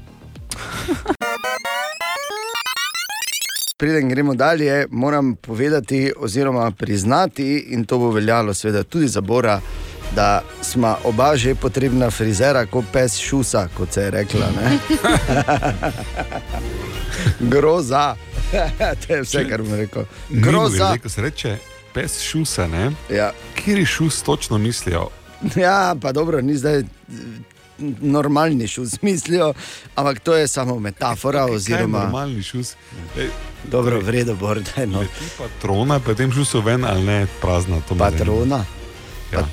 Preden 3.76 4.08
gremo 4.08 4.34
dalje, 4.34 4.86
moram 4.90 5.34
povedati, 5.34 6.12
oziroma 6.16 6.70
priznati, 6.70 7.66
in 7.70 7.84
to 7.84 7.98
bo 7.98 8.10
veljalo 8.10 8.54
seveda 8.54 8.82
tudi 8.82 9.08
za 9.08 9.20
Bora, 9.20 9.60
da 10.14 10.42
smo 10.62 10.96
oba 11.04 11.36
že 11.36 11.54
potrebna 11.54 12.10
frizera, 12.10 12.66
kot 12.66 12.84
pes 12.92 13.18
šusa, 13.18 13.68
kot 13.76 13.92
se 13.92 14.02
je 14.02 14.10
rekla. 14.10 14.46
Groza. 17.52 18.16
to 19.06 19.14
je 19.14 19.22
vse, 19.22 19.48
kar 19.48 19.62
bom 19.62 19.74
rekel. 19.74 20.04
Groza. 20.30 20.96
Ko 21.02 21.08
se 21.08 21.22
reče 21.22 21.56
pes 21.94 22.22
šusa, 22.22 22.66
ne? 22.66 22.90
Ja. 23.10 23.32
Kjer 23.54 23.86
šus 23.86 24.22
točno 24.22 24.58
mislijo? 24.58 25.08
Ja, 25.56 25.96
pa 26.02 26.12
dobro, 26.12 26.40
ni 26.40 26.56
zdaj. 26.56 26.82
Normalni 28.00 28.68
šus 28.68 29.02
mislijo, 29.02 29.54
ampak 29.94 30.20
to 30.20 30.36
je 30.36 30.48
samo 30.48 30.78
metafora. 30.78 31.44
Kaj 31.46 31.52
je 31.52 31.56
Oziroma, 31.56 31.98
normalni 31.98 32.42
šus? 32.42 32.74
Ej, 33.18 33.28
dobro, 33.64 34.00
vredo, 34.00 34.34
bordaj. 34.34 34.86
No. 34.86 35.04
patrona, 35.38 36.00
pa 36.00 36.14
tem 36.14 36.32
šusu 36.32 36.60
ven 36.60 36.84
ali 36.84 37.04
ne, 37.04 37.26
prazna 37.40 37.80
to. 37.88 37.94
Patrona. 37.94 38.64
Ja. 39.32 39.46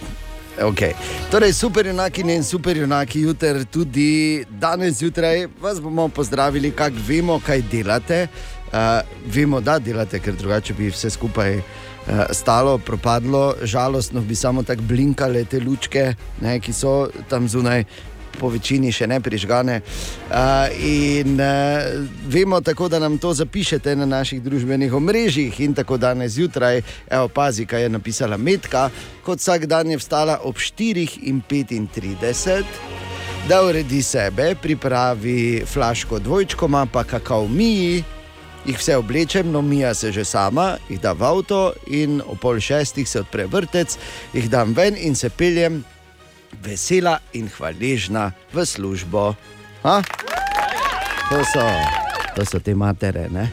Okay. 0.58 0.94
Torej, 1.32 1.54
superjunaki 1.54 2.22
in 2.22 2.44
superjunaki, 2.44 3.22
jutri 3.22 3.66
tudi 3.66 4.46
danes 4.50 4.98
zjutraj 4.98 5.48
vas 5.62 5.82
bomo 5.82 6.10
pozdravili, 6.10 6.72
kako 6.72 6.96
vemo, 7.08 7.40
kaj 7.46 7.62
delate. 7.62 8.28
Uh, 8.68 9.00
vemo, 9.26 9.62
da 9.62 9.80
delate, 9.80 10.20
ker 10.20 10.36
drugače 10.36 10.74
bi 10.74 10.90
vse 10.90 11.10
skupaj 11.10 11.58
uh, 11.58 11.64
stalo, 12.32 12.78
propadlo, 12.78 13.56
žalostno 13.64 14.22
bi 14.22 14.36
samo 14.36 14.64
tako 14.64 14.82
blinkale 14.82 15.46
te 15.46 15.60
lučke, 15.60 16.14
ne, 16.42 16.60
ki 16.60 16.74
so 16.74 17.08
tam 17.30 17.48
zunaj. 17.48 17.84
Po 18.40 18.50
večini 18.54 18.92
še 18.94 19.08
ne 19.08 19.22
prižgane. 19.22 19.82
Uh, 20.30 20.36
in 20.84 21.40
uh, 21.42 21.48
vemo 22.30 22.62
tako, 22.62 22.88
da 22.88 23.00
nam 23.00 23.18
to 23.18 23.34
zapišete 23.34 23.96
na 23.96 24.06
naših 24.06 24.44
družbenih 24.44 24.94
omrežjih. 24.94 25.60
In 25.66 25.74
tako 25.74 25.98
danes 25.98 26.32
zjutraj, 26.38 26.82
evo, 27.10 27.28
pazi, 27.28 27.66
kaj 27.66 27.82
je 27.82 27.90
napisala 27.90 28.38
Metka, 28.38 28.90
kot 29.26 29.40
vsak 29.40 29.66
dan 29.66 29.92
je 29.92 29.98
vstala 29.98 30.40
ob 30.44 30.56
4:35, 30.56 32.64
da 33.48 33.64
uredi 33.64 34.04
sebe, 34.04 34.56
pripravi 34.62 35.64
flaško 35.66 36.20
dvojčkoma, 36.20 36.86
pa 36.92 37.04
kakav 37.04 37.48
miji, 37.50 38.04
jih 38.68 38.80
vse 38.80 38.98
oblečem, 38.98 39.52
no 39.52 39.62
mija 39.62 39.94
se 39.94 40.12
že 40.12 40.26
sama, 40.26 40.78
jih 40.90 41.02
da 41.02 41.14
v 41.14 41.24
avto 41.24 41.74
in 41.88 42.22
ob 42.26 42.40
pol 42.40 42.60
šestih 42.60 43.10
se 43.10 43.20
odpre 43.20 43.48
vrtec, 43.48 43.98
jih 44.34 44.50
dam 44.50 44.74
ven 44.76 44.96
in 45.00 45.16
se 45.16 45.30
peljem 45.30 45.84
vesela 46.64 47.20
in 47.34 47.50
hvaležna 47.50 48.32
v 48.54 48.66
službo. 48.66 49.36
Ha? 49.84 50.02
To 51.30 51.44
so, 51.44 51.66
to 52.36 52.46
so 52.46 52.60
te 52.60 52.76
matere, 52.76 53.28
ne? 53.30 53.50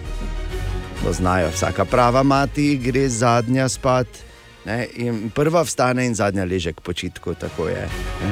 To 1.04 1.12
znajo, 1.12 1.50
vsaka 1.50 1.84
prava 1.84 2.22
mati 2.22 2.76
gre 2.76 3.08
zadnja 3.08 3.68
spat. 3.68 4.06
Ne? 4.64 4.88
In 4.96 5.30
prva 5.34 5.64
vstane 5.64 6.06
in 6.06 6.14
zadnja 6.14 6.44
leže 6.44 6.72
k 6.72 6.80
počitku, 6.80 7.34
tako 7.34 7.68
je. 7.68 7.84
Ne? 8.24 8.30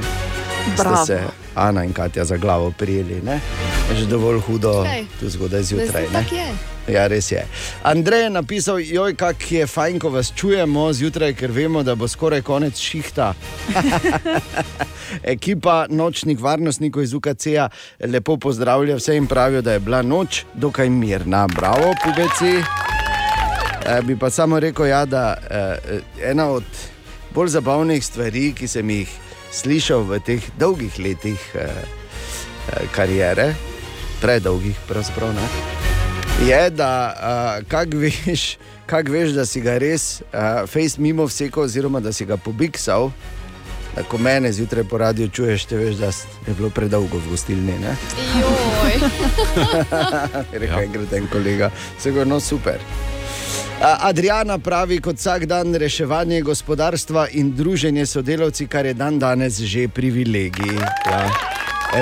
Ste 0.62 0.82
Bravo. 0.82 1.06
se 1.06 1.20
Ana 1.54 1.84
in 1.84 1.92
Katja 1.92 2.24
za 2.24 2.36
glavo 2.36 2.70
prijeli, 2.70 3.20
ne? 3.20 3.40
Že 3.92 4.06
dovolj 4.06 4.40
hudo, 4.40 4.82
Glej, 4.82 5.04
tu 5.20 5.28
zgodaj 5.28 5.62
zjutraj. 5.62 6.06
Ne? 6.12 6.24
Ja, 6.88 7.06
res 7.06 7.30
je. 7.30 7.44
Andrej 7.82 8.22
je 8.22 8.30
napisal, 8.30 8.80
joj, 8.80 9.14
kako 9.14 9.54
je 9.54 9.66
fajn, 9.66 9.98
ko 9.98 10.10
vas 10.10 10.32
čujemo 10.36 10.92
zjutraj, 10.92 11.34
ker 11.38 11.50
vemo, 11.50 11.82
da 11.82 11.94
bo 11.94 12.08
skoraj 12.08 12.42
konec 12.42 12.78
šihta. 12.78 13.34
Ekipa 15.34 15.86
nočnih 15.90 16.40
varnostnikov 16.40 17.02
iz 17.02 17.14
UKC-ja 17.14 17.68
lepo 18.00 18.36
pozdravlja 18.36 18.96
vse 18.96 19.16
in 19.16 19.26
pravijo, 19.26 19.62
da 19.62 19.72
je 19.72 19.80
bila 19.80 20.02
noč 20.02 20.44
dokaj 20.54 20.90
mirna. 20.90 21.46
Bravo, 21.46 21.94
pubeci. 22.04 22.58
E, 23.86 24.02
bi 24.02 24.18
pa 24.18 24.30
samo 24.30 24.60
rekel, 24.60 24.86
ja, 24.86 25.04
da 25.06 25.34
e, 25.50 26.00
ena 26.30 26.48
od 26.50 26.64
bolj 27.34 27.48
zabavnih 27.48 28.04
stvari, 28.04 28.52
ki 28.58 28.68
sem 28.68 28.90
jih 28.90 29.14
slišal 29.52 30.02
v 30.08 30.18
teh 30.26 30.50
dolgih 30.58 30.98
letih 30.98 31.54
e, 31.54 31.68
e, 31.68 32.90
kariere, 32.94 33.52
predolgih, 34.20 34.76
pravzaprav 34.88 35.34
ne 35.34 35.81
je, 36.48 36.70
da 36.70 37.14
uh, 37.60 37.68
kako 37.68 37.96
veš, 38.02 38.56
kak 38.86 39.08
veš, 39.08 39.30
da 39.30 39.46
si 39.46 39.60
ga 39.60 39.78
res 39.78 40.20
uh, 40.20 40.68
face 40.68 41.00
mimo 41.00 41.24
vseko, 41.24 41.62
oziroma 41.62 42.00
da 42.00 42.12
si 42.12 42.24
ga 42.24 42.36
pobiksal. 42.36 43.10
Da, 43.96 44.02
ko 44.02 44.18
mene 44.18 44.52
zjutraj 44.52 44.84
po 44.84 44.98
radiju 44.98 45.28
čuješ, 45.28 45.64
te 45.64 45.76
veš, 45.76 45.96
da 45.96 46.06
je 46.46 46.54
bilo 46.56 46.70
predolgo 46.70 47.18
v 47.18 47.30
gostilni. 47.30 47.78
ne? 47.78 47.96
Rekel 50.60 50.80
je, 50.80 50.86
gre 50.92 51.06
ten 51.10 51.26
kolega, 51.32 51.70
sigurno 52.00 52.40
super. 52.40 52.80
A, 53.82 53.96
Adriana 54.08 54.58
pravi, 54.58 55.00
kot 55.00 55.18
vsak 55.18 55.46
dan 55.46 55.74
reševanje 55.74 56.40
gospodarstva 56.42 57.28
in 57.32 57.52
druženje 57.56 58.06
s 58.06 58.10
sodelavci, 58.10 58.66
kar 58.66 58.86
je 58.86 58.94
dan 58.94 59.18
danes 59.18 59.60
že 59.60 59.88
privilegij. 59.88 60.78
Ja, 61.06 61.26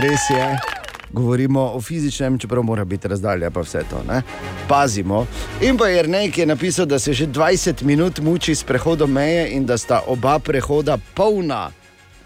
res 0.01 0.31
je. 0.31 0.80
Govorimo 1.13 1.61
o 1.75 1.81
fizičnem, 1.81 2.39
čeprav 2.39 2.63
mora 2.63 2.85
biti 2.85 3.09
razdalja, 3.09 3.51
pa 3.51 3.61
vse 3.61 3.83
to. 3.91 4.03
Ne? 4.09 4.23
Pazimo. 4.69 5.27
In 5.61 5.79
pa 5.79 5.89
je 5.89 6.03
Rnej, 6.03 6.31
ki 6.31 6.41
je 6.41 6.47
napisal, 6.47 6.87
da 6.87 6.99
se 6.99 7.13
že 7.13 7.27
20 7.27 7.83
minut 7.83 8.19
muči 8.19 8.55
s 8.55 8.65
prehodom 8.65 9.13
meje 9.13 9.51
in 9.51 9.67
da 9.67 9.79
sta 9.79 10.03
oba 10.07 10.39
prehoda 10.39 10.99
polna. 11.15 11.71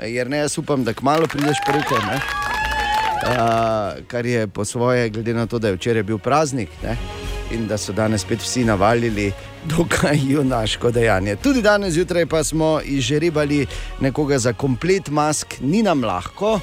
Jer 0.02 0.30
ne, 0.30 0.36
jaz 0.36 0.58
upam, 0.58 0.84
da 0.84 0.92
kmalo 0.92 1.26
prideš. 1.26 1.56
Ne? 2.08 2.20
Uh, 3.24 4.04
kar 4.06 4.26
je 4.26 4.46
po 4.46 4.64
svoje, 4.64 5.08
glede 5.08 5.34
na 5.34 5.46
to, 5.46 5.58
da 5.58 5.68
je 5.68 5.74
včeraj 5.74 6.02
bil 6.02 6.18
praznik 6.18 6.68
ne? 6.82 6.96
in 7.52 7.66
da 7.66 7.78
so 7.78 7.92
danes 7.92 8.20
spet 8.20 8.42
vsi 8.42 8.64
navalili, 8.64 9.32
dokaj 9.64 10.18
junaško 10.28 10.90
dejanje. 10.90 11.36
Tudi 11.36 11.62
danes 11.62 11.94
zjutraj 11.94 12.26
pa 12.26 12.44
smo 12.44 12.80
izžrebali 12.84 13.66
nekoga 14.00 14.38
za 14.38 14.52
komplet 14.52 15.08
mask, 15.08 15.54
ni 15.60 15.82
nam 15.82 16.04
lahko. 16.04 16.60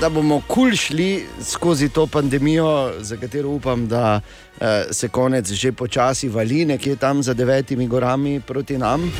Da 0.00 0.08
bomo 0.08 0.42
kul 0.46 0.76
šli 0.76 1.26
skozi 1.42 1.88
to 1.88 2.06
pandemijo, 2.06 2.92
za 3.00 3.16
katero 3.16 3.48
upam, 3.48 3.88
da 3.88 4.20
eh, 4.60 4.84
se 4.90 5.08
konec 5.08 5.52
že 5.52 5.72
počasi 5.72 6.28
vali, 6.28 6.64
nekje 6.64 6.96
tam 6.96 7.22
za 7.22 7.34
devetimi 7.34 7.86
gorami 7.86 8.40
proti 8.40 8.78
nam. 8.78 9.12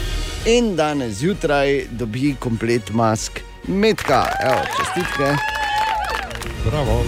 In 0.46 0.76
danes 0.76 1.12
zjutraj 1.12 1.84
dobi 1.90 2.34
komplet 2.38 2.90
mask, 2.90 3.40
metka, 3.68 4.24
evo, 4.42 4.60
čestitke. 4.78 5.36
Bravo. 6.70 7.04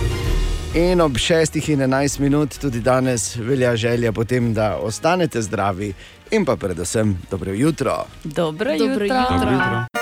In 0.74 1.00
ob 1.00 1.12
6 1.12 1.72
in 1.72 1.80
11 1.80 2.20
minut 2.20 2.58
tudi 2.58 2.80
danes 2.80 3.36
velja 3.36 3.76
želja 3.76 4.12
potem, 4.12 4.54
da 4.54 4.76
ostanete 4.76 5.42
zdravi 5.42 5.92
in 6.30 6.44
pa 6.44 6.56
predvsem 6.56 7.18
dobro 7.30 7.52
jutro. 7.52 8.04
Dobro, 8.24 8.42
Dobro 8.42 8.72
jutro. 8.72 9.04
jutro. 9.04 9.16
Dobro 9.30 9.52
jutro. 9.52 10.01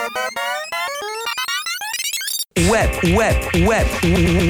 Web, 2.69 2.91
web, 3.17 3.37
web, 3.69 3.87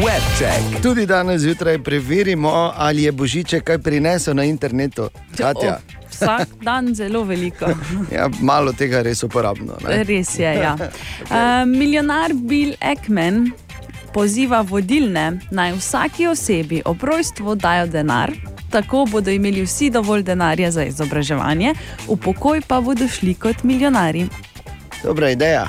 web 0.05 0.23
check. 0.39 0.83
Tudi 0.83 1.07
danes 1.07 1.43
zjutraj 1.43 1.83
preverimo, 1.83 2.73
ali 2.77 3.03
je 3.03 3.13
Božiček 3.13 3.65
kaj 3.65 3.79
prinesel 3.79 4.35
na 4.35 4.45
internetu. 4.45 5.09
Katja. 5.39 5.79
O, 5.79 6.09
vsak 6.11 6.49
dan 6.63 6.95
zelo 6.95 7.23
veliko. 7.25 7.67
Ja, 8.17 8.31
malo 8.41 8.73
tega 8.73 8.97
je 8.97 9.03
res 9.03 9.23
uporabno. 9.23 9.77
Ne? 9.89 10.03
Res 10.05 10.39
je. 10.39 10.55
Ja. 10.55 10.75
Uh, 10.75 11.69
milijonar 11.79 12.35
Bill 12.35 12.75
Ekman 12.81 13.53
poziva 14.15 14.61
vodilne 14.61 15.39
naj 15.51 15.77
vsaki 15.79 16.27
osebi 16.27 16.83
ob 16.85 17.03
rojstvu 17.03 17.55
dajo 17.55 17.87
denar. 17.87 18.33
Tako 18.71 19.07
bodo 19.11 19.31
imeli 19.31 19.63
vsi 19.63 19.91
dovolj 19.91 20.23
denarja 20.23 20.71
za 20.71 20.85
izobraževanje, 20.85 21.75
v 22.09 22.17
pokoj 22.17 22.61
pa 22.67 22.81
bodo 22.81 23.09
šli 23.09 23.35
kot 23.35 23.63
milijonari. 23.63 24.27
Dobra 25.03 25.31
ideja. 25.31 25.69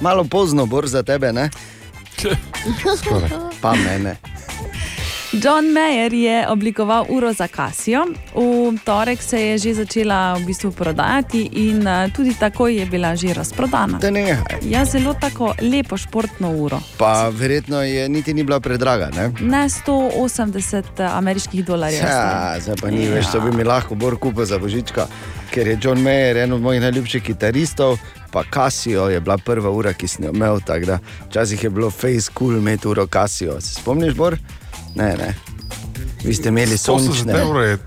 Malo 0.00 0.24
pozno 0.24 0.66
bor 0.66 0.86
za 0.86 1.02
tebe, 1.02 1.32
ne? 1.32 1.50
Pa 3.60 3.74
mene. 3.74 4.16
John 5.32 5.72
Mayer 5.72 6.12
je 6.12 6.48
oblikoval 6.48 7.06
uro 7.08 7.32
za 7.32 7.48
Kasijo. 7.48 8.04
V 8.34 8.78
torek 8.84 9.22
se 9.22 9.40
je 9.40 9.58
že 9.58 9.74
začela 9.74 10.34
v 10.34 10.44
bistvu 10.44 10.72
prodajati 10.72 11.48
in 11.52 11.88
eh, 11.88 12.10
tudi 12.16 12.34
takoj 12.34 12.76
je 12.76 12.86
bila 12.86 13.16
že 13.16 13.32
razprodana. 13.34 13.98
Ja, 14.62 14.84
zelo 14.84 15.14
tako 15.14 15.54
lepo 15.60 15.96
športno 15.96 16.52
uro. 16.52 16.80
Pa 16.98 17.28
verjetno 17.28 17.82
je 17.82 18.08
niti 18.08 18.34
ni 18.34 18.44
bila 18.44 18.60
predraga. 18.60 19.08
Ne? 19.16 19.32
Ne 19.40 19.68
180 19.68 21.16
ameriških 21.16 21.64
dolarjev. 21.64 22.04
Ja, 22.04 22.56
zdaj 22.60 22.76
pa 22.76 22.90
ni 22.90 23.08
več, 23.08 23.32
to 23.32 23.40
bi 23.40 23.56
mi 23.56 23.64
lahko 23.64 23.94
bor 23.94 24.18
kupil 24.18 24.44
za 24.44 24.58
božička, 24.58 25.06
ker 25.50 25.66
je 25.66 25.78
John 25.80 25.98
Mayer 26.04 26.36
eden 26.36 26.52
od 26.52 26.60
mojih 26.60 26.80
najljubših 26.80 27.22
kitaristov, 27.22 27.96
pa 28.32 28.42
Casio 28.54 29.08
je 29.08 29.20
bila 29.20 29.38
prva 29.38 29.70
ura, 29.70 29.92
ki 29.92 30.08
sem 30.08 30.24
jo 30.24 30.32
imel. 30.34 30.60
Včasih 31.28 31.64
je 31.64 31.70
bilo 31.70 31.90
face 31.90 32.30
cool 32.38 32.56
imeti 32.56 32.88
uro 32.88 33.06
Casio. 33.06 33.60
Se 33.60 33.74
spomniš, 33.74 34.14
Bor? 34.14 34.36
Ne, 34.94 35.16
ne. 35.16 35.34
Vi 36.24 36.34
ste 36.34 36.48
imeli 36.48 36.76
80 36.76 36.78
sončne. 36.78 37.32
je 37.64 37.78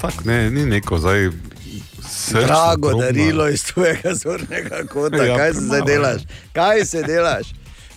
tako, 0.00 0.24
ne, 0.24 0.50
ni 0.50 0.66
neko 0.66 0.98
zdaj. 0.98 1.30
Drago 2.32 2.88
drobno. 2.88 3.04
darilo 3.04 3.48
iz 3.48 3.64
tvojega 3.64 4.14
zornega 4.14 4.84
kota. 4.92 5.24
Ja, 5.24 5.36
Kaj 5.36 5.52
se 5.52 5.60
zdaj 5.60 5.80
delaš? 5.86 6.22
Kaj 6.52 6.84
se 6.84 7.02
delaš? 7.02 7.46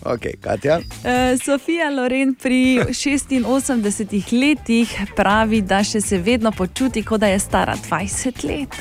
Ok, 0.05 0.21
Katja. 0.41 0.77
Uh, 0.77 1.41
Sofija 1.45 1.89
Loren 1.89 2.35
pri 2.35 2.79
86 2.89 4.39
letih 4.39 5.01
pravi, 5.15 5.61
da 5.61 5.83
še 5.83 6.01
se 6.01 6.17
vedno 6.17 6.51
počuti, 6.51 7.03
kot 7.03 7.19
da 7.21 7.27
je 7.27 7.39
stara 7.39 7.77
20 7.89 8.43
let. 8.43 8.75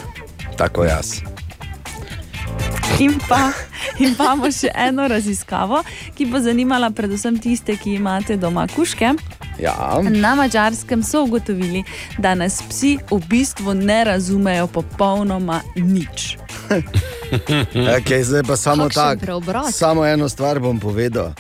Tako 0.57 0.85
jaz. 0.85 1.40
In 3.01 3.19
pa 3.29 3.53
in 3.99 4.15
pa 4.15 4.25
imamo 4.25 4.51
še 4.53 4.69
eno 4.77 5.09
raziskavo, 5.09 5.81
ki 6.15 6.27
bo 6.27 6.39
zanimala 6.39 6.91
predvsem 6.91 7.39
tiste, 7.39 7.77
ki 7.77 7.95
imate 7.95 8.37
doma 8.37 8.67
kuške. 8.67 9.15
Ja. 9.59 9.75
Na 10.03 10.35
mačarskem 10.35 11.03
so 11.03 11.25
ugotovili, 11.25 11.83
da 12.19 12.35
nas 12.35 12.63
psi 12.63 12.99
v 13.11 13.21
bistvu 13.29 13.75
ne 13.75 14.05
razumejo 14.05 14.67
popolnoma 14.69 15.61
nič. 15.77 16.37
Okay, 17.71 18.23
zdaj 18.23 18.43
pa 18.43 18.57
samo 18.57 18.89
tako. 18.89 19.39
Samo 19.71 20.07
eno 20.07 20.29
stvar 20.29 20.59
bom 20.59 20.81
povedal. 20.81 21.31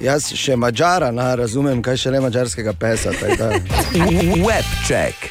Jaz 0.00 0.32
še 0.32 0.56
mačara 0.56 1.10
ne 1.12 1.36
razumem, 1.36 1.82
kaj 1.82 1.96
še 1.96 2.10
le 2.10 2.20
mačarskega 2.20 2.72
pesa. 2.72 3.12
tako 3.12 3.36
da- 3.36 3.60
Web 4.46 4.64
check. 4.82 5.28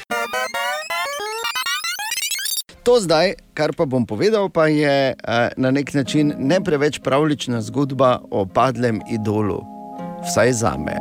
To 2.83 2.99
zdaj, 2.99 3.33
kar 3.53 3.73
pa 3.75 3.85
bom 3.85 4.05
povedal, 4.07 4.49
pa 4.49 4.67
je 4.71 5.13
uh, 5.13 5.51
na 5.57 5.71
nek 5.71 5.93
način 5.93 6.33
ne 6.37 6.59
preveč 6.63 6.99
pravlična 7.03 7.61
zgodba 7.61 8.19
o 8.31 8.45
padlem 8.45 9.01
idolu, 9.11 9.59
vsaj 10.23 10.53
za 10.53 10.73
me. 10.79 10.95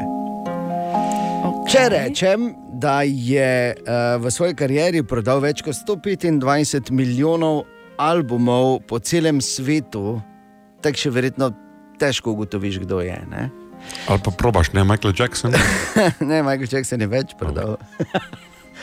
Okay. 1.38 1.70
Če 1.70 1.84
rečem, 1.92 2.50
da 2.78 3.02
je 3.06 3.74
uh, 3.74 4.18
v 4.22 4.30
svoji 4.30 4.54
karieri 4.58 5.02
prodal 5.06 5.40
več 5.44 5.62
kot 5.62 5.74
125 5.74 6.90
milijonov 6.90 7.64
albumov 7.98 8.80
po 8.86 8.98
celem 8.98 9.40
svetu, 9.42 10.18
tako 10.82 11.06
še 11.06 11.14
verjetno 11.14 11.52
težko 11.98 12.34
ugotoviš, 12.34 12.82
kdo 12.86 13.02
je. 13.02 13.18
Ne, 13.30 13.50
Ali 14.06 14.20
pa 14.24 14.30
probaš, 14.30 14.72
ne 14.72 14.84
Michael 14.84 15.14
Jackson. 15.18 15.54
ne 16.30 16.42
Michael 16.42 16.68
Jackson 16.70 17.00
je 17.00 17.08
več 17.10 17.34
prodal. 17.38 17.78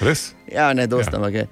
Res? 0.04 0.32
Ja, 0.56 0.70
ne, 0.78 0.86
dosta, 0.88 1.18
ampak 1.18 1.34
je. 1.34 1.46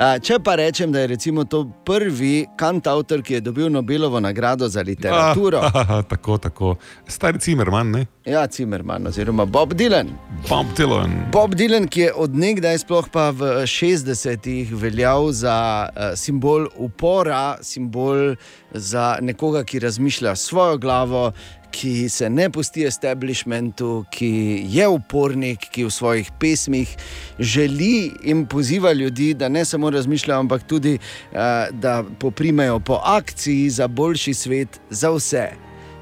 A, 0.00 0.14
Če 0.16 0.38
pa 0.40 0.54
rečem, 0.56 0.88
da 0.92 1.02
je 1.02 1.10
recimo 1.12 1.42
to 1.44 1.66
prvi 1.84 2.46
kantautor, 2.56 3.20
ki 3.20 3.34
je 3.34 3.40
dobil 3.44 3.68
Nobelovo 3.68 4.20
nagrado 4.20 4.68
za 4.68 4.80
literaturo. 4.80 5.60
Ah, 5.60 6.00
tako, 6.12 6.38
tako. 6.38 6.70
Stari 7.04 7.38
Cimerman, 7.38 7.90
ne? 7.90 8.06
Ja, 8.24 8.46
Cimerman 8.46 9.06
oziroma 9.06 9.44
Bob 9.44 9.74
Dylan. 9.76 10.08
Bob 10.48 10.72
Dylan. 10.76 11.12
Bob 11.32 11.52
Dylan, 11.54 11.84
ki 11.84 12.00
je 12.00 12.14
odnegdaj, 12.16 12.80
sploh 12.80 13.12
pa 13.12 13.28
v 13.28 13.66
60-ih, 13.68 14.72
veljal 14.72 15.32
za 15.36 15.58
uh, 15.92 16.16
simbol 16.16 16.70
upora, 16.80 17.58
simbol 17.60 18.38
za 18.72 19.18
nekoga, 19.20 19.66
ki 19.68 19.84
razmišlja 19.84 20.32
s 20.32 20.48
svojo 20.48 20.80
glavo, 20.80 21.32
ki 21.70 22.08
se 22.08 22.30
ne 22.30 22.50
pusti 22.50 22.84
establishmentu, 22.86 24.04
ki 24.10 24.64
je 24.68 24.88
upornik, 24.88 25.68
ki 25.70 25.84
v 25.84 25.90
svojih 25.90 26.30
pesmih 26.40 26.96
želi 27.38 28.12
in 28.22 28.46
poziva 28.46 28.92
ljudi, 28.92 29.34
da 29.34 29.48
ne 29.48 29.64
samo 29.64 29.90
razmišljajo, 29.90 30.40
ampak 30.40 30.62
tudi, 30.66 30.98
uh, 30.98 31.38
da 31.72 32.04
poprimejo 32.18 32.80
po 32.80 33.00
akciji 33.04 33.70
za 33.70 33.88
boljši 33.88 34.34
svet 34.34 34.80
za 34.90 35.10
vse. 35.10 35.48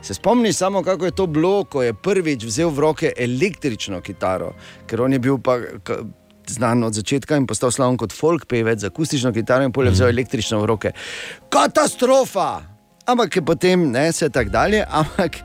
Se 0.02 0.14
spomniš 0.14 0.56
samo, 0.56 0.82
kako 0.82 1.04
je 1.04 1.10
to 1.10 1.26
bilo, 1.26 1.64
ko 1.64 1.82
je 1.82 1.94
prvič 1.94 2.44
vzel 2.44 2.70
v 2.70 2.78
roke 2.78 3.12
električno 3.16 4.00
kitaro, 4.00 4.52
ker 4.86 5.00
on 5.00 5.12
je 5.12 5.18
bil 5.18 5.38
pa. 5.38 5.58
k- 5.84 6.02
Znan 6.48 6.80
od 6.84 6.94
začetka 6.96 7.36
in 7.36 7.44
postal 7.46 7.68
slaven 7.68 7.98
kot 8.00 8.12
folk 8.12 8.46
pevec, 8.48 8.80
z 8.80 8.88
akustično 8.88 9.34
kitaro 9.36 9.66
in 9.68 9.72
polje 9.72 9.90
vzel 9.92 10.08
električno 10.08 10.62
v 10.62 10.66
roke. 10.66 10.92
Katastrofa! 11.52 12.62
Ampak 13.04 13.36
je 13.36 13.42
potem 13.44 13.90
ne 13.92 14.12
se 14.12 14.30
tako 14.30 14.50
dalje, 14.50 14.80
ampak 14.88 15.36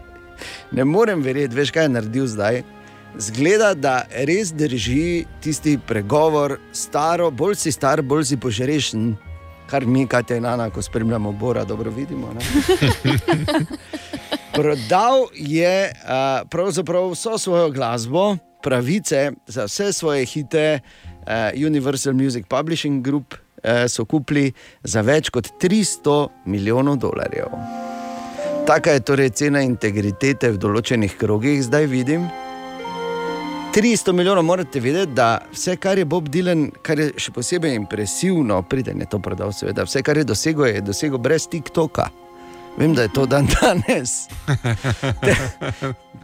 ne 0.71 0.85
morem 0.85 1.21
verjeti, 1.21 1.55
veš 1.55 1.71
kaj 1.71 1.85
je 1.85 1.89
naredil 1.89 2.27
zdaj. 2.27 2.63
Zgleda, 3.17 3.73
da 3.77 3.93
res 4.25 4.49
drži 4.53 5.25
tisti 5.41 5.77
pregovor, 5.87 6.57
staro, 6.73 7.29
bolj 7.31 7.59
si 7.61 7.71
star, 7.71 8.01
bolj 8.01 8.25
si 8.31 8.37
požrešen, 8.41 9.11
kar 9.69 9.85
mi, 9.85 10.07
kaj 10.09 10.23
te 10.29 10.39
enana, 10.41 10.69
ko 10.73 10.81
spremljamo 10.81 11.31
Bora, 11.31 11.63
dobro 11.63 11.91
vidimo. 11.93 12.33
Prodal 14.55 15.27
je 15.33 15.91
uh, 15.91 16.49
pravzaprav 16.49 17.11
vso 17.13 17.37
svojo 17.37 17.71
glasbo, 17.71 18.37
pravice 18.63 19.31
za 19.47 19.65
vse 19.65 19.93
svoje 19.93 20.25
hite, 20.25 20.79
uh, 20.79 21.65
Universal 21.67 22.13
Music 22.13 22.45
Publishing 22.47 23.05
Group 23.05 23.33
uh, 23.33 23.85
so 23.87 24.05
kupili 24.05 24.51
za 24.83 25.01
več 25.01 25.29
kot 25.29 25.49
300 25.61 26.27
milijonov 26.45 26.97
dolarjev. 26.97 27.82
Taka 28.67 28.91
je 28.91 28.99
torej 28.99 29.29
cena 29.35 29.59
integritete 29.59 30.47
v 30.55 30.59
določenih 30.61 31.17
krogih, 31.19 31.59
zdaj 31.65 31.83
vidim. 31.91 32.29
300 33.75 34.13
milijonov 34.15 34.45
morate 34.47 34.79
vedeti, 34.79 35.11
da 35.17 35.41
vse, 35.51 35.75
kar 35.83 35.99
je 35.99 36.05
Bob 36.07 36.29
Dylan, 36.31 36.69
kar 36.85 37.01
je 37.01 37.09
še 37.19 37.33
posebej 37.35 37.75
impresivno, 37.75 38.61
priden 38.63 39.03
je 39.03 39.09
to 39.11 39.19
prodal, 39.19 39.51
seveda, 39.51 39.83
vse, 39.83 39.99
kar 40.07 40.21
je 40.21 40.23
dosegel, 40.29 40.69
je 40.69 40.85
dosegel 40.93 41.19
brez 41.19 41.49
TikToka. 41.51 42.07
Vem, 42.77 42.95
da 42.95 43.03
je 43.03 43.11
to 43.11 43.25
dan 43.27 43.51
danes. 43.51 44.29
Te, 45.25 45.35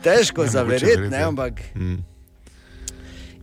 težko 0.05 0.45
Ne, 0.45 0.47
mogoče 0.47 0.53
zavereti, 0.55 0.85
verjeti, 0.85 1.11
ne, 1.11 1.19
ja. 1.19 1.27
ampak. 1.27 1.59
Mm. 1.75 1.99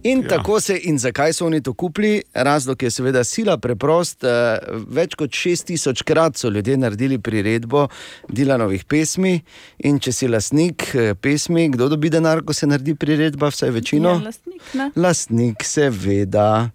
In 0.06 0.22
Ja. 0.22 0.28
tako 0.28 0.60
se 0.60 0.76
in 0.80 0.98
zakaj 0.98 1.32
so 1.32 1.46
oni 1.46 1.60
to 1.60 1.72
kupili? 1.74 2.22
Razlog 2.34 2.82
je 2.82 2.90
seveda 2.90 3.24
sila 3.24 3.56
preprost. 3.58 4.24
eh, 4.24 4.58
Več 4.88 5.14
kot 5.14 5.30
6000 5.32 6.02
krat 6.04 6.36
so 6.36 6.48
ljudje 6.48 6.76
naredili 6.76 7.18
priredbo 7.18 7.88
Dilanovih 8.28 8.84
pesmi. 8.84 9.40
In 9.80 9.98
če 9.98 10.12
si 10.12 10.28
lastnik 10.28 10.94
eh, 10.94 11.14
pesmi, 11.14 11.68
kdo 11.68 11.88
dobi 11.88 12.10
denar, 12.10 12.42
ko 12.42 12.52
se 12.52 12.66
naredi 12.66 12.94
priredba, 12.94 13.48
vsaj 13.48 13.70
večino? 13.70 14.08
Ja, 14.10 14.24
lastnik, 14.24 14.62
ne? 14.74 14.90
Lastnik, 14.96 15.64
seveda. 15.64 16.70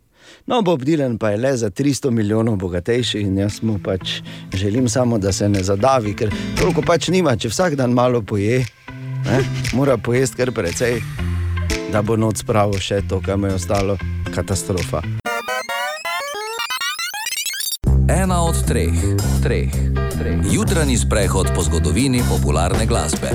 No, 0.47 0.61
Bob 0.61 0.81
Dylan 0.81 1.17
pa 1.17 1.29
je 1.29 1.37
le 1.37 1.57
za 1.57 1.69
300 1.69 2.09
milijonov 2.09 2.55
bogatejši 2.55 3.19
in 3.19 3.37
jaz 3.37 3.61
mu 3.61 3.79
pač 3.79 4.21
želim 4.53 4.89
samo, 4.89 5.17
da 5.17 5.31
se 5.31 5.49
ne 5.49 5.63
zadavi, 5.63 6.13
ker 6.15 6.29
toliko 6.57 6.81
pač 6.81 7.07
nima, 7.09 7.35
če 7.35 7.49
vsak 7.49 7.75
dan 7.75 7.91
malo 7.91 8.21
poje, 8.21 8.65
ne, 9.25 9.39
mora 9.73 9.97
pojesti 9.97 10.37
kar 10.37 10.51
precej, 10.51 11.01
da 11.91 12.01
bo 12.01 12.15
noč 12.15 12.45
spravil 12.45 12.79
še 12.79 13.01
to, 13.09 13.19
kar 13.19 13.37
mu 13.37 13.49
je 13.51 13.57
ostalo, 13.59 13.97
katastrofa. 14.31 15.01
Ena 18.07 18.41
od 18.43 18.55
treh, 18.67 18.95
treh, 19.43 19.75
treh. 20.15 20.39
Jutranji 20.51 20.97
sprehod 20.97 21.51
po 21.55 21.63
zgodovini 21.63 22.23
popularne 22.29 22.85
glasbe. 22.87 23.31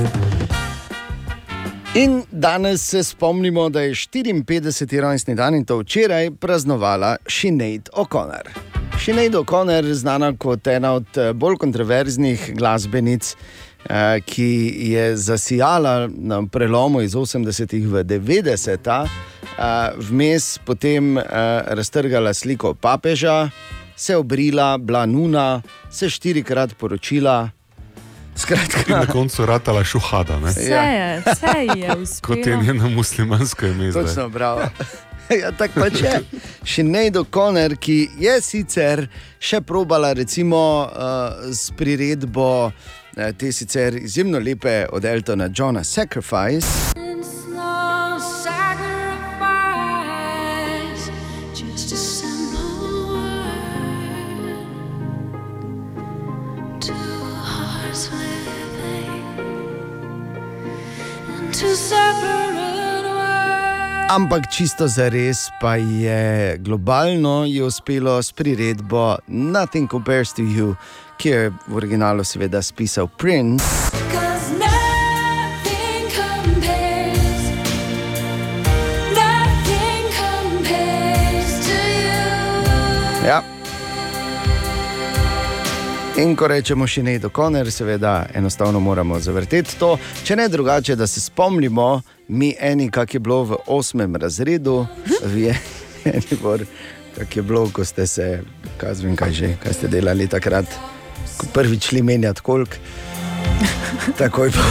In 1.96 2.22
danes 2.30 2.84
se 2.84 3.02
spomnimo, 3.04 3.68
da 3.68 3.80
je 3.80 3.94
54. 3.94 5.00
rojstni 5.00 5.34
dan 5.34 5.54
in 5.54 5.64
to 5.64 5.78
včeraj 5.78 6.30
praznovala 6.40 7.16
Sinead 7.28 7.88
O'Connor. 7.92 8.52
Sinead 9.00 9.34
O'Connor, 9.34 9.84
znana 9.94 10.32
kot 10.36 10.66
ena 10.66 10.92
od 10.92 11.16
eh, 11.16 11.32
bolj 11.32 11.57
kontroverznih 11.57 12.50
glasbenic, 12.57 13.36
ki 14.24 14.74
je 14.78 15.16
zasijala 15.16 16.09
na 16.09 16.43
prelomu 16.47 17.01
iz 17.01 17.14
80-ih 17.14 17.89
v 17.89 18.05
90-ta, 18.05 19.07
eh, 19.07 19.91
vmes 19.99 20.59
potem 20.64 21.18
eh, 21.18 21.24
raztrgala 21.66 22.34
sliko 22.34 22.74
papeža, 22.74 23.51
se 23.97 24.16
obrila, 24.16 24.78
bila 24.78 25.07
nuna, 25.07 25.62
se 25.91 26.11
štirikrat 26.11 26.74
poročila. 26.74 27.51
Skratka, 28.37 28.80
na 28.89 29.07
koncu 29.07 29.47
ratala 29.47 29.84
šuhada, 29.84 30.41
ne? 30.41 30.51
Vse 30.51 30.62
je, 30.62 31.22
vse 31.26 31.80
je 31.80 31.95
Kot 32.26 32.47
je 32.47 32.57
njeno 32.57 32.89
muslimansko 32.89 33.66
ime. 33.66 33.91
zdaj. 33.91 34.05
Točno, 34.05 34.28
bravo. 34.28 34.62
Ja, 35.43 35.51
tako 35.53 35.80
pač 35.80 36.01
je. 36.03 36.20
Sinead 36.64 37.16
O'Connor, 37.16 37.76
ki 37.76 38.09
je 38.18 38.37
sicer 38.43 39.09
še 39.43 39.59
probala, 39.61 40.12
recimo, 40.12 40.87
uh, 40.87 41.51
s 41.51 41.72
priredbo 41.74 42.70
te 43.16 43.52
sicer 43.52 43.96
izjemno 43.96 44.38
lepe 44.38 44.86
od 44.92 45.04
Eltona 45.04 45.50
Johna 45.56 45.84
Sacrifice. 45.84 46.66
No 47.54 48.20
sacrifice. 48.20 48.96
Ampak 64.06 64.46
čisto 64.54 64.86
za 64.88 65.08
res 65.08 65.50
pa 65.60 65.76
je 65.76 66.56
globalno 66.58 67.44
je 67.44 67.64
uspelo 67.64 68.22
s 68.22 68.32
priredbo 68.32 69.16
Nothing 69.26 69.90
Compares 69.90 70.32
to 70.32 70.42
You, 70.42 70.74
ki 71.18 71.28
je 71.28 71.50
v 71.66 71.76
originalu 71.76 72.24
seveda 72.24 72.62
spisal 72.62 73.08
Prince. 73.08 73.64
nothing 74.58 76.08
compares, 76.10 77.42
nothing 79.14 80.06
compares. 80.18 81.68
Ja. 83.26 83.42
In 86.16 86.36
ko 86.36 86.48
rečemo 86.48 86.86
še 86.88 87.02
ne 87.02 87.18
do 87.18 87.28
konca, 87.28 87.70
seveda 87.70 88.26
enostavno 88.34 88.80
moramo 88.80 89.20
zavrteti 89.20 89.76
to. 89.78 89.98
Če 90.24 90.36
ne 90.36 90.48
drugače, 90.48 90.96
da 90.96 91.06
se 91.06 91.20
spomnimo, 91.20 92.02
mi 92.28 92.54
eni, 92.60 92.90
kak 92.90 93.14
je 93.14 93.20
bilo 93.20 93.42
v 93.44 93.60
osmem 93.66 94.16
razredu, 94.16 94.86
vi 95.24 95.50
eni, 96.04 96.40
kak 97.18 97.36
je 97.36 97.42
bilo, 97.42 97.68
ko 97.72 97.84
ste 97.84 98.06
se, 98.06 98.40
kaj 98.80 98.94
zvem, 99.02 99.16
kaj 99.16 99.32
že, 99.32 99.56
kaj 99.60 99.72
ste 99.76 99.92
delali 99.92 100.28
takrat, 100.28 100.95
prvič 101.52 101.90
šli 101.90 102.02
menjati 102.02 102.40
kolk. 102.40 102.78
Takoj 104.20 104.50
po, 104.50 104.60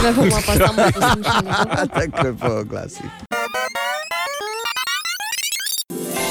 takoj 2.00 2.32
po 2.40 2.64
glasih. 2.64 3.10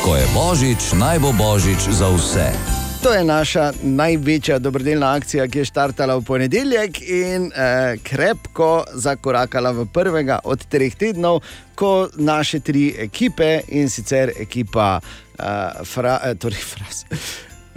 Ko 0.05 0.15
je 0.15 0.25
božič, 0.33 0.93
naj 0.93 1.19
bo 1.19 1.33
božič 1.33 1.89
za 1.89 2.09
vse. 2.13 2.75
To 3.05 3.13
je 3.13 3.23
naša 3.23 3.71
največja 3.83 4.59
dobrodelna 4.59 5.11
akcija, 5.13 5.47
ki 5.47 5.59
je 5.59 5.65
štartala 5.65 6.15
v 6.17 6.23
ponedeljek 6.25 7.01
in 7.01 7.51
eh, 7.53 7.97
krepko 8.03 8.83
zakorakala 8.93 9.71
v 9.71 9.85
prvega 9.93 10.39
od 10.43 10.65
treh 10.65 10.95
tednov, 10.95 11.43
ko 11.75 12.09
naše 12.17 12.59
tri 12.59 12.95
ekipe 12.97 13.61
in 13.67 13.89
sicer 13.89 14.31
ekipa 14.39 14.99
eh, 14.99 15.85
fra, 15.85 16.19
eh, 16.23 16.33
torej 16.35 16.65
fras, 16.65 17.05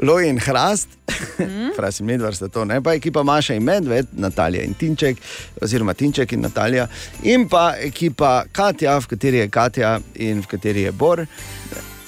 Loj 0.02 0.28
in 0.28 0.38
Hrast, 0.38 0.88
Fras 1.76 2.00
in 2.00 2.06
Medvard 2.06 2.36
sta 2.36 2.48
to, 2.48 2.64
ne 2.64 2.80
pa 2.82 2.94
ekipa 2.94 3.22
Maša 3.22 3.54
in 3.54 3.64
Medved, 3.66 4.06
Natalija 4.12 4.62
in 4.62 4.74
Tinček, 4.74 5.18
oziroma 5.62 5.94
Tinček 5.94 6.32
in 6.32 6.40
Natalija, 6.40 6.86
in 7.22 7.48
pa 7.48 7.72
ekipa 7.82 8.44
Katja, 8.52 8.98
v 8.98 9.06
kateri 9.10 9.42
je 9.42 9.48
Katja 9.48 9.98
in 10.14 10.42
v 10.42 10.46
kateri 10.46 10.86
je 10.86 10.92
Bor. 10.92 11.26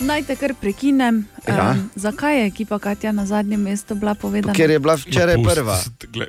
Naj 0.01 0.23
te 0.25 0.37
kar 0.37 0.55
prekinem. 0.61 1.25
Ja. 1.49 1.73
Um, 1.73 1.91
zakaj 1.95 2.39
je 2.39 2.47
ekipa 2.47 2.79
Katja 2.79 3.13
na 3.13 3.27
zadnjem 3.27 3.61
mestu 3.61 3.95
bila 3.95 4.15
povedana? 4.15 4.55
Ker 4.55 4.71
je 4.71 4.79
bila 4.79 4.95
včeraj 4.97 5.37
prva. 5.45 5.77
glej, 6.13 6.29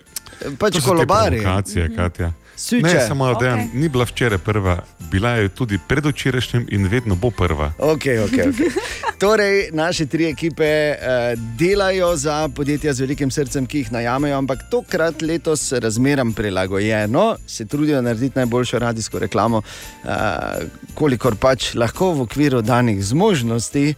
Pač 0.59 0.81
kolobari. 0.83 1.39
provokacije, 1.39 1.95
Katja. 1.95 2.33
Suče. 2.61 2.81
Ne, 2.81 3.07
samo 3.07 3.25
da 3.25 3.53
Okej. 3.53 3.67
ni 3.73 3.89
bila 3.89 4.05
včeraj 4.05 4.37
prva, 4.37 4.83
bila 5.11 5.29
je 5.29 5.49
tudi 5.49 5.79
predvčerajšnjim 5.87 6.67
in 6.69 6.87
vedno 6.87 7.15
bo 7.15 7.31
prva. 7.31 7.73
Okay, 7.79 8.21
okay, 8.25 8.49
okay. 8.49 8.71
Torej, 9.19 9.69
naše 9.73 10.05
tri 10.05 10.29
ekipe 10.29 10.91
uh, 10.91 11.39
delajo 11.57 12.15
za 12.15 12.49
podjetja 12.55 12.93
z 12.93 13.01
velikim 13.01 13.31
srcem, 13.31 13.65
ki 13.65 13.77
jih 13.77 13.91
najamejo, 13.91 14.37
ampak 14.37 14.59
tokrat 14.69 15.21
letos 15.21 15.71
razmeram 15.71 16.33
prilagojeno, 16.33 17.35
se 17.47 17.65
trudijo 17.65 18.01
narediti 18.01 18.39
najboljšo 18.39 18.79
radijsko 18.79 19.19
reklamo, 19.19 19.57
uh, 19.57 20.09
kolikor 20.93 21.35
pač 21.35 21.73
lahko 21.73 22.13
v 22.13 22.27
okviru 22.29 22.61
danih 22.61 23.01
zmožnosti. 23.05 23.93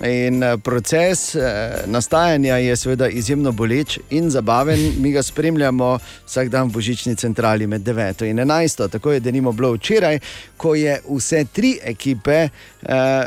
In 0.00 0.42
eh, 0.42 0.56
proces 0.58 1.34
eh, 1.34 1.42
nastajanja 1.86 2.56
je 2.56 2.76
seveda 2.76 3.08
izjemno 3.08 3.52
boleč 3.52 3.98
in 4.10 4.30
zabaven. 4.30 4.92
Mi 4.98 5.12
ga 5.12 5.22
spremljamo 5.22 5.98
vsak 6.26 6.48
dan 6.48 6.68
v 6.68 6.72
božični 6.72 7.16
centrali 7.16 7.66
med 7.66 7.82
9 7.82 8.24
in 8.30 8.38
11. 8.38 8.88
Tako 8.88 9.12
je 9.12 9.20
denimo 9.20 9.52
bilo 9.52 9.72
včeraj, 9.72 10.18
ko 10.56 10.74
je 10.74 11.00
vse 11.08 11.44
tri 11.52 11.78
ekipe. 11.82 12.48
Eh, 12.82 13.24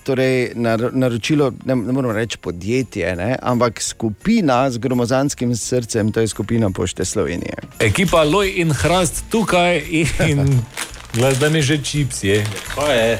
Torej, 0.00 0.54
nar- 0.54 0.90
naročilo, 0.92 1.52
ne, 1.64 1.76
ne 1.76 1.92
moramo 1.92 2.14
reči 2.14 2.38
podjetje, 2.38 3.16
ne, 3.16 3.36
ampak 3.42 3.82
skupina 3.82 4.70
z 4.70 4.78
gromozanskim 4.78 5.56
srcem, 5.56 6.12
to 6.12 6.20
je 6.20 6.28
skupina 6.28 6.70
Pošte 6.70 7.04
Slovenije. 7.04 7.54
Ekipa 7.78 8.22
Loj 8.24 8.52
in 8.56 8.72
Hrast 8.72 9.24
tukaj 9.30 9.82
in 9.90 10.60
gledaj 11.14 11.50
mi 11.50 11.62
že 11.62 11.78
čipsje. 11.84 12.46
Kaj 12.74 12.96
je? 12.98 13.18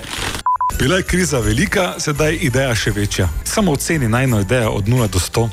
Bila 0.78 0.96
je 0.96 1.02
kriza 1.02 1.38
velika, 1.38 1.94
sedaj 1.98 2.32
je 2.32 2.38
ideja 2.38 2.74
še 2.74 2.90
večja. 2.90 3.28
Samo 3.44 3.72
oceni 3.72 4.08
najno 4.08 4.40
idejo 4.40 4.70
od 4.70 4.84
0 4.84 5.08
do 5.08 5.18
100, 5.18 5.48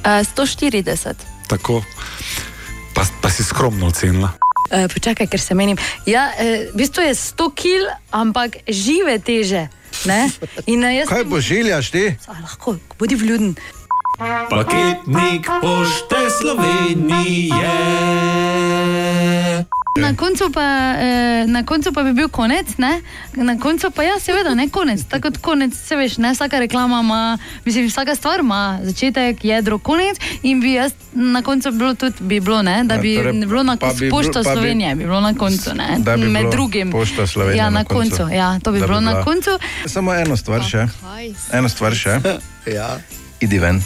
Uh, 0.00 0.06
140. 0.36 1.14
tako 1.46 1.84
pa, 2.94 3.02
pa 3.20 3.30
si 3.30 3.44
skromno 3.44 3.86
ocenila. 3.86 4.32
Uh, 4.72 4.92
počakaj, 4.92 5.26
ker 5.26 5.40
se 5.40 5.54
menim. 5.54 5.76
Ja, 6.06 6.30
uh, 6.32 6.72
v 6.74 6.76
bistvu 6.76 7.02
je 7.02 7.14
100 7.14 7.54
kil, 7.54 7.84
ampak 8.10 8.56
žive 8.68 9.18
teže. 9.18 9.68
Ne? 10.04 10.30
In, 10.66 10.84
uh, 10.84 10.94
jaz 10.94 11.08
Kaj 11.08 11.24
pošiljaš 11.28 11.90
ti? 11.90 12.04
A, 12.26 12.32
lahko, 12.40 12.76
bodi 12.98 13.14
vljuden. 13.14 13.54
Paketnik 14.50 15.48
pošte 15.60 16.20
Slovenije. 16.40 17.72
Na 19.98 20.14
koncu, 20.16 20.50
pa, 20.54 20.94
eh, 20.98 21.46
na 21.46 21.64
koncu 21.64 21.92
pa 21.92 22.02
bi 22.02 22.12
bil 22.12 22.28
konec, 22.28 22.78
ne? 22.78 23.00
na 23.34 23.58
koncu 23.58 23.90
pa 23.90 24.02
ja, 24.02 24.20
seveda, 24.20 24.54
ne 24.54 24.68
konec. 24.68 25.02
Tako 25.08 25.28
kot 25.28 25.38
konec, 25.38 25.74
se 25.74 25.96
veš, 25.96 26.16
ne 26.18 26.32
vsaka 26.32 26.58
reklama 26.58 27.00
ima, 27.00 27.38
mislim, 27.64 27.86
vsaka 27.86 28.14
stvar 28.14 28.40
ima 28.40 28.78
začetek, 28.82 29.44
jedro, 29.44 29.78
konec. 29.78 30.16
In 30.42 30.60
bi 30.60 30.72
jaz 30.72 30.92
na 31.12 31.42
koncu 31.42 31.72
bilo 31.72 31.94
tudi, 31.94 32.14
bi 32.20 32.40
bilo, 32.40 32.62
ne, 32.62 32.84
da 32.84 32.94
Ja, 32.94 33.00
bi 33.00 33.16
torej, 33.16 33.32
ne 33.32 33.46
bilo 33.46 33.62
na 33.62 33.76
koncu, 33.76 33.96
bi 33.98 34.10
pošta 34.10 34.42
Slovenije 34.42 34.94
bi 34.94 35.04
bilo 35.04 35.20
na 35.20 35.34
koncu, 35.34 35.74
ne, 35.74 36.16
bi 36.16 36.28
med 36.28 36.50
drugim. 36.50 36.90
Pošta 36.90 37.26
Slovenije 37.26 37.58
Ja, 37.58 37.70
na, 37.70 37.70
na 37.70 37.84
koncu. 37.84 38.16
koncu. 38.16 38.34
Ja, 38.34 38.58
to 38.60 38.72
bi 38.72 38.80
bi 38.80 38.86
bilo 38.86 39.00
na 39.00 39.24
koncu. 39.24 39.50
Samo 39.86 40.14
eno 40.14 40.36
stvar 40.36 40.62
še. 40.62 40.86
Eno 41.52 41.68
stvar 41.68 41.94
še. 41.94 42.20
Ja. 42.76 42.98
Idi 43.40 43.58
ven. 43.58 43.82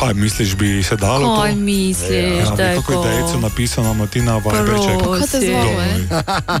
Kaj 0.00 0.14
misliš, 0.14 0.56
bi 0.56 0.82
se 0.82 0.96
dalo? 0.96 1.36
Kaj 1.40 1.50
to? 1.50 1.56
misliš, 1.56 2.44
ja, 2.48 2.54
da 2.56 2.62
je 2.62 2.76
Kako 2.76 2.92
je 2.92 2.96
to? 2.96 3.04
dejstvo 3.04 3.40
napisano, 3.40 3.94
Martina 3.94 4.36
Vajberček? 4.36 5.00
Kaj 5.18 5.26
te 5.30 5.46
zvalo, 5.46 5.80
eh? 5.80 5.98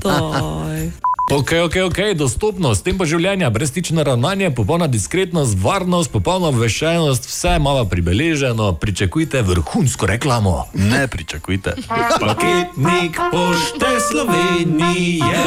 Daj. 0.04 1.09
Ok, 1.30 1.52
ok, 1.64 1.76
ok, 1.86 1.98
dostopnost, 2.18 2.82
tempo 2.82 3.06
življenja, 3.06 3.52
brezstično 3.54 4.02
ravnanje, 4.02 4.48
popolna 4.50 4.88
diskretnost, 4.90 5.54
varnost, 5.62 6.10
popolna 6.10 6.48
obveščenost, 6.50 7.28
vse 7.30 7.52
malo 7.62 7.84
pribeleženo, 7.86 8.72
pričakujte 8.82 9.38
vrhunsko 9.46 10.08
reklamo. 10.10 10.64
Ne 10.74 11.04
pričakujte. 11.06 11.76
Paketnik 12.18 13.20
pošte 13.30 13.92
Slovenije. 14.08 15.44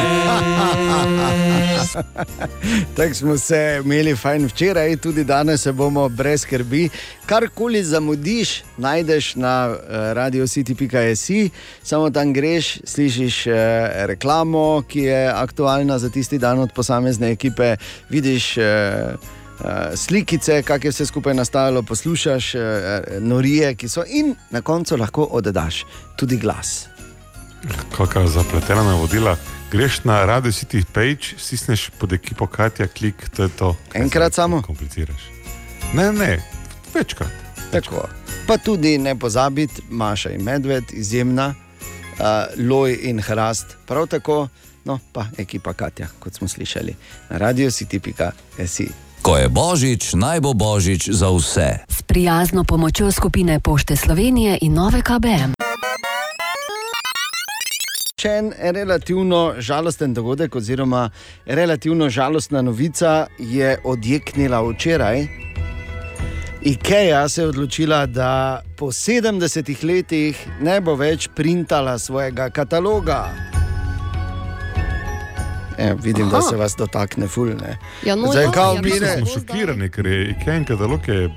Tako 2.96 3.14
smo 3.14 3.36
se 3.38 3.82
imeli 3.84 4.16
fajn 4.16 4.48
včeraj, 4.48 4.96
tudi 4.96 5.24
danes 5.24 5.68
se 5.68 5.72
bomo 5.72 6.08
brez 6.08 6.48
skrbi. 6.48 6.88
Karkoli 7.26 7.84
zamudiš, 7.84 8.62
najdeš 8.76 9.34
na 9.34 9.68
uh, 9.68 9.76
radiocity.js, 10.16 11.52
samo 11.82 12.10
tam 12.10 12.32
greš, 12.32 12.78
slišiš 12.84 13.46
uh, 13.46 13.54
reklamo, 14.08 14.82
ki 14.88 15.00
je 15.00 15.28
aktualna 15.28 15.73
za 15.98 16.10
tisti 16.10 16.38
dan 16.38 16.58
od 16.58 16.72
posamezne 16.72 17.30
ekipe, 17.30 17.76
vidiš. 18.10 18.56
Uh, 18.56 18.64
Uh, 19.54 19.94
slikice, 19.94 20.62
kako 20.62 20.86
je 20.86 20.90
vse 20.90 21.06
skupaj 21.06 21.34
nastajalo, 21.34 21.82
poslušaš 21.82 22.54
uh, 22.54 22.60
norije, 23.20 23.74
ki 23.74 23.88
so, 23.88 24.02
in 24.06 24.34
na 24.50 24.60
koncu 24.60 24.96
lahko 24.96 25.22
oddaš 25.30 25.84
tudi 26.16 26.36
glas. 26.36 26.88
Kakšna 27.96 28.26
zapletena 28.26 28.82
navodila. 28.82 29.36
Greš 29.70 30.04
na 30.04 30.24
Radio 30.24 30.52
City 30.52 30.84
page, 30.92 31.38
stisneš 31.38 31.90
pod 31.98 32.12
ekipo 32.12 32.46
Katja, 32.46 32.86
klik, 32.86 33.28
to 33.36 33.42
je 33.42 33.48
to. 33.48 33.76
Enkrat 33.94 34.34
samo? 34.34 34.62
Kompliciraš. 34.62 35.22
Ne, 35.94 36.12
ne, 36.12 36.42
večkrat. 36.94 37.30
Tako. 37.72 38.08
Pa 38.46 38.58
tudi 38.58 38.98
ne 38.98 39.18
pozabiti, 39.18 39.82
Maša 39.90 40.30
in 40.30 40.42
Medved, 40.42 40.84
izjemna, 40.92 41.54
uh, 41.54 42.68
Loj 42.68 42.98
in 43.02 43.20
Hrast, 43.20 43.66
prav 43.86 44.06
tako, 44.06 44.48
no 44.84 44.98
pa 45.12 45.26
ekipa 45.38 45.72
Katja, 45.72 46.08
kot 46.18 46.34
smo 46.34 46.48
slišali, 46.48 46.94
na 47.30 47.38
radio 47.38 47.70
city.js. 47.70 48.80
Ko 49.22 49.36
je 49.36 49.48
božič, 49.48 50.12
naj 50.14 50.40
bo 50.40 50.52
božič 50.52 51.08
za 51.08 51.30
vse. 51.32 51.88
S 51.88 52.02
prijazno 52.02 52.64
pomočjo 52.64 53.12
skupine 53.12 53.60
Pošte 53.60 53.96
Slovenije 53.96 54.58
in 54.60 54.74
nove 54.74 55.00
KBM. 55.02 55.56
Še 58.20 58.30
en 58.40 58.52
relativno 58.56 59.54
žalosten 59.58 60.14
dogodek, 60.14 60.56
oziroma 60.56 61.10
relativno 61.46 62.08
žalostna 62.08 62.62
novica 62.62 63.26
je 63.38 63.78
odjeknila 63.84 64.62
včeraj. 64.64 65.26
IKEA 66.64 67.28
se 67.28 67.42
je 67.42 67.48
odločila, 67.48 68.06
da 68.06 68.62
po 68.76 68.86
70 68.86 69.84
letih 69.84 70.46
ne 70.60 70.80
bo 70.80 70.94
več 70.96 71.28
printala 71.36 71.98
svojega 71.98 72.48
kataloga. 72.50 73.53
E, 75.78 75.94
vidim, 75.94 76.26
Aha. 76.26 76.36
da 76.36 76.42
se 76.42 76.56
vas 76.56 76.76
dotakne 76.76 77.28
fulne. 77.28 77.78
Ja, 78.06 78.14
no, 78.14 78.32
Zdaj, 78.32 78.44
ja, 78.44 78.50
kao 78.52 78.74
ja, 78.74 78.82
mine- 78.82 79.16
Smo 79.16 79.26
šokirani, 79.26 79.90
ker 79.90 80.06
je 80.06 80.30
IKEA 80.30 80.64
katalog 80.64 81.08
je 81.08 81.30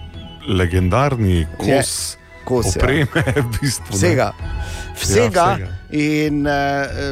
legendarni 0.48 1.48
kos, 1.58 2.18
kos, 2.44 2.66
ja. 2.66 2.82
opreme, 2.82 3.24
v 3.44 3.60
bistvu. 3.62 3.96
Vsega. 3.98 4.32
Vsega. 4.96 5.48
Ja, 5.50 5.56
vsega. 5.56 5.74
In 5.92 6.48
uh, 6.48 6.54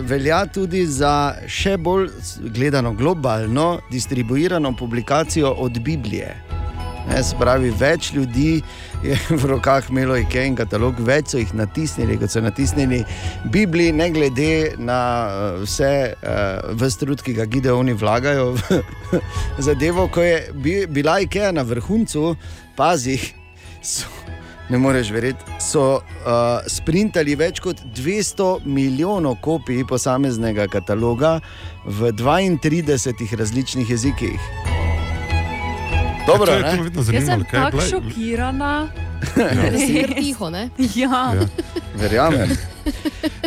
velja 0.03 0.45
tudi 0.45 0.86
za 0.88 1.36
še 1.47 1.78
bolj 1.78 2.09
gledano 2.55 2.93
globalno 2.93 3.80
distribuirano 3.91 4.76
publikacijo 4.76 5.51
od 5.51 5.80
Biblije. 5.80 6.36
Ne, 7.09 7.23
se 7.23 7.36
pravi, 7.39 7.69
več 7.69 8.13
ljudi 8.13 8.61
je 9.03 9.15
v 9.29 9.45
rokah 9.45 9.89
imelo 9.89 10.17
IKEA 10.17 10.55
katalog, 10.57 10.99
več 10.99 11.33
so 11.33 11.39
jih 11.41 11.53
natisnili, 11.57 12.17
kot 12.21 12.33
so 12.33 12.41
natisnili 12.43 13.03
Bibliji, 13.51 13.93
ne 13.95 14.09
glede 14.13 14.75
na 14.77 14.99
uh, 15.27 15.63
vse, 15.63 15.91
uh, 16.15 16.75
vse 16.79 17.01
trud, 17.01 17.23
ki 17.25 17.35
ga 17.37 17.47
Gideoni 17.49 17.95
vlagajo 17.97 18.53
v 18.55 18.81
zadevo, 19.67 20.07
ko 20.07 20.23
je 20.25 20.37
bi, 20.53 20.77
bila 20.87 21.19
IKEA 21.25 21.51
na 21.55 21.65
vrhuncu, 21.67 22.35
pazi, 22.77 23.17
so, 23.81 24.09
ne 24.69 24.79
moreš 24.81 25.11
verjeti, 25.13 25.57
so 25.61 25.85
uh, 25.97 26.61
sprintali 26.71 27.37
več 27.39 27.61
kot 27.63 27.83
200 27.97 28.65
milijonov 28.65 29.37
kopij 29.45 29.85
posameznega 29.89 30.69
kataloga 30.71 31.37
v 31.85 32.13
32 32.15 33.37
različnih 33.37 33.93
jezikih. 33.93 34.74
Dobro, 36.28 36.51
Ja, 36.51 36.61
to 36.61 36.67
je- 36.67 36.78
to 36.78 36.84
vedno 36.84 36.99
Jaz 36.99 37.05
sem 37.05 37.15
zanimalo, 37.15 37.43
kaj 37.43 37.59
je 37.59 37.65
tako 37.65 37.78
bila- 37.78 37.89
šokirana. 37.89 38.88
Da 39.36 39.80
si 39.80 40.01
kar 40.01 40.15
tiho, 40.15 40.49
ne? 40.49 40.69
Ja. 40.95 41.34
Ja. 41.34 41.45
Verjamem. 41.95 42.49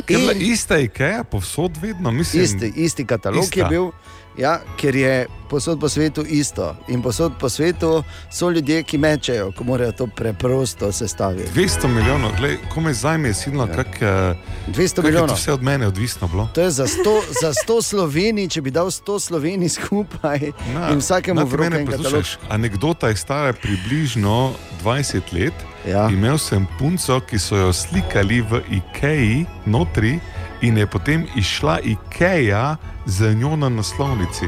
Je 0.08 0.16
bila 0.16 0.32
ista 0.34 0.78
IKEA, 0.78 1.24
povsod 1.24 1.76
vedno, 1.76 2.10
mislim. 2.10 2.44
Isti, 2.44 2.72
isti 2.76 3.06
katalog 3.06 3.44
ista. 3.44 3.60
je 3.60 3.66
bil, 3.66 3.90
ja, 4.38 4.60
ker 4.76 4.96
je 4.96 5.26
posod 5.50 5.80
po 5.80 5.88
svetu 5.88 6.24
isto. 6.28 6.76
In 6.88 7.02
posod 7.02 7.32
po 7.40 7.48
svetu 7.48 8.04
so 8.30 8.50
ljudje, 8.50 8.82
ki 8.82 8.98
mečejo, 8.98 9.52
ko 9.52 9.64
morajo 9.64 9.92
to 9.92 10.06
preprosto 10.06 10.92
sestaviti. 10.92 11.50
200 11.54 11.88
milijonov, 11.88 12.32
glej, 12.38 12.58
komaj 12.74 12.92
zdaj 12.92 13.18
mi 13.18 13.28
je 13.28 13.34
silno, 13.34 13.66
ja. 13.66 13.74
kak, 13.74 14.02
eh, 14.02 14.34
200 14.68 15.02
kak 15.02 15.14
je 15.14 15.34
vse 15.34 15.52
od 15.52 15.62
mene 15.62 15.86
odvisno 15.86 16.28
bilo. 16.28 16.48
To 16.54 16.60
je 16.60 16.70
za 16.70 16.86
100, 16.86 17.20
za 17.42 17.52
100 17.52 17.82
Slovenij, 17.82 18.48
če 18.48 18.62
bi 18.62 18.70
dal 18.70 18.90
100 18.90 19.20
Slovenij 19.20 19.68
skupaj 19.68 20.52
Na, 20.74 20.90
in 20.92 20.98
vsakemu 20.98 21.46
v 21.46 21.54
roke 21.54 21.76
en 21.76 21.86
katalog. 21.86 22.24
Anekdota 22.48 23.08
je 23.08 23.16
stara 23.16 23.52
približno 23.52 24.52
20 24.84 25.32
let, 25.32 25.54
Ja. 25.86 26.08
imel 26.10 26.38
sem 26.38 26.66
punco, 26.78 27.20
ki 27.20 27.38
so 27.38 27.56
jo 27.56 27.72
slikali 27.72 28.40
v 28.40 28.60
Ikeji, 28.70 29.46
notri, 29.66 30.18
in 30.62 30.78
je 30.78 30.86
potem 30.86 31.26
išla 31.36 31.78
Ikeja 31.80 32.76
za 33.06 33.32
njo 33.32 33.56
na 33.56 33.68
naslovnici. 33.68 34.44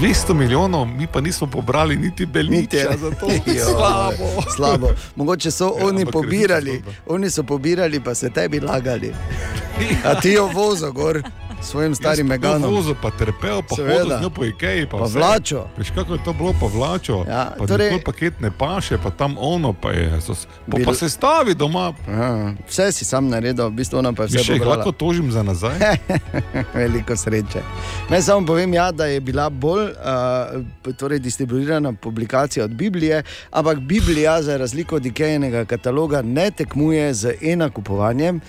200 0.00 0.34
milijonov, 0.34 0.86
mi 0.86 1.06
pa 1.06 1.20
nismo 1.20 1.46
pobrali 1.46 1.96
niti 1.96 2.26
belniča 2.26 2.96
za 3.00 3.10
to. 3.10 3.26
Jo, 3.46 3.64
Slabo. 3.64 4.42
slabo. 4.56 4.88
Mogoče 5.16 5.50
so 5.50 5.64
Ja, 5.78 5.86
oni 5.86 6.06
pobirali, 6.06 6.82
oni 7.06 7.30
so 7.30 7.42
pobirali, 7.42 8.00
pa 8.00 8.14
se 8.14 8.30
tebi 8.30 8.60
lagali. 8.60 9.14
A 10.08 10.20
ti 10.20 10.30
jo 10.32 10.46
vozo 10.46 10.92
gor 10.92 11.22
svojim 11.64 11.94
starim 11.94 12.26
meganom. 12.26 12.70
Vozo 12.70 12.94
pa 12.94 13.10
trpel, 13.10 13.62
pa 13.62 13.76
hodil 13.76 14.08
z 14.08 14.22
njo 14.22 14.30
po 14.30 14.44
Ikeji. 14.44 14.86
Pa, 14.86 14.98
Pa 14.98 15.04
vse. 15.04 15.18
vlačo. 15.18 15.66
Veš, 15.76 15.90
kako 15.90 16.12
je 16.12 16.24
to 16.24 16.32
bilo, 16.32 16.54
pa 16.54 16.66
vlačo. 16.68 17.24
Ja, 17.24 17.50
pa 17.50 17.64
torej- 17.64 17.90
torej... 17.90 18.04
paket 18.04 18.40
ne 18.40 18.50
paše, 18.50 18.98
pa 18.98 19.10
tam 19.10 19.36
ono, 19.38 19.72
pa 19.72 19.90
je. 19.90 20.20
So, 20.20 20.34
pa, 20.66 20.76
Bil- 20.76 20.84
pa 20.84 20.94
se 20.94 21.08
stavi 21.08 21.54
doma. 21.54 21.92
Aha, 22.08 22.52
vse 22.68 22.92
si 22.92 23.04
sam 23.04 23.28
naredil, 23.28 23.66
v 23.66 23.72
bistvu 23.72 23.98
ona 23.98 24.12
pa 24.12 24.22
je 24.22 24.28
vse 24.28 24.38
še 24.40 24.52
jih 24.52 24.62
lahko 24.64 24.92
tožim 24.92 25.32
za 25.32 25.42
nazaj. 25.42 25.78
Veliko 26.74 27.16
sreče. 27.16 27.62
Naj 28.08 28.22
samo 28.22 28.46
povem, 28.46 28.74
ja, 28.74 28.92
da 28.92 29.06
je 29.06 29.20
bila 29.20 29.50
bolj 29.50 29.84
uh, 29.84 30.64
torej 30.94 31.18
distribuirana 31.18 31.92
publikacija 31.94 32.64
od 32.64 32.70
Biblije, 32.72 33.22
ampak 33.50 33.78
Biblija, 33.80 34.42
za 34.42 34.56
razliko 34.56 34.96
od 34.96 35.06
Ikejnega 35.06 35.64
kataloga, 35.64 36.22
ne 36.22 36.50
tekmuje 36.50 37.14
z 37.14 37.34
enakupovanjem. 37.42 38.40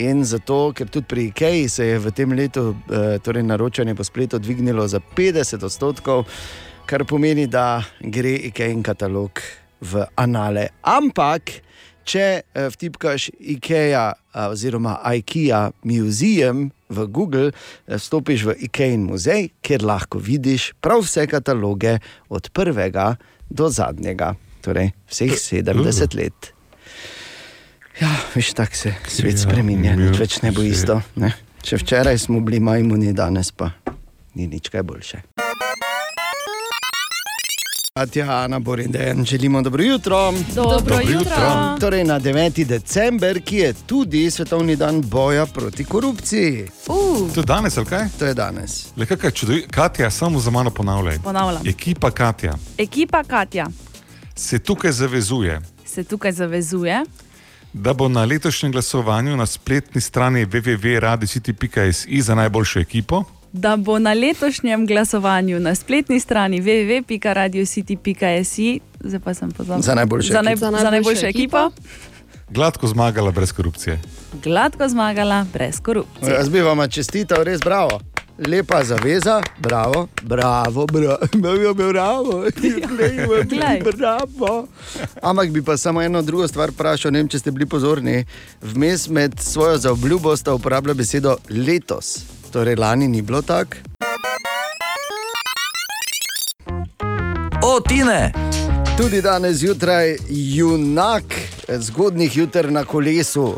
In 0.00 0.24
zato, 0.24 0.72
ker 0.72 0.88
tudi 0.88 1.06
pri 1.08 1.24
Ikeji 1.28 1.68
se 1.68 1.86
je 1.86 1.98
v 1.98 2.12
tem 2.16 2.32
letu 2.32 2.70
uh, 2.72 3.18
torej 3.22 3.42
naročanje 3.44 3.94
po 3.94 4.04
spletu 4.04 4.38
dvignilo 4.38 4.88
za 4.88 5.00
50 5.16 5.64
odstotkov, 5.64 6.24
kar 6.86 7.04
pomeni, 7.04 7.46
da 7.46 7.82
gre 8.00 8.36
Ikejn 8.48 8.82
katalog 8.82 9.42
v 9.82 10.06
anale. 10.16 10.68
Ampak, 10.82 11.60
če 12.04 12.26
eh, 12.42 12.68
vtipkaš 12.70 13.30
IKEA 13.38 14.06
eh, 14.12 14.46
oziroma 14.50 14.98
IKEA 15.18 15.70
Museum 15.86 16.70
v 16.88 17.06
Google, 17.06 17.50
eh, 17.52 17.98
vstopiš 17.98 18.46
v 18.48 18.56
IKEA 18.68 18.98
muzej, 19.00 19.50
kjer 19.62 19.86
lahko 19.86 20.22
vidiš 20.22 20.72
prav 20.82 21.04
vse 21.06 21.26
kataloge 21.30 21.98
od 22.30 22.50
prvega 22.54 23.14
do 23.50 23.68
zadnjega, 23.68 24.34
torej 24.64 24.92
vseh 25.10 25.36
70 25.36 26.18
let. 26.18 26.51
Ja, 28.02 28.10
veš, 28.34 28.52
tako 28.52 28.76
se 28.76 28.94
svet 29.08 29.32
Ja, 29.32 29.38
spremenja, 29.38 29.92
mir 29.92 30.10
nič 30.10 30.18
več 30.18 30.40
ne 30.42 30.50
bo 30.50 30.60
se. 30.60 30.68
isto. 30.68 30.96
Ne? 31.14 31.28
Če 31.62 31.76
včeraj 31.76 32.18
smo 32.18 32.40
bili 32.40 32.58
majmuni, 32.60 33.12
danes 33.12 33.52
pa 33.52 33.68
ni 34.34 34.48
nič 34.48 34.66
kaj 34.68 34.82
boljše. 34.82 35.20
Katja, 37.94 38.26
Ana, 38.34 38.58
Borin, 38.58 38.90
Dejan, 38.90 39.24
želimo 39.24 39.62
dobro 39.62 39.84
jutro. 39.84 40.32
Dobro 40.54 40.78
Dobro 40.78 40.96
jutro. 40.96 41.12
jutro. 41.12 41.76
Torej, 41.80 42.04
na 42.04 42.20
9. 42.20 42.64
december, 42.64 43.40
ki 43.40 43.56
je 43.56 43.72
tudi 43.86 44.30
svetovni 44.30 44.76
dan 44.76 45.00
boja 45.02 45.46
proti 45.46 45.84
korupciji. 45.84 46.66
Uh. 46.88 47.30
To 47.34 47.40
je 47.40 47.44
danes, 47.46 47.76
ali 47.76 47.86
kaj? 47.86 48.06
To 48.18 48.26
je 48.26 48.34
danes. 48.34 48.86
Le 48.96 49.06
kaj 49.06 49.30
čudovito, 49.30 49.68
Katja, 49.70 50.10
samo 50.10 50.40
za 50.40 50.50
mano 50.50 50.70
ponavljaj. 50.70 51.18
Ponavljam. 51.18 51.62
Ekipa 51.66 52.10
Katja 52.10 52.54
Ekipa 52.78 53.22
Katja 53.24 53.66
se 54.34 54.58
tukaj 54.58 54.92
zavezuje, 54.92 55.60
se 55.86 56.04
tukaj 56.04 56.32
zavezuje, 56.32 57.04
da 57.72 57.92
bo 57.92 58.08
na 58.08 58.24
letošnjem 58.24 58.72
glasovanju 58.72 59.36
na 59.36 59.46
spletni 59.46 60.00
strani 60.00 60.46
www.radiocity.si 60.46 62.22
za 62.22 62.34
najboljšo 62.34 62.80
ekipo 62.80 63.24
da 63.52 63.76
bo 63.76 63.98
na 63.98 64.12
letošnjem 64.12 64.86
glasovanju 64.86 65.60
na 65.60 65.74
spletni 65.74 66.20
strani 66.20 66.60
www.radiocity.si, 66.62 68.80
zdaj 69.00 69.20
pa 69.20 69.34
sem 69.34 69.50
pozabil, 69.50 69.82
Za 69.82 69.94
najboljšo 69.94 70.32
za, 70.32 70.42
naj, 70.42 70.52
ekipo. 70.52 70.70
za 70.70 70.90
najboljšo 70.90 71.26
ekipo, 71.26 71.70
gladko 72.50 72.86
zmagala 72.86 73.30
brez 73.30 73.52
korupcije. 73.52 74.00
gladko 74.44 74.88
zmagala, 74.88 75.46
brez 75.52 75.80
korupcije. 75.80 76.34
Jaz 76.34 76.48
bi 76.48 76.60
vam 76.60 76.88
čestital, 76.88 77.44
res 77.44 77.60
bravo. 77.60 78.00
Lepa 78.46 78.84
zaveza, 78.84 79.42
bravo, 79.58 80.08
bravo, 80.22 80.86
bravo, 80.86 81.18
bravo, 81.42 81.74
bravo, 81.74 82.44
Glej. 83.44 83.82
bravo. 83.96 84.66
Ampak 85.22 85.50
bi 85.50 85.62
pa 85.62 85.76
samo 85.76 86.02
eno 86.02 86.22
drugo 86.22 86.48
stvar 86.48 86.70
vprašal, 86.70 87.12
ne 87.12 87.18
vem, 87.18 87.28
če 87.28 87.38
ste 87.38 87.50
bili 87.50 87.66
pozorni. 87.66 88.24
Vmes 88.62 89.08
med 89.08 89.40
svojo 89.40 89.78
zaobljubo 89.78 90.36
sta 90.36 90.54
uporabljala 90.54 90.94
besedo 90.94 91.36
letos, 91.50 92.18
torej 92.52 92.76
lani 92.76 93.08
ni 93.08 93.22
bilo 93.22 93.42
tako. 93.42 93.76
O, 97.62 97.80
Tine! 97.80 98.32
Tudi 98.96 99.22
danes 99.22 99.56
zjutraj 99.56 100.16
junak 100.28 101.24
zgodnih 101.68 102.36
jutr 102.36 102.70
na 102.70 102.84
kolesu. 102.84 103.54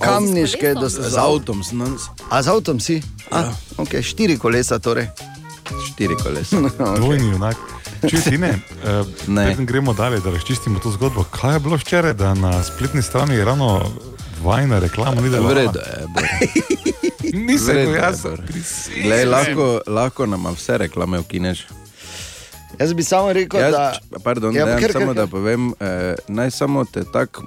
Kamniške 0.00 0.74
do 0.74 0.88
Z 0.88 1.16
avtom 1.16 1.62
danes. 1.62 2.02
A 2.30 2.42
z 2.42 2.48
avtom 2.48 2.80
si? 2.80 3.02
A, 3.30 3.40
ja. 3.40 3.52
okay, 3.76 4.02
štiri 4.02 4.38
kolesa 4.38 4.78
torej. 4.78 5.08
Štiri 5.92 6.16
kolesa. 6.16 6.56
Dvojni 7.00 7.28
junak. 7.28 7.56
Če 8.06 8.20
ti 8.20 8.38
ne, 8.38 8.52
uh, 8.84 9.06
preden 9.24 9.66
gremo 9.66 9.94
dalje, 9.94 10.20
da 10.20 10.30
razčistimo 10.30 10.78
to 10.78 10.90
zgodbo. 10.90 11.24
Kaj 11.24 11.56
je 11.56 11.60
bilo 11.60 11.76
včeraj, 11.76 12.14
da 12.14 12.34
na 12.34 12.62
spletni 12.62 13.02
strani 13.02 13.34
je 13.34 13.44
ravno 13.44 13.82
vajna 14.44 14.78
reklama 14.78 15.20
ni 15.20 15.30
delovala? 15.30 15.54
V 15.54 15.56
redu 15.56 15.80
je. 15.80 17.32
Nisem 17.34 17.94
jaz. 17.94 18.22
Glej, 19.02 19.24
lahko, 19.24 19.80
lahko 19.86 20.26
nam 20.26 20.46
vse 20.54 20.78
reklame 20.78 21.18
ukineš. 21.18 21.66
Jaz 22.78 22.92
bi 22.92 23.02
samo 23.02 23.32
rekel, 23.32 23.60
Jaz, 23.60 23.72
da. 23.72 23.98
Pardon, 24.24 24.56
Ja, 24.56 24.68
ja, 24.68 24.78
kar- 24.78 24.92
samo 24.92 25.06
kar- 25.06 25.14
da 25.14 25.26
povem, 25.26 25.72
eh, 25.80 26.14
naj 26.28 26.50
samo 26.50 26.84
te 26.84 27.04
tako 27.04 27.42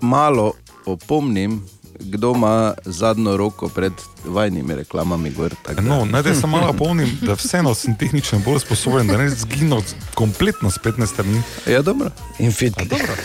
malo 0.00 0.52
opomnim, 0.88 1.62
kdo 2.00 2.32
ima 2.32 2.54
zadnjo 2.84 3.36
roko 3.36 3.68
pred 3.68 3.92
vajnimi 4.24 4.74
reklamami. 4.74 5.30
Gor, 5.30 5.54
da- 5.66 5.80
No, 5.82 6.04
naj 6.04 6.34
samo 6.34 6.56
malo 6.56 6.70
opomnim, 6.70 7.18
da 7.20 7.32
vseeno 7.34 7.74
sem 7.74 7.96
tehnično 7.96 8.38
bolj 8.38 8.58
sposoben, 8.58 9.06
da 9.06 9.16
ne 9.16 9.30
zginil 9.30 9.80
kompletno 10.14 10.70
spletne 10.70 11.06
strani. 11.06 11.42
Ja, 11.66 11.82
dobro. 11.82 12.10
In 12.38 12.52
fit. 12.52 12.74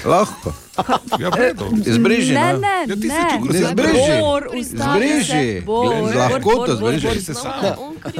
Lahko. 0.05 0.53
Ja, 1.19 1.29
vredo. 1.29 1.69
Izbriži, 1.85 2.33
Ne, 2.33 2.53
no. 2.53 2.59
ne, 2.59 2.67
Ja, 2.79 2.95
ti 2.95 3.07
ne. 3.07 3.15
Ne 3.41 3.53
si 3.53 3.59
izbriži. 3.61 4.19
Bor, 4.21 4.47
ustavi 4.59 5.01
se, 5.01 5.09
Izbriži. 5.09 5.61
Bor, 5.61 5.87
Bor, 5.87 6.41
Bor, 6.43 6.79
Bor, 6.79 6.93
izbriži. 6.93 7.25
No, 7.27 7.33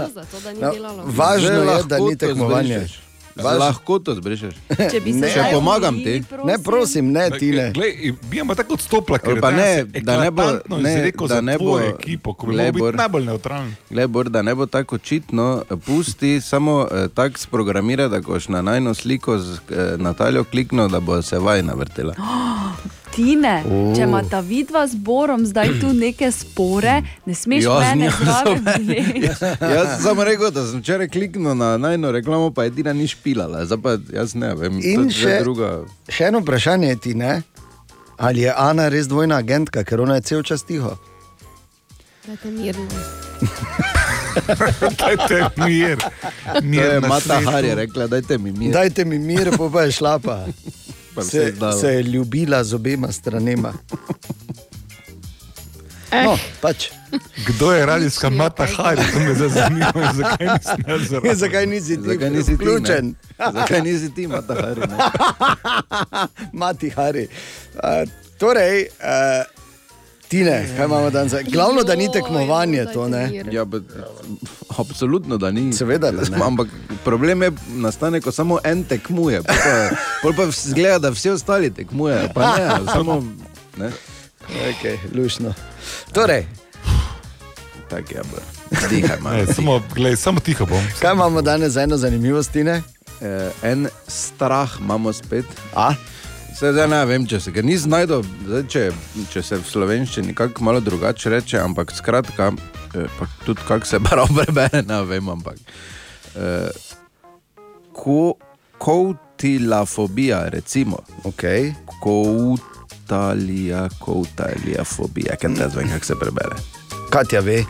za 0.07 0.23
to, 0.23 0.39
da 0.39 0.53
ni 0.53 0.59
delalo. 0.59 1.03
važno 1.07 1.49
je, 1.49 1.55
da 1.55 1.63
lahko 1.63 2.09
ni 2.09 2.17
to 2.17 2.27
tekmovanje. 2.27 2.75
izbrišeš. 2.75 3.03
Z 3.36 3.39
Važno- 3.39 3.59
lahkoto 3.59 4.13
zbrišeš. 4.13 4.53
Če 4.91 4.99
bi 4.99 5.11
se 5.11 5.19
Ne. 5.19 5.29
Zdaj 5.29 5.51
pomagam 5.51 5.95
ti. 5.95 6.23
prosim. 6.23 6.47
Ne, 6.47 6.55
prosim, 6.59 7.05
ne, 7.09 7.29
ti 7.31 7.51
ne. 7.51 7.71
Glej, 7.71 7.91
bi 8.23 8.38
ima 8.38 8.55
tako 8.55 8.73
odstopla, 8.73 9.17
ker 9.17 9.41
pa 9.41 9.51
ne, 9.51 9.69
da 10.01 10.19
ne 10.19 10.31
bo- 10.31 10.59
ne, 10.69 10.91
izrekel 10.91 11.27
da 11.27 11.41
ne 11.41 11.57
bo- 11.57 11.79
ekipo, 11.81 12.34
ko 12.34 12.45
bi 12.45 12.53
Glej, 12.53 12.65
moral 12.65 12.79
Bor. 12.79 12.91
biti 12.91 12.97
najbolj 12.97 13.25
neutralen. 13.25 13.75
Glej, 13.89 14.07
Bor, 14.07 14.29
da 14.29 14.41
ne 14.41 14.53
bo 14.53 14.65
tako 14.67 14.95
očitno, 14.95 15.47
pusti 15.79 16.41
samo 16.41 16.88
eh, 16.88 17.07
tako 17.09 17.38
sprogramirati, 17.39 18.11
da 18.11 18.21
koš 18.21 18.47
na 18.47 18.61
najno 18.63 18.93
sliko 18.93 19.38
z 19.38 19.59
eh, 19.69 19.75
Nataljo 19.97 20.43
klikno, 20.45 20.88
da 20.88 20.99
bo 20.99 21.21
se 21.21 21.39
vajna 21.39 21.73
vrtela. 21.73 22.13
Tine, 23.14 23.61
Oh. 23.64 23.93
če 23.93 24.03
ima 24.03 24.24
ta 24.24 24.39
vidva 24.41 24.88
z 24.88 24.95
Borom 24.97 25.45
zdaj 25.45 25.70
tu 25.78 25.93
neke 25.93 26.32
spore, 26.32 26.95
ne 27.26 27.34
smeš 27.34 27.64
Ja, 27.64 27.76
z 27.76 27.82
mene 27.86 28.09
zraven 28.09 28.57
so 28.57 28.64
meni. 28.64 28.86
vleči. 28.86 29.51
Jaz 29.76 30.01
sem 30.01 30.20
rekel, 30.20 30.49
da 30.49 30.64
sem 30.64 30.80
včeraj 30.80 31.07
kliknil 31.09 31.53
na 31.53 31.78
najno 31.78 32.11
reklamo, 32.11 32.49
pa 32.49 32.66
edina 32.66 32.89
ni 32.91 33.05
špilala. 33.05 33.66
Zdaj 33.66 33.78
pa 33.80 33.91
jaz 34.11 34.34
ne 34.36 34.49
vem, 34.55 34.80
In 34.80 35.05
je 35.05 35.14
še, 35.14 35.36
druga. 35.39 35.86
še 36.09 36.24
eno 36.26 36.39
vprašanje 36.39 36.95
ti 36.97 37.14
ne. 37.16 37.41
Ali 38.18 38.41
je 38.41 38.53
Ana 38.55 38.88
res 38.88 39.05
dvojna 39.05 39.38
agentka, 39.38 39.84
ker 39.84 39.99
ona 39.99 40.16
je 40.16 40.22
cel 40.24 40.41
čas 40.43 40.64
tiho? 40.64 40.97
Dajte 42.24 42.47
mirno. 42.49 42.88
Dajte 44.97 45.38
mir. 45.59 45.97
To 45.97 46.61
mir 46.64 46.86
je 46.88 47.01
na 47.01 47.07
Mata. 47.07 47.38
Har 47.41 47.61
je 47.61 47.76
rekla, 47.76 48.07
dajte 48.07 48.38
mi 48.38 48.51
mir. 48.51 48.72
Dajte 48.72 49.05
mi 49.05 49.20
mir, 49.20 49.51
pa, 49.51 49.70
pa 49.70 49.82
je 49.82 49.91
šla 49.91 50.18
pa. 50.20 50.38
Se, 51.22 51.53
se 51.82 51.88
je 51.88 52.03
ljubila 52.03 52.64
z 52.64 52.74
obema 52.74 53.11
stranema. 53.11 53.74
No, 56.24 56.38
pač. 56.61 56.89
Kdo 57.47 57.72
je 57.72 57.86
radijska 57.86 58.30
Mata 58.30 58.68
Hari? 58.78 59.01
To 59.14 59.20
me 59.20 59.34
zdaj 59.36 59.49
zanima, 59.49 59.91
zakaj 60.22 60.47
nisem 60.47 60.84
jaz 60.88 61.01
zraven. 61.09 61.36
Zakaj 61.36 61.66
nisi 61.66 61.95
ti 61.97 62.07
Zakaj 62.07 62.30
nisi 62.30 62.45
ti, 62.45 62.55
vključen? 62.55 63.16
Zakaj 63.53 63.82
nisi 63.82 64.14
ti, 64.14 64.28
Mata 64.28 64.53
Hari? 64.53 64.82
Mati 66.61 66.89
Hari. 66.89 67.28
Uh, 67.74 68.09
torej, 68.38 68.82
uh, 68.82 69.62
Tine, 70.34 70.65
kaj 70.77 70.86
imamo 70.86 71.09
danes? 71.09 71.34
Glavno, 71.43 71.84
da 71.84 71.95
ni 71.95 72.11
tekmovanje 72.11 72.86
to, 72.93 73.07
ne? 73.07 73.43
Ja, 73.51 73.65
bet, 73.65 73.84
absolutno, 74.79 75.38
da 75.38 75.51
ni. 75.51 75.73
Seveda, 75.73 76.11
da 76.11 76.21
ne. 76.29 76.43
Ampak 76.43 76.67
problem 77.03 77.41
je, 77.41 77.51
nastane, 77.67 78.21
ko 78.21 78.31
samo 78.31 78.57
en 78.63 78.84
tekmuje. 78.84 79.41
Pol 79.41 79.55
pa, 79.55 79.95
pol 80.23 80.34
pa 80.36 80.51
zgleda, 80.51 80.99
da 80.99 81.09
vsi 81.09 81.29
ostali 81.29 81.69
tekmujejo. 81.73 82.29
Pa 82.34 82.57
ne, 82.57 82.65
samo. 82.95 83.23
Ne? 83.77 83.91
Okay, 84.71 84.97
lušno. 85.13 85.53
Torej, 86.11 86.45
Tako 87.89 88.13
je, 88.13 88.21
bo. 88.23 88.38
Dihaj 88.89 89.17
malo. 89.21 89.36
Ne, 89.38 89.45
samo, 89.45 89.81
glej, 89.95 90.15
samo 90.15 90.39
tiho 90.39 90.65
bom. 90.65 90.81
kaj 90.99 91.13
imamo 91.13 91.41
danes 91.41 91.71
za 91.71 91.81
eno 91.81 91.97
zanimivost, 91.97 92.51
Tine? 92.51 92.81
eh, 93.21 93.51
en 93.63 93.88
strah 94.07 94.69
imamo 94.79 95.13
spet. 95.13 95.45
A? 95.75 95.93
Zdaj 96.54 96.88
ne 96.88 97.01
vem, 97.06 97.26
če 97.28 97.39
se 97.39 97.51
ga 97.51 97.62
ni 97.66 97.76
znašel, 97.78 98.24
če, 98.70 98.84
če 99.34 99.41
se 99.43 99.58
v 99.58 99.66
slovenščini 99.68 100.36
kako 100.38 100.64
malo 100.64 100.82
drugače 100.84 101.32
reče, 101.34 101.58
ampak 101.60 101.91
skratka, 101.95 102.51
eh, 102.95 103.22
tudi 103.45 103.66
kako 103.68 103.89
se 103.89 103.99
prav 104.08 104.30
prebere, 104.38 104.84
ne 104.88 105.01
vem, 105.10 105.30
ampak. 105.34 105.58
Eh, 106.36 106.70
ko, 107.93 108.36
Koutilafobija, 108.84 110.49
recimo. 110.49 110.99
Okay. 111.24 111.74
Koutalija, 112.01 113.88
koutalija-fobija, 113.99 115.38
ker 115.39 115.49
ne 115.49 115.68
vem, 115.76 115.89
kako 115.89 116.06
se 116.06 116.16
prebere. 116.20 116.56
Katja 117.10 117.39
ve. 117.39 117.64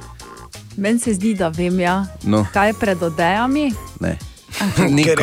Meni 0.77 0.99
se 0.99 1.13
zdi, 1.13 1.35
da 1.37 1.49
vem, 1.53 1.79
ja. 1.79 2.05
No. 2.23 2.45
kaj 2.53 2.73
je 2.73 2.73
pred 2.79 3.03
odejami. 3.03 3.71
Ne. 4.01 4.17
Ni 4.89 5.03
Ker 5.03 5.19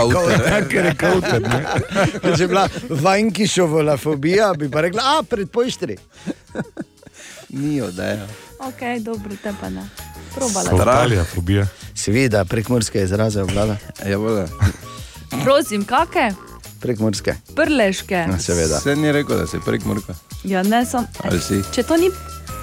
je 0.84 0.94
kauter. 0.94 1.42
je 1.42 1.48
ne. 1.48 2.36
Če 2.36 2.46
bi 2.46 2.48
bila 2.48 2.68
vankišova 2.90 3.96
fobija, 3.96 4.52
bi 4.58 4.70
pa 4.70 4.80
rekla, 4.80 5.02
a 5.02 5.22
pred 5.22 5.50
poštri. 5.50 5.96
Ni 7.48 7.80
odeja. 7.82 8.26
Ok, 8.60 8.82
dobro, 9.00 9.34
te 9.42 9.52
pa 9.60 9.68
ne. 9.68 9.88
Probala. 10.34 10.70
Avstralija, 10.70 11.24
fobija. 11.24 11.66
Seveda, 11.94 12.44
prekmorske 12.44 13.02
izraze 13.02 13.42
obvlada. 13.42 13.76
Ja, 14.06 14.18
voda. 14.18 14.46
Prosim, 15.44 15.84
kakšne? 15.84 16.34
Prekmorske. 16.80 17.34
Prleške. 17.56 18.14
Ja, 18.14 18.38
seveda. 18.38 18.80
Se 18.80 18.96
ni 18.96 19.12
rekel, 19.12 19.38
da 19.38 19.46
si 19.46 19.58
prek 19.64 19.84
mrka. 19.84 20.14
Ja, 20.44 20.62
ne, 20.62 20.84
sem. 20.86 21.06
Ali 21.24 21.40
si? 21.40 21.60
Če 21.74 21.82
to 21.82 21.96
ni, 22.00 22.08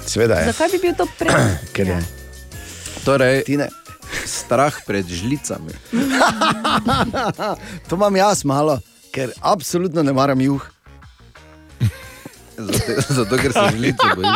Seveda 0.06 0.40
je. 0.40 0.52
zakaj 0.52 0.72
bi 0.72 0.78
bil 0.82 0.94
to 0.98 1.06
prej? 1.18 1.34
Ker 1.76 1.92
je. 1.92 1.98
Torej, 3.04 3.42
Tine. 3.46 3.68
Strah 4.26 4.74
pred 4.86 5.06
žlicami. 5.06 5.74
to 7.88 7.96
imam 7.96 8.16
jaz 8.16 8.44
malo, 8.44 8.78
ker 9.14 9.32
absolutno 9.40 10.02
ne 10.02 10.12
maram 10.12 10.40
juh. 10.40 10.62
Zato, 12.58 12.92
zato 13.08 13.36
ker 13.36 13.52
se 13.52 13.64
žlice 13.72 14.06
boji. 14.16 14.28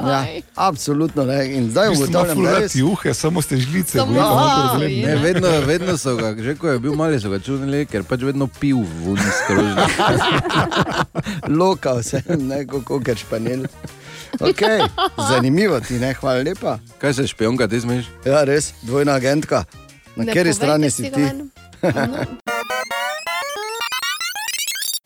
Ja, 0.00 0.26
absolutno 0.56 1.24
ne. 1.24 1.54
In 1.54 1.70
zdaj 1.70 1.88
ugotavljam, 1.88 2.42
da 2.42 2.50
je 2.50 2.60
res. 2.60 2.74
juhe, 2.74 3.14
samo 3.14 3.42
ste 3.42 3.56
žlice. 3.56 3.98
Samo- 3.98 4.06
bojite, 4.08 4.20
Ja, 4.20 4.32
imate 4.32 4.68
problem. 4.68 4.90
Ne, 5.00 5.16
vedno, 5.16 5.48
vedno 5.60 5.96
so 5.96 6.16
ga, 6.16 6.34
že 6.34 6.54
ko 6.54 6.68
je 6.68 6.78
bil 6.78 6.94
mali, 6.94 7.20
so 7.20 7.30
ga 7.30 7.38
čudili, 7.38 7.86
ker 7.86 8.02
pač 8.02 8.20
vedno 8.22 8.46
pil 8.50 8.82
ven 8.98 9.16
skrožni. 9.36 9.82
Lokal 11.58 12.02
sem, 12.02 12.22
ne 12.38 12.66
kako 12.66 13.00
ker 13.00 13.16
španel. 13.16 13.64
Okay. 14.40 14.82
Zanimivo 15.30 15.80
ti, 15.80 15.94
ne, 15.94 16.14
hvala 16.14 16.42
lepa. 16.42 16.78
Kaj 16.98 17.14
se 17.14 17.26
špionka, 17.26 17.68
ti 17.68 17.80
smeš? 17.80 18.04
Ja, 18.24 18.44
res, 18.44 18.72
dvojna 18.82 19.14
agentka. 19.14 19.64
Na 20.16 20.26
kateri 20.26 20.52
strani 20.52 20.90
si 20.90 21.02
ti? 21.04 21.24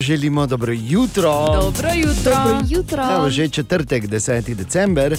Želimo 0.03 0.45
dobro 0.45 0.73
jutro. 0.73 1.31
Dobro 1.61 1.89
jutro. 1.95 2.31
Dobro 2.35 2.59
jutro. 2.69 3.03
Evo, 3.15 3.29
že 3.29 3.47
četrtek, 3.49 4.07
10. 4.07 4.55
december. 4.55 5.17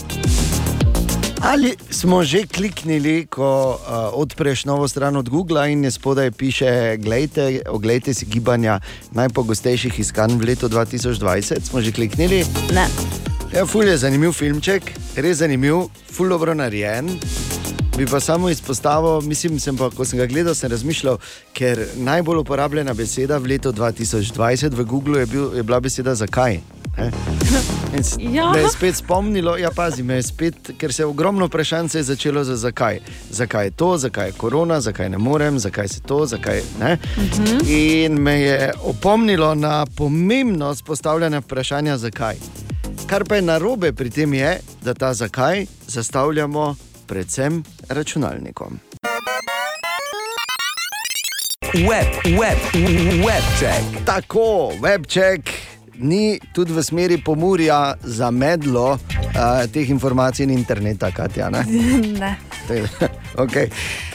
Ali 1.40 1.76
smo 1.90 2.24
že 2.24 2.46
kliknili, 2.46 3.26
ko 3.26 3.70
uh, 3.70 3.78
odpreš 4.12 4.64
novo 4.64 4.88
stran 4.88 5.16
od 5.16 5.28
Google 5.28 5.72
in 5.72 5.84
je 5.84 5.90
spodaj 5.90 6.30
piše: 6.30 6.96
Glejte, 6.96 7.60
oglejte 7.68 8.14
si 8.14 8.26
gibanja 8.26 8.80
najpogostejših 9.10 10.00
iskanj 10.00 10.36
v 10.36 10.44
letu 10.44 10.68
2020? 10.68 11.60
Smo 11.64 11.80
že 11.80 11.92
kliknili? 11.92 12.44
Ne. 12.74 12.86
Ja, 13.56 13.66
ful 13.66 13.88
je 13.88 13.96
zanimiv 13.96 14.32
filmček, 14.32 14.92
res 15.16 15.38
zanimiv, 15.38 15.88
ful 16.12 16.28
dobro 16.28 16.54
narejen. 16.54 17.08
Bi 17.96 18.06
pa 18.06 18.20
samo 18.20 18.50
izpostavil, 18.50 19.20
mislim, 19.20 19.60
sem 19.60 19.76
pa, 19.76 19.90
ko 19.90 20.04
sem 20.04 20.18
ga 20.18 20.26
gledal, 20.26 20.54
sem 20.54 20.70
razmišljal, 20.70 21.18
ker 21.52 21.86
najbolj 21.96 22.40
uporabljena 22.42 22.94
beseda 22.94 23.38
v 23.38 23.54
letu 23.54 23.72
2020 23.72 24.74
v 24.74 24.84
Googlu 24.84 25.18
je, 25.18 25.26
bil, 25.26 25.56
je 25.56 25.62
bila 25.62 25.80
beseda 25.80 26.14
zakaj. 26.14 26.58
Ja. 28.18 28.50
Me 28.52 28.60
je 28.60 28.68
spet 28.68 28.96
spomnilo, 28.96 29.56
ja, 29.56 29.70
pazi, 29.70 30.02
me 30.02 30.14
je 30.14 30.22
spet, 30.22 30.70
ker 30.78 30.92
se 30.92 31.02
je 31.02 31.06
ogromno 31.06 31.46
vprašanj 31.46 31.88
je 31.94 32.02
začelo 32.02 32.44
za 32.44 32.56
zakaj. 32.56 32.98
Zakaj 33.30 33.66
je 33.66 33.70
to, 33.70 33.98
zakaj 33.98 34.28
je 34.28 34.32
korona, 34.32 34.80
zakaj 34.80 35.08
ne 35.08 35.18
morem, 35.18 35.58
zakaj 35.58 35.88
se 35.88 36.00
to, 36.00 36.26
zakaj 36.26 36.62
ne. 36.80 36.98
In 37.68 38.12
me 38.12 38.40
je 38.40 38.72
opomnilo 38.82 39.54
na 39.54 39.86
pomembnost 39.96 40.84
postavljanja 40.84 41.38
vprašanja 41.38 41.96
zakaj. 41.96 42.36
Kar 43.06 43.24
pa 43.24 43.36
je 43.36 43.42
narobe 43.42 43.92
pri 43.92 44.10
tem 44.10 44.34
je, 44.34 44.60
da 44.82 44.94
ta 44.94 45.14
zakaj 45.14 45.66
zastavljamo 45.86 46.74
predvsem 47.06 47.62
računalnikom. 47.88 48.78
Web, 51.74 52.06
web, 52.40 52.58
webček. 53.26 54.04
Tako, 54.06 54.72
webček 54.80 55.50
ni 55.98 56.38
tudi 56.52 56.72
v 56.72 56.82
smeri 56.82 57.18
pomurja 57.18 57.94
za 58.02 58.30
medlo 58.30 58.92
uh, 58.92 58.98
teh 59.72 59.90
informacij 59.90 60.44
in 60.44 60.50
interneta, 60.50 61.10
Katja. 61.10 61.50
Ne? 61.50 61.64
ne. 62.22 62.36
okay. 63.36 63.68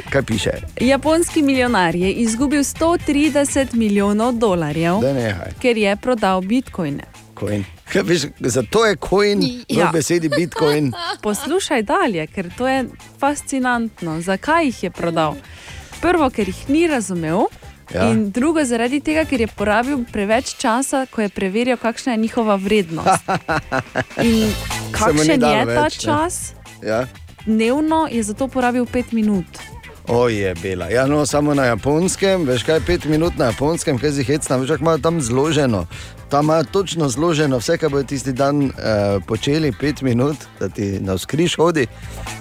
Kaj 0.09 0.21
piše? 0.21 0.51
Japonski 0.81 1.41
milijonar 1.41 1.95
je 1.95 2.11
izgubil 2.13 2.63
130 2.63 3.73
milijonov 3.73 4.33
dolarjev, 4.33 4.99
Da 5.01 5.13
nehaj. 5.13 5.51
ker 5.59 5.77
je 5.77 5.95
prodal 5.95 6.41
bitcoine. 6.41 7.03
Coin. 7.39 7.63
Kaj 7.93 8.01
Veš, 8.03 8.21
zato 8.39 8.85
je 8.85 8.95
coin 8.99 9.39
Ja. 9.67 9.89
v 9.89 9.93
besedi 9.93 10.29
bitcoin. 10.29 10.91
Poslušaj 11.25 11.83
dalje, 11.83 12.27
ker 12.27 12.49
to 12.57 12.67
je 12.67 12.85
fascinantno. 13.19 14.21
Zakaj 14.21 14.65
jih 14.65 14.83
je 14.83 14.91
prodal? 14.91 15.35
Prvo, 16.01 16.29
ker 16.29 16.47
jih 16.47 16.69
ni 16.69 16.87
razumel. 16.87 17.47
Ja. 17.93 18.03
Ja. 18.03 18.11
In 18.11 18.29
drugo, 18.31 18.61
zaradi 18.65 18.99
tega, 19.01 19.23
ker 19.25 19.41
je 19.41 19.47
porabil 19.47 20.03
preveč 20.11 20.53
časa, 20.61 21.07
ko 21.09 21.21
je 21.21 21.29
preverjal, 21.29 21.77
kakšna 21.77 22.11
je 22.13 22.17
njihova 22.17 22.55
vrednost. 22.55 23.25
In 24.27 24.51
kakšen 24.91 25.41
je 25.41 25.65
ta 25.65 25.81
več, 25.81 25.97
čas? 25.97 26.53
Ja. 26.85 27.07
Dnevno 27.45 28.05
je 28.11 28.21
zato 28.23 28.47
porabil 28.47 28.85
pet 28.85 29.11
minut. 29.11 29.45
Oje, 30.09 30.55
bela. 30.61 30.89
Ja, 30.89 31.05
no, 31.07 31.25
samo 31.25 31.53
na 31.53 31.65
japonskem, 31.65 32.45
veš 32.45 32.63
kaj, 32.63 32.79
pet 32.85 33.05
minut 33.05 33.37
na 33.37 33.51
japonskem, 33.51 33.99
kaj 34.01 34.11
si 34.11 34.23
hecna, 34.25 34.57
veš, 34.57 34.69
kako 34.69 34.83
imajo 34.83 34.97
tam 34.97 35.21
zloženo. 35.21 35.85
Tam 36.29 36.45
imajo 36.45 36.63
točno 36.63 37.09
zloženo 37.09 37.57
vse, 37.57 37.77
kar 37.77 37.89
bodo 37.89 38.03
tisti 38.03 38.33
dan 38.33 38.63
uh, 38.65 38.71
počeli, 39.27 39.71
pet 39.71 40.01
minut, 40.01 40.37
da 40.59 40.69
ti 40.69 40.97
na 40.99 41.17
skriž 41.17 41.55
hodi. 41.57 41.85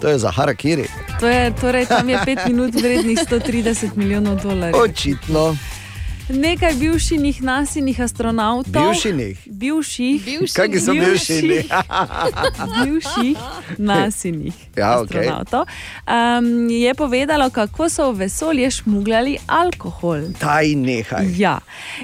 To 0.00 0.08
je 0.08 0.18
za 0.18 0.30
harakiri. 0.30 0.88
To 1.20 1.28
je, 1.28 1.52
torej, 1.60 1.86
tam 1.86 2.08
je 2.08 2.18
pet 2.24 2.38
minut 2.48 2.74
vrednih 2.74 3.18
130 3.18 3.96
milijonov 3.96 4.40
dolarjev. 4.42 4.82
Očitno. 4.82 5.56
Nekaj 6.28 6.74
bivših 6.74 7.42
nasinih 7.42 8.00
astronautov. 8.00 8.92
Bivšinih? 8.92 9.38
Bivših. 9.46 10.26
Kakšni 10.56 10.80
so 10.80 10.92
bivšini? 10.92 11.60
bivših 12.84 13.38
nasinih 13.78 14.54
Ja, 14.76 15.00
astronautov. 15.00 15.64
Um, 16.04 16.68
je 16.68 16.94
povedalo, 16.94 17.50
kako 17.50 17.88
so 17.88 18.10
v 18.12 18.18
vesolje 18.28 18.70
šmugljali 18.70 19.38
alkohol. 19.46 20.20
Daj 20.40 20.74
nehaj. 20.74 21.32
Ja. 21.36 21.58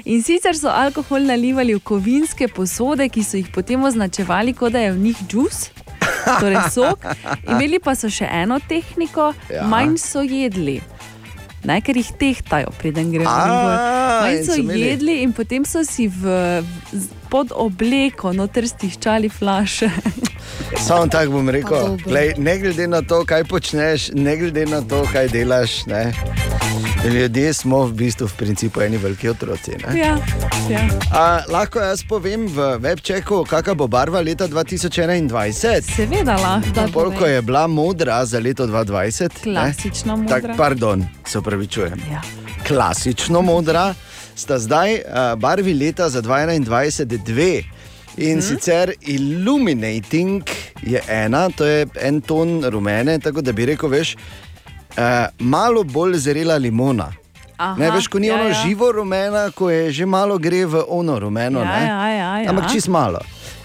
In 0.05 0.23
sicer 0.23 0.57
so 0.57 0.73
alkohol 0.73 1.29
nalivali 1.29 1.75
v 1.75 1.79
kovinske 1.85 2.47
posode, 2.47 3.05
ki 3.09 3.23
so 3.23 3.37
jih 3.37 3.53
potem 3.53 3.83
označevali, 3.83 4.53
kot 4.53 4.73
da 4.73 4.79
je 4.79 4.91
v 4.91 4.99
njih 5.05 5.21
džus. 5.29 5.69
Torej 6.39 6.65
sok. 6.73 7.05
Imeli 7.51 7.77
pa 7.77 7.93
so 7.93 8.09
še 8.09 8.25
eno 8.25 8.57
tehniko, 8.57 9.33
ja. 9.53 9.69
manj 9.69 9.99
so 10.01 10.25
jedli. 10.25 10.81
Ne, 11.65 11.79
ker 11.81 11.97
jih 11.97 12.11
tehtajo, 12.19 12.71
preden 12.79 13.11
grejo 13.13 13.29
na 13.29 13.45
gor. 13.49 14.29
In 14.29 14.45
so 14.45 14.57
jedli 14.57 15.21
in 15.25 15.33
potem 15.33 15.65
so 15.65 15.81
si 15.87 16.07
v, 16.07 16.35
v, 16.61 17.05
pod 17.29 17.51
obleko 17.55 18.33
noter 18.33 18.67
stiščali 18.67 19.29
flaše. 19.29 19.89
Samo 20.87 21.07
tako 21.07 21.31
bom 21.31 21.49
rekel. 21.49 21.97
Glej, 22.05 22.33
ne 22.37 22.57
glede 22.59 22.87
na 22.87 23.01
to, 23.01 23.23
kaj 23.25 23.43
počneš, 23.43 24.09
ne 24.13 24.37
glede 24.37 24.65
na 24.65 24.81
to, 24.81 25.03
kaj 25.11 25.27
delaš. 25.27 25.85
Ne. 25.85 26.13
Ljudje 27.05 27.53
smo 27.53 27.83
v 27.85 27.93
bistvu 27.93 28.27
v 28.27 28.33
principu 28.37 28.81
eni 28.81 28.97
veliki 28.97 29.29
otroci. 29.29 29.75
Ne. 29.77 29.99
Ja, 29.99 30.17
ja. 30.69 30.87
A, 31.13 31.43
lahko 31.49 31.79
jaz 31.79 32.01
povem 32.09 32.47
v 32.49 32.79
webčeku, 32.81 33.43
kakšna 33.45 33.75
bo 33.77 33.87
barva 33.87 34.21
leta 34.25 34.47
2021? 34.47 35.85
Seveda 35.85 36.37
lahko. 36.41 36.87
Koliko 36.93 37.25
je 37.25 37.41
bila 37.41 37.67
modra 37.67 38.25
za 38.25 38.39
leto 38.39 38.65
2020? 38.67 39.43
Klasično 39.43 40.15
ne? 40.15 40.21
modra. 40.21 40.41
Tak, 40.41 40.57
pardon, 40.57 41.05
se 41.27 41.39
upravičujem. 41.39 42.01
Ja. 42.11 42.21
Klasično 42.67 43.41
modra 43.41 43.93
sta 44.35 44.59
zdaj 44.59 44.93
uh, 44.93 45.39
barvi 45.39 45.73
leta 45.73 46.09
za 46.09 46.21
2021 46.21 47.23
dve. 47.23 47.63
In 48.17 48.39
hmm. 48.39 48.41
sicer 48.41 48.93
illuminating 49.01 50.43
je 50.81 51.01
ena, 51.07 51.49
to 51.49 51.65
je 51.65 51.87
en 52.01 52.21
ton 52.21 52.63
rumene, 52.63 53.19
tako 53.19 53.41
da 53.41 53.51
bi 53.51 53.65
rekel, 53.65 53.89
veš, 53.89 54.15
uh, 54.15 55.03
malo 55.39 55.83
bolj 55.83 56.17
zrela 56.17 56.57
limona. 56.57 57.11
Aha, 57.57 57.75
ne 57.79 57.91
veš, 57.91 58.07
ko 58.07 58.19
ni 58.19 58.27
ja, 58.27 58.35
ono 58.35 58.47
ja. 58.47 58.53
živo 58.65 58.91
rumena, 58.91 59.49
ko 59.51 59.69
je 59.69 59.91
že 59.91 60.05
malo 60.05 60.37
gre 60.37 60.65
v 60.65 60.83
ono 60.87 61.19
rumeno. 61.19 61.59
Ja, 61.59 61.79
ne? 61.79 61.85
ja, 61.85 62.09
ja, 62.09 62.39
ja. 62.39 62.49
Ampak 62.49 62.71
čist 62.71 62.87
malo. 62.87 63.19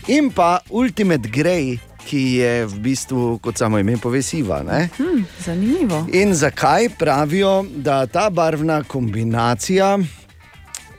In 0.08 0.30
pa 0.30 0.58
Ultimate 0.70 1.28
Grey, 1.28 1.78
ki 2.06 2.20
je 2.40 2.66
v 2.66 2.78
bistvu, 2.82 3.38
kot 3.42 3.58
samo 3.58 3.78
ime 3.78 3.96
pove, 4.02 4.22
siva. 4.22 4.62
Ne? 4.66 4.88
Hm, 4.96 5.22
zanimivo. 5.44 6.06
In 6.12 6.34
zakaj 6.34 6.88
pravijo, 6.98 7.64
da 7.76 8.06
ta 8.06 8.30
barvna 8.30 8.82
kombinacija 8.82 9.98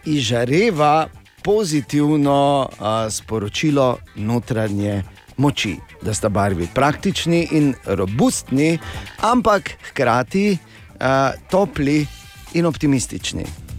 izžareva 0.06 1.08
pozitivno 1.44 2.70
a, 2.80 3.10
sporočilo 3.10 3.98
notranje 4.16 5.04
moči, 5.38 5.76
da 6.02 6.14
sta 6.14 6.30
barvi 6.30 6.68
praktični 6.74 7.48
in 7.52 7.74
robustni, 7.86 8.80
ampak 9.20 9.72
hkrati 9.90 10.58
a, 11.00 11.32
topli 11.50 12.06
in 12.54 12.66
optimistični. 12.66 13.71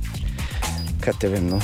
Kaj 1.03 1.15
te 1.19 1.29
vem, 1.29 1.47
no? 1.51 1.59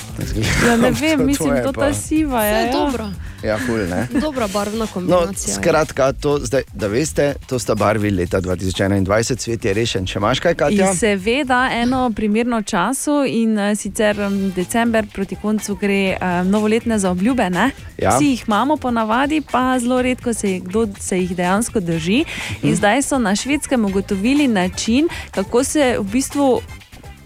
Ja, 0.67 0.77
ne 0.77 0.91
vem, 1.01 1.27
mislim, 1.27 1.63
to 1.65 1.73
ta 1.73 1.95
siva 1.95 2.45
je. 2.45 2.55
Je 2.55 2.67
ja. 2.67 2.73
dobro. 2.73 3.07
Ja, 3.43 3.59
ful, 3.59 3.79
ne. 3.79 4.07
Dobra 4.21 4.49
barvna 4.53 4.79
No, 4.79 4.87
kombinacija. 4.93 5.55
skratka, 5.55 6.13
to, 6.13 6.39
zdaj, 6.43 6.63
da 6.73 6.87
veste, 6.87 7.35
to 7.47 7.59
sta 7.59 7.75
barvi 7.75 8.11
leta 8.11 8.41
2021, 8.41 9.39
svet 9.39 9.65
je 9.65 9.75
rešen. 9.75 10.07
Če 10.07 10.19
imaš 10.19 10.41
kaj, 10.41 10.55
Katja? 10.55 10.91
In 10.91 10.97
seveda 10.97 11.69
eno 11.73 12.11
primerno 12.17 12.63
času 12.63 13.23
in 13.27 13.59
uh, 13.59 13.77
sicer 13.79 14.19
um, 14.27 14.51
december 14.57 15.07
proti 15.15 15.37
koncu 15.37 15.75
gre 15.75 16.17
um, 16.19 16.51
novoletne 16.51 16.99
za 16.99 17.11
obljube. 17.11 17.51
Ne? 17.51 17.71
Ja. 17.99 18.17
Vsi 18.17 18.25
jih 18.33 18.45
imamo 18.47 18.77
ponavadi, 18.77 19.41
pa 19.51 19.79
zelo 19.79 20.03
redko 20.03 20.35
se 20.35 20.51
jih, 20.53 20.63
kdo 20.65 20.89
se 21.01 21.19
jih 21.21 21.37
dejansko 21.37 21.81
drži. 21.81 22.25
In 22.63 22.75
zdaj 22.77 23.03
so 23.03 23.19
na 23.19 23.37
švedskem 23.37 23.85
ugotovili 23.85 24.49
način, 24.49 25.09
kako 25.31 25.65
se 25.65 25.97
v 25.99 26.03
bistvu. 26.13 26.61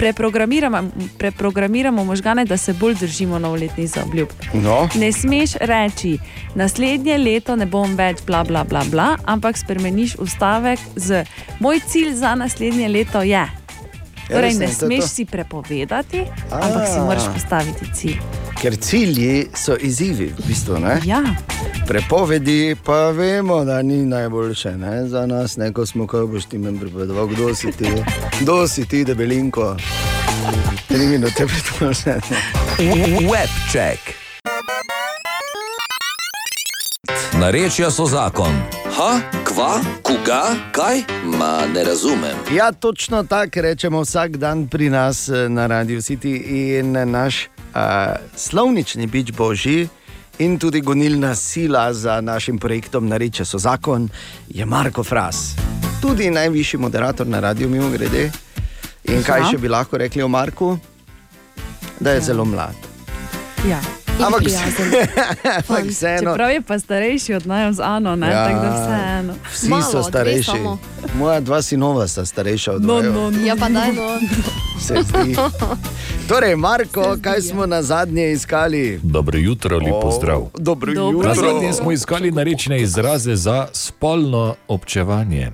Preprogramiramo, 0.03 0.91
preprogramiramo 1.19 2.05
možgane, 2.05 2.45
da 2.45 2.57
se 2.57 2.73
bolj 2.73 2.95
držimo 2.95 3.39
novoletnih 3.39 3.91
zaobljub. 3.91 4.29
No. 4.55 4.89
Ne 4.95 5.12
smeš 5.12 5.55
reči, 5.61 6.19
naslednje 6.55 7.19
leto 7.19 7.57
ne 7.57 7.66
bom 7.66 7.95
več 7.95 8.19
bla 8.27 8.43
bla 8.45 8.65
bla, 8.65 8.83
bla 8.91 9.16
ampak 9.24 9.59
spremeniš 9.59 10.16
ustavek 10.19 10.81
z 10.97 11.24
moj 11.61 11.81
cilj 11.87 12.15
za 12.15 12.35
naslednje 12.35 12.89
leto 12.89 13.23
je. 13.23 13.61
Torej, 14.33 14.51
res, 14.51 14.59
ne 14.59 14.69
smeš 14.69 15.05
to. 15.05 15.09
si 15.09 15.25
prepovedati, 15.25 16.25
ampak 16.51 16.89
si 16.89 16.99
A. 16.99 17.05
moraš 17.05 17.27
postaviti 17.35 17.87
cilj. 17.95 18.19
Ker 18.61 18.77
cilji 18.77 19.47
so 19.55 19.77
izzivi, 19.81 20.31
v 20.39 20.47
bistvu. 20.47 20.79
Ne? 20.79 21.01
Ja. 21.05 21.23
Prepovedi 21.87 22.77
pa 22.85 23.11
vemo, 23.11 23.65
da 23.65 23.83
ni 23.83 24.05
najboljše 24.07 24.77
ne? 24.77 25.09
za 25.09 25.27
nas, 25.27 25.57
ne 25.57 25.73
ko 25.73 25.87
smo, 25.87 26.07
ko 26.07 26.27
boš 26.27 26.45
ti 26.45 26.59
meni 26.59 26.79
pripovedoval, 26.81 27.27
kdo 27.27 27.55
si 27.55 27.73
ti, 27.73 27.91
kdo 28.41 28.69
si 28.69 28.87
ti, 28.87 29.05
debelinko. 29.05 29.77
Tri 30.89 31.07
minute 31.07 31.47
pred 31.47 31.67
Webček. 33.31 34.15
Narečja 37.41 37.91
so 37.91 38.05
zakon. 38.07 38.55
Ha, 38.97 39.20
kva, 39.45 39.81
koga, 40.03 40.55
kaj? 40.73 41.03
Ma 41.24 41.66
ne 41.74 41.85
razumem. 41.85 42.37
Ja, 42.55 42.73
točno 42.73 43.23
tako 43.23 43.61
rečemo 43.61 44.01
vsak 44.01 44.37
dan 44.37 44.69
pri 44.69 44.91
nas 44.91 45.29
eh, 45.29 45.49
na 45.49 45.66
Radio 45.66 45.99
City 45.99 46.43
in 46.79 46.93
naš 47.11 47.49
uh, 47.74 47.81
slovnični 48.37 49.07
bič 49.07 49.33
božji. 49.33 49.89
In 50.39 50.59
tudi 50.59 50.81
gonilna 50.81 51.35
sila 51.35 51.95
za 51.95 52.20
našim 52.20 52.59
projektom 52.59 53.09
Nareče 53.09 53.45
so 53.45 53.59
zakon 53.59 54.09
je 54.49 54.66
Marko 54.66 55.05
Fras, 55.05 55.55
tudi 56.03 56.31
najvišji 56.31 56.81
moderator 56.81 57.27
na 57.27 57.41
radiju, 57.41 57.69
mimo 57.69 57.91
grede. 57.91 58.31
In 59.05 59.23
kaj 59.23 59.51
še 59.51 59.59
bi 59.59 59.69
lahko 59.69 59.99
rekli 59.99 60.23
o 60.23 60.29
Marku? 60.29 60.79
Da 62.01 62.11
je 62.11 62.20
zelo 62.20 62.45
mlad. 62.45 62.79
Ja. 63.69 64.02
Ampak 64.16 64.43
ampak 65.59 65.84
vseeno. 65.89 66.30
Čeprav 66.30 66.51
je 66.51 66.60
pa 66.62 66.78
starejši 66.78 67.34
od 67.34 67.47
nas 67.47 67.76
z 67.76 67.80
Ano, 67.80 68.16
ne? 68.16 68.28
Ja. 68.28 68.44
tako 68.44 68.60
da 68.60 68.70
vseeno. 68.72 69.34
Vsi 69.52 69.90
so 69.93 70.02
starejši. 70.02 70.59
Moja 71.14 71.40
dva 71.40 71.62
sinova 71.62 72.09
sta 72.09 72.24
starejša 72.24 72.72
od 72.72 72.82
No, 72.82 72.94
vaju. 72.94 73.12
no, 73.12 73.30
no. 73.30 73.39
Ja, 73.40 73.56
pa 73.56 73.68
daj 73.68 73.93
no. 73.93 74.18
Se 74.80 74.94
zdi. 74.97 75.36
Torej, 76.28 76.56
Marko, 76.56 77.16
kaj 77.22 77.40
smo 77.43 77.66
na 77.66 77.82
zadnje 77.82 78.32
iskali? 78.32 79.01
Dobro 79.02 79.39
jutro, 79.39 79.78
lepo 79.78 80.10
zdrav. 80.12 80.48
Dobro 80.55 80.94
Dobro. 80.94 81.22
Na 81.22 81.28
jutro. 81.28 81.44
zadnje 81.44 81.72
smo 81.72 81.93
iskali 81.93 82.30
narečne 82.30 82.80
izraze 82.80 83.36
za 83.36 83.66
spolno 83.72 84.55
občevanje. 84.68 85.51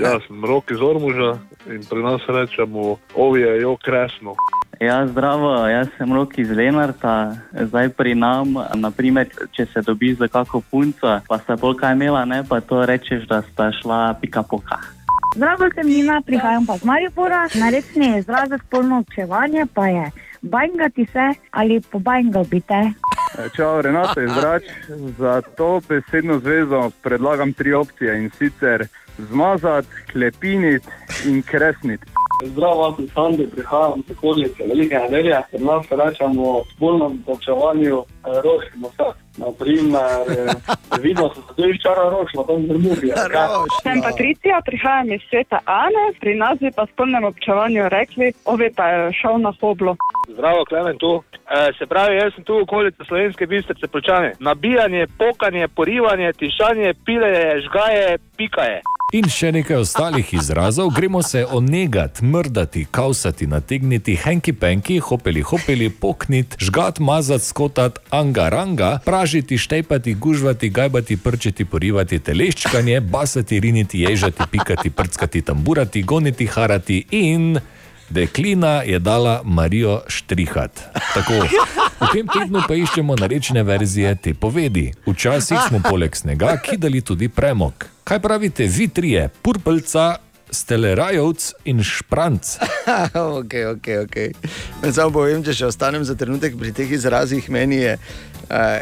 Ja, 0.00 0.18
sem 0.26 0.44
rok 0.44 0.70
iz 0.70 0.80
Ormuža 0.80 1.38
in 1.66 1.84
pri 1.84 1.98
nas 2.00 2.20
rečemo, 2.28 2.96
ovje 3.16 3.60
jo 3.60 3.76
kresno. 3.76 4.34
Ja, 4.82 5.06
zdravo, 5.06 5.66
jaz 5.66 5.88
sem 5.98 6.12
Rok 6.12 6.38
iz 6.38 6.50
Lenarta. 6.50 7.36
Zdaj 7.54 7.88
pri 7.94 8.14
nam, 8.18 8.56
naprimer, 8.74 9.28
če 9.54 9.66
se 9.70 9.82
dobiš 9.86 10.16
za 10.18 10.28
kako 10.28 10.60
punco, 10.70 11.12
pa 11.28 11.38
sta 11.38 11.56
polka 11.56 11.92
imela, 11.94 12.24
ne, 12.24 12.40
pa 12.48 12.58
to 12.60 12.80
rečeš, 12.86 13.28
da 13.30 13.42
sta 13.46 13.68
šla 13.78 14.00
pika 14.20 14.42
poka. 14.42 14.80
Zdravo, 15.36 15.68
sem 15.74 15.86
Nina, 15.86 16.18
prihajam 16.26 16.66
pa 16.66 16.76
z 16.76 16.84
Maribora. 16.84 17.44
Narečni 17.54 18.18
izraz 18.18 18.48
za 18.48 18.58
spolno 18.58 18.98
občevanje 18.98 19.66
pa 19.74 19.86
je 19.86 20.10
bajngati 20.42 21.06
se 21.12 21.28
ali 21.50 21.80
pobajngal 21.80 22.44
bi 22.50 22.60
te. 22.60 22.82
Čau, 23.56 23.80
Renato 23.82 24.20
iz 24.20 24.34
Drač. 24.34 24.62
Za 25.18 25.40
to 25.56 25.80
besedno 25.88 26.38
zvezo 26.38 26.90
predlagam 27.02 27.52
tri 27.52 27.72
opcije 27.72 28.18
in 28.18 28.30
sicer 28.30 28.86
zmazati, 29.18 29.88
klepiniti 30.12 30.88
in 31.26 31.42
kresniti. 31.42 32.11
Zdravo, 32.44 32.94
sem 32.96 33.08
Sandi, 33.08 33.46
prihajam 33.46 34.02
iz 34.06 34.16
okolice 34.16 34.62
Velike 34.68 34.98
nedelje. 34.98 35.40
Pri 35.50 35.64
nas 35.64 35.86
rečemo 35.90 36.62
spolno 36.74 37.12
občevanju 37.26 38.04
rošimo 38.24 38.88
se. 38.96 39.22
Naprimer, 39.36 40.20
eh, 40.28 40.54
vidno 41.02 41.30
se 41.34 41.40
tudi 41.56 41.78
čara 41.82 42.10
rošlo, 42.10 42.44
tam 42.44 42.66
zrmubi. 42.66 43.12
Sem 43.82 44.02
Patricija, 44.02 44.60
prihajam 44.64 45.12
iz 45.12 45.20
sveta 45.30 45.58
Ane, 45.64 46.04
pri 46.20 46.34
nas 46.34 46.58
bi 46.58 46.70
pa 46.76 46.86
spolnem 46.86 47.24
občevanju 47.24 47.88
rekli, 47.88 48.32
ove 48.44 48.70
pa 48.76 48.88
je 48.88 49.12
šel 49.12 49.38
na 49.38 49.52
hoblo. 49.60 49.96
Zdravo, 50.28 50.64
Klemen 50.64 50.98
tu. 50.98 51.22
E, 51.50 51.72
se 51.78 51.86
pravi, 51.86 52.16
jaz 52.16 52.34
sem 52.34 52.44
tu 52.44 52.60
okolica 52.62 53.04
slovenske 53.04 53.46
bistrice 53.46 53.86
počane. 53.88 54.32
Nabijanje, 54.38 55.06
pokanje, 55.18 55.68
porivanje, 55.68 56.32
tišanje, 56.32 56.94
pileje, 57.04 57.60
žgaje, 57.60 58.18
pikaje. 58.36 58.80
In 59.12 59.26
še 59.28 59.50
nekaj 59.52 59.76
ostalih 59.76 60.30
izrazov, 60.32 60.88
gremo 60.96 61.20
se 61.20 61.42
onegat, 61.44 62.22
mrdati, 62.24 62.86
kausati, 62.88 63.44
nategniti, 63.44 64.14
henki 64.16 64.54
penki, 64.56 64.96
hopeli 65.04 65.42
hopeli, 65.44 65.90
pokniti, 65.92 66.56
žgat, 66.56 66.96
mazati, 66.96 67.44
skotati, 67.44 68.00
angaranga, 68.08 68.94
pražiti, 69.04 69.58
štejpati, 69.60 70.14
gužvati, 70.14 70.72
gajbati, 70.72 71.18
prčiti, 71.20 71.68
porivati, 71.68 72.22
teleščkanje, 72.24 73.02
basati, 73.12 73.60
riniti, 73.60 74.00
ježati, 74.00 74.48
pikati, 74.48 74.88
prckati, 74.90 75.44
tamburati, 75.44 76.02
goniti, 76.02 76.48
harati 76.48 77.04
in. 77.10 77.60
Deklina 78.12 78.82
je 78.82 78.98
dala 78.98 79.40
Marijo 79.44 80.02
štrihat. 80.06 80.80
Tako, 81.14 81.32
v 82.00 82.08
tem 82.12 82.26
tednu 82.28 82.60
pa 82.68 82.76
iščemo 82.76 83.16
narečne 83.16 83.62
verzije 83.64 84.10
te 84.20 84.34
povedi. 84.34 84.90
Včasih 85.06 85.56
smo 85.68 85.80
poleg 85.80 86.16
snega 86.16 86.58
kidali 86.60 87.00
tudi 87.00 87.30
premog. 87.32 87.86
Kaj 88.04 88.20
pravite 88.20 88.66
vi 88.68 88.88
trije, 88.88 89.30
purpelca, 89.42 90.16
stelerajovc 90.50 91.52
in 91.64 91.80
špranc? 91.82 92.58
ok, 93.40 93.54
ok, 93.72 93.88
ok. 94.04 94.16
Samo 94.92 95.10
povem, 95.16 95.40
če 95.40 95.56
še 95.56 95.70
ostanem 95.72 96.04
za 96.04 96.12
trenutek 96.18 96.58
pri 96.60 96.74
teh 96.76 96.92
izrazih, 96.92 97.48
meni 97.48 97.80
je 97.80 97.96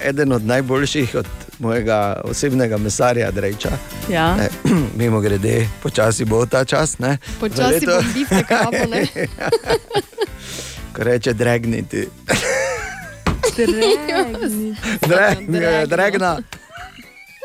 eden 0.03 0.33
od 0.33 0.45
najboljših 0.45 1.15
od 1.15 1.27
mojega 1.59 2.21
osebnega 2.25 2.79
mesarja, 2.79 3.31
Drejča. 3.31 3.71
Ja. 4.11 4.37
Ne, 4.41 4.49
mimo 4.97 5.21
grede, 5.21 5.69
počasi 5.83 6.25
bo 6.25 6.47
ta 6.47 6.65
čas. 6.65 6.99
Ne, 6.99 7.19
Počasi 7.41 7.87
bifte 8.15 8.45
kravo, 8.49 8.71
ne? 8.91 9.07
Ko 10.97 11.03
reče 11.03 11.33
dregniti. 11.33 12.09
Dregni. 13.57 14.77
Dreg, 15.07 15.89
dregna. 15.89 16.39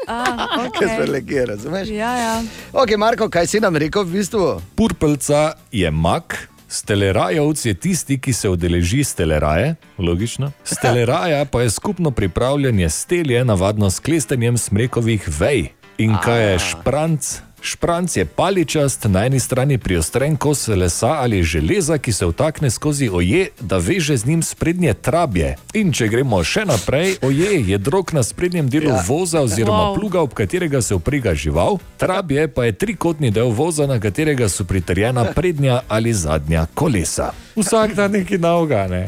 Ah, 0.08 0.70
Kaj 0.80 0.88
se 0.88 0.96
okay. 0.96 1.12
lege, 1.12 1.46
razumeš? 1.46 1.90
Ja, 1.90 2.18
ja. 2.18 2.44
Ok, 2.74 2.98
Marko, 2.98 3.30
kaj 3.30 3.48
si 3.48 3.60
nam 3.60 3.76
rekel 3.76 4.04
v 4.04 4.12
bistvu? 4.12 4.62
Purpelca 4.76 5.54
je 5.72 5.92
mak, 5.92 6.38
stelerajovc 6.68 7.66
je 7.66 7.74
tisti, 7.74 8.20
ki 8.20 8.34
se 8.34 8.50
udeleži 8.50 9.04
steleraje, 9.04 9.76
logično. 9.98 10.52
Steleraja 10.64 11.46
pa 11.46 11.62
je 11.62 11.70
skupno 11.70 12.12
pripravljanje 12.12 12.90
stelje, 12.90 13.46
navadno 13.46 13.90
s 13.90 14.00
klestanjem 14.00 14.58
smrekovih 14.58 15.30
vej. 15.40 15.68
In 15.98 16.18
kaj 16.24 16.52
je 16.52 16.60
špranc? 16.60 17.36
Špranc 17.66 18.18
je 18.18 18.26
paličast, 18.26 19.06
na 19.10 19.26
eni 19.26 19.40
strani 19.40 19.78
priostren 19.78 20.36
kos 20.38 20.68
lesa 20.68 21.08
ali 21.08 21.44
železa, 21.44 21.98
ki 21.98 22.12
se 22.12 22.26
vtakne 22.26 22.70
skozi 22.70 23.10
oje, 23.14 23.50
da 23.60 23.78
veže 23.78 24.18
z 24.18 24.26
njim 24.26 24.44
sprednje 24.44 24.94
trabje. 24.94 25.56
In 25.74 25.92
če 25.92 26.08
gremo 26.08 26.44
še 26.44 26.66
naprej, 26.66 27.16
oje 27.22 27.62
je 27.70 27.78
drog 27.78 28.14
na 28.14 28.24
sprednjem 28.24 28.70
delu 28.70 28.90
Ja. 28.90 28.96
ja. 28.96 29.04
voza 29.08 29.42
oziroma 29.42 29.76
Wow. 29.86 29.96
pluga, 30.00 30.22
ob 30.22 30.34
katerega 30.34 30.82
se 30.82 30.96
uprega 30.96 31.34
žival, 31.36 31.78
trabje 31.98 32.48
pa 32.48 32.66
je 32.66 32.72
trikotni 32.72 33.32
del 33.32 33.50
voza, 33.50 33.88
na 33.88 34.00
katerega 34.00 34.50
so 34.50 34.64
pritrjena 34.64 35.26
prednja 35.34 35.82
ali 35.88 36.14
zadnja 36.14 36.68
kolesa. 36.74 37.32
Vsak 37.56 37.94
dan 37.96 38.12
neki 38.12 38.38
nauga, 38.38 38.88
ne? 38.88 39.08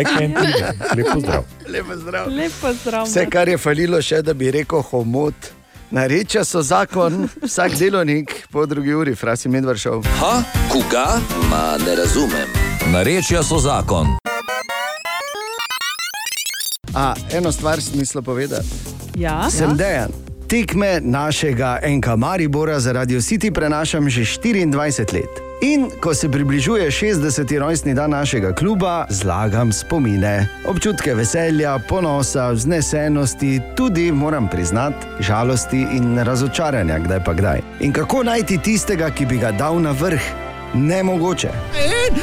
I 0.00 0.04
can't 0.04 0.34
do 0.34 0.58
that. 0.58 0.96
Lepo 0.96 1.20
zdrav. 1.20 1.44
Lepo 1.68 1.96
zdrav. 1.96 2.28
Lepo 2.28 2.72
zdrav. 2.72 3.04
Vse, 3.06 3.26
kar 3.30 3.48
je 3.48 3.58
falilo, 3.58 4.00
še 4.02 4.22
da 4.22 4.32
bi 4.34 4.50
rekel 4.50 4.80
homot. 4.82 5.34
Nareča 5.90 6.44
so 6.44 6.62
zakon, 6.62 7.28
vsak 7.42 7.72
delovnik 7.78 8.46
po 8.52 8.66
drugi 8.66 8.94
uri, 8.94 9.14
frasi 9.14 9.48
medvršov. 9.48 10.04
Ha, 10.20 10.42
koga? 10.72 11.20
Ma 11.50 11.78
ne 11.86 11.96
razumem. 11.96 12.48
Narečja 12.92 13.42
so 13.42 13.58
zakon. 13.58 14.06
A, 16.94 17.14
eno 17.32 17.52
stvar 17.52 17.80
smislo 17.82 18.22
povedati. 18.22 18.68
Ja. 19.16 19.50
Sem 19.50 19.76
dejan. 19.76 20.12
Tekme 20.48 21.00
našega 21.00 21.78
Enka 21.82 22.16
Maribora 22.16 22.80
za 22.80 22.92
Radio 22.92 23.20
City 23.20 23.52
prenašam 23.52 24.08
že 24.08 24.20
24 24.20 25.14
let. 25.14 25.47
In 25.60 25.90
ko 26.00 26.14
se 26.14 26.28
približuje 26.28 26.90
60. 26.90 27.58
rojstni 27.58 27.94
dan 27.94 28.10
našega 28.10 28.52
kluba, 28.52 29.06
zlagam 29.08 29.72
spomine, 29.72 30.48
občutke 30.66 31.14
veselja, 31.14 31.78
ponosa, 31.88 32.50
vznesenosti, 32.50 33.60
tudi 33.76 34.12
moram 34.12 34.48
priznati, 34.48 35.06
žalosti 35.20 35.86
in 35.92 36.18
razočaranja, 36.18 36.98
kdaj 36.98 37.24
pa 37.24 37.34
kdaj. 37.34 37.60
In 37.80 37.92
kako 37.92 38.22
najti 38.22 38.58
tistega, 38.58 39.10
ki 39.10 39.26
bi 39.26 39.38
ga 39.38 39.50
dal 39.52 39.82
na 39.82 39.90
vrh? 39.90 40.22
Nemogoče. 40.74 41.50
In 41.74 42.14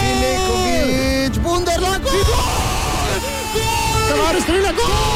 Filekovič, 0.00 1.38
Bunderla, 1.38 1.98
gol! 2.02 2.24
Tavares 4.10 4.42
strela, 4.42 4.72
gol! 4.72 4.82
Gol, 4.82 5.13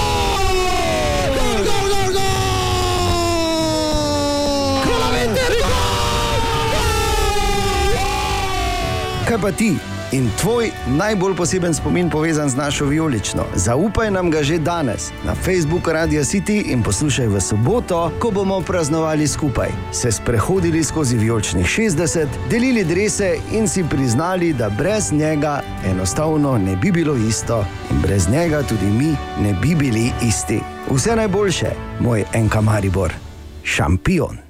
Kaj 9.39 9.51
pa 9.51 9.57
ti 9.57 9.75
in 10.13 10.31
tvoj 10.41 10.71
najbolj 10.87 11.37
poseben 11.37 11.75
spomin 11.75 12.11
povezan 12.11 12.49
z 12.49 12.57
našo 12.57 12.85
vijolično? 12.85 13.45
Zaupaj 13.55 14.11
nam 14.11 14.31
ga 14.31 14.43
že 14.43 14.59
danes 14.59 15.11
na 15.25 15.35
Facebooku 15.35 15.93
Radio 15.93 16.25
City 16.25 16.73
in 16.73 16.83
poslušaj 16.83 17.27
v 17.27 17.41
soboto, 17.41 18.11
ko 18.19 18.31
bomo 18.31 18.61
praznovali 18.61 19.29
skupaj, 19.29 19.69
se 19.93 20.13
sprehodili 20.13 20.85
skozi 20.85 21.17
vijoličnih 21.17 21.67
60, 21.67 22.27
delili 22.51 22.85
drese 22.85 23.39
in 23.53 23.69
si 23.69 23.85
priznali, 23.91 24.53
da 24.53 24.71
brez 24.71 25.13
njega 25.13 25.63
enostavno 25.87 26.59
ne 26.59 26.77
bi 26.77 26.93
bilo 26.93 27.15
isto 27.15 27.65
in 27.91 28.03
brez 28.03 28.29
njega 28.29 28.63
tudi 28.63 28.87
mi 28.87 29.17
ne 29.43 29.55
bi 29.63 29.75
bili 29.75 30.11
isti. 30.23 30.61
Vse 30.91 31.17
najboljše, 31.17 31.71
moj 32.01 32.25
Enka 32.33 32.61
Maribor, 32.61 33.13
šampion. 33.63 34.48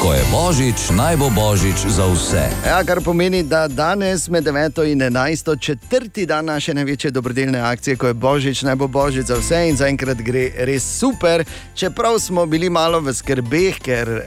Ko 0.00 0.16
je 0.16 0.24
božič, 0.32 0.96
naj 0.96 1.16
bo 1.20 1.28
božič 1.28 1.84
za 1.92 2.08
vse. 2.08 2.48
Ja, 2.64 2.80
kar 2.88 3.04
pomeni, 3.04 3.42
da 3.44 3.68
danes 3.68 4.28
med 4.32 4.44
9 4.48 4.80
in 4.88 5.00
11, 5.00 5.60
četrti 5.60 6.24
dan 6.26 6.44
naše 6.44 6.74
največje 6.74 7.10
dobrodelne 7.10 7.60
akcije, 7.60 7.96
ko 8.00 8.06
je 8.06 8.14
božič, 8.14 8.62
naj 8.62 8.76
bo 8.80 8.88
božič 8.88 9.26
za 9.28 9.36
vse 9.36 9.68
in 9.68 9.76
zaenkrat 9.76 10.24
gre 10.24 10.46
res 10.56 10.80
super. 10.98 11.44
Čeprav 11.76 12.16
smo 12.18 12.46
bili 12.46 12.70
malo 12.72 13.00
v 13.00 13.12
skrbeh, 13.12 13.76
ker 13.84 14.08
uh, 14.08 14.22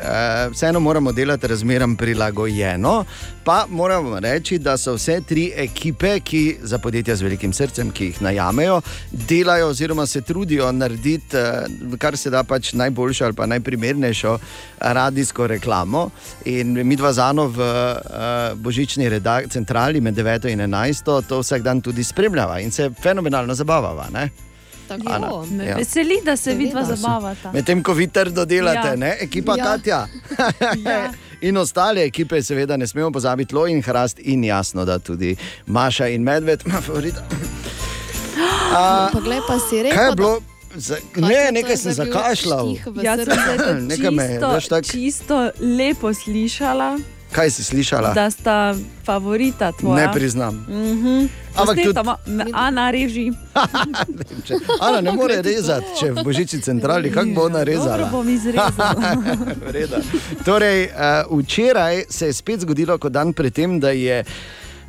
vseeno 0.54 0.80
moramo 0.80 1.12
delati 1.12 1.48
razmeram 1.48 1.98
prilagojeno, 1.98 3.06
pa 3.44 3.66
moramo 3.70 4.20
reči, 4.20 4.58
da 4.58 4.78
so 4.78 4.94
vse 4.94 5.22
tri 5.22 5.52
ekipe, 5.56 6.20
ki 6.20 6.58
za 6.62 6.78
podjetja 6.78 7.16
z 7.16 7.22
velikim 7.22 7.54
srcem, 7.54 7.92
ki 7.92 8.06
jih 8.06 8.22
najamejo, 8.22 8.82
delajo 9.12 9.68
oziroma 9.68 10.06
se 10.06 10.22
trudijo 10.22 10.72
narediti, 10.72 11.38
uh, 11.38 11.98
kar 11.98 12.18
se 12.18 12.30
da 12.30 12.44
pač 12.44 12.74
najboljšo 12.74 13.26
ali 13.26 13.34
pa 13.34 13.46
najprimernejšo 13.46 14.38
radijsko 14.80 15.48
reklamo. 15.48 16.10
In 16.46 16.88
mi 16.88 16.96
dva 16.96 17.14
zano 17.14 17.48
v 17.48 17.60
uh, 17.60 17.98
božični 18.56 19.10
redak- 19.10 19.50
centrali 19.50 20.02
med 20.02 20.16
9 20.16 20.50
in 20.50 20.60
11 20.62 21.04
to 21.28 21.40
vsak 21.40 21.62
dan 21.62 21.82
tudi 21.82 22.04
spremljava 22.04 22.60
in 22.60 22.72
se 22.72 22.90
fenomenalno 23.02 23.56
zabavava. 23.56 24.08
Ne? 24.14 24.30
Ana, 25.06 25.28
Me 25.50 25.66
ja. 25.66 25.76
veseli, 25.76 26.22
da 26.26 26.36
se 26.36 26.54
vidva 26.54 26.84
zabavata. 26.86 27.52
Medtem 27.52 27.84
ko 27.84 27.94
vi 27.94 28.08
trdo 28.08 28.46
delate, 28.46 28.88
Ja. 28.88 29.08
ja. 29.08 29.16
ekipa 29.20 29.56
Ja. 29.58 29.78
ja. 29.86 30.08
In 31.44 31.58
ostale 31.58 32.06
ekipe, 32.08 32.40
seveda, 32.44 32.78
ne 32.78 32.88
smemo 32.88 33.12
pozabiti 33.12 33.56
Lo 33.56 33.68
in 33.68 33.82
Hrast, 33.84 34.20
in 34.20 34.44
jasno, 34.44 34.86
da 34.86 35.00
tudi 35.00 35.36
Maša 35.68 36.08
in 36.08 36.24
Medved, 36.24 36.64
ima 36.66 36.82
favorita. 36.88 37.24
A, 38.76 39.10
Poglej, 39.12 39.42
pa 39.48 39.60
si 39.60 39.84
rekel. 39.84 39.98
Kaj 39.98 40.10
je 40.10 40.16
bilo? 40.16 40.40
Z, 40.76 40.96
Katja, 41.14 41.28
ne, 41.28 41.52
nekaj 41.52 41.78
sem 41.78 41.94
zakašljal. 41.94 42.72
Jaz 43.04 43.20
sem 43.20 43.58
to 43.58 43.74
Nekaj 43.92 44.12
me 44.12 44.24
je, 44.24 44.40
čisto, 44.40 44.70
tak- 44.70 44.88
čisto 44.92 45.36
lepo 45.60 46.14
slišala, 46.14 46.98
Kaj 47.34 47.50
si 47.50 47.64
slišala? 47.64 48.14
da 48.14 48.30
sta 48.30 48.76
favorita 49.04 49.72
tvoja. 49.72 49.96
Ne 49.98 50.14
priznam. 50.14 50.56
Mhm. 50.70 51.26
Ampak 51.56 51.78
tudi- 51.78 52.00
Ana 52.54 52.92
reži. 52.92 53.32
Če, 54.48 54.54
Ana 54.80 55.02
ne 55.02 55.12
more 55.12 55.42
rezati, 55.42 55.86
če 56.00 56.12
v 56.12 56.24
Božiči 56.24 56.58
centrali, 56.60 57.12
kako 57.12 57.30
bo 57.30 57.42
ona 57.44 57.64
rezala? 57.64 57.98
Dobro 58.00 58.18
bom 58.18 58.30
izrezala. 58.30 59.16
Torej, 60.46 60.86
uh, 60.86 60.94
včeraj 61.40 62.04
se 62.10 62.26
je 62.26 62.34
spet 62.34 62.60
zgodilo, 62.60 62.98
kot 62.98 63.12
dan 63.12 63.34
predtem, 63.34 63.80
da 63.80 63.90
je 63.90 64.24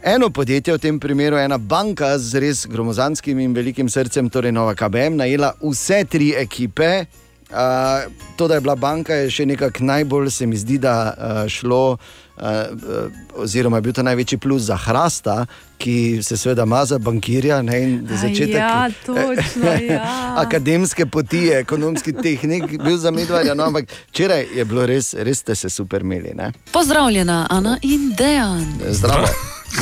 eno 0.02 0.30
podjetje, 0.30 0.74
v 0.74 0.78
tem 0.78 1.00
primeru 1.00 1.36
ena 1.36 1.58
banka 1.58 2.18
z 2.18 2.38
res 2.38 2.66
gromozanskim 2.66 3.38
in 3.38 3.52
velikim 3.52 3.88
srcem, 3.88 4.30
torej 4.30 4.52
Nova 4.52 4.74
KBM, 4.74 5.16
najela 5.16 5.54
vse 5.62 6.04
tri 6.04 6.32
ekipe. 6.32 7.04
Uh, 7.50 8.12
to, 8.36 8.48
da 8.48 8.54
je 8.54 8.60
bila 8.60 8.74
banka, 8.74 9.14
je 9.14 9.30
še 9.30 9.46
nekako 9.46 9.84
najbolj 9.84 10.30
se 10.30 10.46
mi 10.46 10.56
zdi, 10.56 10.78
da 10.78 11.14
uh, 11.14 11.48
šlo. 11.48 11.96
Uh, 12.34 12.42
uh, 12.42 13.42
oziroma, 13.42 13.76
je 13.78 13.82
bil 13.82 13.92
to 13.94 14.02
največji 14.02 14.38
plus 14.42 14.62
za 14.66 14.76
Hrasta, 14.76 15.46
ki 15.78 16.18
se 16.22 16.36
seveda 16.36 16.64
ima 16.66 16.82
za 16.84 16.98
bankirja. 16.98 17.62
Ne, 17.62 18.00
začetek, 18.10 18.56
ja, 18.56 18.90
točno, 19.06 19.70
ja. 19.94 20.34
akademske 20.42 21.06
poti, 21.06 21.46
ekonomski 21.54 22.12
tehnik, 22.12 22.82
bil 22.82 22.98
za 22.98 23.10
medvedja. 23.14 23.54
No, 23.54 23.70
ampak 23.70 23.92
včeraj 24.10 24.46
je 24.54 24.64
bilo 24.64 24.86
res, 24.86 25.14
res 25.14 25.46
ste 25.46 25.54
se 25.54 25.70
super 25.70 26.02
imeli. 26.02 26.34
Ne? 26.34 26.52
Pozdravljena, 26.72 27.46
Ana 27.50 27.78
in 27.82 28.10
Dejan. 28.18 28.66
Zdravo. 28.90 29.28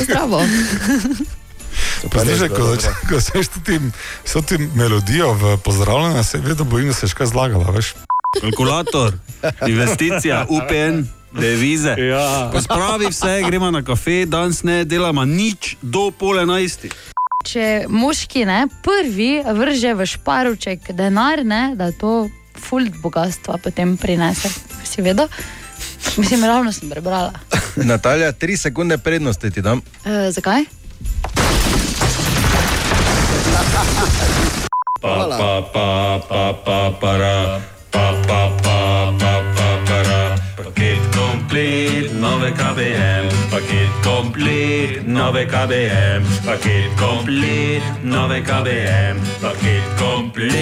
Zdravo. 0.02 0.43
Pa 2.11 2.24
Zdaj, 2.24 2.49
ko, 2.49 2.74
ko 3.09 3.20
seš 3.20 3.49
ti, 3.62 3.79
so 4.24 4.43
ti 4.43 4.59
melodijo 4.74 5.33
v 5.33 5.57
pozdravljanju, 5.65 6.24
se 6.24 6.39
vedno 6.39 6.65
bojim, 6.65 6.89
da 6.89 6.95
se 6.95 7.07
je 7.07 7.15
kaj 7.15 7.27
zlagala. 7.27 7.70
Veš. 7.70 7.95
Kalkulator, 8.41 9.12
investicija, 9.69 10.47
UPN, 10.57 11.05
devize. 11.41 11.95
Ja. 11.99 12.51
Spravi 12.61 13.07
vse, 13.11 13.43
gremo 13.47 13.70
na 13.70 13.83
kafe, 13.83 14.27
danes 14.27 14.62
ne 14.62 14.85
delamo 14.85 15.24
nič 15.24 15.77
do 15.83 16.11
pol 16.11 16.41
enajsti. 16.41 16.91
Če 17.47 17.87
moški 17.91 18.45
ne, 18.47 18.66
prvi 18.83 19.43
vrže 19.43 19.95
v 19.99 20.07
šparuček 20.07 20.93
denar, 20.95 21.45
ne, 21.45 21.74
da 21.77 21.91
to 21.93 22.29
fult 22.59 22.95
bogatstva 23.03 23.59
potem 23.62 23.97
prinese. 23.97 24.51
Si 24.85 25.03
vedel? 25.03 25.29
Mislim, 26.16 26.45
ravno 26.45 26.73
sem 26.73 26.91
prebrala. 26.91 27.33
Natalja, 27.77 28.33
tri 28.33 28.57
sekunde 28.57 28.99
prednosti 28.99 29.51
ti 29.51 29.62
dam. 29.62 29.83
E, 30.05 30.31
zakaj? 30.31 30.65
Pa, 33.53 35.29
pa, 35.29 35.61
pa, 35.61 36.19
pa, 36.24 36.53
pa, 36.65 36.91
para, 37.01 37.61
pa, 37.93 38.12
pa, 38.27 38.49
pa, 38.65 39.12
pa, 39.20 39.33
pa, 39.53 39.69
para. 39.85 40.41
Paket 40.57 41.03
komplet, 41.12 42.09
nove 42.16 42.53
KBM, 42.57 43.29
paket 43.53 43.93
komplet, 44.01 45.05
nove 45.07 45.45
KBM, 45.45 46.24
paket 46.47 46.97
komplet, 46.97 47.83
nove 48.03 48.41
KBM, 48.41 49.20
paket 49.43 49.85
komplet, 50.01 50.57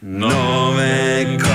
nove 0.00 1.26
KBM. 1.34 1.49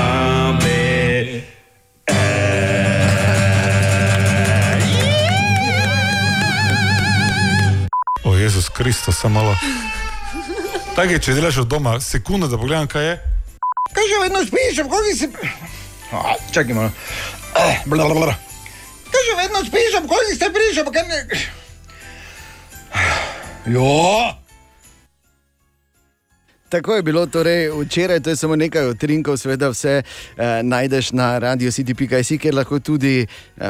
O 8.76 8.84
Jezus 8.84 8.98
Kristus, 9.06 9.22
samo 9.22 9.40
malo. 9.40 9.56
Tako 10.96 11.12
je, 11.12 11.20
če 11.20 11.34
delaš 11.34 11.58
od 11.58 11.68
doma, 11.68 12.00
sekunda, 12.00 12.48
da 12.48 12.58
pogledam, 12.58 12.88
kaj 12.88 13.06
je. 13.06 13.16
Kaj 13.94 14.04
že 14.04 14.20
vedno 14.24 14.40
spiš, 14.46 14.78
kako 14.84 14.98
si. 15.16 15.30
A, 16.12 16.36
Čakaj 16.52 16.76
malo. 16.76 16.92
Eh, 17.56 17.82
bla, 17.86 18.04
bla, 18.06 18.16
bla. 18.16 18.36
Kaj 19.12 19.22
že 19.28 19.36
vedno 19.38 19.60
spiš, 19.66 19.96
kako 20.02 20.16
si 20.30 20.36
se 20.36 20.50
prišel, 20.52 20.86
pa 20.86 20.92
kaj 20.92 21.08
ne. 21.08 21.20
Jo! 23.66 24.45
Tako 26.76 26.96
je 26.96 27.04
bilo 27.04 27.26
torej 27.26 27.70
včeraj, 27.72 28.20
to 28.20 28.30
je 28.30 28.36
samo 28.36 28.56
nekaj 28.56 28.90
utrinkov, 28.90 29.38
seveda 29.38 29.70
vse 29.70 30.02
eh, 30.38 30.64
najdeš 30.64 31.12
na 31.12 31.40
radiocity.js, 31.40 32.32
kjer 32.36 32.56
lahko 32.56 32.80
tudi 32.80 33.28
eh, 33.58 33.68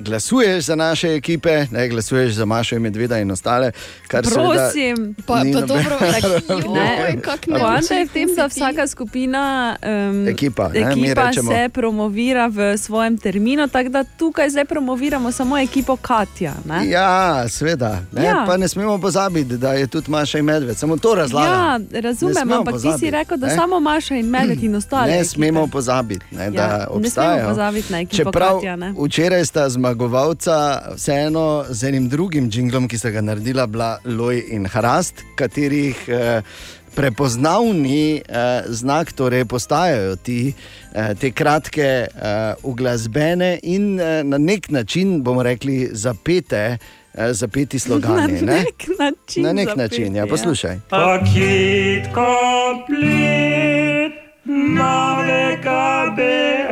glasuješ 0.00 0.64
za 0.64 0.74
naše 0.76 1.14
ekipe, 1.14 1.66
ne 1.70 1.88
glasuješ 1.88 2.32
za 2.32 2.44
Mašo 2.44 2.76
in 2.76 2.82
Medveda 2.82 3.18
in 3.18 3.30
ostale. 3.30 3.70
Prosim, 4.08 5.14
Pa- 5.26 5.42
pa 5.44 5.60
dobro, 5.60 5.98
Ne, 6.74 6.98
Joj, 7.00 7.20
kak 7.22 7.46
Poanta 7.48 7.94
je 7.94 8.04
v 8.04 8.08
tem, 8.08 8.28
da 8.36 8.48
ti. 8.48 8.54
vsaka 8.54 8.86
skupina, 8.86 9.76
um, 10.10 10.28
Ekipa, 10.28 10.68
ne, 10.68 10.94
mi 10.94 11.02
ekipa 11.02 11.28
rečemo. 11.28 11.52
se 11.52 11.68
promovira 11.68 12.46
v 12.48 12.78
svojem 12.78 13.18
terminu, 13.18 13.68
tako 13.68 13.88
da 13.88 14.04
tukaj 14.04 14.50
zdaj 14.50 14.64
promoviramo 14.64 15.32
samo 15.32 15.58
ekipo 15.58 15.96
Katja. 15.96 16.54
Ne? 16.64 16.88
Ja, 16.88 17.48
seveda. 17.48 18.02
Ne? 18.12 18.24
Ja. 18.24 18.28
Ja. 18.28 18.44
Pa 18.46 18.56
ne 18.56 18.68
smemo 18.68 18.98
pozabiti, 18.98 19.56
da 19.56 19.72
je 19.72 19.86
tudi 19.86 20.10
Maša 20.10 20.38
in 20.38 20.44
Medved. 20.44 20.76
Samo 20.76 20.96
to 20.96 21.14
razlagam. 21.14 21.86
Ja, 21.92 22.00
razumem, 22.00 22.47
smemo 22.48 22.60
ampak 22.60 22.74
ti 22.74 22.98
si 22.98 23.10
rekel, 23.10 23.36
da 23.36 23.46
ne? 23.46 23.54
samo 23.54 23.80
Maša 23.80 24.14
in 24.14 24.26
Medved 24.26 24.62
in 24.62 24.74
ostale. 24.74 25.06
Ne 25.06 25.14
ekipe. 25.14 25.24
smemo 25.26 25.66
pozabiti, 25.66 26.26
ne, 26.30 26.50
da 26.50 26.56
Ja, 26.58 26.68
ne 26.68 26.84
smemo 26.84 26.96
obstajajo. 26.96 27.48
pozabiti 27.48 27.92
na 27.92 28.00
ekipo 28.00 28.16
Čeprav 28.16 28.54
Katja, 28.54 28.76
ne. 28.76 28.94
včeraj 28.98 29.44
sta 29.44 29.68
zmagovalca 29.68 30.56
vseeno 30.94 31.46
z 31.68 31.84
enim 31.84 32.08
drugim 32.08 32.50
jinglom, 32.52 32.88
ki 32.88 32.98
sta 32.98 33.10
ga 33.10 33.20
naredila, 33.20 33.66
bila 33.66 33.98
Loj 34.06 34.44
in 34.48 34.66
Hrast, 34.66 35.14
katerih 35.34 36.08
eh, 36.08 36.42
prepoznavni 36.94 38.16
eh, 38.18 38.22
znak 38.68 39.12
torej 39.12 39.44
postajajo 39.44 40.16
ti, 40.16 40.52
eh, 40.92 41.14
te 41.14 41.30
kratke 41.30 41.82
eh, 41.82 42.08
uglasbene 42.62 43.58
in 43.62 44.00
eh, 44.00 44.22
na 44.24 44.38
nek 44.38 44.70
način, 44.70 45.22
bomo 45.22 45.42
rekli, 45.42 45.88
zapete. 45.92 46.78
Eh, 47.18 47.32
Zapeti 47.32 47.78
slogani. 47.78 48.32
Na 48.32 48.52
ne? 48.52 48.64
nek 48.64 48.88
način 48.98 49.42
Na 49.42 49.52
nek 49.52 49.68
zapeti, 49.68 49.82
način, 49.82 50.16
ja, 50.16 50.22
ja. 50.22 50.26
poslušaj. 50.26 50.78
Paket 50.90 52.08
komplet, 52.14 54.12
nove 54.44 55.56
KBM. 55.62 56.68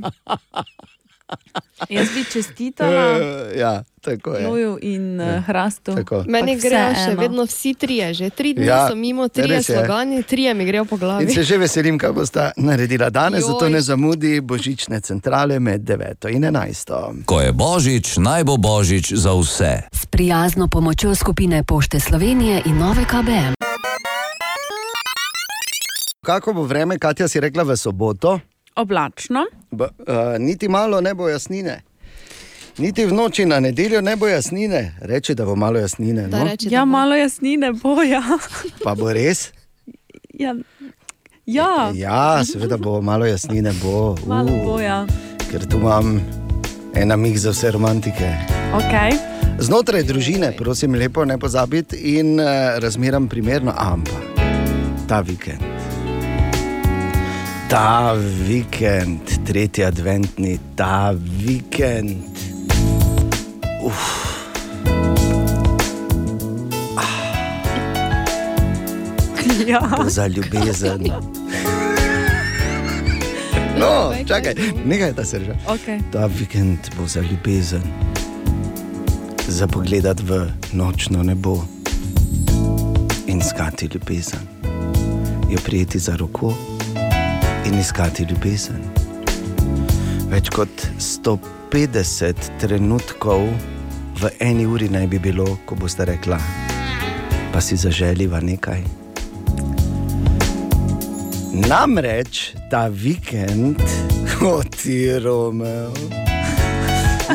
Jaz 1.88 2.08
bi 2.14 2.24
čestitala 2.24 3.06
Eh, 3.20 3.58
ja, 3.58 3.82
tako 4.00 4.34
je. 4.34 4.46
Loju 4.46 4.78
in 4.82 5.20
uh, 5.20 5.44
Hrastu. 5.44 5.94
Tako. 5.94 6.24
Meni 6.28 6.56
grejo 6.56 6.94
še 6.94 7.14
vedno 7.16 7.44
vsi 7.44 7.74
trije, 7.74 8.14
že 8.14 8.30
tri 8.30 8.54
dni 8.54 8.66
Ja, 8.66 8.76
ja, 8.76 8.88
so 8.88 8.94
mimo, 8.94 9.28
trije 9.28 9.56
je. 9.56 9.62
slogani, 9.62 10.22
trije 10.22 10.54
mi 10.54 10.64
grejo 10.64 10.84
po 10.84 10.96
glavi. 10.96 11.24
In 11.24 11.30
se 11.30 11.42
že 11.42 11.58
veselim, 11.58 11.98
kaj 11.98 12.12
boste 12.12 12.50
naredila 12.56 13.10
danes, 13.10 13.40
Joj. 13.40 13.46
zato 13.48 13.68
ne 13.68 13.80
zamudi 13.80 14.40
božične 14.40 15.00
centrale 15.00 15.58
med 15.58 15.80
9 15.82 16.28
in 16.28 16.44
11. 16.44 17.24
Ko 17.24 17.40
je 17.40 17.52
božič, 17.52 18.16
naj 18.16 18.44
bo 18.44 18.56
božič 18.56 19.12
za 19.12 19.32
vse. 19.32 19.72
S 19.92 20.06
prijazno 20.06 20.68
pomočjo 20.68 21.14
skupine 21.14 21.62
Pošte 21.62 22.00
Slovenije 22.00 22.62
in 22.64 22.78
Nove 22.78 23.04
KBM. 23.04 23.54
Kako 26.20 26.52
bo 26.52 26.62
vreme, 26.62 26.98
Katja 26.98 27.28
si 27.28 27.40
rekla 27.40 27.62
v 27.62 27.76
soboto? 27.76 28.40
Oblačno. 28.76 29.46
B, 29.70 29.84
uh, 29.84 29.90
niti 30.38 30.68
malo 30.68 31.00
ne 31.00 31.14
bo 31.14 31.28
jasnine. 31.28 31.82
Niti 32.78 33.04
v 33.06 33.12
noči 33.12 33.44
na 33.44 33.60
nedeljo 33.60 34.00
ne 34.00 34.16
bo 34.16 34.28
jasnine, 34.28 34.94
reče, 35.00 35.34
da 35.34 35.44
bo 35.44 35.56
malo 35.56 35.78
jasnine. 35.78 36.28
No? 36.28 36.46
ja, 36.60 36.84
malo 36.84 37.14
jasnine 37.16 37.72
boja. 37.72 38.22
Pa 38.84 38.94
bo 38.94 39.12
res? 39.12 39.50
ja. 40.32 40.54
ja. 41.46 41.90
Ja, 41.94 42.44
seveda 42.44 42.76
bo 42.76 43.00
malo 43.02 43.26
jasnine. 43.26 43.72
Bo. 43.82 44.16
Malo 44.26 44.52
Uh, 44.52 44.64
boja. 44.64 45.06
ker 45.50 45.66
tu 45.66 45.76
imam 45.76 46.20
en 46.94 47.08
namig 47.08 47.36
za 47.38 47.50
vse 47.50 47.70
romantike. 47.70 48.30
Okay. 48.74 49.18
Znotraj 49.58 50.02
družine, 50.02 50.52
prosim, 50.56 50.94
lepo 50.94 51.24
ne 51.24 51.38
pozabiti 51.38 51.96
in 52.16 52.40
uh, 52.40 52.46
razmeram 52.78 53.28
primerno, 53.28 53.74
ampak 53.76 54.22
ta 55.08 55.20
vikend. 55.20 55.79
Ta 57.70 58.14
vikend, 58.48 59.46
tretji 59.46 59.84
adventni, 59.84 60.58
ta 60.74 61.14
vikend. 61.14 62.38
Uf. 63.84 64.26
Ja. 69.66 69.80
Bo 69.96 70.08
za 70.08 70.26
ljubezen. 70.26 71.06
No, 73.78 74.12
čakaj, 74.28 74.54
nekaj 74.84 75.12
da 75.12 75.24
se 75.24 75.40
že. 75.40 75.54
Okay. 75.68 76.00
Ta 76.12 76.26
vikend 76.26 76.78
bo 76.98 77.06
za 77.06 77.20
ljubezen, 77.20 77.82
za 79.48 79.66
pogled 79.66 80.20
v 80.20 80.46
nočno 80.72 81.22
nebo 81.22 81.62
in 83.26 83.40
iskati 83.40 83.88
ljubezen, 83.94 84.40
jo 85.50 85.58
prijeti 85.64 85.98
za 85.98 86.16
roko 86.16 86.69
in 87.66 87.78
iskati 87.78 88.24
ljubezen. 88.30 88.80
Več 90.30 90.50
kot 90.54 90.86
150 91.02 92.50
trenutkov 92.62 93.46
v 94.20 94.30
eni 94.44 94.66
uri 94.68 94.88
naj 94.92 95.06
bi 95.10 95.18
bilo, 95.18 95.46
ko 95.66 95.78
boste 95.80 96.04
rekla, 96.08 96.38
pa 97.52 97.60
si 97.64 97.78
zaželiva 97.80 98.40
nekaj. 98.44 98.84
Namreč 101.66 102.52
ta 102.70 102.86
vikend, 102.88 103.82
kot 104.38 104.76
ti 104.82 105.02
Romeo, 105.18 105.90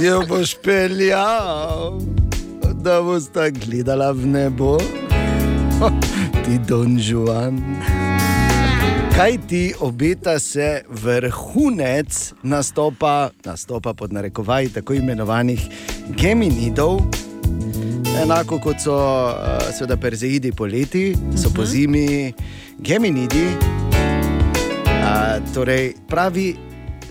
jo 0.02 0.22
boš 0.30 0.56
peljal, 0.64 2.00
da 2.80 3.02
boš 3.04 3.32
ta 3.36 3.50
gledala 3.50 4.14
v 4.16 4.32
nebo, 4.38 4.78
ti 6.46 6.62
Don 6.70 6.96
Juan. 6.96 8.15
Kaj 9.16 9.38
ti 9.48 9.74
obeta 9.80 10.40
se 10.40 10.84
vrhunec 10.90 12.34
nastopa, 12.44 13.30
nastopa 13.46 13.94
pod 13.94 14.14
narekovaji 14.14 14.70
tako 14.70 14.94
imenovanih 14.94 15.68
geminidov, 16.10 17.00
enako 18.24 18.60
kot 18.60 18.76
so 18.84 18.96
uh, 18.96 19.34
seveda 19.78 19.98
perzeidi 19.98 20.52
poleti, 20.52 21.16
so 21.38 21.50
po 21.56 21.66
zimi 21.66 22.34
geminidi. 22.78 23.46
Uh, 24.86 25.54
torej, 25.54 25.94
pravi 26.08 26.56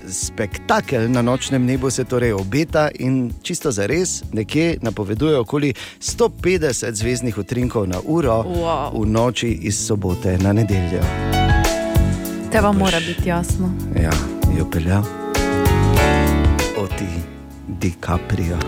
spektakel 0.08 1.10
na 1.10 1.22
nočnem 1.22 1.64
nebu 1.64 1.90
se 1.90 2.04
torej 2.04 2.32
obeta 2.32 2.88
in 2.98 3.32
čisto 3.42 3.72
za 3.72 3.86
res, 3.86 4.22
nekje 4.32 4.76
napovedujejo 4.82 5.40
okoli 5.40 5.74
150 6.00 6.92
zvezdnih 6.92 7.38
utrinkov 7.38 7.88
na 7.88 8.00
uro 8.04 8.42
Wow. 8.42 9.02
v 9.02 9.06
noči 9.06 9.48
iz 9.48 9.86
sobote 9.86 10.38
na 10.38 10.52
nedeljo. 10.52 11.43
Te 12.54 12.60
vam 12.60 12.76
mora 12.76 12.98
biti 13.00 13.28
jasno. 13.28 13.74
Ja, 14.02 14.10
jo 14.58 14.70
peljal. 14.70 15.02
Oti, 16.76 17.04
DiCaprio. 17.68 18.58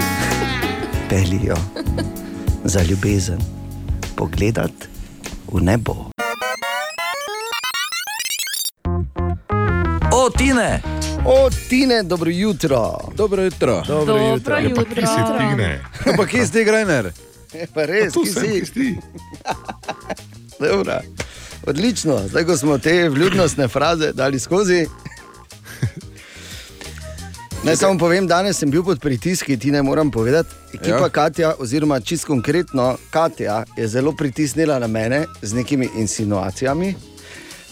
Pelijo 1.10 1.56
za 2.64 2.82
ljubezen, 2.82 3.38
pogledat 4.16 4.72
v 5.52 5.60
nebo. 5.60 5.92
O, 10.12 10.30
Tine! 10.38 10.82
O, 11.24 11.50
Tine, 11.68 12.02
dobro 12.02 12.30
jutro. 12.30 12.98
Dobro 13.16 13.42
jutro. 13.42 13.82
Dobro 13.88 14.04
Dobro 14.04 14.32
jutro. 14.32 14.58
jutro. 14.58 14.58
Ja, 14.58 14.74
pa 14.74 14.84
kje 14.84 15.06
si, 15.06 15.38
Tine? 15.38 15.84
Pa 16.16 16.26
kje 16.26 16.46
si 16.46 16.52
ti, 16.52 16.64
Grajner? 16.64 17.12
Pa 17.74 17.84
res, 17.86 18.12
tu 18.12 18.22
ki 18.22 18.28
sem, 18.30 18.42
si. 18.42 18.48
kje 18.48 18.66
si? 18.66 18.96
Dobro. 20.68 21.00
Odlično, 21.66 22.28
zdaj 22.28 22.44
ko 22.44 22.56
smo 22.56 22.78
te 22.78 23.08
vljudnostne 23.08 23.68
fraze 23.68 24.12
dali 24.12 24.38
skozi. 24.38 24.86
Naj 27.64 27.76
samo 27.76 27.98
povem, 27.98 28.26
danes 28.26 28.58
sem 28.58 28.70
bil 28.70 28.84
pod 28.84 29.00
pritiski, 29.00 29.56
ti 29.56 29.70
ne 29.70 29.82
moram 29.82 30.10
povedati. 30.10 30.48
Ekipa 30.74 30.96
ja. 30.96 31.02
Ja. 31.02 31.08
Katja, 31.08 31.54
oziroma 31.58 32.00
čist 32.00 32.24
konkretno 32.24 32.96
Katja, 33.10 33.64
je 33.76 33.88
zelo 33.88 34.12
pritisnila 34.12 34.78
na 34.78 34.86
mene 34.86 35.24
z 35.42 35.54
nekimi 35.54 35.88
insinuacijami. 35.96 36.94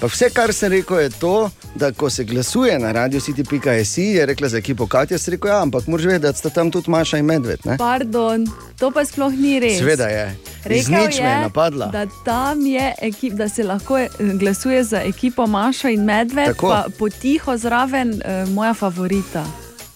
Pa 0.04 0.08
vse, 0.08 0.26
kar 0.36 0.52
sem 0.52 0.68
rekel, 0.68 0.98
je 1.00 1.10
to, 1.10 1.50
da 1.74 1.88
ko 1.92 2.10
se 2.10 2.24
glasuje 2.24 2.78
na 2.78 2.92
radio 2.92 3.20
city.js, 3.20 3.98
je 3.98 4.26
rekla 4.26 4.48
za 4.48 4.58
ekipo 4.58 4.86
Katja, 4.86 5.18
sem 5.18 5.32
rekel, 5.32 5.50
ja, 5.50 5.62
ampak 5.62 5.86
moraš 5.86 6.06
vedeti, 6.06 6.22
da 6.22 6.32
sta 6.32 6.50
tam 6.50 6.70
tudi 6.70 6.90
Maša 6.90 7.18
in 7.18 7.24
Medved. 7.24 7.64
Ne? 7.64 7.78
Pardon, 7.78 8.44
to 8.78 8.90
pa 8.90 9.04
sploh 9.04 9.32
ni 9.32 9.56
res. 9.60 9.78
Seveda 9.78 10.10
je. 10.12 10.36
Rekel 10.64 10.92
nič 10.92 11.20
me 11.24 11.30
je 11.30 11.40
napadla. 11.40 11.86
Da, 11.86 12.04
tam 12.24 12.66
je 12.66 12.92
ekip, 13.00 13.32
da 13.32 13.48
se 13.48 13.64
lahko 13.64 13.98
eh, 13.98 14.08
glasuje 14.20 14.84
za 14.84 15.00
ekipo 15.00 15.46
Maša 15.46 15.96
in 15.96 16.04
Medved, 16.04 16.52
Tako. 16.52 16.68
pa 16.68 16.84
potiho 16.98 17.56
zraven 17.56 18.12
uh, 18.12 18.48
moja 18.52 18.74
favorita. 18.74 19.46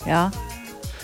Ja. 0.06 0.30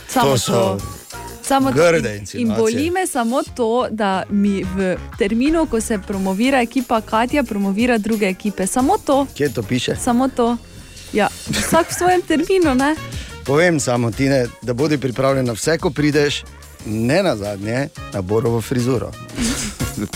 Samo 0.08 0.30
To 0.30 0.38
so 0.38 0.52
to. 0.52 1.03
Samo 1.44 1.72
grde 1.72 2.16
In- 2.16 2.40
In 2.40 2.48
boli 2.50 2.90
me 2.90 3.06
samo 3.06 3.42
to, 3.46 3.86
da 3.90 4.22
mi 4.30 4.64
v 4.66 4.96
terminu, 5.18 5.66
ko 5.66 5.80
se 5.80 5.98
promovira 5.98 6.60
ekipa 6.60 7.00
Katja, 7.00 7.42
promovira 7.42 7.98
druge 7.98 8.26
ekipe. 8.26 8.66
Samo 8.66 8.98
to. 8.98 9.26
Kje 9.34 9.48
to 9.50 9.62
piše? 9.62 9.96
Samo 9.96 10.28
to. 10.28 10.56
Ja, 11.12 11.28
vsak 11.50 11.90
v 11.90 11.94
svojem 11.94 12.22
terminu, 12.22 12.74
ne? 12.74 12.94
Povem 13.44 13.80
samo, 13.80 14.10
Tine, 14.10 14.46
da 14.62 14.72
bodi 14.72 14.98
pripravljen 14.98 15.46
na 15.46 15.52
vse, 15.52 15.78
ko 15.78 15.90
prideš, 15.90 16.42
ne 16.86 17.22
na 17.22 17.36
zadnje, 17.36 17.88
na 18.12 18.22
borovo 18.22 18.60
frizuro. 18.60 19.12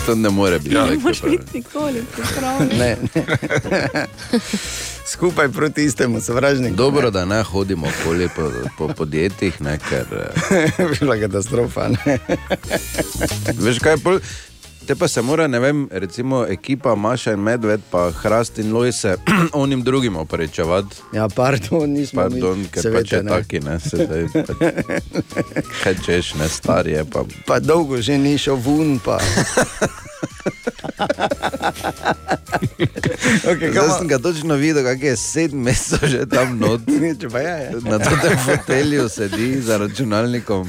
To 0.06 0.14
ne 0.14 0.30
more 0.30 0.58
biti. 0.58 0.74
Ne 0.74 0.86
tako 0.86 1.00
moreš 1.00 1.22
biti 1.22 1.58
nikoli 1.58 2.04
pripravljen. 2.12 2.78
Ne, 2.78 2.96
ne. 3.14 4.06
Skupaj 5.12 5.48
proti 5.48 5.84
istemu 5.84 6.20
sovražniku. 6.20 6.76
Dobro, 6.76 7.10
da 7.10 7.24
ne 7.24 7.42
hodimo 7.42 7.86
okoli 7.86 8.28
po, 8.36 8.50
po 8.78 8.88
podjetjih, 8.88 9.60
ne, 9.60 9.78
ker 9.88 10.06
eh, 10.50 10.86
Bila 11.00 11.16
katastrofa. 11.20 11.88
Ne? 11.88 12.18
veš 13.58 13.78
kaj. 13.78 13.96
Pol, 13.96 14.18
Te 14.88 14.94
pa 14.94 15.08
se 15.08 15.22
mora, 15.22 15.46
ne 15.46 15.58
vem, 15.58 15.88
recimo 15.90 16.46
ekipa 16.46 16.94
Maša 16.94 17.32
in 17.32 17.40
Medved, 17.40 17.80
pa 17.90 18.10
Hrast 18.10 18.58
in 18.58 18.72
Loj 18.72 18.92
se 18.92 19.16
onim 19.52 19.82
drugim 19.82 20.16
oprečevati. 20.16 20.96
Ja, 21.12 21.28
pardon, 21.28 21.90
nismo 21.90 22.22
Pardon, 22.22 22.58
mi, 22.58 22.68
ker 22.68 22.82
pač 22.82 22.92
veste, 22.92 23.16
je 23.16 23.22
ne. 23.22 23.30
taki, 23.30 23.60
ne, 23.60 23.80
sedaj 23.80 24.24
pač, 24.32 24.48
kaj 25.82 25.94
češ, 26.06 26.34
ne, 26.40 26.48
star 26.48 26.88
je 26.88 27.04
pa. 27.04 27.24
Pa 27.46 27.60
dolgo 27.60 28.00
že 28.00 28.16
ni 28.18 28.38
šel 28.38 28.56
ven, 28.56 28.96
pa 29.04 29.20
Okay, 33.44 33.70
Zdaj 33.70 33.98
sem 33.98 34.08
ga 34.08 34.18
točno 34.18 34.54
videl, 34.54 34.84
kako 34.84 35.06
je 35.06 35.16
sedem 35.16 35.60
mesecev 35.68 36.08
že 36.08 36.26
tam 36.26 36.58
not. 36.58 36.80
Je, 36.88 37.16
je. 37.20 37.76
Na 37.84 37.98
tem 37.98 38.38
fotelju 38.40 39.08
sedi 39.08 39.60
za 39.60 39.76
računalnikom, 39.76 40.68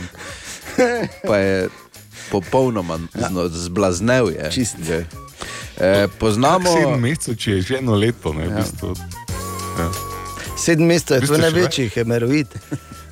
pa 1.28 1.38
je 1.38 1.70
popolnoma 2.32 3.00
zno- 3.12 3.50
zblaznel. 3.50 4.30
Je, 4.30 4.64
že. 4.80 5.06
E, 5.76 6.08
poznamo. 6.20 6.68
Sedem 6.68 7.00
mesecev, 7.00 7.36
če 7.36 7.52
je 7.52 7.62
že 7.62 7.74
eno 7.78 7.96
leto, 7.96 8.34
ne, 8.34 8.48
v 8.48 8.56
bistvu. 8.56 8.94
Ja. 9.78 9.88
Sedem 10.58 10.86
mesecev 10.86 11.16
je 11.16 11.22
Vi 11.22 11.28
to 11.28 11.34
ste 11.34 11.40
še 11.40 11.46
največji 11.46 11.86
hemeroid. 11.90 12.50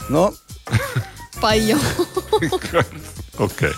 No, 0.10 0.32
Pa 1.42 1.54
jo. 1.54 1.78
Okay. 3.38 3.70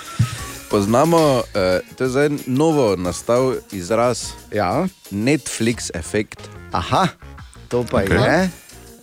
Poznamo, 0.69 1.43
eh, 1.51 1.83
to 1.95 2.03
je 2.03 2.09
zdaj 2.09 2.29
novo 2.47 2.95
nastal 2.95 3.59
izraz. 3.71 4.31
Ja. 4.49 4.87
Netflix 5.11 5.91
efekt. 5.93 6.39
Aha, 6.71 7.07
to 7.67 7.83
pa 7.83 7.99
Okej. 7.99 8.15
je. 8.15 8.39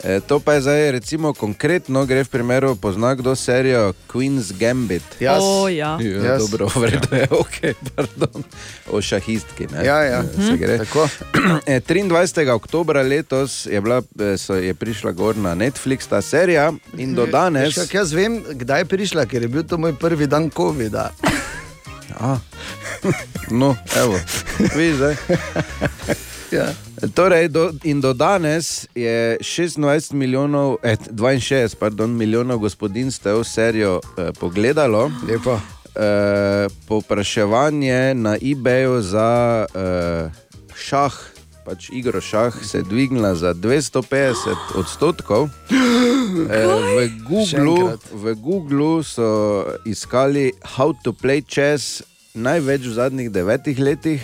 E, 0.04 0.20
to 0.20 0.40
pa 0.40 0.54
je 0.54 0.60
zdaj, 0.60 0.90
recimo, 0.92 1.32
konkretno 1.34 2.04
gre 2.06 2.24
v 2.24 2.28
primeru, 2.28 2.76
pozna 2.76 3.14
kdo 3.14 3.36
serijo 3.36 3.94
Queen's 4.08 4.52
Gambit. 4.58 5.02
Jaz. 5.20 5.42
Ja. 5.72 5.96
ja 6.00 6.24
Jaz. 6.24 6.42
Dobro, 6.44 6.68
vredno 6.74 7.16
je, 7.16 7.26
ok, 7.42 7.56
pardon. 7.94 8.44
O 8.92 9.00
šahistki. 9.02 9.66
Ne? 9.72 9.84
Ja, 9.84 10.02
ja. 10.02 10.22
Se 10.22 10.52
Mhm. 10.52 10.56
gre. 10.56 10.78
Tako. 10.78 11.08
E, 11.66 11.80
23. 11.80 12.48
oktober 12.48 12.96
letos 12.96 13.66
je, 13.66 13.80
bila, 13.80 14.02
e, 14.20 14.36
so, 14.38 14.54
je 14.54 14.74
prišla 14.74 15.10
gor 15.12 15.36
na 15.36 15.54
Netflix 15.54 16.06
ta 16.08 16.22
serija 16.22 16.72
in 16.96 17.14
do 17.14 17.26
danes. 17.26 17.76
Veš, 17.76 17.86
kako 17.86 17.96
Jaz 17.96 18.12
vem, 18.12 18.42
kdaj 18.52 18.80
je 18.80 18.84
prišla, 18.84 19.26
ker 19.26 19.42
je 19.42 19.48
bil 19.48 19.62
to 19.62 19.78
moj 19.78 19.94
prvi 19.98 20.26
dan 20.26 20.50
COVID-a. 20.50 21.10
A. 22.20 22.36
No, 23.50 23.76
evo, 23.96 24.18
vidiš 24.74 24.96
zdaj. 24.96 25.14
Ja. 26.50 26.85
Torej, 27.14 27.48
do, 27.48 27.70
in 27.84 28.00
do 28.00 28.12
danes 28.12 28.86
je 28.94 29.36
26 29.40 30.12
milijonov, 30.12 30.76
eh, 30.82 30.96
62 31.10 31.76
pardon, 31.76 32.16
milijonov 32.16 32.58
gospodinstev 32.58 33.44
serijo 33.44 34.00
eh, 34.00 34.32
pogledalo. 34.40 35.10
Lepo. 35.28 35.60
Eh, 35.96 36.68
povpraševanje 36.88 38.14
na 38.14 38.36
eBayu 38.36 39.00
za 39.00 39.64
eh, 39.74 40.28
šah, 40.76 41.14
pač 41.64 41.88
igro 41.88 42.20
šah, 42.20 42.52
se 42.64 42.78
je 42.78 42.82
dvignila 42.82 43.34
za 43.34 43.54
250 43.54 44.76
odstotkov. 44.76 45.48
Eh, 46.36 46.66
v, 46.96 47.08
Googlu, 47.24 47.96
v 48.12 48.34
Googlu 48.34 49.02
so 49.02 49.64
iskali 49.88 50.52
How 50.76 50.92
to 51.02 51.12
play 51.16 51.40
chess 51.40 52.02
največ 52.34 52.80
v 52.86 52.92
zadnjih 52.92 53.30
devetih 53.32 53.78
letih. 53.80 54.20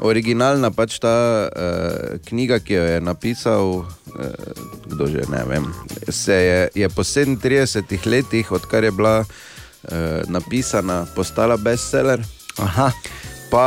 Originalna 0.00 0.70
pač 0.70 0.98
ta 0.98 1.12
uh, 1.46 2.18
knjiga, 2.24 2.58
ki 2.58 2.74
jo 2.74 2.84
je 2.84 3.00
napisal, 3.00 3.64
uh, 3.76 3.84
kdo 4.86 5.06
že 5.06 5.26
ne 5.28 5.44
vem, 5.44 5.66
se 6.08 6.34
je, 6.34 6.60
je 6.74 6.88
po 6.88 7.02
37 7.02 8.06
letih, 8.06 8.52
odkar 8.52 8.84
je 8.84 8.90
bila 8.90 9.20
uh, 9.20 9.28
napisana, 10.28 11.06
postala 11.14 11.56
bestseller. 11.56 12.24
Aha. 12.58 12.90
Pa 13.50 13.66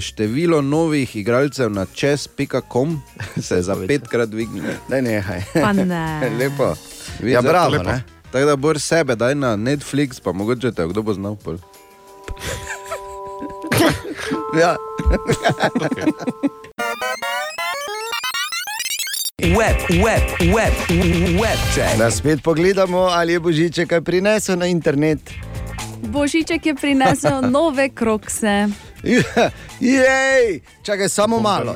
število 0.00 0.62
novih 0.62 1.16
igralcev 1.16 1.66
na 1.70 1.84
chess.com 1.86 3.00
se 3.46 3.56
je 3.56 3.62
za 3.62 3.76
petkrat 3.86 4.28
dvignilo. 4.28 4.72
Ne, 4.88 5.02
nehaj. 5.02 5.42
Pa 5.52 5.72
ne. 5.72 5.84
Lepo. 6.38 6.74
Vidiš, 7.20 7.34
Ja, 7.34 7.42
bravo, 7.42 7.70
lepo. 7.72 7.84
ne? 7.84 8.02
Tako 8.32 8.46
da 8.46 8.56
boš 8.56 8.78
sebe, 8.78 9.16
daj 9.16 9.34
na 9.34 9.56
Netflix, 9.56 10.22
pa 10.22 10.32
mogoče 10.32 10.72
te 10.72 10.86
kdo 10.86 11.02
bo 11.02 11.14
znal. 11.14 11.36
Ja. 14.60 14.76
Web, 19.38 19.76
web, 19.90 20.22
web, 20.48 20.72
web 21.34 21.58
check. 21.74 21.98
Da 21.98 22.10
spet 22.10 22.42
pogledamo, 22.42 22.98
ali 23.00 23.32
je 23.32 23.40
Božiček 23.40 23.88
kaj 23.88 24.00
prinesel 24.00 24.56
na 24.56 24.66
internet. 24.66 25.18
Božiček 26.02 26.66
je 26.66 26.74
prinesel 26.74 27.42
nove 27.50 27.88
krokse. 27.88 28.68
Jej, 29.80 30.60
čakaj 30.82 31.08
samo 31.08 31.40
malo. 31.40 31.74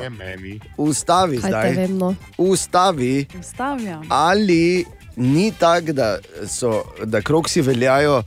Ustavi 0.76 1.38
Kaj 1.38 1.50
zdaj. 1.50 1.86
Ustavi, 2.38 3.26
Stavljam. 3.42 4.06
ali 4.08 4.84
ni 5.16 5.52
tako, 5.52 5.92
da, 5.92 6.18
so- 6.42 6.84
da 7.04 7.20
kroksi 7.20 7.60
veljajo 7.60 8.22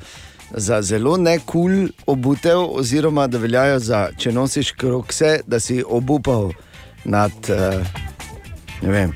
za 0.54 0.82
zelo 0.82 1.18
nekul 1.18 1.72
cool 1.72 1.90
obutev, 2.06 2.60
oziroma 2.72 3.28
da 3.28 3.38
veljajo 3.38 3.80
za, 3.80 4.10
če 4.18 4.32
nosiš 4.32 4.72
krokse, 4.72 5.40
da 5.48 5.60
si 5.60 5.84
obupal 5.88 6.52
nad 7.06 7.32
uh, 7.50 7.86
vem, 8.82 9.14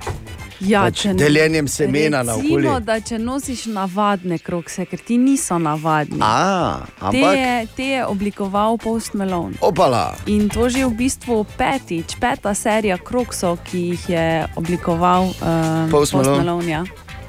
Ja, 0.60 0.86
Pač 0.88 1.06
deljenjem 1.14 1.68
semena. 1.68 2.22
Recimo, 2.24 2.80
da 2.80 3.00
če 3.04 3.20
nosiš 3.20 3.66
navadne 3.76 4.38
krokse, 4.40 4.86
ker 4.88 5.02
ti 5.04 5.18
niso 5.20 5.58
navadni. 5.60 6.20
A, 6.24 6.86
Te 6.86 7.06
ampak 7.10 7.38
je, 7.38 7.68
te 7.76 7.90
je 7.90 8.06
oblikoval 8.06 8.78
Post 8.78 9.14
Malone. 9.14 9.60
opala. 9.62 10.16
In 10.26 10.48
to 10.50 10.70
že 10.70 10.86
v 10.86 10.96
bistvu 10.96 11.44
petič, 11.58 12.16
peta 12.20 12.56
serija 12.56 12.98
kroksov, 12.98 13.60
ki 13.68 13.84
jih 13.92 14.10
je 14.10 14.26
oblikoval 14.56 15.36
um, 15.36 15.92
Post 15.92 16.16
Malone. 16.16 16.40
Malone 16.44 16.72
ja. 16.72 16.84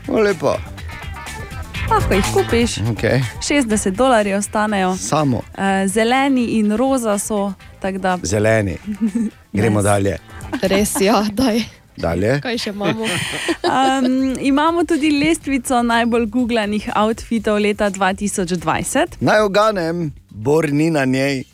O, 0.08 0.22
lepo. 0.22 0.54
Lahko 1.90 2.14
jih 2.14 2.24
kupiš, 2.34 2.78
Okay. 2.90 3.20
60 3.40 3.90
dolarjev 3.90 4.42
stanejo. 4.42 4.96
Samo 4.96 5.36
Uh, 5.36 5.62
zeleni 5.86 6.44
in 6.44 6.76
roza 6.76 7.18
so, 7.18 7.52
da 7.98 8.18
zeleni. 8.22 8.76
Gremo 9.52 9.82
dalje. 9.82 10.18
Res, 10.62 11.00
ja, 11.00 11.24
daj. 11.32 11.62
dalje. 11.96 12.40
Kaj 12.40 12.58
še 12.58 12.70
imamo? 12.70 13.04
Um, 13.66 14.36
imamo 14.40 14.84
tudi 14.84 15.10
lestvico 15.10 15.82
najbolj 15.82 16.26
googlanih 16.26 16.90
outfitov 16.96 17.58
leta 17.58 17.90
2020. 17.90 19.16
Naj 19.20 19.40
oganem, 19.40 20.12
bor 20.30 20.68
ni 20.72 20.90
na 20.90 21.04
njej. 21.04 21.44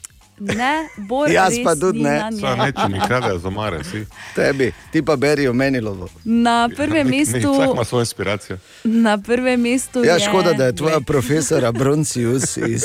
Ne, 0.48 0.74
Bor 0.98 1.30
Jaz 1.30 1.50
res 1.50 1.64
pa 1.64 1.74
tudi 1.74 2.00
ne. 2.00 2.20
Saj 2.32 2.56
neče 2.56 2.88
mi 2.88 3.00
kradejo 3.00 3.38
za 3.38 3.50
mare, 3.50 3.84
si. 3.84 4.06
Tebi, 4.34 4.72
ti 4.90 5.02
pa 5.02 5.16
berijo 5.16 5.52
menilovo. 5.52 6.08
Na 6.24 6.68
prvem 6.68 7.06
Ne, 7.06 7.16
mestu, 7.18 7.52
Vsak 7.52 7.70
ima 7.72 7.84
svojo 7.84 8.02
inspiracijo. 8.02 8.58
na 8.84 9.18
prvem 9.18 9.60
mestu 9.60 10.04
Ja, 10.04 10.14
je. 10.14 10.20
škoda, 10.20 10.52
da 10.52 10.64
je 10.64 10.74
tvoja 10.74 11.00
profesora 11.00 11.72
Broncius 11.80 12.56
iz. 12.58 12.82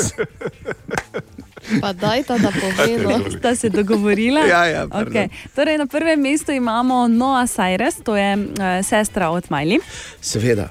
Pa 1.82 1.94
daj 1.94 2.24
ta, 2.24 2.38
da 2.38 2.52
pove. 2.52 2.98
No. 3.00 3.32
Sta 3.32 3.56
se 3.56 3.70
dogovorila? 3.70 4.40
Ja, 4.42 4.66
ja, 4.66 4.88
pardon. 4.88 5.14
okay. 5.14 5.28
torej, 5.56 5.78
na 5.78 5.86
prvem 5.86 6.22
mestu 6.22 6.52
imamo 6.52 7.08
Noah 7.08 7.44
Cyrus, 7.46 8.04
to 8.04 8.16
je 8.16 8.36
uh, 8.36 8.44
sestra 8.84 9.30
od 9.30 9.44
Miley. 9.46 9.80
Seveda. 10.22 10.70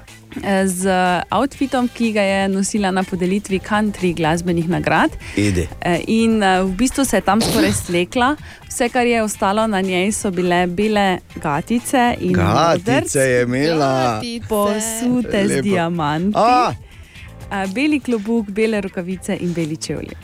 Z 0.65 0.87
outfitom, 1.29 1.87
ki 1.87 2.11
ga 2.11 2.21
je 2.21 2.47
nosila 2.49 2.91
na 2.91 3.03
podelitvi 3.03 3.59
country 3.59 4.13
glasbenih 4.13 4.69
nagrad. 4.69 5.11
Idi. 5.35 5.67
Eh, 5.81 5.99
In 6.07 6.43
eh, 6.43 6.63
v 6.63 6.71
bistvu 6.73 7.05
se 7.05 7.17
je 7.17 7.21
tam 7.21 7.41
skoraj 7.41 7.71
slekla, 7.73 8.35
vse, 8.67 8.89
kar 8.89 9.05
je 9.05 9.23
ostalo 9.23 9.67
na 9.67 9.81
njej, 9.81 10.11
so 10.11 10.31
bile 10.31 10.67
bele 10.67 11.07
gatice 11.35 12.15
in 12.19 12.33
Gatice 12.33 12.91
modrc, 12.91 13.15
je 13.15 13.43
imela. 13.43 14.21
posute 14.49 15.39
z 15.43 15.49
Lepo. 15.49 15.61
diamanti. 15.63 16.33
A. 16.35 16.73
Eh, 17.51 17.67
Beli 17.67 17.99
klobuk, 17.99 18.49
bele 18.49 18.81
rokavice 18.81 19.37
in 19.37 19.53
beli 19.53 19.77
čevlji. 19.77 20.15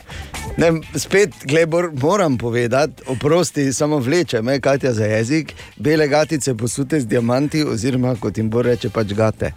Ne, 0.56 0.68
spet, 0.94 1.30
Glebor, 1.44 1.90
moram 1.94 2.38
povedati, 2.38 3.02
oprosti, 3.06 3.72
samo 3.72 3.98
vleče 3.98 4.42
me, 4.42 4.60
Katja 4.60 4.92
za 4.92 5.04
jezik, 5.04 5.52
bele 5.76 6.08
gatice 6.08 6.54
posute 6.54 7.00
z 7.00 7.06
diamanti, 7.06 7.64
oziroma 7.64 8.14
kot 8.14 8.38
jim 8.38 8.50
bo 8.50 8.62
reče, 8.62 8.90
pač 8.90 9.06
gate. 9.08 9.52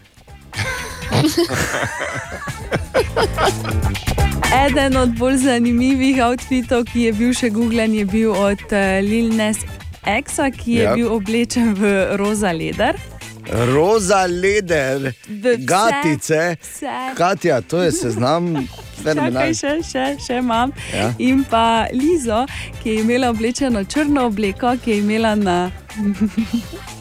Eden 4.67 4.97
od 4.97 5.09
bolj 5.09 5.37
zanimivih 5.37 6.23
outfitov, 6.23 6.83
ki 6.85 7.01
je 7.01 7.13
bil 7.13 7.33
še 7.33 7.49
googlen, 7.49 7.93
je 7.93 8.05
bil 8.05 8.31
od 8.31 8.59
uh, 8.67 8.73
Lil 9.03 9.33
Nas 9.35 9.57
Exa, 10.07 10.51
ki 10.51 10.71
je 10.71 10.77
Ja. 10.77 10.89
ja. 10.89 10.95
bil 10.95 11.11
oblečen 11.11 11.73
v 11.73 11.81
roza 12.17 12.51
leder. 12.51 12.95
Roza 13.67 14.25
leder, 14.25 15.13
vse- 15.23 15.65
gatice. 15.65 16.55
vse. 16.61 17.15
Katja, 17.15 17.61
to 17.61 17.79
je 17.79 17.91
seznam 17.91 18.67
Čakaj, 19.03 19.53
še, 19.53 19.83
še, 19.83 20.17
še 20.19 20.37
imam. 20.37 20.71
Ja. 20.91 21.13
In 21.19 21.43
pa 21.43 21.87
Lizo, 21.93 22.45
ki 22.81 22.89
je 22.89 23.01
imela 23.01 23.29
oblečeno 23.29 23.83
črno 23.85 24.25
obleko, 24.25 24.77
ki 24.77 24.91
je 24.91 24.97
imela 24.97 25.35
na, 25.35 25.71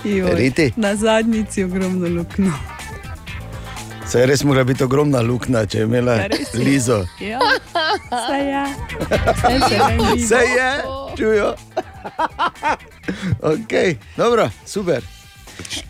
Joj, 0.07 0.53
na 0.77 0.97
zadnjici 0.97 1.65
ogromno 1.65 2.09
luknjo. 2.09 2.53
Se 4.09 4.27
res 4.27 4.45
mora 4.45 4.65
biti 4.65 4.85
ogromna 4.85 5.20
luknja, 5.20 5.65
če 5.66 5.78
je 5.78 5.85
imela 5.85 6.15
Ja, 6.15 6.23
je. 6.31 6.65
Lizo. 6.65 6.99
Ja, 7.20 7.41
se 8.28 8.39
je. 8.39 8.62
Saj 9.41 9.59
se 9.69 9.81
vidi. 9.91 10.27
Se 10.27 10.35
je, 10.35 10.70
čujo. 11.16 11.55
ok, 13.53 13.74
dobro, 14.16 14.51
super. 14.66 15.15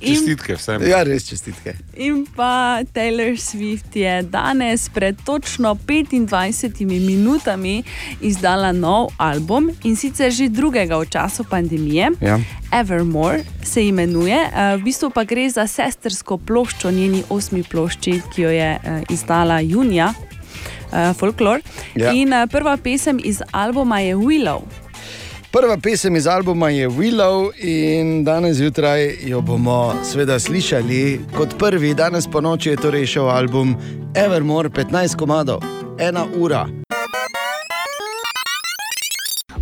Čestitke 0.00 0.56
vsem. 0.56 0.82
Ja, 0.86 1.02
res 1.02 1.26
čestitke. 1.28 1.74
In 1.96 2.26
pa 2.36 2.82
Taylor 2.94 3.36
Swift 3.40 3.96
je 3.96 4.22
danes 4.22 4.88
pred 4.88 5.16
točno 5.24 5.74
25 5.74 6.84
minutami 6.86 7.82
izdala 8.20 8.72
nov 8.72 9.10
album 9.18 9.70
in 9.84 9.96
sicer 9.96 10.30
že 10.30 10.48
drugega 10.48 10.98
v 10.98 11.08
času 11.10 11.44
pandemije. 11.44 12.10
Ja. 12.20 12.38
Evermore 12.72 13.44
se 13.62 13.86
imenuje, 13.86 14.36
eh, 14.36 14.76
v 14.76 14.82
bistvu 14.82 15.10
pa 15.10 15.24
gre 15.24 15.50
za 15.50 15.66
sestrsko 15.66 16.38
ploščo, 16.38 16.90
njeni 16.90 17.22
osmi 17.28 17.62
plošči, 17.62 18.20
ki 18.34 18.42
jo 18.42 18.50
je 18.50 18.70
eh, 18.82 19.02
izdala 19.10 19.60
junija, 19.60 20.14
uh, 20.92 21.16
Folklore. 21.16 21.60
Ja. 21.94 22.12
In 22.12 22.32
eh, 22.32 22.46
prva 22.46 22.76
pesem 22.76 23.20
iz 23.24 23.42
albuma 23.52 24.00
je 24.00 24.16
Willow. 24.16 24.62
Prva 25.56 25.76
pesem 25.76 26.16
iz 26.16 26.26
albuma 26.26 26.68
je 26.68 26.88
Willow 26.88 27.50
in 27.58 28.24
danes 28.24 28.56
zjutraj 28.56 29.16
jo 29.24 29.40
bomo 29.40 29.94
seveda 30.04 30.38
slišali 30.38 31.20
kot 31.36 31.54
prvi. 31.58 31.94
Danes 31.94 32.26
po 32.32 32.40
noči 32.40 32.68
je 32.68 32.76
torej 32.76 33.06
šel 33.06 33.30
album 33.30 33.76
Evermore 34.14 34.68
15 34.68 35.16
komadov, 35.16 35.64
ena 35.98 36.26
ura. 36.36 36.66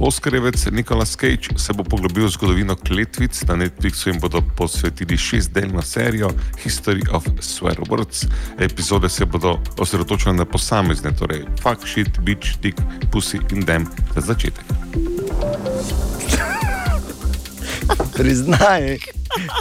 Oskarjevec 0.00 0.66
Nikolas 0.72 1.16
Cage 1.16 1.54
se 1.56 1.72
bo 1.72 1.84
poglobil 1.84 2.26
v 2.26 2.30
zgodovino 2.30 2.76
kletvic, 2.76 3.42
na 3.46 3.54
Netflixu 3.56 4.10
jim 4.10 4.20
bodo 4.20 4.42
posvetili 4.56 5.16
šestdelno 5.16 5.82
serijo 5.82 6.30
History 6.64 7.02
of 7.12 7.24
Swear 7.40 7.78
Words. 7.88 8.26
Epizode 8.58 9.08
se 9.08 9.24
bodo 9.24 9.58
osredotočile 9.78 10.34
na 10.34 10.44
posamezne, 10.44 11.14
torej 11.16 11.46
fuck, 11.62 11.86
shit, 11.86 12.18
bitch, 12.18 12.58
dick, 12.62 12.80
pussy 13.12 13.38
in 13.52 13.60
dem 13.64 13.86
za 14.14 14.20
začetek. 14.20 15.13
Priznaj, 18.16 18.98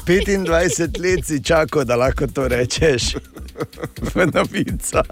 25 0.07 0.99
let 0.99 1.25
si 1.25 1.43
čakal, 1.43 1.85
da 1.85 1.95
lahko 1.95 2.27
to 2.27 2.47
rečeš 2.47 3.15
novicah. 4.33 5.05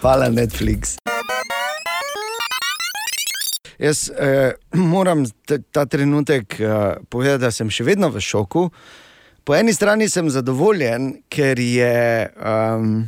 Hvala, 0.00 0.28
Netflix. 0.28 0.96
Jaz 3.78 4.10
eh, 4.18 4.52
moram 4.72 5.24
ta 5.72 5.86
trenutek 5.86 6.60
eh, 6.60 6.94
povedati, 7.08 7.42
da 7.42 7.50
sem 7.50 7.70
še 7.70 7.84
vedno 7.84 8.08
v 8.08 8.22
šoku. 8.22 8.70
Po 9.44 9.56
eni 9.56 9.74
strani 9.74 10.08
sem 10.08 10.30
zadovoljen, 10.30 11.18
ker 11.28 11.58
je, 11.60 12.30
um, 12.40 13.02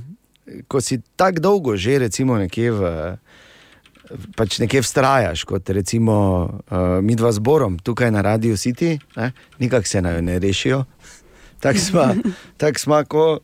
ko 0.69 0.83
si 0.85 0.99
tako 1.17 1.41
dolgo 1.41 1.77
že, 1.81 1.97
recimo, 2.03 2.37
nekje 2.37 2.75
v. 2.77 2.91
Pač 4.37 4.59
nekje 4.63 4.83
vztrajaš, 4.85 5.45
kot 5.49 5.71
recimo 5.75 6.17
uh, 6.47 6.99
mi 7.03 7.17
dva 7.19 7.33
zborom 7.35 7.79
tukaj 7.83 8.11
na 8.15 8.23
Radio 8.23 8.55
City, 8.55 8.97
ne? 9.17 9.33
nikak 9.59 9.87
se 9.87 10.03
naj 10.03 10.23
ne 10.23 10.39
rešijo. 10.39 10.85
Tako 11.61 11.79
smo, 11.89 12.05
tak 12.57 12.79
smo 12.79 13.01
kot 13.09 13.43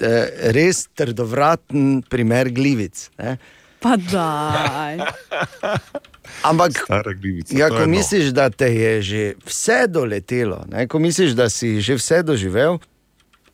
eh, 0.00 0.52
res 0.56 0.86
trdovraten 0.96 2.02
primer 2.08 2.50
glivic. 2.50 3.10
Ne? 3.18 3.36
Pa 3.82 3.96
daj. 3.96 5.02
Ampak, 6.48 6.72
glivica. 7.20 7.58
ja, 7.58 7.68
ko 7.68 7.84
no. 7.84 7.86
misliš, 7.86 8.32
da 8.32 8.48
te 8.50 8.70
je 8.74 9.02
že 9.02 9.22
vse 9.46 9.86
doletelo, 9.88 10.64
ne? 10.70 10.86
ko 10.88 10.98
misliš, 10.98 11.36
da 11.36 11.50
si 11.50 11.80
že 11.80 11.98
vse 11.98 12.22
doživel, 12.22 12.78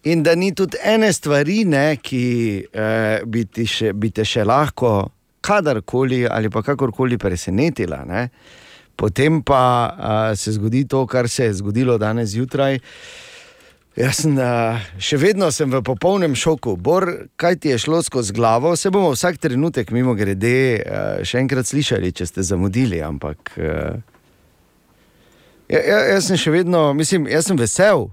in 0.05 0.23
da 0.23 0.35
ni 0.35 0.55
tudi 0.55 0.79
ene 0.85 1.13
stvari, 1.13 1.65
ne, 1.65 1.97
ki 1.97 2.25
eh, 2.73 3.21
bi, 3.27 3.45
še, 3.67 3.93
bi 3.93 4.13
te 4.15 4.25
še 4.25 4.45
lahko 4.47 5.11
kadarkoli 5.41 6.27
ali 6.27 6.51
pa 6.51 6.63
kakorkoli 6.63 7.19
presenetila. 7.19 8.05
Ne? 8.05 8.29
Potem 8.99 9.43
pa 9.43 9.63
uh, 9.89 10.37
se 10.39 10.53
zgodi 10.53 10.85
to, 10.89 11.07
kar 11.07 11.29
se 11.29 11.45
je 11.45 11.55
zgodilo 11.61 11.99
danes 11.99 12.31
zjutraj. 12.35 12.81
Jaz 13.99 14.21
sem 14.23 14.35
uh, 14.39 14.79
še 15.03 15.19
vedno 15.19 15.51
sem 15.55 15.71
v 15.71 15.81
popolnem 15.87 16.35
šoku. 16.39 16.77
Bor, 16.77 17.07
kaj 17.39 17.61
ti 17.63 17.73
je 17.73 17.79
šlo 17.83 18.03
skozi 18.03 18.35
glavo? 18.35 18.75
Se 18.77 18.91
bomo 18.95 19.13
vsak 19.15 19.39
trenutek, 19.43 19.91
mimo 19.95 20.15
grede, 20.19 20.83
uh, 20.83 21.23
še 21.27 21.43
enkrat 21.43 21.71
slišali, 21.71 22.13
če 22.15 22.27
ste 22.27 22.47
zamudili. 22.47 22.99
Ampak 23.03 23.55
uh, 23.59 23.99
ja, 25.71 25.79
ja, 25.79 25.99
jaz 26.15 26.31
sem 26.31 26.39
še 26.39 26.55
vedno, 26.59 26.91
mislim, 26.95 27.31
jaz 27.31 27.51
sem 27.51 27.59
vesel. 27.59 28.09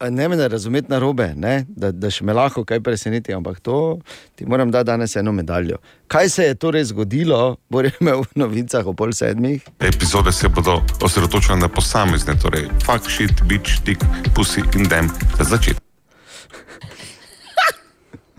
Ne 0.00 0.28
me 0.28 0.48
razumeti 0.48 0.90
na 0.90 0.98
robe, 0.98 1.32
da, 1.68 1.90
da 1.92 2.10
še 2.12 2.24
me 2.24 2.34
lahko 2.36 2.66
kaj 2.68 2.82
preseneti, 2.84 3.32
ampak 3.32 3.62
to 3.64 3.98
ti 4.36 4.44
moram 4.44 4.68
dati 4.70 4.90
danes 4.90 5.16
eno 5.16 5.32
medaljo. 5.32 5.78
Kaj 6.12 6.28
se 6.28 6.44
je 6.44 6.54
torej 6.54 6.84
zgodilo, 6.90 7.56
bo 7.72 7.80
imel 7.80 8.20
v 8.20 8.42
novicah 8.42 8.86
o 8.86 8.92
pol 8.92 9.16
sedmih? 9.16 9.64
Epizode 9.80 10.32
se 10.36 10.52
bodo 10.52 10.82
osredotočile 11.00 11.56
na 11.56 11.72
posamezne, 11.72 12.36
torej 12.42 12.68
fuck, 12.84 13.08
shit, 13.08 13.40
bitch, 13.48 13.80
dick, 13.88 14.04
pussy 14.36 14.60
in 14.76 14.84
dem 14.84 15.08
za 15.38 15.48
začetek. 15.56 15.80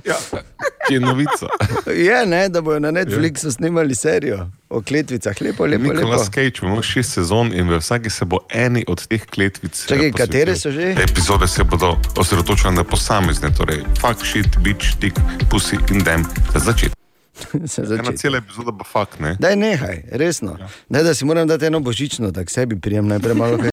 Ja, 0.08 0.16
ki 0.88 0.94
je 0.94 1.00
novica. 1.00 1.48
Je, 1.92 2.26
ne, 2.26 2.50
da 2.50 2.62
bodo 2.62 2.80
na 2.80 2.92
Netflixu 2.92 3.52
snimali 3.52 3.96
serijo 3.96 4.48
o 4.70 4.82
kletvicah, 4.82 5.36
lepo, 5.42 5.66
lepo. 5.66 5.84
lepo. 5.84 5.94
Nikolas 5.94 6.30
Cage 6.32 6.60
ima 6.62 6.82
šest 6.82 7.14
sezon 7.14 7.54
in 7.54 7.70
v 7.70 7.78
vsaki 7.78 8.10
se 8.10 8.26
bo 8.26 8.40
eni 8.50 8.86
od 8.88 9.08
teh 9.08 9.26
kletvic. 9.26 9.76
eh, 9.76 9.88
Čakaj, 9.88 10.12
posvetil. 10.12 10.26
katere 10.26 10.56
so 10.56 10.72
že? 10.72 10.96
Epizode 11.04 11.48
se 11.48 11.64
bodo 11.64 11.98
osredotočile 12.18 12.72
na 12.72 12.84
posamezne, 12.84 13.50
torej 13.58 13.84
fuck, 14.02 14.26
shit, 14.26 14.48
bitch, 14.64 14.98
dick, 15.00 15.20
pussy 15.52 15.78
in 15.92 16.04
dem 16.04 16.24
za 16.54 16.60
začetek. 16.60 16.96
Ena 18.00 18.18
cela 18.18 18.38
epizoda 18.38 18.72
bo 18.72 18.84
fuck, 18.84 19.20
ne? 19.20 19.36
Daj 19.40 19.56
nehaj, 19.56 20.04
resno. 20.12 20.56
Ja. 20.60 20.68
Daj, 20.90 21.04
da 21.04 21.14
si 21.14 21.26
moram 21.26 21.48
dati 21.48 21.66
eno 21.66 21.80
božično, 21.80 22.32
da 22.32 22.44
k 22.46 22.50
sebi 22.50 22.80
prijem 22.80 23.08
najprej 23.08 23.36
malo. 23.36 23.58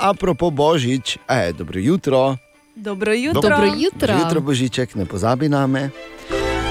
Apropo 0.00 0.50
božič, 0.50 1.18
aj, 1.26 1.52
dobro 1.52 1.80
jutro. 1.80 2.36
Dobro 2.76 3.12
jutro. 3.12 3.40
Dobro 3.40 3.66
jutro. 3.66 4.06
Dobro 4.06 4.24
jutro, 4.24 4.40
Božiček, 4.40 4.94
ne 4.94 5.04
pozabi 5.06 5.48
na 5.48 5.66
me. 5.66 5.90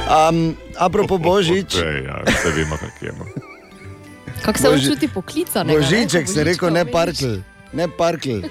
Um, 0.06 0.54
apropo 0.78 1.18
božič, 1.18 1.76
Ej, 1.82 2.06
ja, 2.06 2.22
vse 2.30 2.50
vemo, 2.54 2.78
kak 2.78 3.02
je. 3.02 3.12
No. 3.18 3.26
Kako 4.46 4.58
se 4.60 4.68
Boži- 4.70 4.88
počuti 4.90 5.08
poklicano? 5.08 5.74
božiček 5.74 6.30
se 6.30 6.44
rekel, 6.44 6.70
ne 6.70 6.86
parkl, 6.86 7.42
ne 7.74 7.88
parkl. 7.98 8.46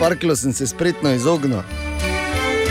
Parklo 0.00 0.36
sem 0.36 0.52
se 0.52 0.66
spretno 0.66 1.12
izognil. 1.12 1.60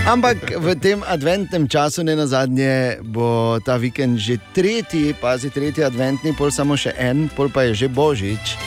Ampak 0.08 0.38
v 0.58 0.76
tem 0.80 1.04
adventnem 1.08 1.68
času, 1.68 2.04
ne 2.04 2.16
na 2.16 2.26
zadnje, 2.28 2.98
bo 3.04 3.60
ta 3.60 3.78
vikend 3.78 4.18
že 4.18 4.40
tretji, 4.56 5.14
pazi, 5.22 5.50
tretji 5.50 5.84
adventni, 5.84 6.34
pol 6.34 6.50
samo 6.52 6.74
še 6.74 6.96
en, 6.98 7.30
pol 7.36 7.54
pa 7.54 7.70
je 7.70 7.86
že 7.86 7.88
božič. 7.88 8.58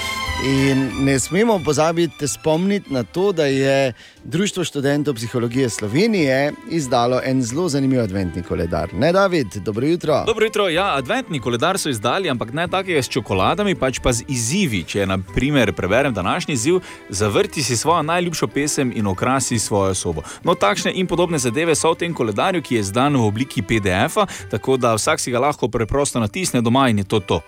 In 0.44 1.04
ne 1.04 1.18
smemo 1.18 1.58
pozabiti 1.64 2.28
spomniti 2.28 2.92
na 2.92 3.02
to, 3.02 3.32
da 3.32 3.44
je 3.44 3.92
Društvo 4.24 4.64
študentov 4.64 5.14
psihologije 5.14 5.68
Slovenije 5.68 6.52
izdalo 6.70 7.20
en 7.24 7.42
zelo 7.42 7.68
zanimiv 7.68 8.00
adventni 8.00 8.42
koledar. 8.42 8.94
Ne, 8.94 9.12
David, 9.12 9.46
dobro 9.54 9.86
jutro. 9.86 10.24
Dobro 10.26 10.44
jutro, 10.44 10.68
ja, 10.68 10.96
adventni 10.96 11.40
koledar 11.40 11.78
so 11.78 11.88
izdali, 11.88 12.30
ampak 12.30 12.52
ne 12.52 12.68
takega 12.68 13.02
s 13.02 13.08
čokoladami, 13.08 13.74
pač 13.74 14.00
pa 14.02 14.12
z 14.12 14.24
izzivi. 14.28 14.84
Če, 14.84 15.06
na 15.06 15.18
primer, 15.34 15.72
preberem 15.72 16.14
današnji 16.14 16.54
izziv, 16.54 16.80
zavrti 17.08 17.62
si 17.62 17.76
svojo 17.76 18.02
najljubšo 18.02 18.46
pesem 18.46 18.92
in 18.96 19.06
okrasi 19.06 19.58
svojo 19.58 19.94
sobo. 19.94 20.22
No, 20.44 20.54
takšne 20.54 20.92
in 20.94 21.06
podobne 21.06 21.38
zadeve 21.38 21.74
so 21.74 21.92
v 21.92 21.96
tem 21.96 22.14
koledarju, 22.14 22.62
ki 22.62 22.74
je 22.74 22.82
zdan 22.82 23.16
v 23.16 23.26
obliki 23.26 23.62
PDF-a, 23.62 24.26
tako 24.50 24.76
da 24.76 24.94
vsak 24.94 25.20
si 25.20 25.30
ga 25.30 25.38
lahko 25.38 25.68
preprosto 25.68 26.20
natisne 26.20 26.62
doma 26.62 26.88
in 26.88 26.98
je 26.98 27.04
to 27.04 27.20
to. 27.20 27.40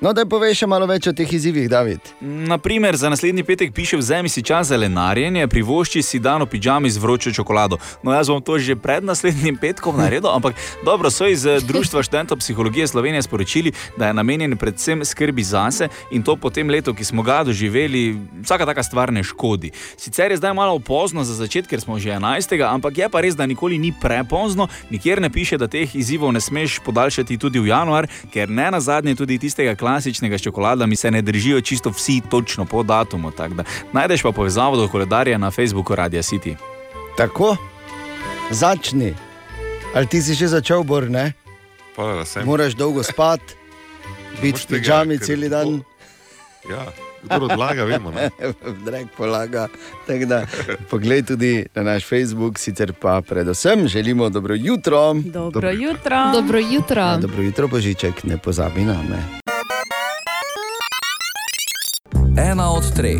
No, 0.00 0.14
da 0.16 0.22
poveš 0.24 0.62
še 0.62 0.66
malo 0.70 0.86
več 0.88 1.10
o 1.10 1.12
teh 1.12 1.28
izzivih, 1.28 1.66
David. 1.68 2.00
Naprimer, 2.24 2.96
za 2.96 3.10
naslednji 3.12 3.42
petek 3.44 3.74
piše: 3.76 3.98
Vzemi 4.00 4.30
si 4.32 4.40
čas 4.40 4.70
za 4.72 4.76
lenarjenje, 4.80 5.44
privošči 5.44 6.00
si 6.00 6.18
dan 6.24 6.40
v 6.40 6.46
pižami 6.48 6.88
z 6.88 6.96
vročo 6.96 7.32
čokolado. 7.36 7.76
No, 8.00 8.14
jaz 8.16 8.30
bom 8.32 8.40
to 8.40 8.56
že 8.56 8.78
pred 8.80 9.04
naslednjim 9.04 9.58
petkom 9.60 10.00
naredil, 10.00 10.32
ampak 10.32 10.56
dobro 10.88 11.12
so 11.12 11.28
iz 11.28 11.44
eh, 11.44 11.60
Društva 11.60 12.00
študentov 12.00 12.40
psihologije 12.40 12.86
Slovenije 12.88 13.26
sporočili, 13.28 13.74
da 14.00 14.08
je 14.08 14.16
namenjen 14.16 14.56
predvsem 14.56 15.04
skrbi 15.04 15.44
zase 15.44 15.90
in 16.10 16.24
to 16.24 16.32
po 16.32 16.48
tem 16.48 16.72
letu, 16.72 16.96
ki 16.96 17.04
smo 17.04 17.20
ga 17.20 17.44
doživeli, 17.44 18.16
vsaka 18.40 18.64
taka 18.64 18.80
stvar 18.80 19.12
ne 19.12 19.20
škodi. 19.20 19.68
Sicer 20.00 20.32
je 20.32 20.40
zdaj 20.40 20.56
malo 20.56 20.80
pozno 20.80 21.28
za 21.28 21.36
začetek, 21.36 21.76
ker 21.76 21.84
smo 21.84 22.00
že 22.00 22.16
11. 22.16 22.56
ampak 22.64 23.04
je 23.04 23.08
pa 23.12 23.20
res, 23.20 23.36
da 23.36 23.44
nikoli 23.44 23.76
ni 23.76 23.92
prepozno, 23.92 24.72
nikjer 24.88 25.20
ne 25.20 25.28
piše, 25.28 25.60
da 25.60 25.68
teh 25.68 25.92
izzivov 25.92 26.32
ne 26.32 26.40
smeš 26.40 26.80
podaljšati 26.88 27.36
tudi 27.36 27.60
v 27.60 27.68
januar, 27.68 28.08
ker 28.32 28.48
ne 28.48 28.72
na 28.72 28.80
zadnje 28.80 29.12
tudi 29.20 29.36
tistega 29.36 29.76
klasičnega 29.90 30.38
s 30.38 30.42
čokoladami 30.42 30.96
se 30.96 31.10
ne 31.10 31.22
držijo 31.22 31.60
čisto 31.60 31.90
vsi 31.90 32.20
točno 32.30 32.64
po 32.64 32.82
datumu. 32.82 33.32
Najdeš 33.92 34.22
pa 34.22 34.32
povezavo 34.32 34.76
do 34.76 34.88
koledarja 34.88 35.38
na 35.38 35.50
Facebooku 35.50 35.94
Radia 35.94 36.22
City. 36.22 36.54
Tako, 37.16 37.56
začni. 38.50 39.14
Ali 39.94 40.06
ti 40.06 40.22
si 40.22 40.34
že 40.34 40.46
začel, 40.46 40.82
Bor, 40.82 41.10
ne? 41.10 41.32
Pa. 41.96 42.22
Moraš 42.44 42.74
dolgo 42.78 43.02
spati, 43.02 43.54
biti 44.42 44.62
v 44.62 44.66
pižami 44.66 45.18
cel 45.18 45.48
dan. 45.50 45.82
Ja, 46.70 46.86
kdo 47.26 47.50
odlaga, 47.50 47.84
vemo. 47.84 48.10
Ne? 48.14 48.30
Drag 48.86 49.10
polaga. 49.16 49.66
Da, 50.06 50.46
poglej 50.90 51.22
tudi 51.22 51.66
na 51.74 51.82
naš 51.82 52.06
Facebook, 52.06 52.58
sicer 52.58 52.92
pa 52.92 53.22
predvsem 53.26 53.88
želimo 53.88 54.28
dobro 54.30 54.54
jutro. 54.54 55.14
Dobro 55.14 55.70
jutro. 55.70 56.30
Dobro 56.32 56.58
jutro. 56.58 57.02
Ja, 57.02 57.18
dobro 57.18 57.42
jutro, 57.42 57.68
Božiček, 57.68 58.24
ne 58.24 58.38
pozabi 58.38 58.84
na 58.86 59.02
me. 59.02 59.49
Ena 62.38 62.70
od 62.70 62.94
treh, 62.94 63.18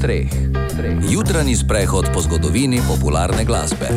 treh, 0.00 0.28
treh. 0.76 0.98
Jutranji 1.10 1.56
sprehod 1.56 2.10
po 2.14 2.20
zgodovini 2.20 2.80
popularne 2.88 3.44
glasbe. 3.44 3.88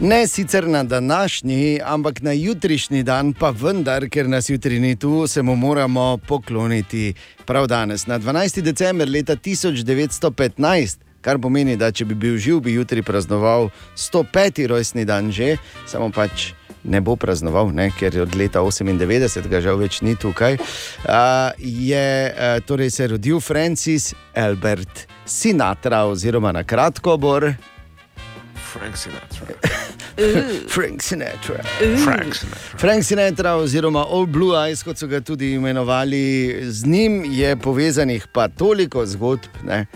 Ne 0.00 0.26
sicer 0.26 0.68
na 0.68 0.82
današnji, 0.82 1.80
ampak 1.84 2.22
na 2.22 2.32
jutrišnji 2.32 3.02
dan, 3.02 3.32
pa 3.32 3.50
vendar, 3.50 4.08
ker 4.08 4.28
nas 4.28 4.50
jutri 4.50 4.80
ni 4.80 4.96
tu, 4.96 5.26
se 5.26 5.42
mu 5.42 5.56
moramo 5.56 6.18
pokloniti 6.28 7.14
prav 7.46 7.66
danes, 7.66 8.06
na 8.06 8.18
12. 8.18 8.60
december 8.60 9.08
leta 9.08 9.36
1915. 9.36 10.98
Kar 11.20 11.38
pomeni, 11.38 11.76
da 11.76 11.90
če 11.92 12.04
bi 12.04 12.14
bil 12.14 12.38
živ, 12.38 12.60
bi 12.60 12.72
jutri 12.72 13.02
praznoval 13.02 13.68
105. 13.96 14.66
rojstni 14.66 15.04
dan 15.04 15.32
že, 15.32 15.56
samo 15.86 16.10
pač 16.10 16.52
ne 16.84 17.00
bo 17.00 17.16
praznoval, 17.16 17.72
ne, 17.74 17.90
ker 17.98 18.14
je 18.14 18.22
od 18.22 18.34
leta 18.36 18.60
98, 18.60 19.48
ga 19.48 19.60
žal 19.60 19.80
več 19.80 20.00
ni 20.06 20.16
tukaj. 20.16 20.58
Uh, 21.04 21.50
je 21.58 22.06
uh, 22.30 22.60
torej 22.66 22.90
se 22.90 23.06
rodil 23.06 23.40
Francis 23.40 24.14
Albert 24.34 25.06
Sinatra, 25.26 26.04
oziroma 26.10 26.52
na 26.52 26.64
kratko 26.64 27.16
Bor. 27.20 27.52
Frank 28.72 28.96
Sinatra. 28.96 29.46
Frank 30.74 31.02
Sinatra. 31.02 31.62
Frank 32.04 32.34
Sinatra. 32.34 32.78
Frank 32.78 33.04
Sinatra, 33.04 33.56
oziroma 33.56 34.04
All 34.06 34.26
Blue 34.26 34.54
Eyes, 34.54 34.84
kot 34.86 34.98
so 34.98 35.08
ga 35.10 35.20
tudi 35.20 35.54
imenovali, 35.56 36.60
z 36.70 36.86
njim 36.86 37.24
je 37.32 37.56
povezanih 37.56 38.26
pa 38.32 38.48
toliko 38.48 39.06
zgodb. 39.06 39.50
Ne? 39.66 39.86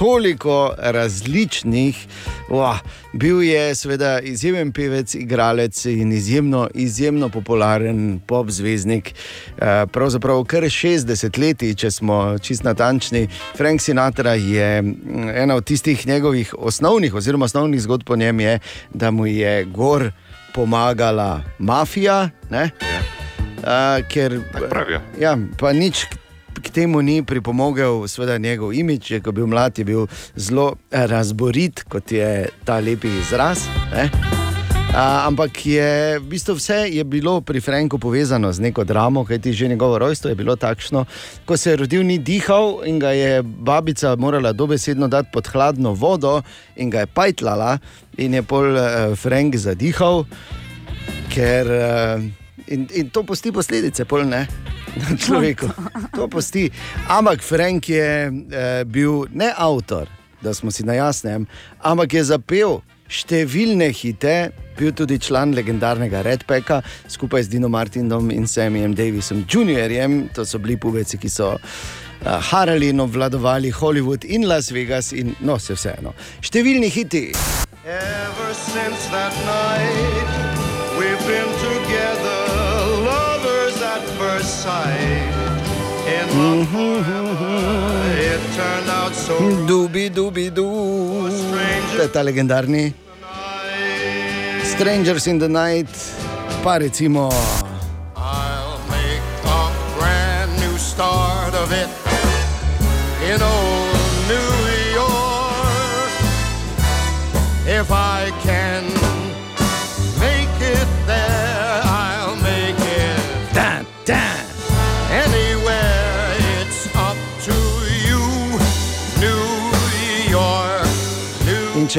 Toliko 0.00 0.74
različnih, 0.78 2.06
Uah, 2.48 2.78
bil 3.12 3.42
je 3.42 3.74
seveda 3.74 4.20
izjemen 4.20 4.72
pevec, 4.72 5.14
igralec 5.14 5.84
in 5.84 6.12
izjemno, 6.12 6.68
izjemno 6.74 7.28
popularen 7.28 8.20
pop 8.26 8.48
zvezdnik. 8.50 9.12
Eh, 9.58 9.86
Pravzaprav 9.92 10.44
kar 10.44 10.62
60 10.62 11.38
let, 11.38 11.76
če 11.76 11.90
smo 11.90 12.38
čist 12.38 12.64
natančni. 12.64 13.28
Frank 13.56 13.80
Sinatra 13.80 14.34
je 14.34 14.82
mm, 14.82 15.28
ena 15.34 15.54
od 15.54 15.64
tistih 15.64 16.06
njegovih 16.06 16.54
osnovnih, 16.58 17.14
oziroma 17.14 17.44
osnovnih 17.44 17.82
zgodb 17.82 18.06
po 18.06 18.16
njem, 18.16 18.40
je, 18.40 18.58
da 18.94 19.10
mu 19.10 19.26
je 19.26 19.64
gor 19.64 20.12
pomagala 20.54 21.42
mafija. 21.58 22.30
Ne? 22.50 22.70
Uh, 23.60 24.08
ker, 24.08 24.40
pravijo. 24.70 25.00
ja, 25.20 25.36
pa 25.58 25.72
nič 25.72 26.06
k- 26.60 26.70
temu 26.70 27.02
ni 27.02 27.22
pripomogel, 27.22 28.06
seveda 28.08 28.38
njegov 28.38 28.74
imič, 28.74 29.10
je, 29.10 29.20
ko 29.20 29.28
je 29.28 29.32
bil 29.32 29.46
mlad, 29.46 29.78
je 29.78 29.84
bil 29.84 30.06
zelo 30.36 30.76
razborit, 30.90 31.82
kot 31.88 32.12
je 32.12 32.48
ta 32.64 32.80
lepi 32.80 33.08
izraz. 33.20 33.66
Ne? 33.92 34.10
A, 34.90 35.26
ampak 35.30 35.54
je, 35.66 36.18
v 36.18 36.26
bistvu 36.26 36.56
vse 36.58 36.90
je 36.90 37.04
bilo 37.06 37.40
pri 37.40 37.60
Franku 37.62 37.98
povezano 37.98 38.50
z 38.52 38.58
neko 38.58 38.82
dramo, 38.84 39.22
kajti 39.24 39.52
že 39.52 39.68
njegovo 39.68 39.98
rojstvo 39.98 40.30
je 40.30 40.34
bilo 40.34 40.56
takšno. 40.56 41.04
Ko 41.46 41.56
se 41.56 41.70
je 41.70 41.76
rodil, 41.76 42.02
ni 42.02 42.18
dihal 42.18 42.82
in 42.84 42.98
ga 42.98 43.14
je 43.14 43.42
babica 43.42 44.16
morala 44.18 44.52
dobesedno 44.52 45.08
dati 45.08 45.30
pod 45.32 45.46
hladno 45.46 45.94
vodo 45.94 46.42
in 46.76 46.90
ga 46.90 47.00
je 47.00 47.06
pajtlala, 47.06 47.78
in 48.18 48.34
je 48.34 48.42
pol 48.42 48.74
uh, 48.74 49.14
Frank 49.14 49.54
zadihal, 49.56 50.26
ker 51.30 51.66
uh, 51.70 52.39
in, 52.70 52.86
in 52.94 53.10
to 53.10 53.22
pusti 53.26 53.52
posledice, 53.52 54.06
pol 54.08 54.24
ne. 54.28 54.46
Na 54.96 55.16
človeku. 55.16 55.68
To 56.16 56.28
pusti. 56.30 56.70
Ampak 57.08 57.42
Frank 57.42 57.88
je 57.88 58.06
eh, 58.30 58.84
bil 58.84 59.26
ne 59.34 59.52
avtor, 59.56 60.08
da 60.42 60.54
smo 60.54 60.70
si 60.70 60.86
na 60.86 60.96
jasnem, 60.98 61.46
ampak 61.82 62.14
je 62.18 62.24
zapel 62.32 62.80
številne 63.10 63.90
hite, 63.94 64.52
bil 64.78 64.94
tudi 64.94 65.18
član 65.18 65.54
legendarnega 65.56 66.22
Red 66.22 66.46
Packa 66.46 66.80
skupaj 67.10 67.48
z 67.48 67.56
Dino 67.56 67.68
Martinom 67.68 68.30
in 68.30 68.46
Samuelom 68.46 68.94
Davisom 68.94 69.42
Jr., 69.50 69.90
to 70.34 70.46
so 70.46 70.62
bili 70.62 70.78
pubeci, 70.78 71.18
ki 71.18 71.28
so. 71.28 71.56
Uh, 72.20 72.36
harali 72.36 72.90
in 72.92 73.00
obvladovali 73.00 73.70
Hollywood 73.72 74.26
in 74.28 74.44
Las 74.44 74.68
Vegas, 74.70 75.14
in 75.16 75.32
no, 75.40 75.56
se 75.56 75.72
vseeno. 75.72 76.12
Številni 76.44 76.92
hiti. 76.92 77.30
Ever 77.80 78.52
since 78.52 79.08
that 79.08 79.32
night, 79.48 80.39
Dubi, 89.66 90.10
dubi, 90.10 90.50
du. 90.50 90.66
To 91.96 92.02
je 92.02 92.08
ta 92.12 92.22
legendarni. 92.22 92.92
Strangers 94.64 95.26
in 95.26 95.38
the 95.38 95.48
Night, 95.48 95.88
pa 96.62 96.76
recimo. 96.78 97.30
I'll 98.16 98.78
make 98.88 99.24
a 99.44 99.72
brand 99.96 100.50
new 100.60 100.76
start 100.78 101.54
of 101.54 101.72
it 101.72 101.88
in 103.24 103.42
old 103.42 103.69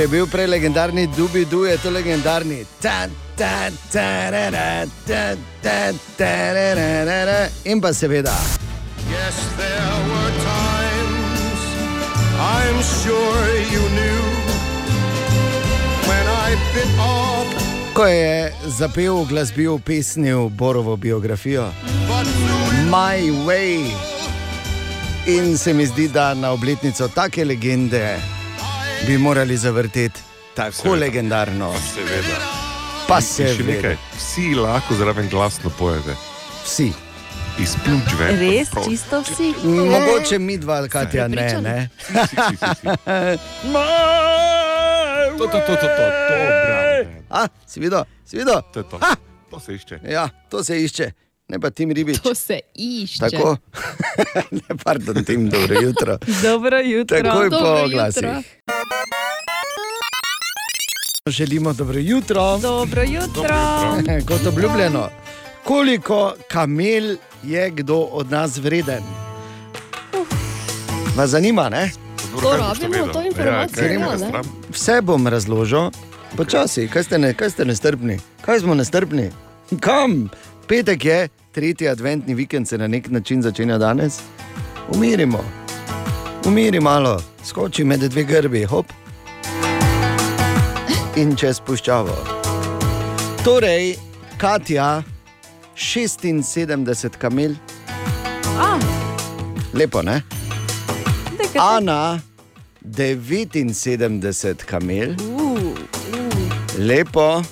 če 0.02 0.06
je 0.06 0.10
bil 0.10 0.26
prej 0.26 0.48
legendarni 0.50 1.04
Dubi, 1.14 1.44
du 1.46 1.60
je 1.68 1.76
to 1.78 1.92
legendarni. 1.94 2.64
Ta, 2.82 3.06
ta, 3.38 3.70
ta, 3.94 4.30
ra, 4.34 4.48
ra, 4.50 4.86
ta, 5.06 5.36
ta, 5.62 5.76
ta, 6.18 6.32
ra, 6.56 6.64
ra, 6.74 6.88
ra, 7.06 7.18
ra. 7.30 7.36
In 7.70 7.78
pa 7.78 7.92
seveda. 7.94 8.34
Yes, 9.12 9.38
there 9.62 9.94
were 10.10 10.34
times 10.42 11.62
I'm 12.42 12.82
sure 12.82 13.46
you 13.70 13.84
knew 13.94 14.26
when 16.10 16.26
I 16.26 16.58
bit 16.74 16.90
off. 16.98 17.46
Ko 17.94 18.10
je 18.10 18.50
zapel 18.74 19.22
glasbil 19.30 19.78
pesnil 19.86 20.50
Borovo 20.50 20.98
biografijo 20.98 21.70
My 22.90 23.30
Way. 23.46 23.86
In 25.38 25.58
se 25.58 25.74
mi 25.74 25.86
zdi, 25.86 26.10
da 26.10 26.34
na 26.34 26.58
obletnico 26.58 27.08
take 27.08 27.46
legende 27.46 28.41
bi 29.08 29.18
morali 29.18 29.58
zavrteti 29.58 30.22
tako 30.56 30.72
Seveda. 30.72 31.00
legendarno. 31.00 31.74
Seveda. 31.94 32.38
Pa 33.08 33.18
In 33.18 33.24
še 33.24 33.64
nekaj, 33.64 33.96
vsi 34.18 34.54
lahko 34.56 34.96
zraven 34.96 35.30
glasno 35.30 35.70
pojete. 35.80 36.16
Vsi. 36.66 36.92
Izpljuč 37.60 38.14
ven. 38.20 38.40
Res, 38.40 38.70
čisto 38.86 39.22
vsi. 39.22 39.54
Mogoče 39.64 40.40
mi 40.40 40.58
dva, 40.58 40.88
Katja, 40.88 41.28
ne. 41.28 41.62
ne. 41.62 41.90
To, 45.38 45.48
to, 45.48 45.58
to, 45.60 45.76
to, 45.76 45.76
to, 45.76 45.88
to, 45.88 46.36
bravo. 46.66 47.10
A, 47.30 47.48
si 47.66 47.80
videl, 47.80 48.04
si 48.26 48.38
videl? 48.38 48.62
To 48.74 48.84
to. 48.84 48.98
Ha! 49.02 49.16
To 49.50 49.60
se 49.60 49.74
išče. 49.76 50.00
Ja, 50.06 50.30
to 50.50 50.64
se 50.64 50.78
išče, 50.84 51.12
ne 51.52 51.60
pa 51.60 51.70
tim 51.70 51.92
ribič. 51.92 52.20
To 52.20 52.36
se 52.36 52.60
išče. 52.76 53.20
Tako, 53.22 53.58
ne, 54.60 54.78
pardon, 54.84 55.24
tim, 55.24 55.50
dobro 55.50 55.82
jutro. 55.82 56.18
Dobro 56.44 56.80
jutro. 56.80 57.18
Takoj 57.20 57.50
po 57.50 57.56
Dobro 57.58 57.84
oglasih. 57.84 58.24
jutro. 58.24 58.42
Želimo 61.28 61.74
dobro 61.74 62.00
jutro. 62.00 62.58
Dobro 62.58 63.02
jutro. 63.04 63.44
Kot 64.28 64.46
obljubljeno, 64.48 65.10
koliko 65.64 66.34
kamel 66.48 67.16
je 67.44 67.70
kdo 67.72 67.96
od 67.96 68.32
nas 68.32 68.58
vreden? 68.58 69.04
Vas 71.16 71.30
zanima, 71.30 71.70
ne? 71.70 71.92
To 72.34 72.52
rabimo, 72.52 73.08
to 73.08 73.22
informacijo, 73.22 73.86
ja, 73.86 73.94
ima- 73.94 74.16
ne? 74.18 74.42
Vse 74.70 75.02
bom 75.02 75.28
razložil, 75.28 75.90
počasi, 76.38 76.88
kaj 76.88 77.04
ste, 77.04 77.18
ne, 77.18 77.34
kaj 77.34 77.50
ste 77.50 77.66
nestrpni, 77.66 78.20
kaj 78.42 78.60
smo 78.60 78.74
nestrpni. 78.74 79.32
Kam? 79.80 80.30
Petek 80.68 81.06
je, 81.06 81.30
tretji 81.52 81.88
adventni 81.88 82.34
vikend 82.34 82.68
se 82.68 82.78
na 82.78 82.88
nek 82.88 83.10
način 83.10 83.42
začenja 83.42 83.78
danes. 83.78 84.20
Umirimo, 84.96 85.44
umiri 86.46 86.80
malo, 86.80 87.22
skoči 87.46 87.84
med 87.84 88.00
dve 88.00 88.24
grbi, 88.24 88.64
hop. 88.64 88.86
In 91.16 91.36
čez 91.36 91.60
puščavo. 91.60 92.16
Torej, 93.44 93.96
Katja, 94.38 95.04
76 95.76 97.18
kamel, 97.18 97.56
A, 98.60 98.80
lepo 99.74 100.02
ne? 100.02 100.22
Ana, 101.60 102.20
79 102.86 104.66
kamel, 104.66 105.16
Uh, 105.20 105.52
uh. 105.52 105.76
lepo. 106.78 107.44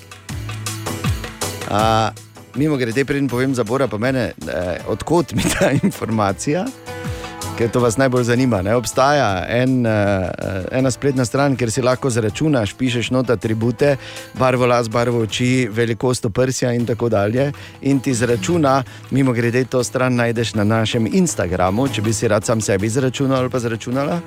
A, 1.69 2.11
mimo 2.55 2.77
grede, 2.77 3.05
preden 3.05 3.27
povem 3.27 3.55
za 3.55 3.63
Bora, 3.63 3.87
pa 3.87 3.97
mene, 3.97 4.31
eh, 4.47 4.77
odkot 4.87 5.33
mi 5.33 5.43
ta 5.43 5.71
informacija. 5.83 6.65
ker 7.59 7.67
to 7.67 7.81
vas 7.83 7.97
najbolj 7.99 8.23
zanima. 8.23 8.61
Ne? 8.61 8.71
Obstaja 8.75 9.43
en, 9.51 9.85
uh, 9.85 9.91
ena 10.71 10.91
spletna 10.91 11.25
stran, 11.25 11.57
kjer 11.59 11.71
si 11.71 11.81
lahko 11.83 12.07
zračunaš, 12.09 12.71
pišeš 12.79 13.09
not 13.11 13.29
atribute, 13.29 13.97
barvo 14.39 14.67
las, 14.69 14.87
barvo 14.87 15.25
oči, 15.27 15.67
velikost 15.71 16.29
prsja 16.33 16.71
in 16.73 16.85
tako 16.87 17.09
dalje. 17.11 17.51
In 17.81 17.99
ti 17.99 18.13
zračuna, 18.15 18.83
mimo 19.11 19.35
grede, 19.35 19.65
to 19.65 19.83
stran 19.83 20.15
najdeš 20.15 20.53
na 20.55 20.63
našem 20.63 21.09
Instagramu, 21.11 21.89
če 21.91 22.01
bi 22.01 22.13
si 22.13 22.27
rad 22.31 22.47
sam 22.47 22.61
sebi 22.61 22.87
izračunal 22.87 23.41
ali 23.41 23.51
pa 23.51 23.59
zračunala. 23.59 24.21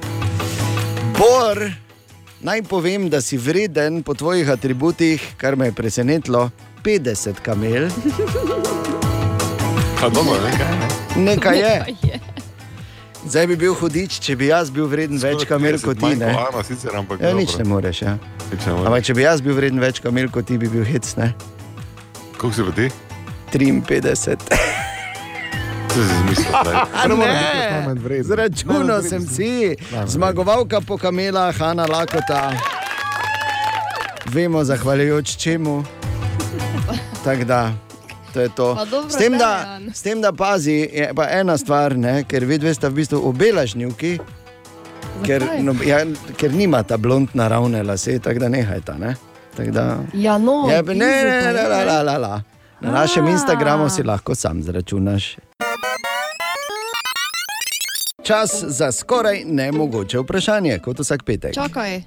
Bor, 1.16 1.62
naj 2.44 2.62
povem, 2.68 3.08
da 3.08 3.20
si 3.24 3.40
vreden 3.40 4.02
po 4.02 4.14
tvojih 4.14 4.50
atributih, 4.50 5.24
kar 5.40 5.56
me 5.56 5.70
je 5.70 5.78
presenetilo, 5.80 6.50
50 6.84 7.40
kamel. 7.42 7.88
Pa 10.00 10.08
dobro, 10.08 10.34
nekaj. 10.42 10.66
Ne? 10.78 10.88
Nekaj 11.24 11.58
je. 11.58 12.20
Zdaj 13.22 13.46
bi 13.46 13.56
bil 13.56 13.74
hudič, 13.78 14.18
če 14.18 14.34
bi 14.36 14.48
jaz 14.50 14.70
bil 14.74 14.88
vreden 14.90 15.20
več 15.22 15.44
kamel 15.46 15.78
kot 15.78 16.00
ti. 16.02 16.16
Ne? 16.18 16.32
Ana, 16.34 16.62
sicer, 16.66 16.90
ampak 16.98 17.22
Ja, 17.22 17.30
nič 17.38 17.54
ne 17.54 17.64
moreš. 17.70 18.02
Ja. 18.02 18.16
Nič 18.50 18.66
ne 18.66 18.72
moreš. 18.74 18.86
Ampak 18.90 19.06
če 19.06 19.14
bi 19.14 19.22
jaz 19.22 19.38
bil 19.44 19.54
vreden 19.54 19.78
več 19.78 20.02
kamel 20.02 20.26
kot 20.34 20.50
ti, 20.50 20.58
bi 20.58 20.66
bil 20.66 20.82
hec. 20.82 21.06
Ne? 21.20 21.30
Koliko 22.34 22.50
si 22.50 22.66
pa 22.66 22.72
ti? 22.74 22.86
53. 23.54 24.42
To 25.92 26.00
si 26.02 26.14
zmislil. 26.24 26.50
Zračunal 28.32 29.06
sem 29.06 29.22
si, 29.22 29.78
zmagovalka 30.10 30.82
po 30.82 30.98
kamelah, 30.98 31.54
Hanna 31.54 31.86
Lakota. 31.86 32.50
Vemo, 34.34 34.64
zahvaljujoč 34.64 35.36
čemu. 35.36 36.01
Tako 37.24 37.44
da, 37.44 37.72
to 38.34 38.40
je 38.40 38.48
to. 38.48 38.74
Pa 38.74 38.84
dobro, 38.84 39.10
S 39.10 39.16
tem, 39.16 39.38
da, 39.38 39.80
s 39.94 40.02
tem, 40.02 40.20
da 40.20 40.32
pazi, 40.32 40.72
je 40.92 41.12
pa 41.16 41.28
ena 41.30 41.58
stvar, 41.58 41.96
ne, 41.96 42.24
ker 42.24 42.44
vi 42.44 42.58
dve 42.58 42.74
sta 42.74 42.88
v 42.88 42.92
bistvu 42.98 43.20
obe 43.28 43.52
lažnivki, 43.52 44.18
ker, 45.26 45.44
no, 45.62 45.74
ja, 45.86 46.00
ker 46.36 46.54
nimata 46.54 46.96
blond 46.96 47.28
naravne 47.34 47.82
lase, 47.82 48.18
tako 48.18 48.38
da 48.38 48.48
nehajta. 48.48 48.98
Ne? 48.98 49.14
Tako 49.56 49.70
Da, 49.70 49.98
Ja, 50.14 50.38
no, 50.38 50.66
je, 50.70 50.82
ne, 50.82 50.94
ne, 50.94 51.24
ne, 51.52 51.60
je, 51.60 51.68
la, 51.68 51.84
la, 51.84 52.02
la, 52.02 52.16
la. 52.18 52.42
Na 52.80 52.90
našem 52.90 53.26
A. 53.26 53.30
Instagramu 53.30 53.90
si 53.90 54.02
lahko 54.02 54.34
sam 54.34 54.62
zračunaš. 54.62 55.36
Čas 58.22 58.64
za 58.64 58.92
skoraj 58.92 59.44
nemogoče 59.44 60.18
vprašanje, 60.18 60.78
kot 60.78 60.98
vsak 60.98 61.22
petek. 61.22 61.54
Čakaj, 61.54 62.02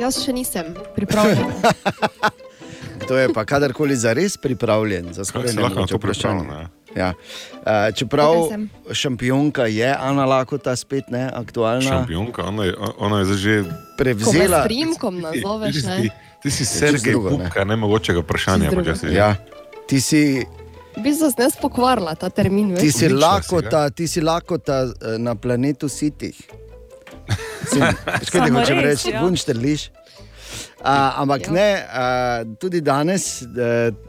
jaz 0.00 0.24
še 0.24 0.32
nisem 0.32 0.74
pripravljen. 0.96 1.46
Kdo 3.08 3.16
je 3.16 3.28
pa 3.30 3.42
kadarkoli 3.42 3.96
za 3.96 4.12
res 4.12 4.36
pripravljen 4.36 5.12
za 5.12 5.24
skoraj 5.24 5.48
si 5.48 5.56
lahko 5.56 5.80
to 5.82 5.96
vprašanje? 5.96 6.44
pripravljen, 6.44 6.76
Ja. 6.94 7.12
Uh, 7.58 7.88
čeprav 7.90 8.48
šampionka 8.90 9.64
je 9.64 9.88
Ana 9.90 10.24
Lakota 10.24 10.72
spet 10.74 11.08
ne 11.08 11.24
aktualna. 11.26 11.80
Šampionka, 11.82 12.42
ona 12.44 12.64
je, 12.64 12.72
ona 12.98 13.18
je 13.18 13.24
zdaj 13.26 13.36
že 13.38 13.54
Prevzela. 13.96 14.60
s 14.60 14.64
primkom 14.64 15.14
nazoveš, 15.18 15.74
Ti 15.74 15.80
si- 15.80 15.86
ne? 15.86 16.08
Ti 16.38 16.50
si 16.50 16.64
Sergej 16.64 17.12
drugo, 17.12 17.30
ne. 17.30 17.36
Pupka, 17.40 17.64
nemogočega 17.64 18.20
vprašanja. 18.20 18.70
Jaz 18.78 19.00
si 19.00 19.06
Ja. 19.08 19.36
Ti 19.84 19.98
si, 19.98 20.44
V 20.94 21.00
bistvu 21.00 21.28
sem 21.28 21.42
jaz 21.42 21.54
pokvarila 21.54 22.12
ta 22.12 22.28
termin. 22.28 22.74
ti 22.74 22.86
veš. 22.86 22.94
si 22.94 23.08
lakota, 23.08 23.88
ti 23.88 24.04
si 24.04 24.20
lakota 24.20 24.88
na 25.16 25.34
planetu 25.34 25.88
sitih. 25.88 26.34
Skaj 28.22 28.40
ti 28.42 28.50
hočem 28.50 28.78
reči, 28.80 29.10
ja. 29.10 29.20
bunšterliš. 29.20 29.90
Uh, 30.78 31.20
ampak 31.20 31.46
Ja. 31.46 31.52
ne, 31.52 31.70
uh, 31.74 32.58
tudi 32.58 32.80
danes 32.80 33.42
uh, 33.42 33.48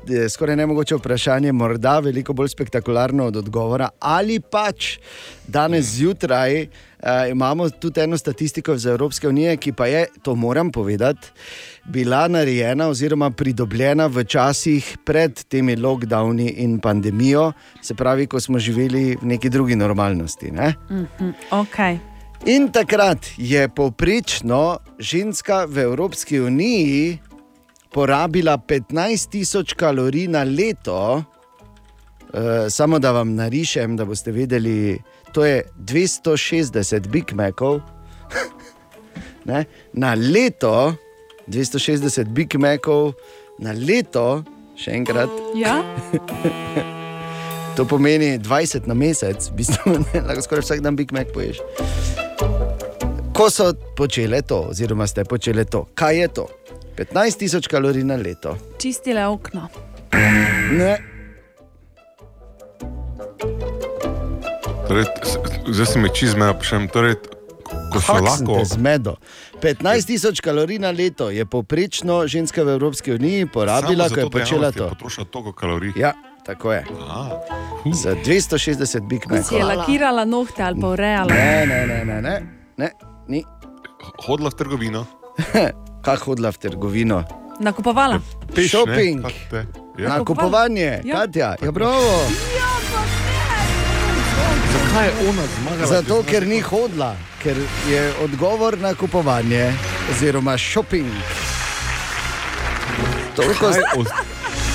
je 0.05 0.29
skoraj 0.29 0.55
nemogoče 0.55 0.95
vprašanje, 0.95 1.51
morda 1.51 1.99
veliko 1.99 2.33
bolj 2.33 2.47
spektakularno 2.53 3.25
od 3.25 3.35
odgovora. 3.35 3.89
Ali 3.99 4.39
pač 4.39 4.99
danes 5.47 5.85
zjutraj 5.85 6.61
uh, 6.61 6.69
imamo 7.31 7.69
tudi 7.69 8.01
eno 8.01 8.17
statistiko 8.17 8.73
iz 8.73 8.85
Evropske 8.85 9.27
unije, 9.27 9.57
ki 9.57 9.73
pa 9.73 9.87
je, 9.87 10.05
to 10.21 10.35
moram 10.35 10.71
povedati, 10.71 11.27
bila 11.85 12.27
narejena 12.27 12.87
oziroma 12.87 13.31
pridobljena 13.31 14.05
v 14.07 14.23
časih 14.23 14.97
pred 15.05 15.43
temi 15.49 15.75
lockdowni 15.75 16.53
in 16.57 16.79
pandemijo, 16.79 17.51
se 17.81 17.95
pravi, 17.95 18.27
ko 18.27 18.39
smo 18.39 18.59
živeli 18.59 19.17
v 19.21 19.25
neki 19.25 19.49
drugi 19.49 19.75
normalnosti. 19.75 20.51
Ne? 20.51 20.73
Mhm, 20.91 21.33
okay. 21.51 21.97
In 22.45 22.69
takrat 22.71 23.25
je 23.37 23.67
povprečno 23.69 24.79
ženska 24.99 25.65
v 25.65 25.77
Evropski 25.77 26.39
uniji 26.39 27.19
porabila 27.91 28.57
15.000 28.57 29.75
kalorij 29.75 30.27
na 30.27 30.43
leto, 30.43 31.23
e, 32.33 32.69
samo 32.69 32.99
da 32.99 33.11
vam 33.11 33.35
narišem, 33.35 33.97
da 33.97 34.05
boste 34.05 34.31
vedeli, 34.31 35.01
to 35.33 35.45
je 35.45 35.63
260 35.77 37.07
Big 37.07 37.33
Macov. 37.33 37.81
Na 39.93 40.13
leto, 40.13 40.93
260 41.47 42.23
Big 42.23 42.55
Macov, 42.55 43.13
na 43.59 43.71
leto, 43.73 44.43
še 44.77 44.93
enkrat. 44.93 45.29
Ja? 45.57 45.81
To 47.79 47.85
pomeni 47.87 48.35
20 48.35 48.91
na 48.91 48.93
mesec, 48.93 49.39
v 49.51 49.55
bistvu 49.55 50.03
lahko 50.27 50.41
skoraj 50.43 50.67
vsak 50.67 50.83
dan 50.83 50.99
Big 50.99 51.15
Mac 51.15 51.31
poješ. 51.31 51.63
Ko 53.39 53.47
so 53.49 53.71
počele 53.95 54.41
to, 54.41 54.67
oziroma 54.75 55.07
ste 55.07 55.23
počele 55.23 55.63
to, 55.63 55.87
kaj 55.95 56.17
je 56.19 56.27
to? 56.27 56.45
15 56.99 57.39
tisoč 57.39 57.71
kalorij 57.71 58.03
na 58.03 58.19
leto. 58.19 58.57
Čistile 58.75 59.23
okno. 59.31 59.69
Ne. 60.75 60.99
Torej, 64.87 65.05
zdaj 65.71 65.87
si 65.87 65.99
me 66.03 66.11
čizme, 66.11 66.51
vprašam, 66.51 66.91
torej, 66.91 67.15
ko 67.63 68.03
so 68.03 68.19
lahko. 68.19 68.59
zmedo? 68.75 69.15
15 69.63 70.03
tisoč 70.03 70.43
kalorij 70.43 70.83
na 70.83 70.91
leto 70.91 71.31
je 71.31 71.47
povprečno 71.47 72.27
ženska 72.27 72.63
v 72.67 72.75
Evropski 72.75 73.15
uniji 73.15 73.47
porabila, 73.47 74.11
ko 74.11 74.19
je 74.19 74.29
počela 74.29 74.75
to. 74.75 74.91
Potrošila 74.91 75.25
toliko 75.31 75.55
kalorij. 75.55 75.95
Ja, 75.95 76.11
tako 76.43 76.75
je. 76.75 76.83
Za 78.03 78.19
260 78.19 79.07
Big 79.07 79.23
Si 79.47 79.55
je 79.55 79.63
lakirala 79.63 80.27
nohte 80.27 80.59
ali 80.59 80.75
pa 80.81 80.87
urejala. 80.87 81.31
Ne, 81.31 81.63
ne, 81.65 81.87
ne, 81.87 82.05
ne, 82.05 82.21
ne, 82.21 82.35
ne, 82.77 83.08
ni. 83.29 83.45
Hodila 84.25 84.49
v 84.49 84.55
trgovino. 84.57 85.05
Kaj 86.05 86.17
hodila 86.25 86.51
v 86.51 86.57
trgovino? 86.57 87.23
Nakupovala. 87.59 88.19
Peš, 88.55 88.63
ne? 88.63 88.69
Shopping. 88.69 89.17
Ja. 89.99 90.15
Nakupovanje, 90.15 91.01
Ja. 91.03 91.15
Katja, 91.27 91.55
ja, 91.61 91.71
bravo. 91.71 92.23
Zakaj 94.71 95.07
je 95.07 95.13
ona 95.29 95.43
zmagala? 95.59 95.85
Zato, 95.87 96.23
ker 96.23 96.47
ni 96.47 96.61
hodila, 96.63 97.15
ker 97.43 97.57
je 97.91 98.13
odgovor 98.23 98.77
na 98.79 98.93
kupovanje, 98.95 99.73
oziroma 100.11 100.57
shopping. 100.57 101.11
Toliko 103.35 103.71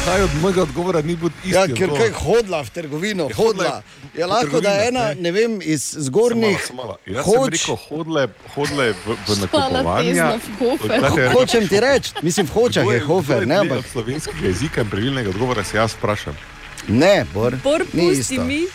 Kaj 0.04 0.22
od, 0.22 0.30
mojega 0.42 0.62
odgovora 0.62 1.02
ni 1.02 1.16
bil 1.16 1.28
isti? 1.28 1.50
Ja, 1.50 1.64
ker 1.66 1.88
kaj 1.90 2.10
hodila 2.12 2.60
v 2.60 2.70
trgovino, 2.70 3.24
Je 3.24 3.34
hodila 3.34 3.64
hodila. 3.64 3.82
v 4.14 4.18
Je 4.18 4.26
lahko, 4.26 4.60
da 4.60 4.70
je 4.70 4.88
ena, 4.88 5.04
ne? 5.14 5.30
vem, 5.32 5.60
iz 5.64 5.96
zgornjih. 5.98 6.60
Jaz 7.06 7.24
sem 7.24 7.32
hoč. 7.32 7.52
rekel, 7.52 7.76
hodile, 7.88 8.24
hodile 8.54 8.92
v, 8.92 9.16
v 9.16 9.38
nakupovanje. 9.40 10.24
je 11.16 11.28
Hočem 11.30 11.68
ti 11.68 11.80
reči, 11.80 12.12
mislim, 12.22 12.46
hočah 12.46 12.84
je 12.84 13.00
hofer, 13.00 13.46
ne, 13.46 13.56
ampak 13.56 13.88
slovenskega 13.88 14.44
jezika 14.44 14.80
in 14.80 14.90
pravilnega 14.90 15.30
odgovora 15.30 15.64
se 15.64 15.76
jaz 15.76 15.96
vprašam. 15.96 16.36
ne, 16.88 17.24
Bor, 17.34 17.56
Bor, 17.64 17.84
ni 17.92 18.10
isto. 18.10 18.44
mi, 18.44 18.68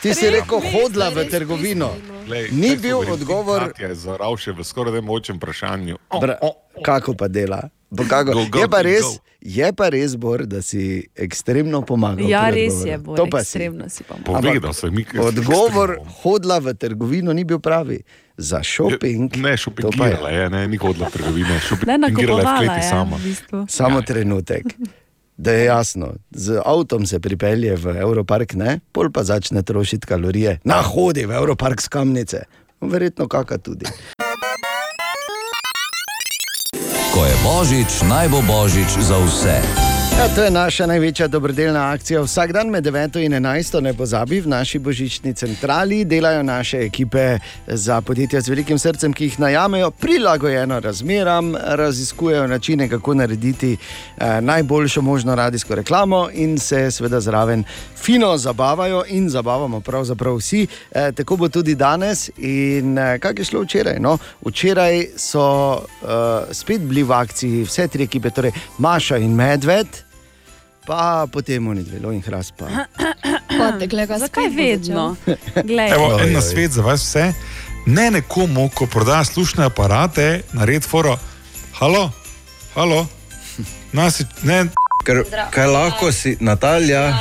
Ti 0.00 0.14
si 0.14 0.30
rekel, 0.30 0.60
hodila 0.62 1.10
v 1.10 1.28
trgovino. 1.28 1.92
Glej, 2.26 2.48
Ni 2.50 2.76
bil 2.76 2.96
govorim, 2.96 3.12
odgovor, 3.12 3.60
Katja 3.68 3.88
je 3.88 3.94
zaral 3.94 4.36
še 4.36 4.52
v 4.52 4.64
skoraj 4.64 4.92
nemočem 4.94 5.36
vprašanju. 5.36 5.98
O, 6.08 6.20
Bra, 6.20 6.38
kako 6.80 7.12
pa 7.12 7.28
dela. 7.28 7.68
Pa 7.92 8.04
Kako, 8.04 8.32
Go, 8.32 8.44
go, 8.48 8.58
je, 8.58 8.68
pa 8.68 8.80
res, 8.80 9.02
go. 9.02 9.12
je 9.38 9.68
pa 9.72 9.88
res, 9.88 10.16
Bor, 10.16 10.46
da 10.46 10.62
si 10.62 10.80
ekstremno 11.12 11.82
pomagal. 11.82 12.24
Ja, 12.24 12.48
res 12.48 12.80
je, 12.80 12.96
Bor, 12.96 13.16
To 13.16 13.26
pa 13.26 13.40
si. 13.40 13.58
ekstremno 13.58 13.84
si 13.86 14.00
pa. 14.02 14.16
Povedal 14.16 14.72
sem, 14.72 14.88
mi 14.90 15.04
Odgovor, 15.12 16.00
hodila 16.18 16.56
v 16.58 16.72
trgovino, 16.72 17.32
ni 17.32 17.44
bil 17.44 17.58
pravi. 17.58 18.00
Za 18.34 18.62
šoping. 18.62 19.36
Ne, 19.36 19.52
šopingirala 19.54 20.30
je, 20.30 20.44
ne, 20.48 20.64
ni 20.66 20.76
hodila 20.76 21.06
v 21.06 21.12
trgovine, 21.12 21.52
Ne, 21.52 21.60
šopingirala 21.60 22.08
je 22.08 22.08
v 22.08 22.16
nakupovala 22.40 22.58
kleti 22.58 22.80
je. 22.80 22.88
sama. 22.88 23.16
V 23.16 23.22
bistvu. 23.22 23.58
Samo 23.68 23.98
ja. 23.98 24.02
trenutek. 24.02 24.64
Da 25.34 25.52
je 25.52 25.64
jasno, 25.64 26.06
z 26.30 26.56
avtom 26.58 27.04
se 27.04 27.20
pripelje 27.20 27.76
v 27.76 27.96
Evropark, 27.98 28.54
ne, 28.54 28.80
pol 28.88 29.10
pa 29.10 29.20
začne 29.22 29.60
trošiti 29.60 30.06
kalorije. 30.06 30.60
Na 30.64 30.80
hodi 30.80 31.24
v 31.24 31.32
Evropark 31.32 31.76
s 31.76 31.88
kamnice, 31.88 32.44
verjetno 32.80 33.28
kaka 33.28 33.58
tudi. 33.58 33.84
Ko 37.12 37.28
je 37.28 37.36
božič, 37.44 38.08
naj 38.08 38.32
bo 38.32 38.40
božič 38.40 38.96
za 38.96 39.20
vse. 39.20 39.91
Ja, 40.18 40.28
to 40.34 40.44
je 40.44 40.50
naša 40.50 40.86
največja 40.86 41.26
dobrodelna 41.28 41.90
akcija. 41.90 42.20
Vsak 42.20 42.52
dan 42.52 42.68
med 42.68 42.84
9 42.84 43.24
in 43.24 43.32
11, 43.32 43.80
ne 43.80 43.94
pozabi, 43.94 44.40
v 44.40 44.48
naši 44.48 44.78
božični 44.78 45.34
centrali 45.34 46.04
delajo 46.04 46.42
naše 46.42 46.78
ekipe 46.84 47.38
za 47.66 48.00
podjetja 48.00 48.40
z 48.40 48.48
velikim 48.48 48.78
srcem, 48.78 49.12
ki 49.12 49.24
jih 49.24 49.40
najamejo 49.40 49.90
prilagojeno 49.90 50.80
razmeram, 50.80 51.56
raziskujejo 51.56 52.46
načine, 52.46 52.88
kako 52.88 53.14
narediti 53.14 53.72
eh, 53.76 54.40
najboljšo 54.40 55.02
možno 55.02 55.34
radijsko 55.34 55.74
reklamo 55.74 56.28
in 56.32 56.58
se 56.58 56.90
seveda 56.90 57.20
zraven 57.20 57.64
fino 57.96 58.36
zabavajo 58.38 59.04
in 59.08 59.28
zabavamo 59.28 59.80
pravzaprav 59.80 60.36
vsi. 60.36 60.66
Eh, 60.90 61.12
tako 61.12 61.36
bo 61.36 61.48
tudi 61.48 61.74
danes. 61.74 62.30
In 62.36 62.98
eh, 62.98 63.18
kaj 63.18 63.32
je 63.38 63.44
šlo 63.44 63.62
včeraj? 63.62 63.98
No, 64.00 64.18
včeraj 64.46 65.06
so 65.16 65.74
eh, 65.74 66.54
spet 66.54 66.80
bili 66.80 67.02
v 67.02 67.12
akciji 67.12 67.64
vse 67.64 67.88
tri 67.88 68.04
ekipe, 68.04 68.30
torej 68.30 68.52
Maša 68.78 69.16
in 69.16 69.34
Medved. 69.34 70.11
Pa 70.86 71.26
potem 71.32 71.66
oni 71.68 71.82
dve, 71.82 72.14
in 72.14 72.22
hrast 72.22 72.52
pa. 72.56 72.66
Zakaj 74.18 74.48
vedno? 74.48 75.16
Glej. 75.64 75.90
Evo, 75.90 76.18
en 76.18 76.32
na 76.32 76.40
svet 76.40 76.70
za 76.70 76.82
vas 76.82 77.00
vse. 77.02 77.32
Ne 77.86 78.10
nekomu, 78.10 78.68
ko 78.68 78.86
proda 78.86 79.24
slušne 79.24 79.64
aparate, 79.64 80.42
naredi 80.52 80.86
foro. 80.86 81.18
Halo, 81.72 82.10
halo, 82.74 83.06
nasi, 83.92 84.24
ne. 84.42 84.64
Ker, 85.02 85.24
kaj 85.50 85.66
lahko 85.66 86.12
si, 86.12 86.36
Natalja, 86.40 87.14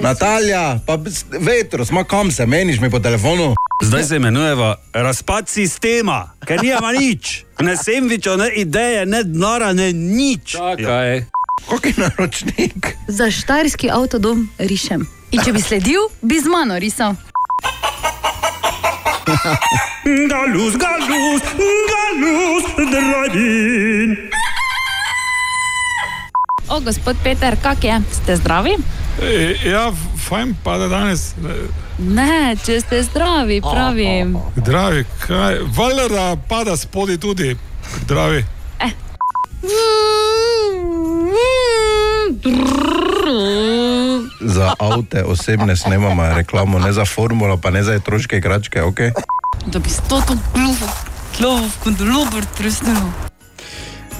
Natalja, 0.00 0.78
pa 0.86 0.96
s- 1.06 1.24
vetro, 1.30 1.84
smo 1.84 2.04
kam 2.04 2.30
se 2.30 2.46
meniš 2.46 2.80
mi 2.80 2.90
po 2.90 2.98
telefonu. 2.98 3.54
Zdaj 3.84 4.04
se 4.04 4.16
imenujeva 4.16 4.76
razpad 4.92 5.48
sistema, 5.48 6.30
ker 6.40 6.62
nima 6.62 6.92
nič. 6.92 7.44
Ne 7.60 7.76
semviča, 7.76 8.36
ne 8.36 8.48
ideje, 8.50 9.06
ne 9.06 9.22
denara, 9.22 9.72
ne 9.72 9.92
nič. 9.92 10.52
Čakaj. 10.52 11.24
Kaki 11.64 11.94
naročnik? 11.96 12.96
Za 13.08 13.30
štajerski 13.30 13.90
avtodom 13.90 14.48
rišem. 14.58 15.06
In 15.30 15.40
če 15.44 15.52
bi 15.52 15.62
sledil, 15.62 16.00
bi 16.22 16.38
z 16.40 16.46
mano 16.52 16.78
risal. 16.78 17.16
Galus, 20.30 20.76
galus, 20.78 21.42
galus, 21.90 22.66
drabin. 22.76 24.16
O, 26.68 26.80
gospod 26.80 27.16
Peter, 27.24 27.56
kak 27.62 27.84
je? 27.84 28.00
Ste 28.12 28.36
zdravi? 28.36 28.76
E, 29.22 29.56
ja, 29.64 29.92
fajn 30.28 30.54
pa 30.64 30.78
da 30.78 30.88
danes. 30.88 31.34
Ne, 31.98 32.56
če 32.66 32.80
ste 32.80 33.02
zdravi, 33.02 33.60
pravim. 33.64 34.36
Zdravi, 34.56 35.06
kaj, 35.26 35.62
valjda 35.76 36.08
da 36.08 36.26
pada 36.48 36.76
spodaj 36.76 37.18
tudi. 37.18 37.56
Zdravi. 38.04 38.44
Za 44.40 44.74
avte 44.78 45.24
osebne 45.24 45.76
snemamo 45.76 46.34
reklamo, 46.34 46.78
ne 46.78 46.92
za 46.92 47.04
formulo, 47.04 47.56
pa 47.56 47.70
ne 47.70 47.82
za 47.82 47.92
otroške 47.92 48.36
igračke, 48.36 48.82
ok? 48.82 48.98
Da 49.66 49.78
bi 49.78 49.88
to 50.08 50.20
to 50.20 50.36
gluvo, 50.54 50.88
gluvo, 51.38 51.68
kondolobar 51.84 52.44
tresnil. 52.56 52.96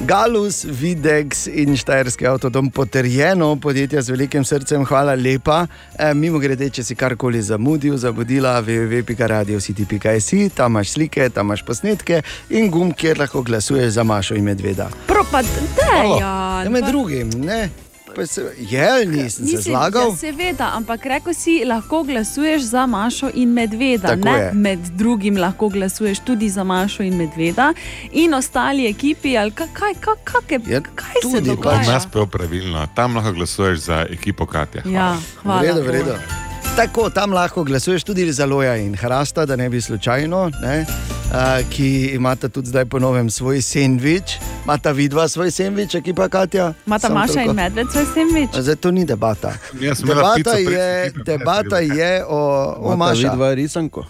Galus, 0.04 0.64
Videx 0.64 1.46
in 1.46 1.76
Štajerski 1.76 2.26
avtodom 2.26 2.70
potrjeno, 2.70 3.56
podjetja 3.56 4.02
z 4.02 4.10
velikim 4.10 4.44
srcem, 4.44 4.84
hvala 4.84 5.14
lepa. 5.14 5.66
E, 5.98 6.14
mimo 6.14 6.38
grede, 6.38 6.68
če 6.70 6.84
si 6.84 6.94
karkoli 6.94 7.40
zamudil, 7.42 7.96
zamudila 7.96 8.58
www.radiositi.si, 8.60 10.50
tam 10.52 10.76
imaš 10.76 10.92
slike, 10.98 11.30
tam 11.32 11.48
imaš 11.48 11.64
posnetke 11.64 12.20
in 12.52 12.68
gum, 12.70 12.92
kjer 12.92 13.24
lahko 13.24 13.42
glasuješ 13.42 13.96
za 13.96 14.04
Mašo 14.04 14.36
in 14.36 14.44
Medveda. 14.44 14.90
Propad, 15.08 15.48
Halo, 15.80 16.18
dejan. 16.20 16.20
Ja, 16.20 16.70
med 16.70 16.84
drugim, 16.92 17.32
ne. 17.40 17.85
Pa 18.16 18.26
Se, 18.26 18.40
je, 18.58 19.06
nisem 19.06 19.46
se 19.46 19.56
zlagal? 19.58 20.08
Ja, 20.08 20.16
seveda, 20.16 20.70
ampak 20.72 21.04
rekel 21.06 21.34
si, 21.34 21.64
lahko 21.64 22.02
glasuješ 22.02 22.62
za 22.64 22.86
Mašo 22.86 23.28
in 23.34 23.48
Medveda. 23.50 24.08
Tako 24.08 24.24
ne, 24.24 24.38
je. 24.38 24.52
med 24.54 24.78
drugim 24.78 25.36
lahko 25.36 25.68
glasuješ 25.68 26.18
tudi 26.20 26.48
za 26.48 26.64
Mašo 26.64 27.02
in 27.02 27.16
Medveda 27.16 27.72
in 28.12 28.34
ostali 28.34 28.86
ekipi. 28.86 29.36
ali 29.36 29.50
Kaj, 29.50 29.68
kaj, 29.72 29.94
kaj, 30.00 30.14
kaj, 30.24 30.58
Ja, 30.66 30.80
kaj 30.80 31.20
se 31.24 31.40
dogaja? 31.42 31.82
jaz 31.84 32.06
pel 32.06 32.26
pravilno, 32.26 32.88
tam 32.94 33.16
lahko 33.16 33.32
glasuješ 33.32 33.78
za 33.80 34.06
ekipo 34.10 34.46
Katja. 34.46 34.82
Ja, 34.86 35.12
hvala. 35.42 35.60
V 35.60 35.64
redu, 35.64 35.80
v 35.80 35.84
Bogu. 35.84 35.92
redu. 35.92 36.45
Tako, 36.76 37.10
tam 37.10 37.32
lahko 37.32 37.64
glasuješ 37.64 38.04
tudi 38.04 38.32
za 38.32 38.46
Loja 38.46 38.76
in 38.76 38.94
Hrasta, 38.94 39.46
da 39.46 39.56
ne 39.56 39.68
bi 39.68 39.80
slučajno, 39.80 40.50
ne, 40.62 40.86
a, 41.32 41.58
ki 41.70 42.10
imata 42.14 42.48
tudi 42.48 42.68
zdaj 42.68 42.84
po 42.84 42.98
novem 42.98 43.30
svoj 43.30 43.62
sendvič. 43.62 44.36
Mata 44.64 44.90
vidva 44.92 45.28
svoj 45.28 45.50
sendvič, 45.50 45.94
ekipa 45.94 46.28
Katja? 46.28 46.74
Mata 46.86 47.08
Maša 47.08 47.32
toliko. 47.32 47.50
in 47.50 47.56
Medved 47.56 47.86
svoj 47.92 48.04
sendvič? 48.14 48.48
Zdaj 48.54 48.76
to 48.76 48.90
ni 48.90 49.04
debata. 49.04 49.52
Pico 49.72 50.06
Debata 50.06 50.58
je, 50.58 51.12
debata 51.24 51.78
je 51.78 52.24
o, 52.28 52.40
o 52.78 52.96
Maša. 52.96 53.30
vidva 53.30 53.54
risanko. 53.54 54.04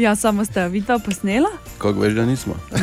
Ja, 0.00 0.16
samo 0.16 0.44
ste 0.44 0.60
jo 0.60 0.68
vidva 0.68 0.98
posnela? 0.98 1.48
Kako 1.78 2.00
veš, 2.00 2.14
da 2.14 2.24
nismo? 2.26 2.54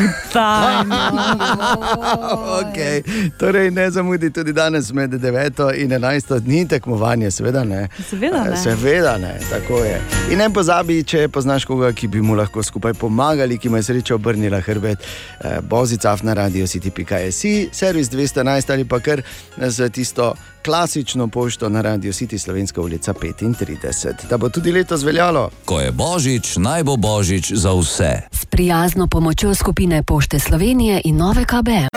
okay. 2.61 3.02
Torej, 3.39 3.72
ne 3.72 3.91
zamudi 3.91 4.30
tudi 4.34 4.53
danes 4.53 4.94
med 4.94 5.11
9 5.11 5.73
in 5.76 5.91
11 5.91 6.39
dni 6.39 6.68
tekmovanje, 6.68 7.31
seveda 7.31 7.64
ne. 7.64 7.88
Seveda 8.10 8.44
ne. 8.44 8.52
Eh, 8.52 8.57
Seveda 8.57 9.18
ne, 9.18 9.39
tako 9.49 9.77
je. 9.84 10.02
In 10.31 10.38
ne 10.38 10.49
pozabi, 10.53 11.03
če 11.03 11.27
poznaš 11.27 11.65
koga, 11.65 11.89
ki 11.94 12.07
bi 12.07 12.22
mu 12.22 12.35
lahko 12.38 12.64
skupaj 12.64 12.94
pomagali, 12.94 13.57
ki 13.57 13.69
mu 13.69 13.77
je 13.81 13.84
sreča 13.89 14.15
obrnila 14.15 14.61
hrbet, 14.61 14.99
eh, 15.02 15.57
bozicaf 15.61 16.22
na 16.23 16.34
radio 16.34 16.68
city.si, 16.68 17.69
servis 17.72 18.10
211 18.14 18.73
ali 18.73 18.85
pa 18.85 18.99
kar 18.99 19.22
z 19.57 19.89
tisto 19.89 20.35
klasično 20.65 21.27
pošto 21.27 21.69
na 21.69 21.81
radio 21.81 22.13
City 22.13 22.38
Slovenska 22.38 22.81
ulica 22.81 23.13
35. 23.13 24.27
Da 24.29 24.38
bo 24.38 24.49
tudi 24.49 24.71
letos 24.71 25.03
veljalo. 25.03 25.49
Ko 25.65 25.79
je 25.79 25.91
božič, 25.91 26.57
naj 26.57 26.84
bo 26.84 26.95
božič 26.95 27.51
za 27.51 27.73
vse. 27.73 28.21
S 28.31 28.45
prijazno 28.45 29.07
pomočjo 29.07 29.55
skupine 29.55 30.03
Pošte 30.03 30.39
Slovenije 30.39 31.01
in 31.05 31.17
Nove 31.17 31.45
KBM. 31.45 31.88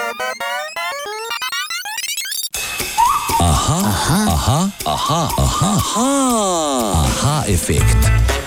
Aha, 3.40 3.80
aha, 3.84 4.26
aha, 4.26 4.68
aha, 4.84 5.28
aha, 5.38 5.72
aha, 5.76 6.92
aha 7.04 7.44
efekt. 7.48 8.39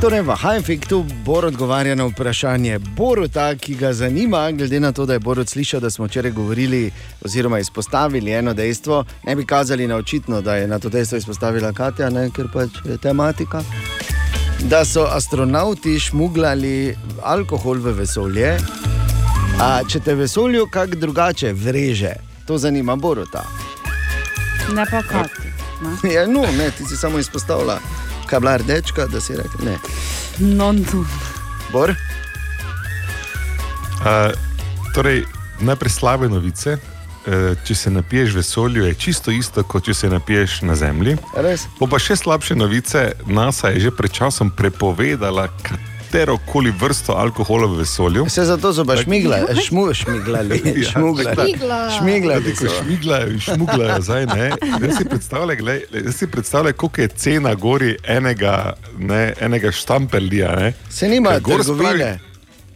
Torej, 0.00 0.28
v 0.28 0.34
Hajfektu 0.36 1.06
Bor 1.24 1.44
odgovarja 1.44 1.94
na 1.94 2.04
vprašanje 2.04 2.78
Boruta, 2.78 3.54
ki 3.56 3.74
ga 3.74 3.92
zanima, 3.92 4.50
glede 4.52 4.80
na 4.80 4.92
to, 4.92 5.06
da 5.06 5.12
je 5.16 5.24
Borut 5.24 5.48
slišal, 5.48 5.80
da 5.80 5.90
smo 5.90 6.04
včeraj 6.04 6.30
govorili 6.30 6.90
oziroma 7.24 7.58
izpostavili 7.58 8.32
eno 8.32 8.54
dejstvo. 8.54 9.04
Ne 9.24 9.36
bi 9.36 9.46
kazali 9.46 9.86
na 9.86 9.96
očitno, 9.96 10.40
da 10.40 10.56
je 10.56 10.68
na 10.68 10.78
to 10.78 10.88
dejstvo 10.88 11.18
izpostavila 11.18 11.72
Katja, 11.72 12.10
ne, 12.10 12.28
ker 12.30 12.48
pač 12.52 12.68
je 12.84 12.98
tematika. 12.98 13.62
Da 14.60 14.84
so 14.84 15.08
astronauti 15.10 15.98
šmugljali 15.98 16.96
alkohol 17.22 17.80
v 17.80 17.96
vesolje. 17.96 18.58
A, 19.60 19.80
če 19.88 20.00
te 20.00 20.14
vesolju 20.14 20.68
kaj 20.70 20.86
drugače 20.86 21.52
vreže, 21.52 22.12
to 22.46 22.58
zanima 22.58 22.96
Boruta. 22.96 23.46
Ne 24.74 24.84
pa 24.90 25.00
kati. 25.02 25.48
Ja, 26.14 26.26
no, 26.26 26.44
ne, 26.58 26.70
ti 26.70 26.84
si 26.84 26.96
samo 26.96 27.18
izpostavila, 27.18 27.80
kaj 28.26 28.36
je 28.36 28.40
bila 28.40 28.56
rdečka, 28.62 29.06
da 29.06 29.20
si 29.20 29.36
rekel 29.36 29.64
ne. 29.64 29.78
No, 30.38 30.72
no. 30.72 31.04
Bor? 31.72 31.94
Uh, 34.00 34.34
torej, 34.94 35.24
najprej 35.60 35.90
slabe 35.90 36.28
novice. 36.28 36.76
Uh, 37.26 37.56
če 37.66 37.74
se 37.74 37.90
napiješ 37.90 38.36
v 38.36 38.42
vesolju, 38.42 38.84
je 38.86 38.94
čisto 38.94 39.30
isto, 39.34 39.64
kot 39.66 39.88
če 39.88 39.94
se 39.94 40.10
napiješ 40.10 40.60
na 40.62 40.76
Zemlji. 40.78 41.16
Res? 41.34 41.66
Po 41.78 41.88
pa 41.90 41.98
še 41.98 42.14
slabše 42.16 42.54
novice, 42.54 43.12
NASA 43.26 43.74
je 43.74 43.88
že 43.88 43.90
pred 43.90 44.12
časom 44.14 44.50
prepovedala 44.54 45.48
katero 45.62 45.95
koli 46.46 46.70
vrsto 46.72 47.12
alkohola 47.12 47.66
v 47.66 47.78
vesolju. 47.78 48.24
Vse 48.24 48.44
zato 48.44 48.72
so 48.72 48.84
pa 48.84 48.96
šmiglali, 48.96 49.56
šmu, 49.58 49.94
šmiglali, 49.94 50.62
Ja, 50.76 50.90
šmuglali. 50.90 51.54
Šmiglali 51.92 52.44
Tako 52.46 52.66
so. 52.66 52.74
šmiglajo 52.76 53.38
šmuglajo 53.40 54.00
zdaj. 54.00 54.26
ne. 54.26 54.50
Zdaj 54.78 54.90
si 54.92 55.04
predstavljaj, 55.04 55.56
glej, 55.56 55.80
zdaj 55.92 56.12
si 56.12 56.26
predstavljaj, 56.26 56.72
koliko 56.74 57.00
je 57.00 57.08
cena 57.08 57.54
gori 57.54 57.96
enega, 58.04 58.72
ne, 58.98 59.34
enega 59.40 59.72
štamperlija. 59.72 60.56
Ne. 60.56 60.72
Se 60.90 61.08
nima 61.08 61.38
gor 61.38 61.60
trgovine. 61.60 61.90
spravi- 61.90 62.18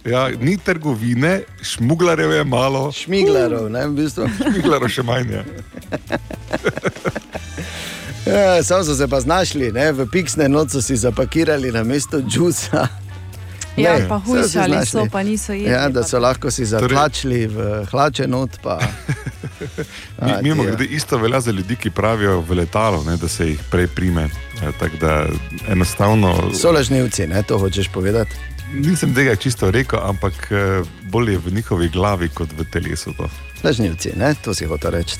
Ja, 0.04 0.28
ni 0.30 0.56
trgovine, 0.56 1.40
šmuglarjev 1.62 2.32
je 2.32 2.44
malo. 2.44 2.92
Šmiglarov, 2.92 3.70
ne, 3.70 3.86
v 3.86 3.92
bistvu. 3.92 4.28
Šmiglarov 4.46 4.88
še 4.88 5.02
manj. 5.02 5.32
Ja. 5.32 5.42
Ja, 8.26 8.62
Sam 8.62 8.84
so 8.84 8.94
se 8.94 9.08
pa 9.08 9.20
znašli, 9.20 9.72
ne, 9.72 9.92
v 9.92 10.06
piksne 10.06 10.48
noč 10.48 10.70
so 10.70 10.80
si 10.80 10.96
zapakirali 10.96 11.72
na 11.72 11.82
mesto 11.82 12.20
džusa. 12.20 12.86
Ja, 13.76 13.98
Ne, 13.98 14.08
pa 14.08 14.18
hujšali 14.18 14.86
so, 14.86 15.06
pa 15.12 15.22
niso 15.22 15.52
jedli. 15.52 15.70
Ja, 15.70 15.88
da 15.88 16.02
so 16.02 16.18
lahko 16.18 16.50
si 16.50 16.64
zatlačili 16.64 17.46
v 17.46 17.86
hlače 17.90 18.26
not. 18.26 18.58
Pa. 18.62 18.78
A, 20.18 20.40
mimo 20.42 20.62
grede, 20.62 20.84
isto 20.84 21.18
velja 21.18 21.40
za 21.40 21.50
ljudi, 21.50 21.76
ki 21.76 21.90
pravijo 21.90 22.40
v 22.40 22.54
letalo, 22.54 23.04
ne, 23.04 23.16
da 23.16 23.28
se 23.28 23.48
jih 23.48 23.60
prej 23.70 23.86
prime. 23.86 24.28
Ja, 24.62 24.72
tako 24.72 24.96
da 24.96 25.26
enostavno. 25.68 26.50
So 26.54 26.72
lažnivci, 26.72 27.26
ne, 27.26 27.42
to 27.42 27.58
hočeš 27.58 27.88
povedati. 27.88 28.36
Nisem 28.74 29.14
tega 29.14 29.36
čisto 29.36 29.70
rekel, 29.70 30.00
ampak 30.02 30.48
eh, 30.50 30.82
bolje 31.10 31.32
je 31.32 31.38
v 31.38 31.54
njihovi 31.54 31.88
glavi 31.88 32.28
kot 32.28 32.48
v 32.58 32.64
telesu. 32.72 33.12
To. 33.16 33.28
Lažnivci, 33.62 34.12
ne, 34.16 34.34
to 34.44 34.54
si 34.54 34.66
hotel 34.66 34.90
reči. 34.90 35.16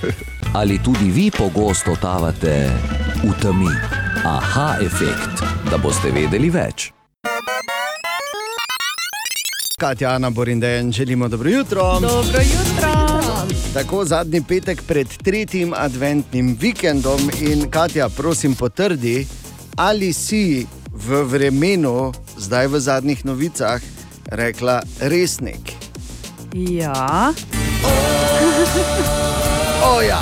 Ali 0.58 0.78
tudi 0.78 1.10
vi 1.10 1.30
pogosto 1.30 1.94
totavate 1.94 2.70
v 3.24 3.32
temi? 3.42 3.70
Aha, 4.24 4.76
efekt, 4.80 5.44
da 5.70 5.78
boste 5.78 6.10
vedeli 6.10 6.50
več. 6.50 6.92
Katja, 9.80 10.10
Ana, 10.10 10.30
Borindejan, 10.30 10.92
želimo 10.92 11.28
dobro 11.28 11.50
jutro. 11.50 12.00
Dobro 12.00 12.40
jutro. 12.40 12.92
Tako 13.74 14.04
zadnji 14.04 14.42
petek 14.48 14.82
pred 14.82 15.08
tretjim 15.22 15.74
adventnim 15.76 16.56
vikendom 16.60 17.30
in 17.40 17.70
Katja, 17.70 18.08
prosim, 18.08 18.54
potrdi, 18.54 19.26
ali 19.76 20.12
si 20.12 20.66
v 20.92 21.22
vremenu, 21.22 22.12
zdaj 22.38 22.66
v 22.66 22.80
zadnjih 22.80 23.24
novicah, 23.24 23.80
rekla 24.26 24.82
resnik. 25.00 25.72
Ja. 26.54 27.32
O 29.96 30.02
ja. 30.02 30.20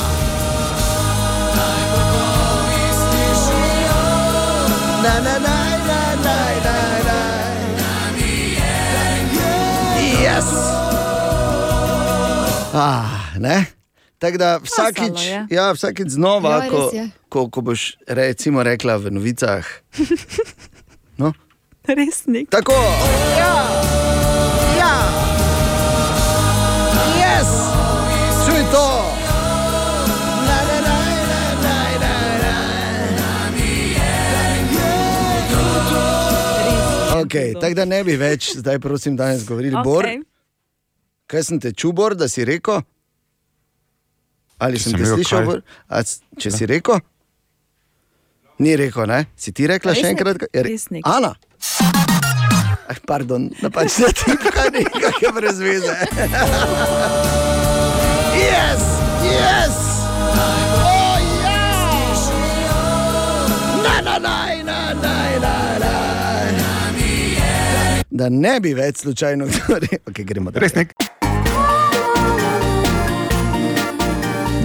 Na, 5.03 5.21
na, 5.21 5.39
na, 5.39 5.39
na, 5.39 5.39
na, 5.39 5.68
Ah, 12.79 13.35
ne? 13.39 13.67
Tako 14.19 14.39
da 14.39 14.59
vsakič, 14.63 15.19
ja, 15.51 15.73
vsakič 15.73 16.09
znova, 16.09 16.51
Ja, 16.51 16.61
res 16.61 16.71
ko, 16.71 16.91
ko, 17.29 17.41
ko 17.51 17.61
boš 17.61 17.99
recimo 18.07 18.63
rekla 18.63 18.97
v 18.97 19.11
novicah. 19.11 19.67
No? 21.19 21.33
Resnik. 21.83 22.47
Tako. 22.47 22.79
Ja. 23.35 23.55
Ja. 24.79 24.95
Yes. 27.19 27.51
Čuj 28.47 28.63
to. 28.71 28.87
Na, 30.47 30.59
na, 30.63 30.79
na, 30.79 30.99
na, 31.27 31.43
na, 31.59 31.77
na, 31.99 32.15
na. 32.39 32.59
Okay, 37.19 37.59
tako 37.59 37.75
da 37.75 37.85
ne 37.85 38.05
bi 38.07 38.15
več, 38.15 38.55
zdaj 38.63 38.79
prosim, 38.79 39.17
danes 39.19 39.43
govorili. 39.43 39.75
Okay. 39.75 39.85
Bor, 39.85 40.07
Okej. 40.07 40.28
Kaj 41.29 41.43
sem 41.45 41.61
te 41.61 41.73
čubor, 41.73 42.15
da 42.15 42.27
si 42.27 42.45
rekel? 42.45 42.81
Ali 44.59 44.75
Če 44.75 44.83
sem 44.83 44.91
sem 44.91 44.99
te 44.99 45.05
rekel 45.05 45.17
slišal? 45.17 45.39
kaj? 45.39 45.47
Bor? 45.47 45.63
A, 45.89 46.03
če 46.37 46.51
si 46.51 46.67
rekel? 46.67 47.01
Ni 48.59 48.73
rekel, 48.77 49.07
ne? 49.07 49.21
Si 49.37 49.53
ti 49.53 49.67
rekla 49.67 49.93
še 49.95 50.03
Resnik, 50.03 50.17
enkrat? 50.17 50.49
Je 50.49 50.59
re- 50.59 50.69
resnik. 50.69 51.05
Ana. 51.07 51.35
Ah, 52.89 52.97
pardon, 53.07 53.51
napačna 53.61 54.09
tipka, 54.19 54.65
nekaj 54.73 55.21
je 55.21 55.31
brez 55.33 55.59
veze. 55.61 55.95
yes, 58.35 58.83
yes. 59.23 59.77
Oh, 60.35 61.19
ja. 61.39 61.61
Na, 63.85 63.95
na, 64.01 64.17
na, 64.19 64.37
na, 64.65 64.79
na, 64.95 65.15
na, 65.39 65.55
na. 65.79 65.95
Da 68.11 68.29
ne 68.29 68.57
bi 68.59 68.73
več 68.75 69.05
slučajno 69.05 69.47
kdo 69.47 69.79
rekel, 69.79 70.01
okay, 70.09 70.25
gremo 70.25 70.51
dalje. 70.51 70.65
Resnik. 70.65 70.97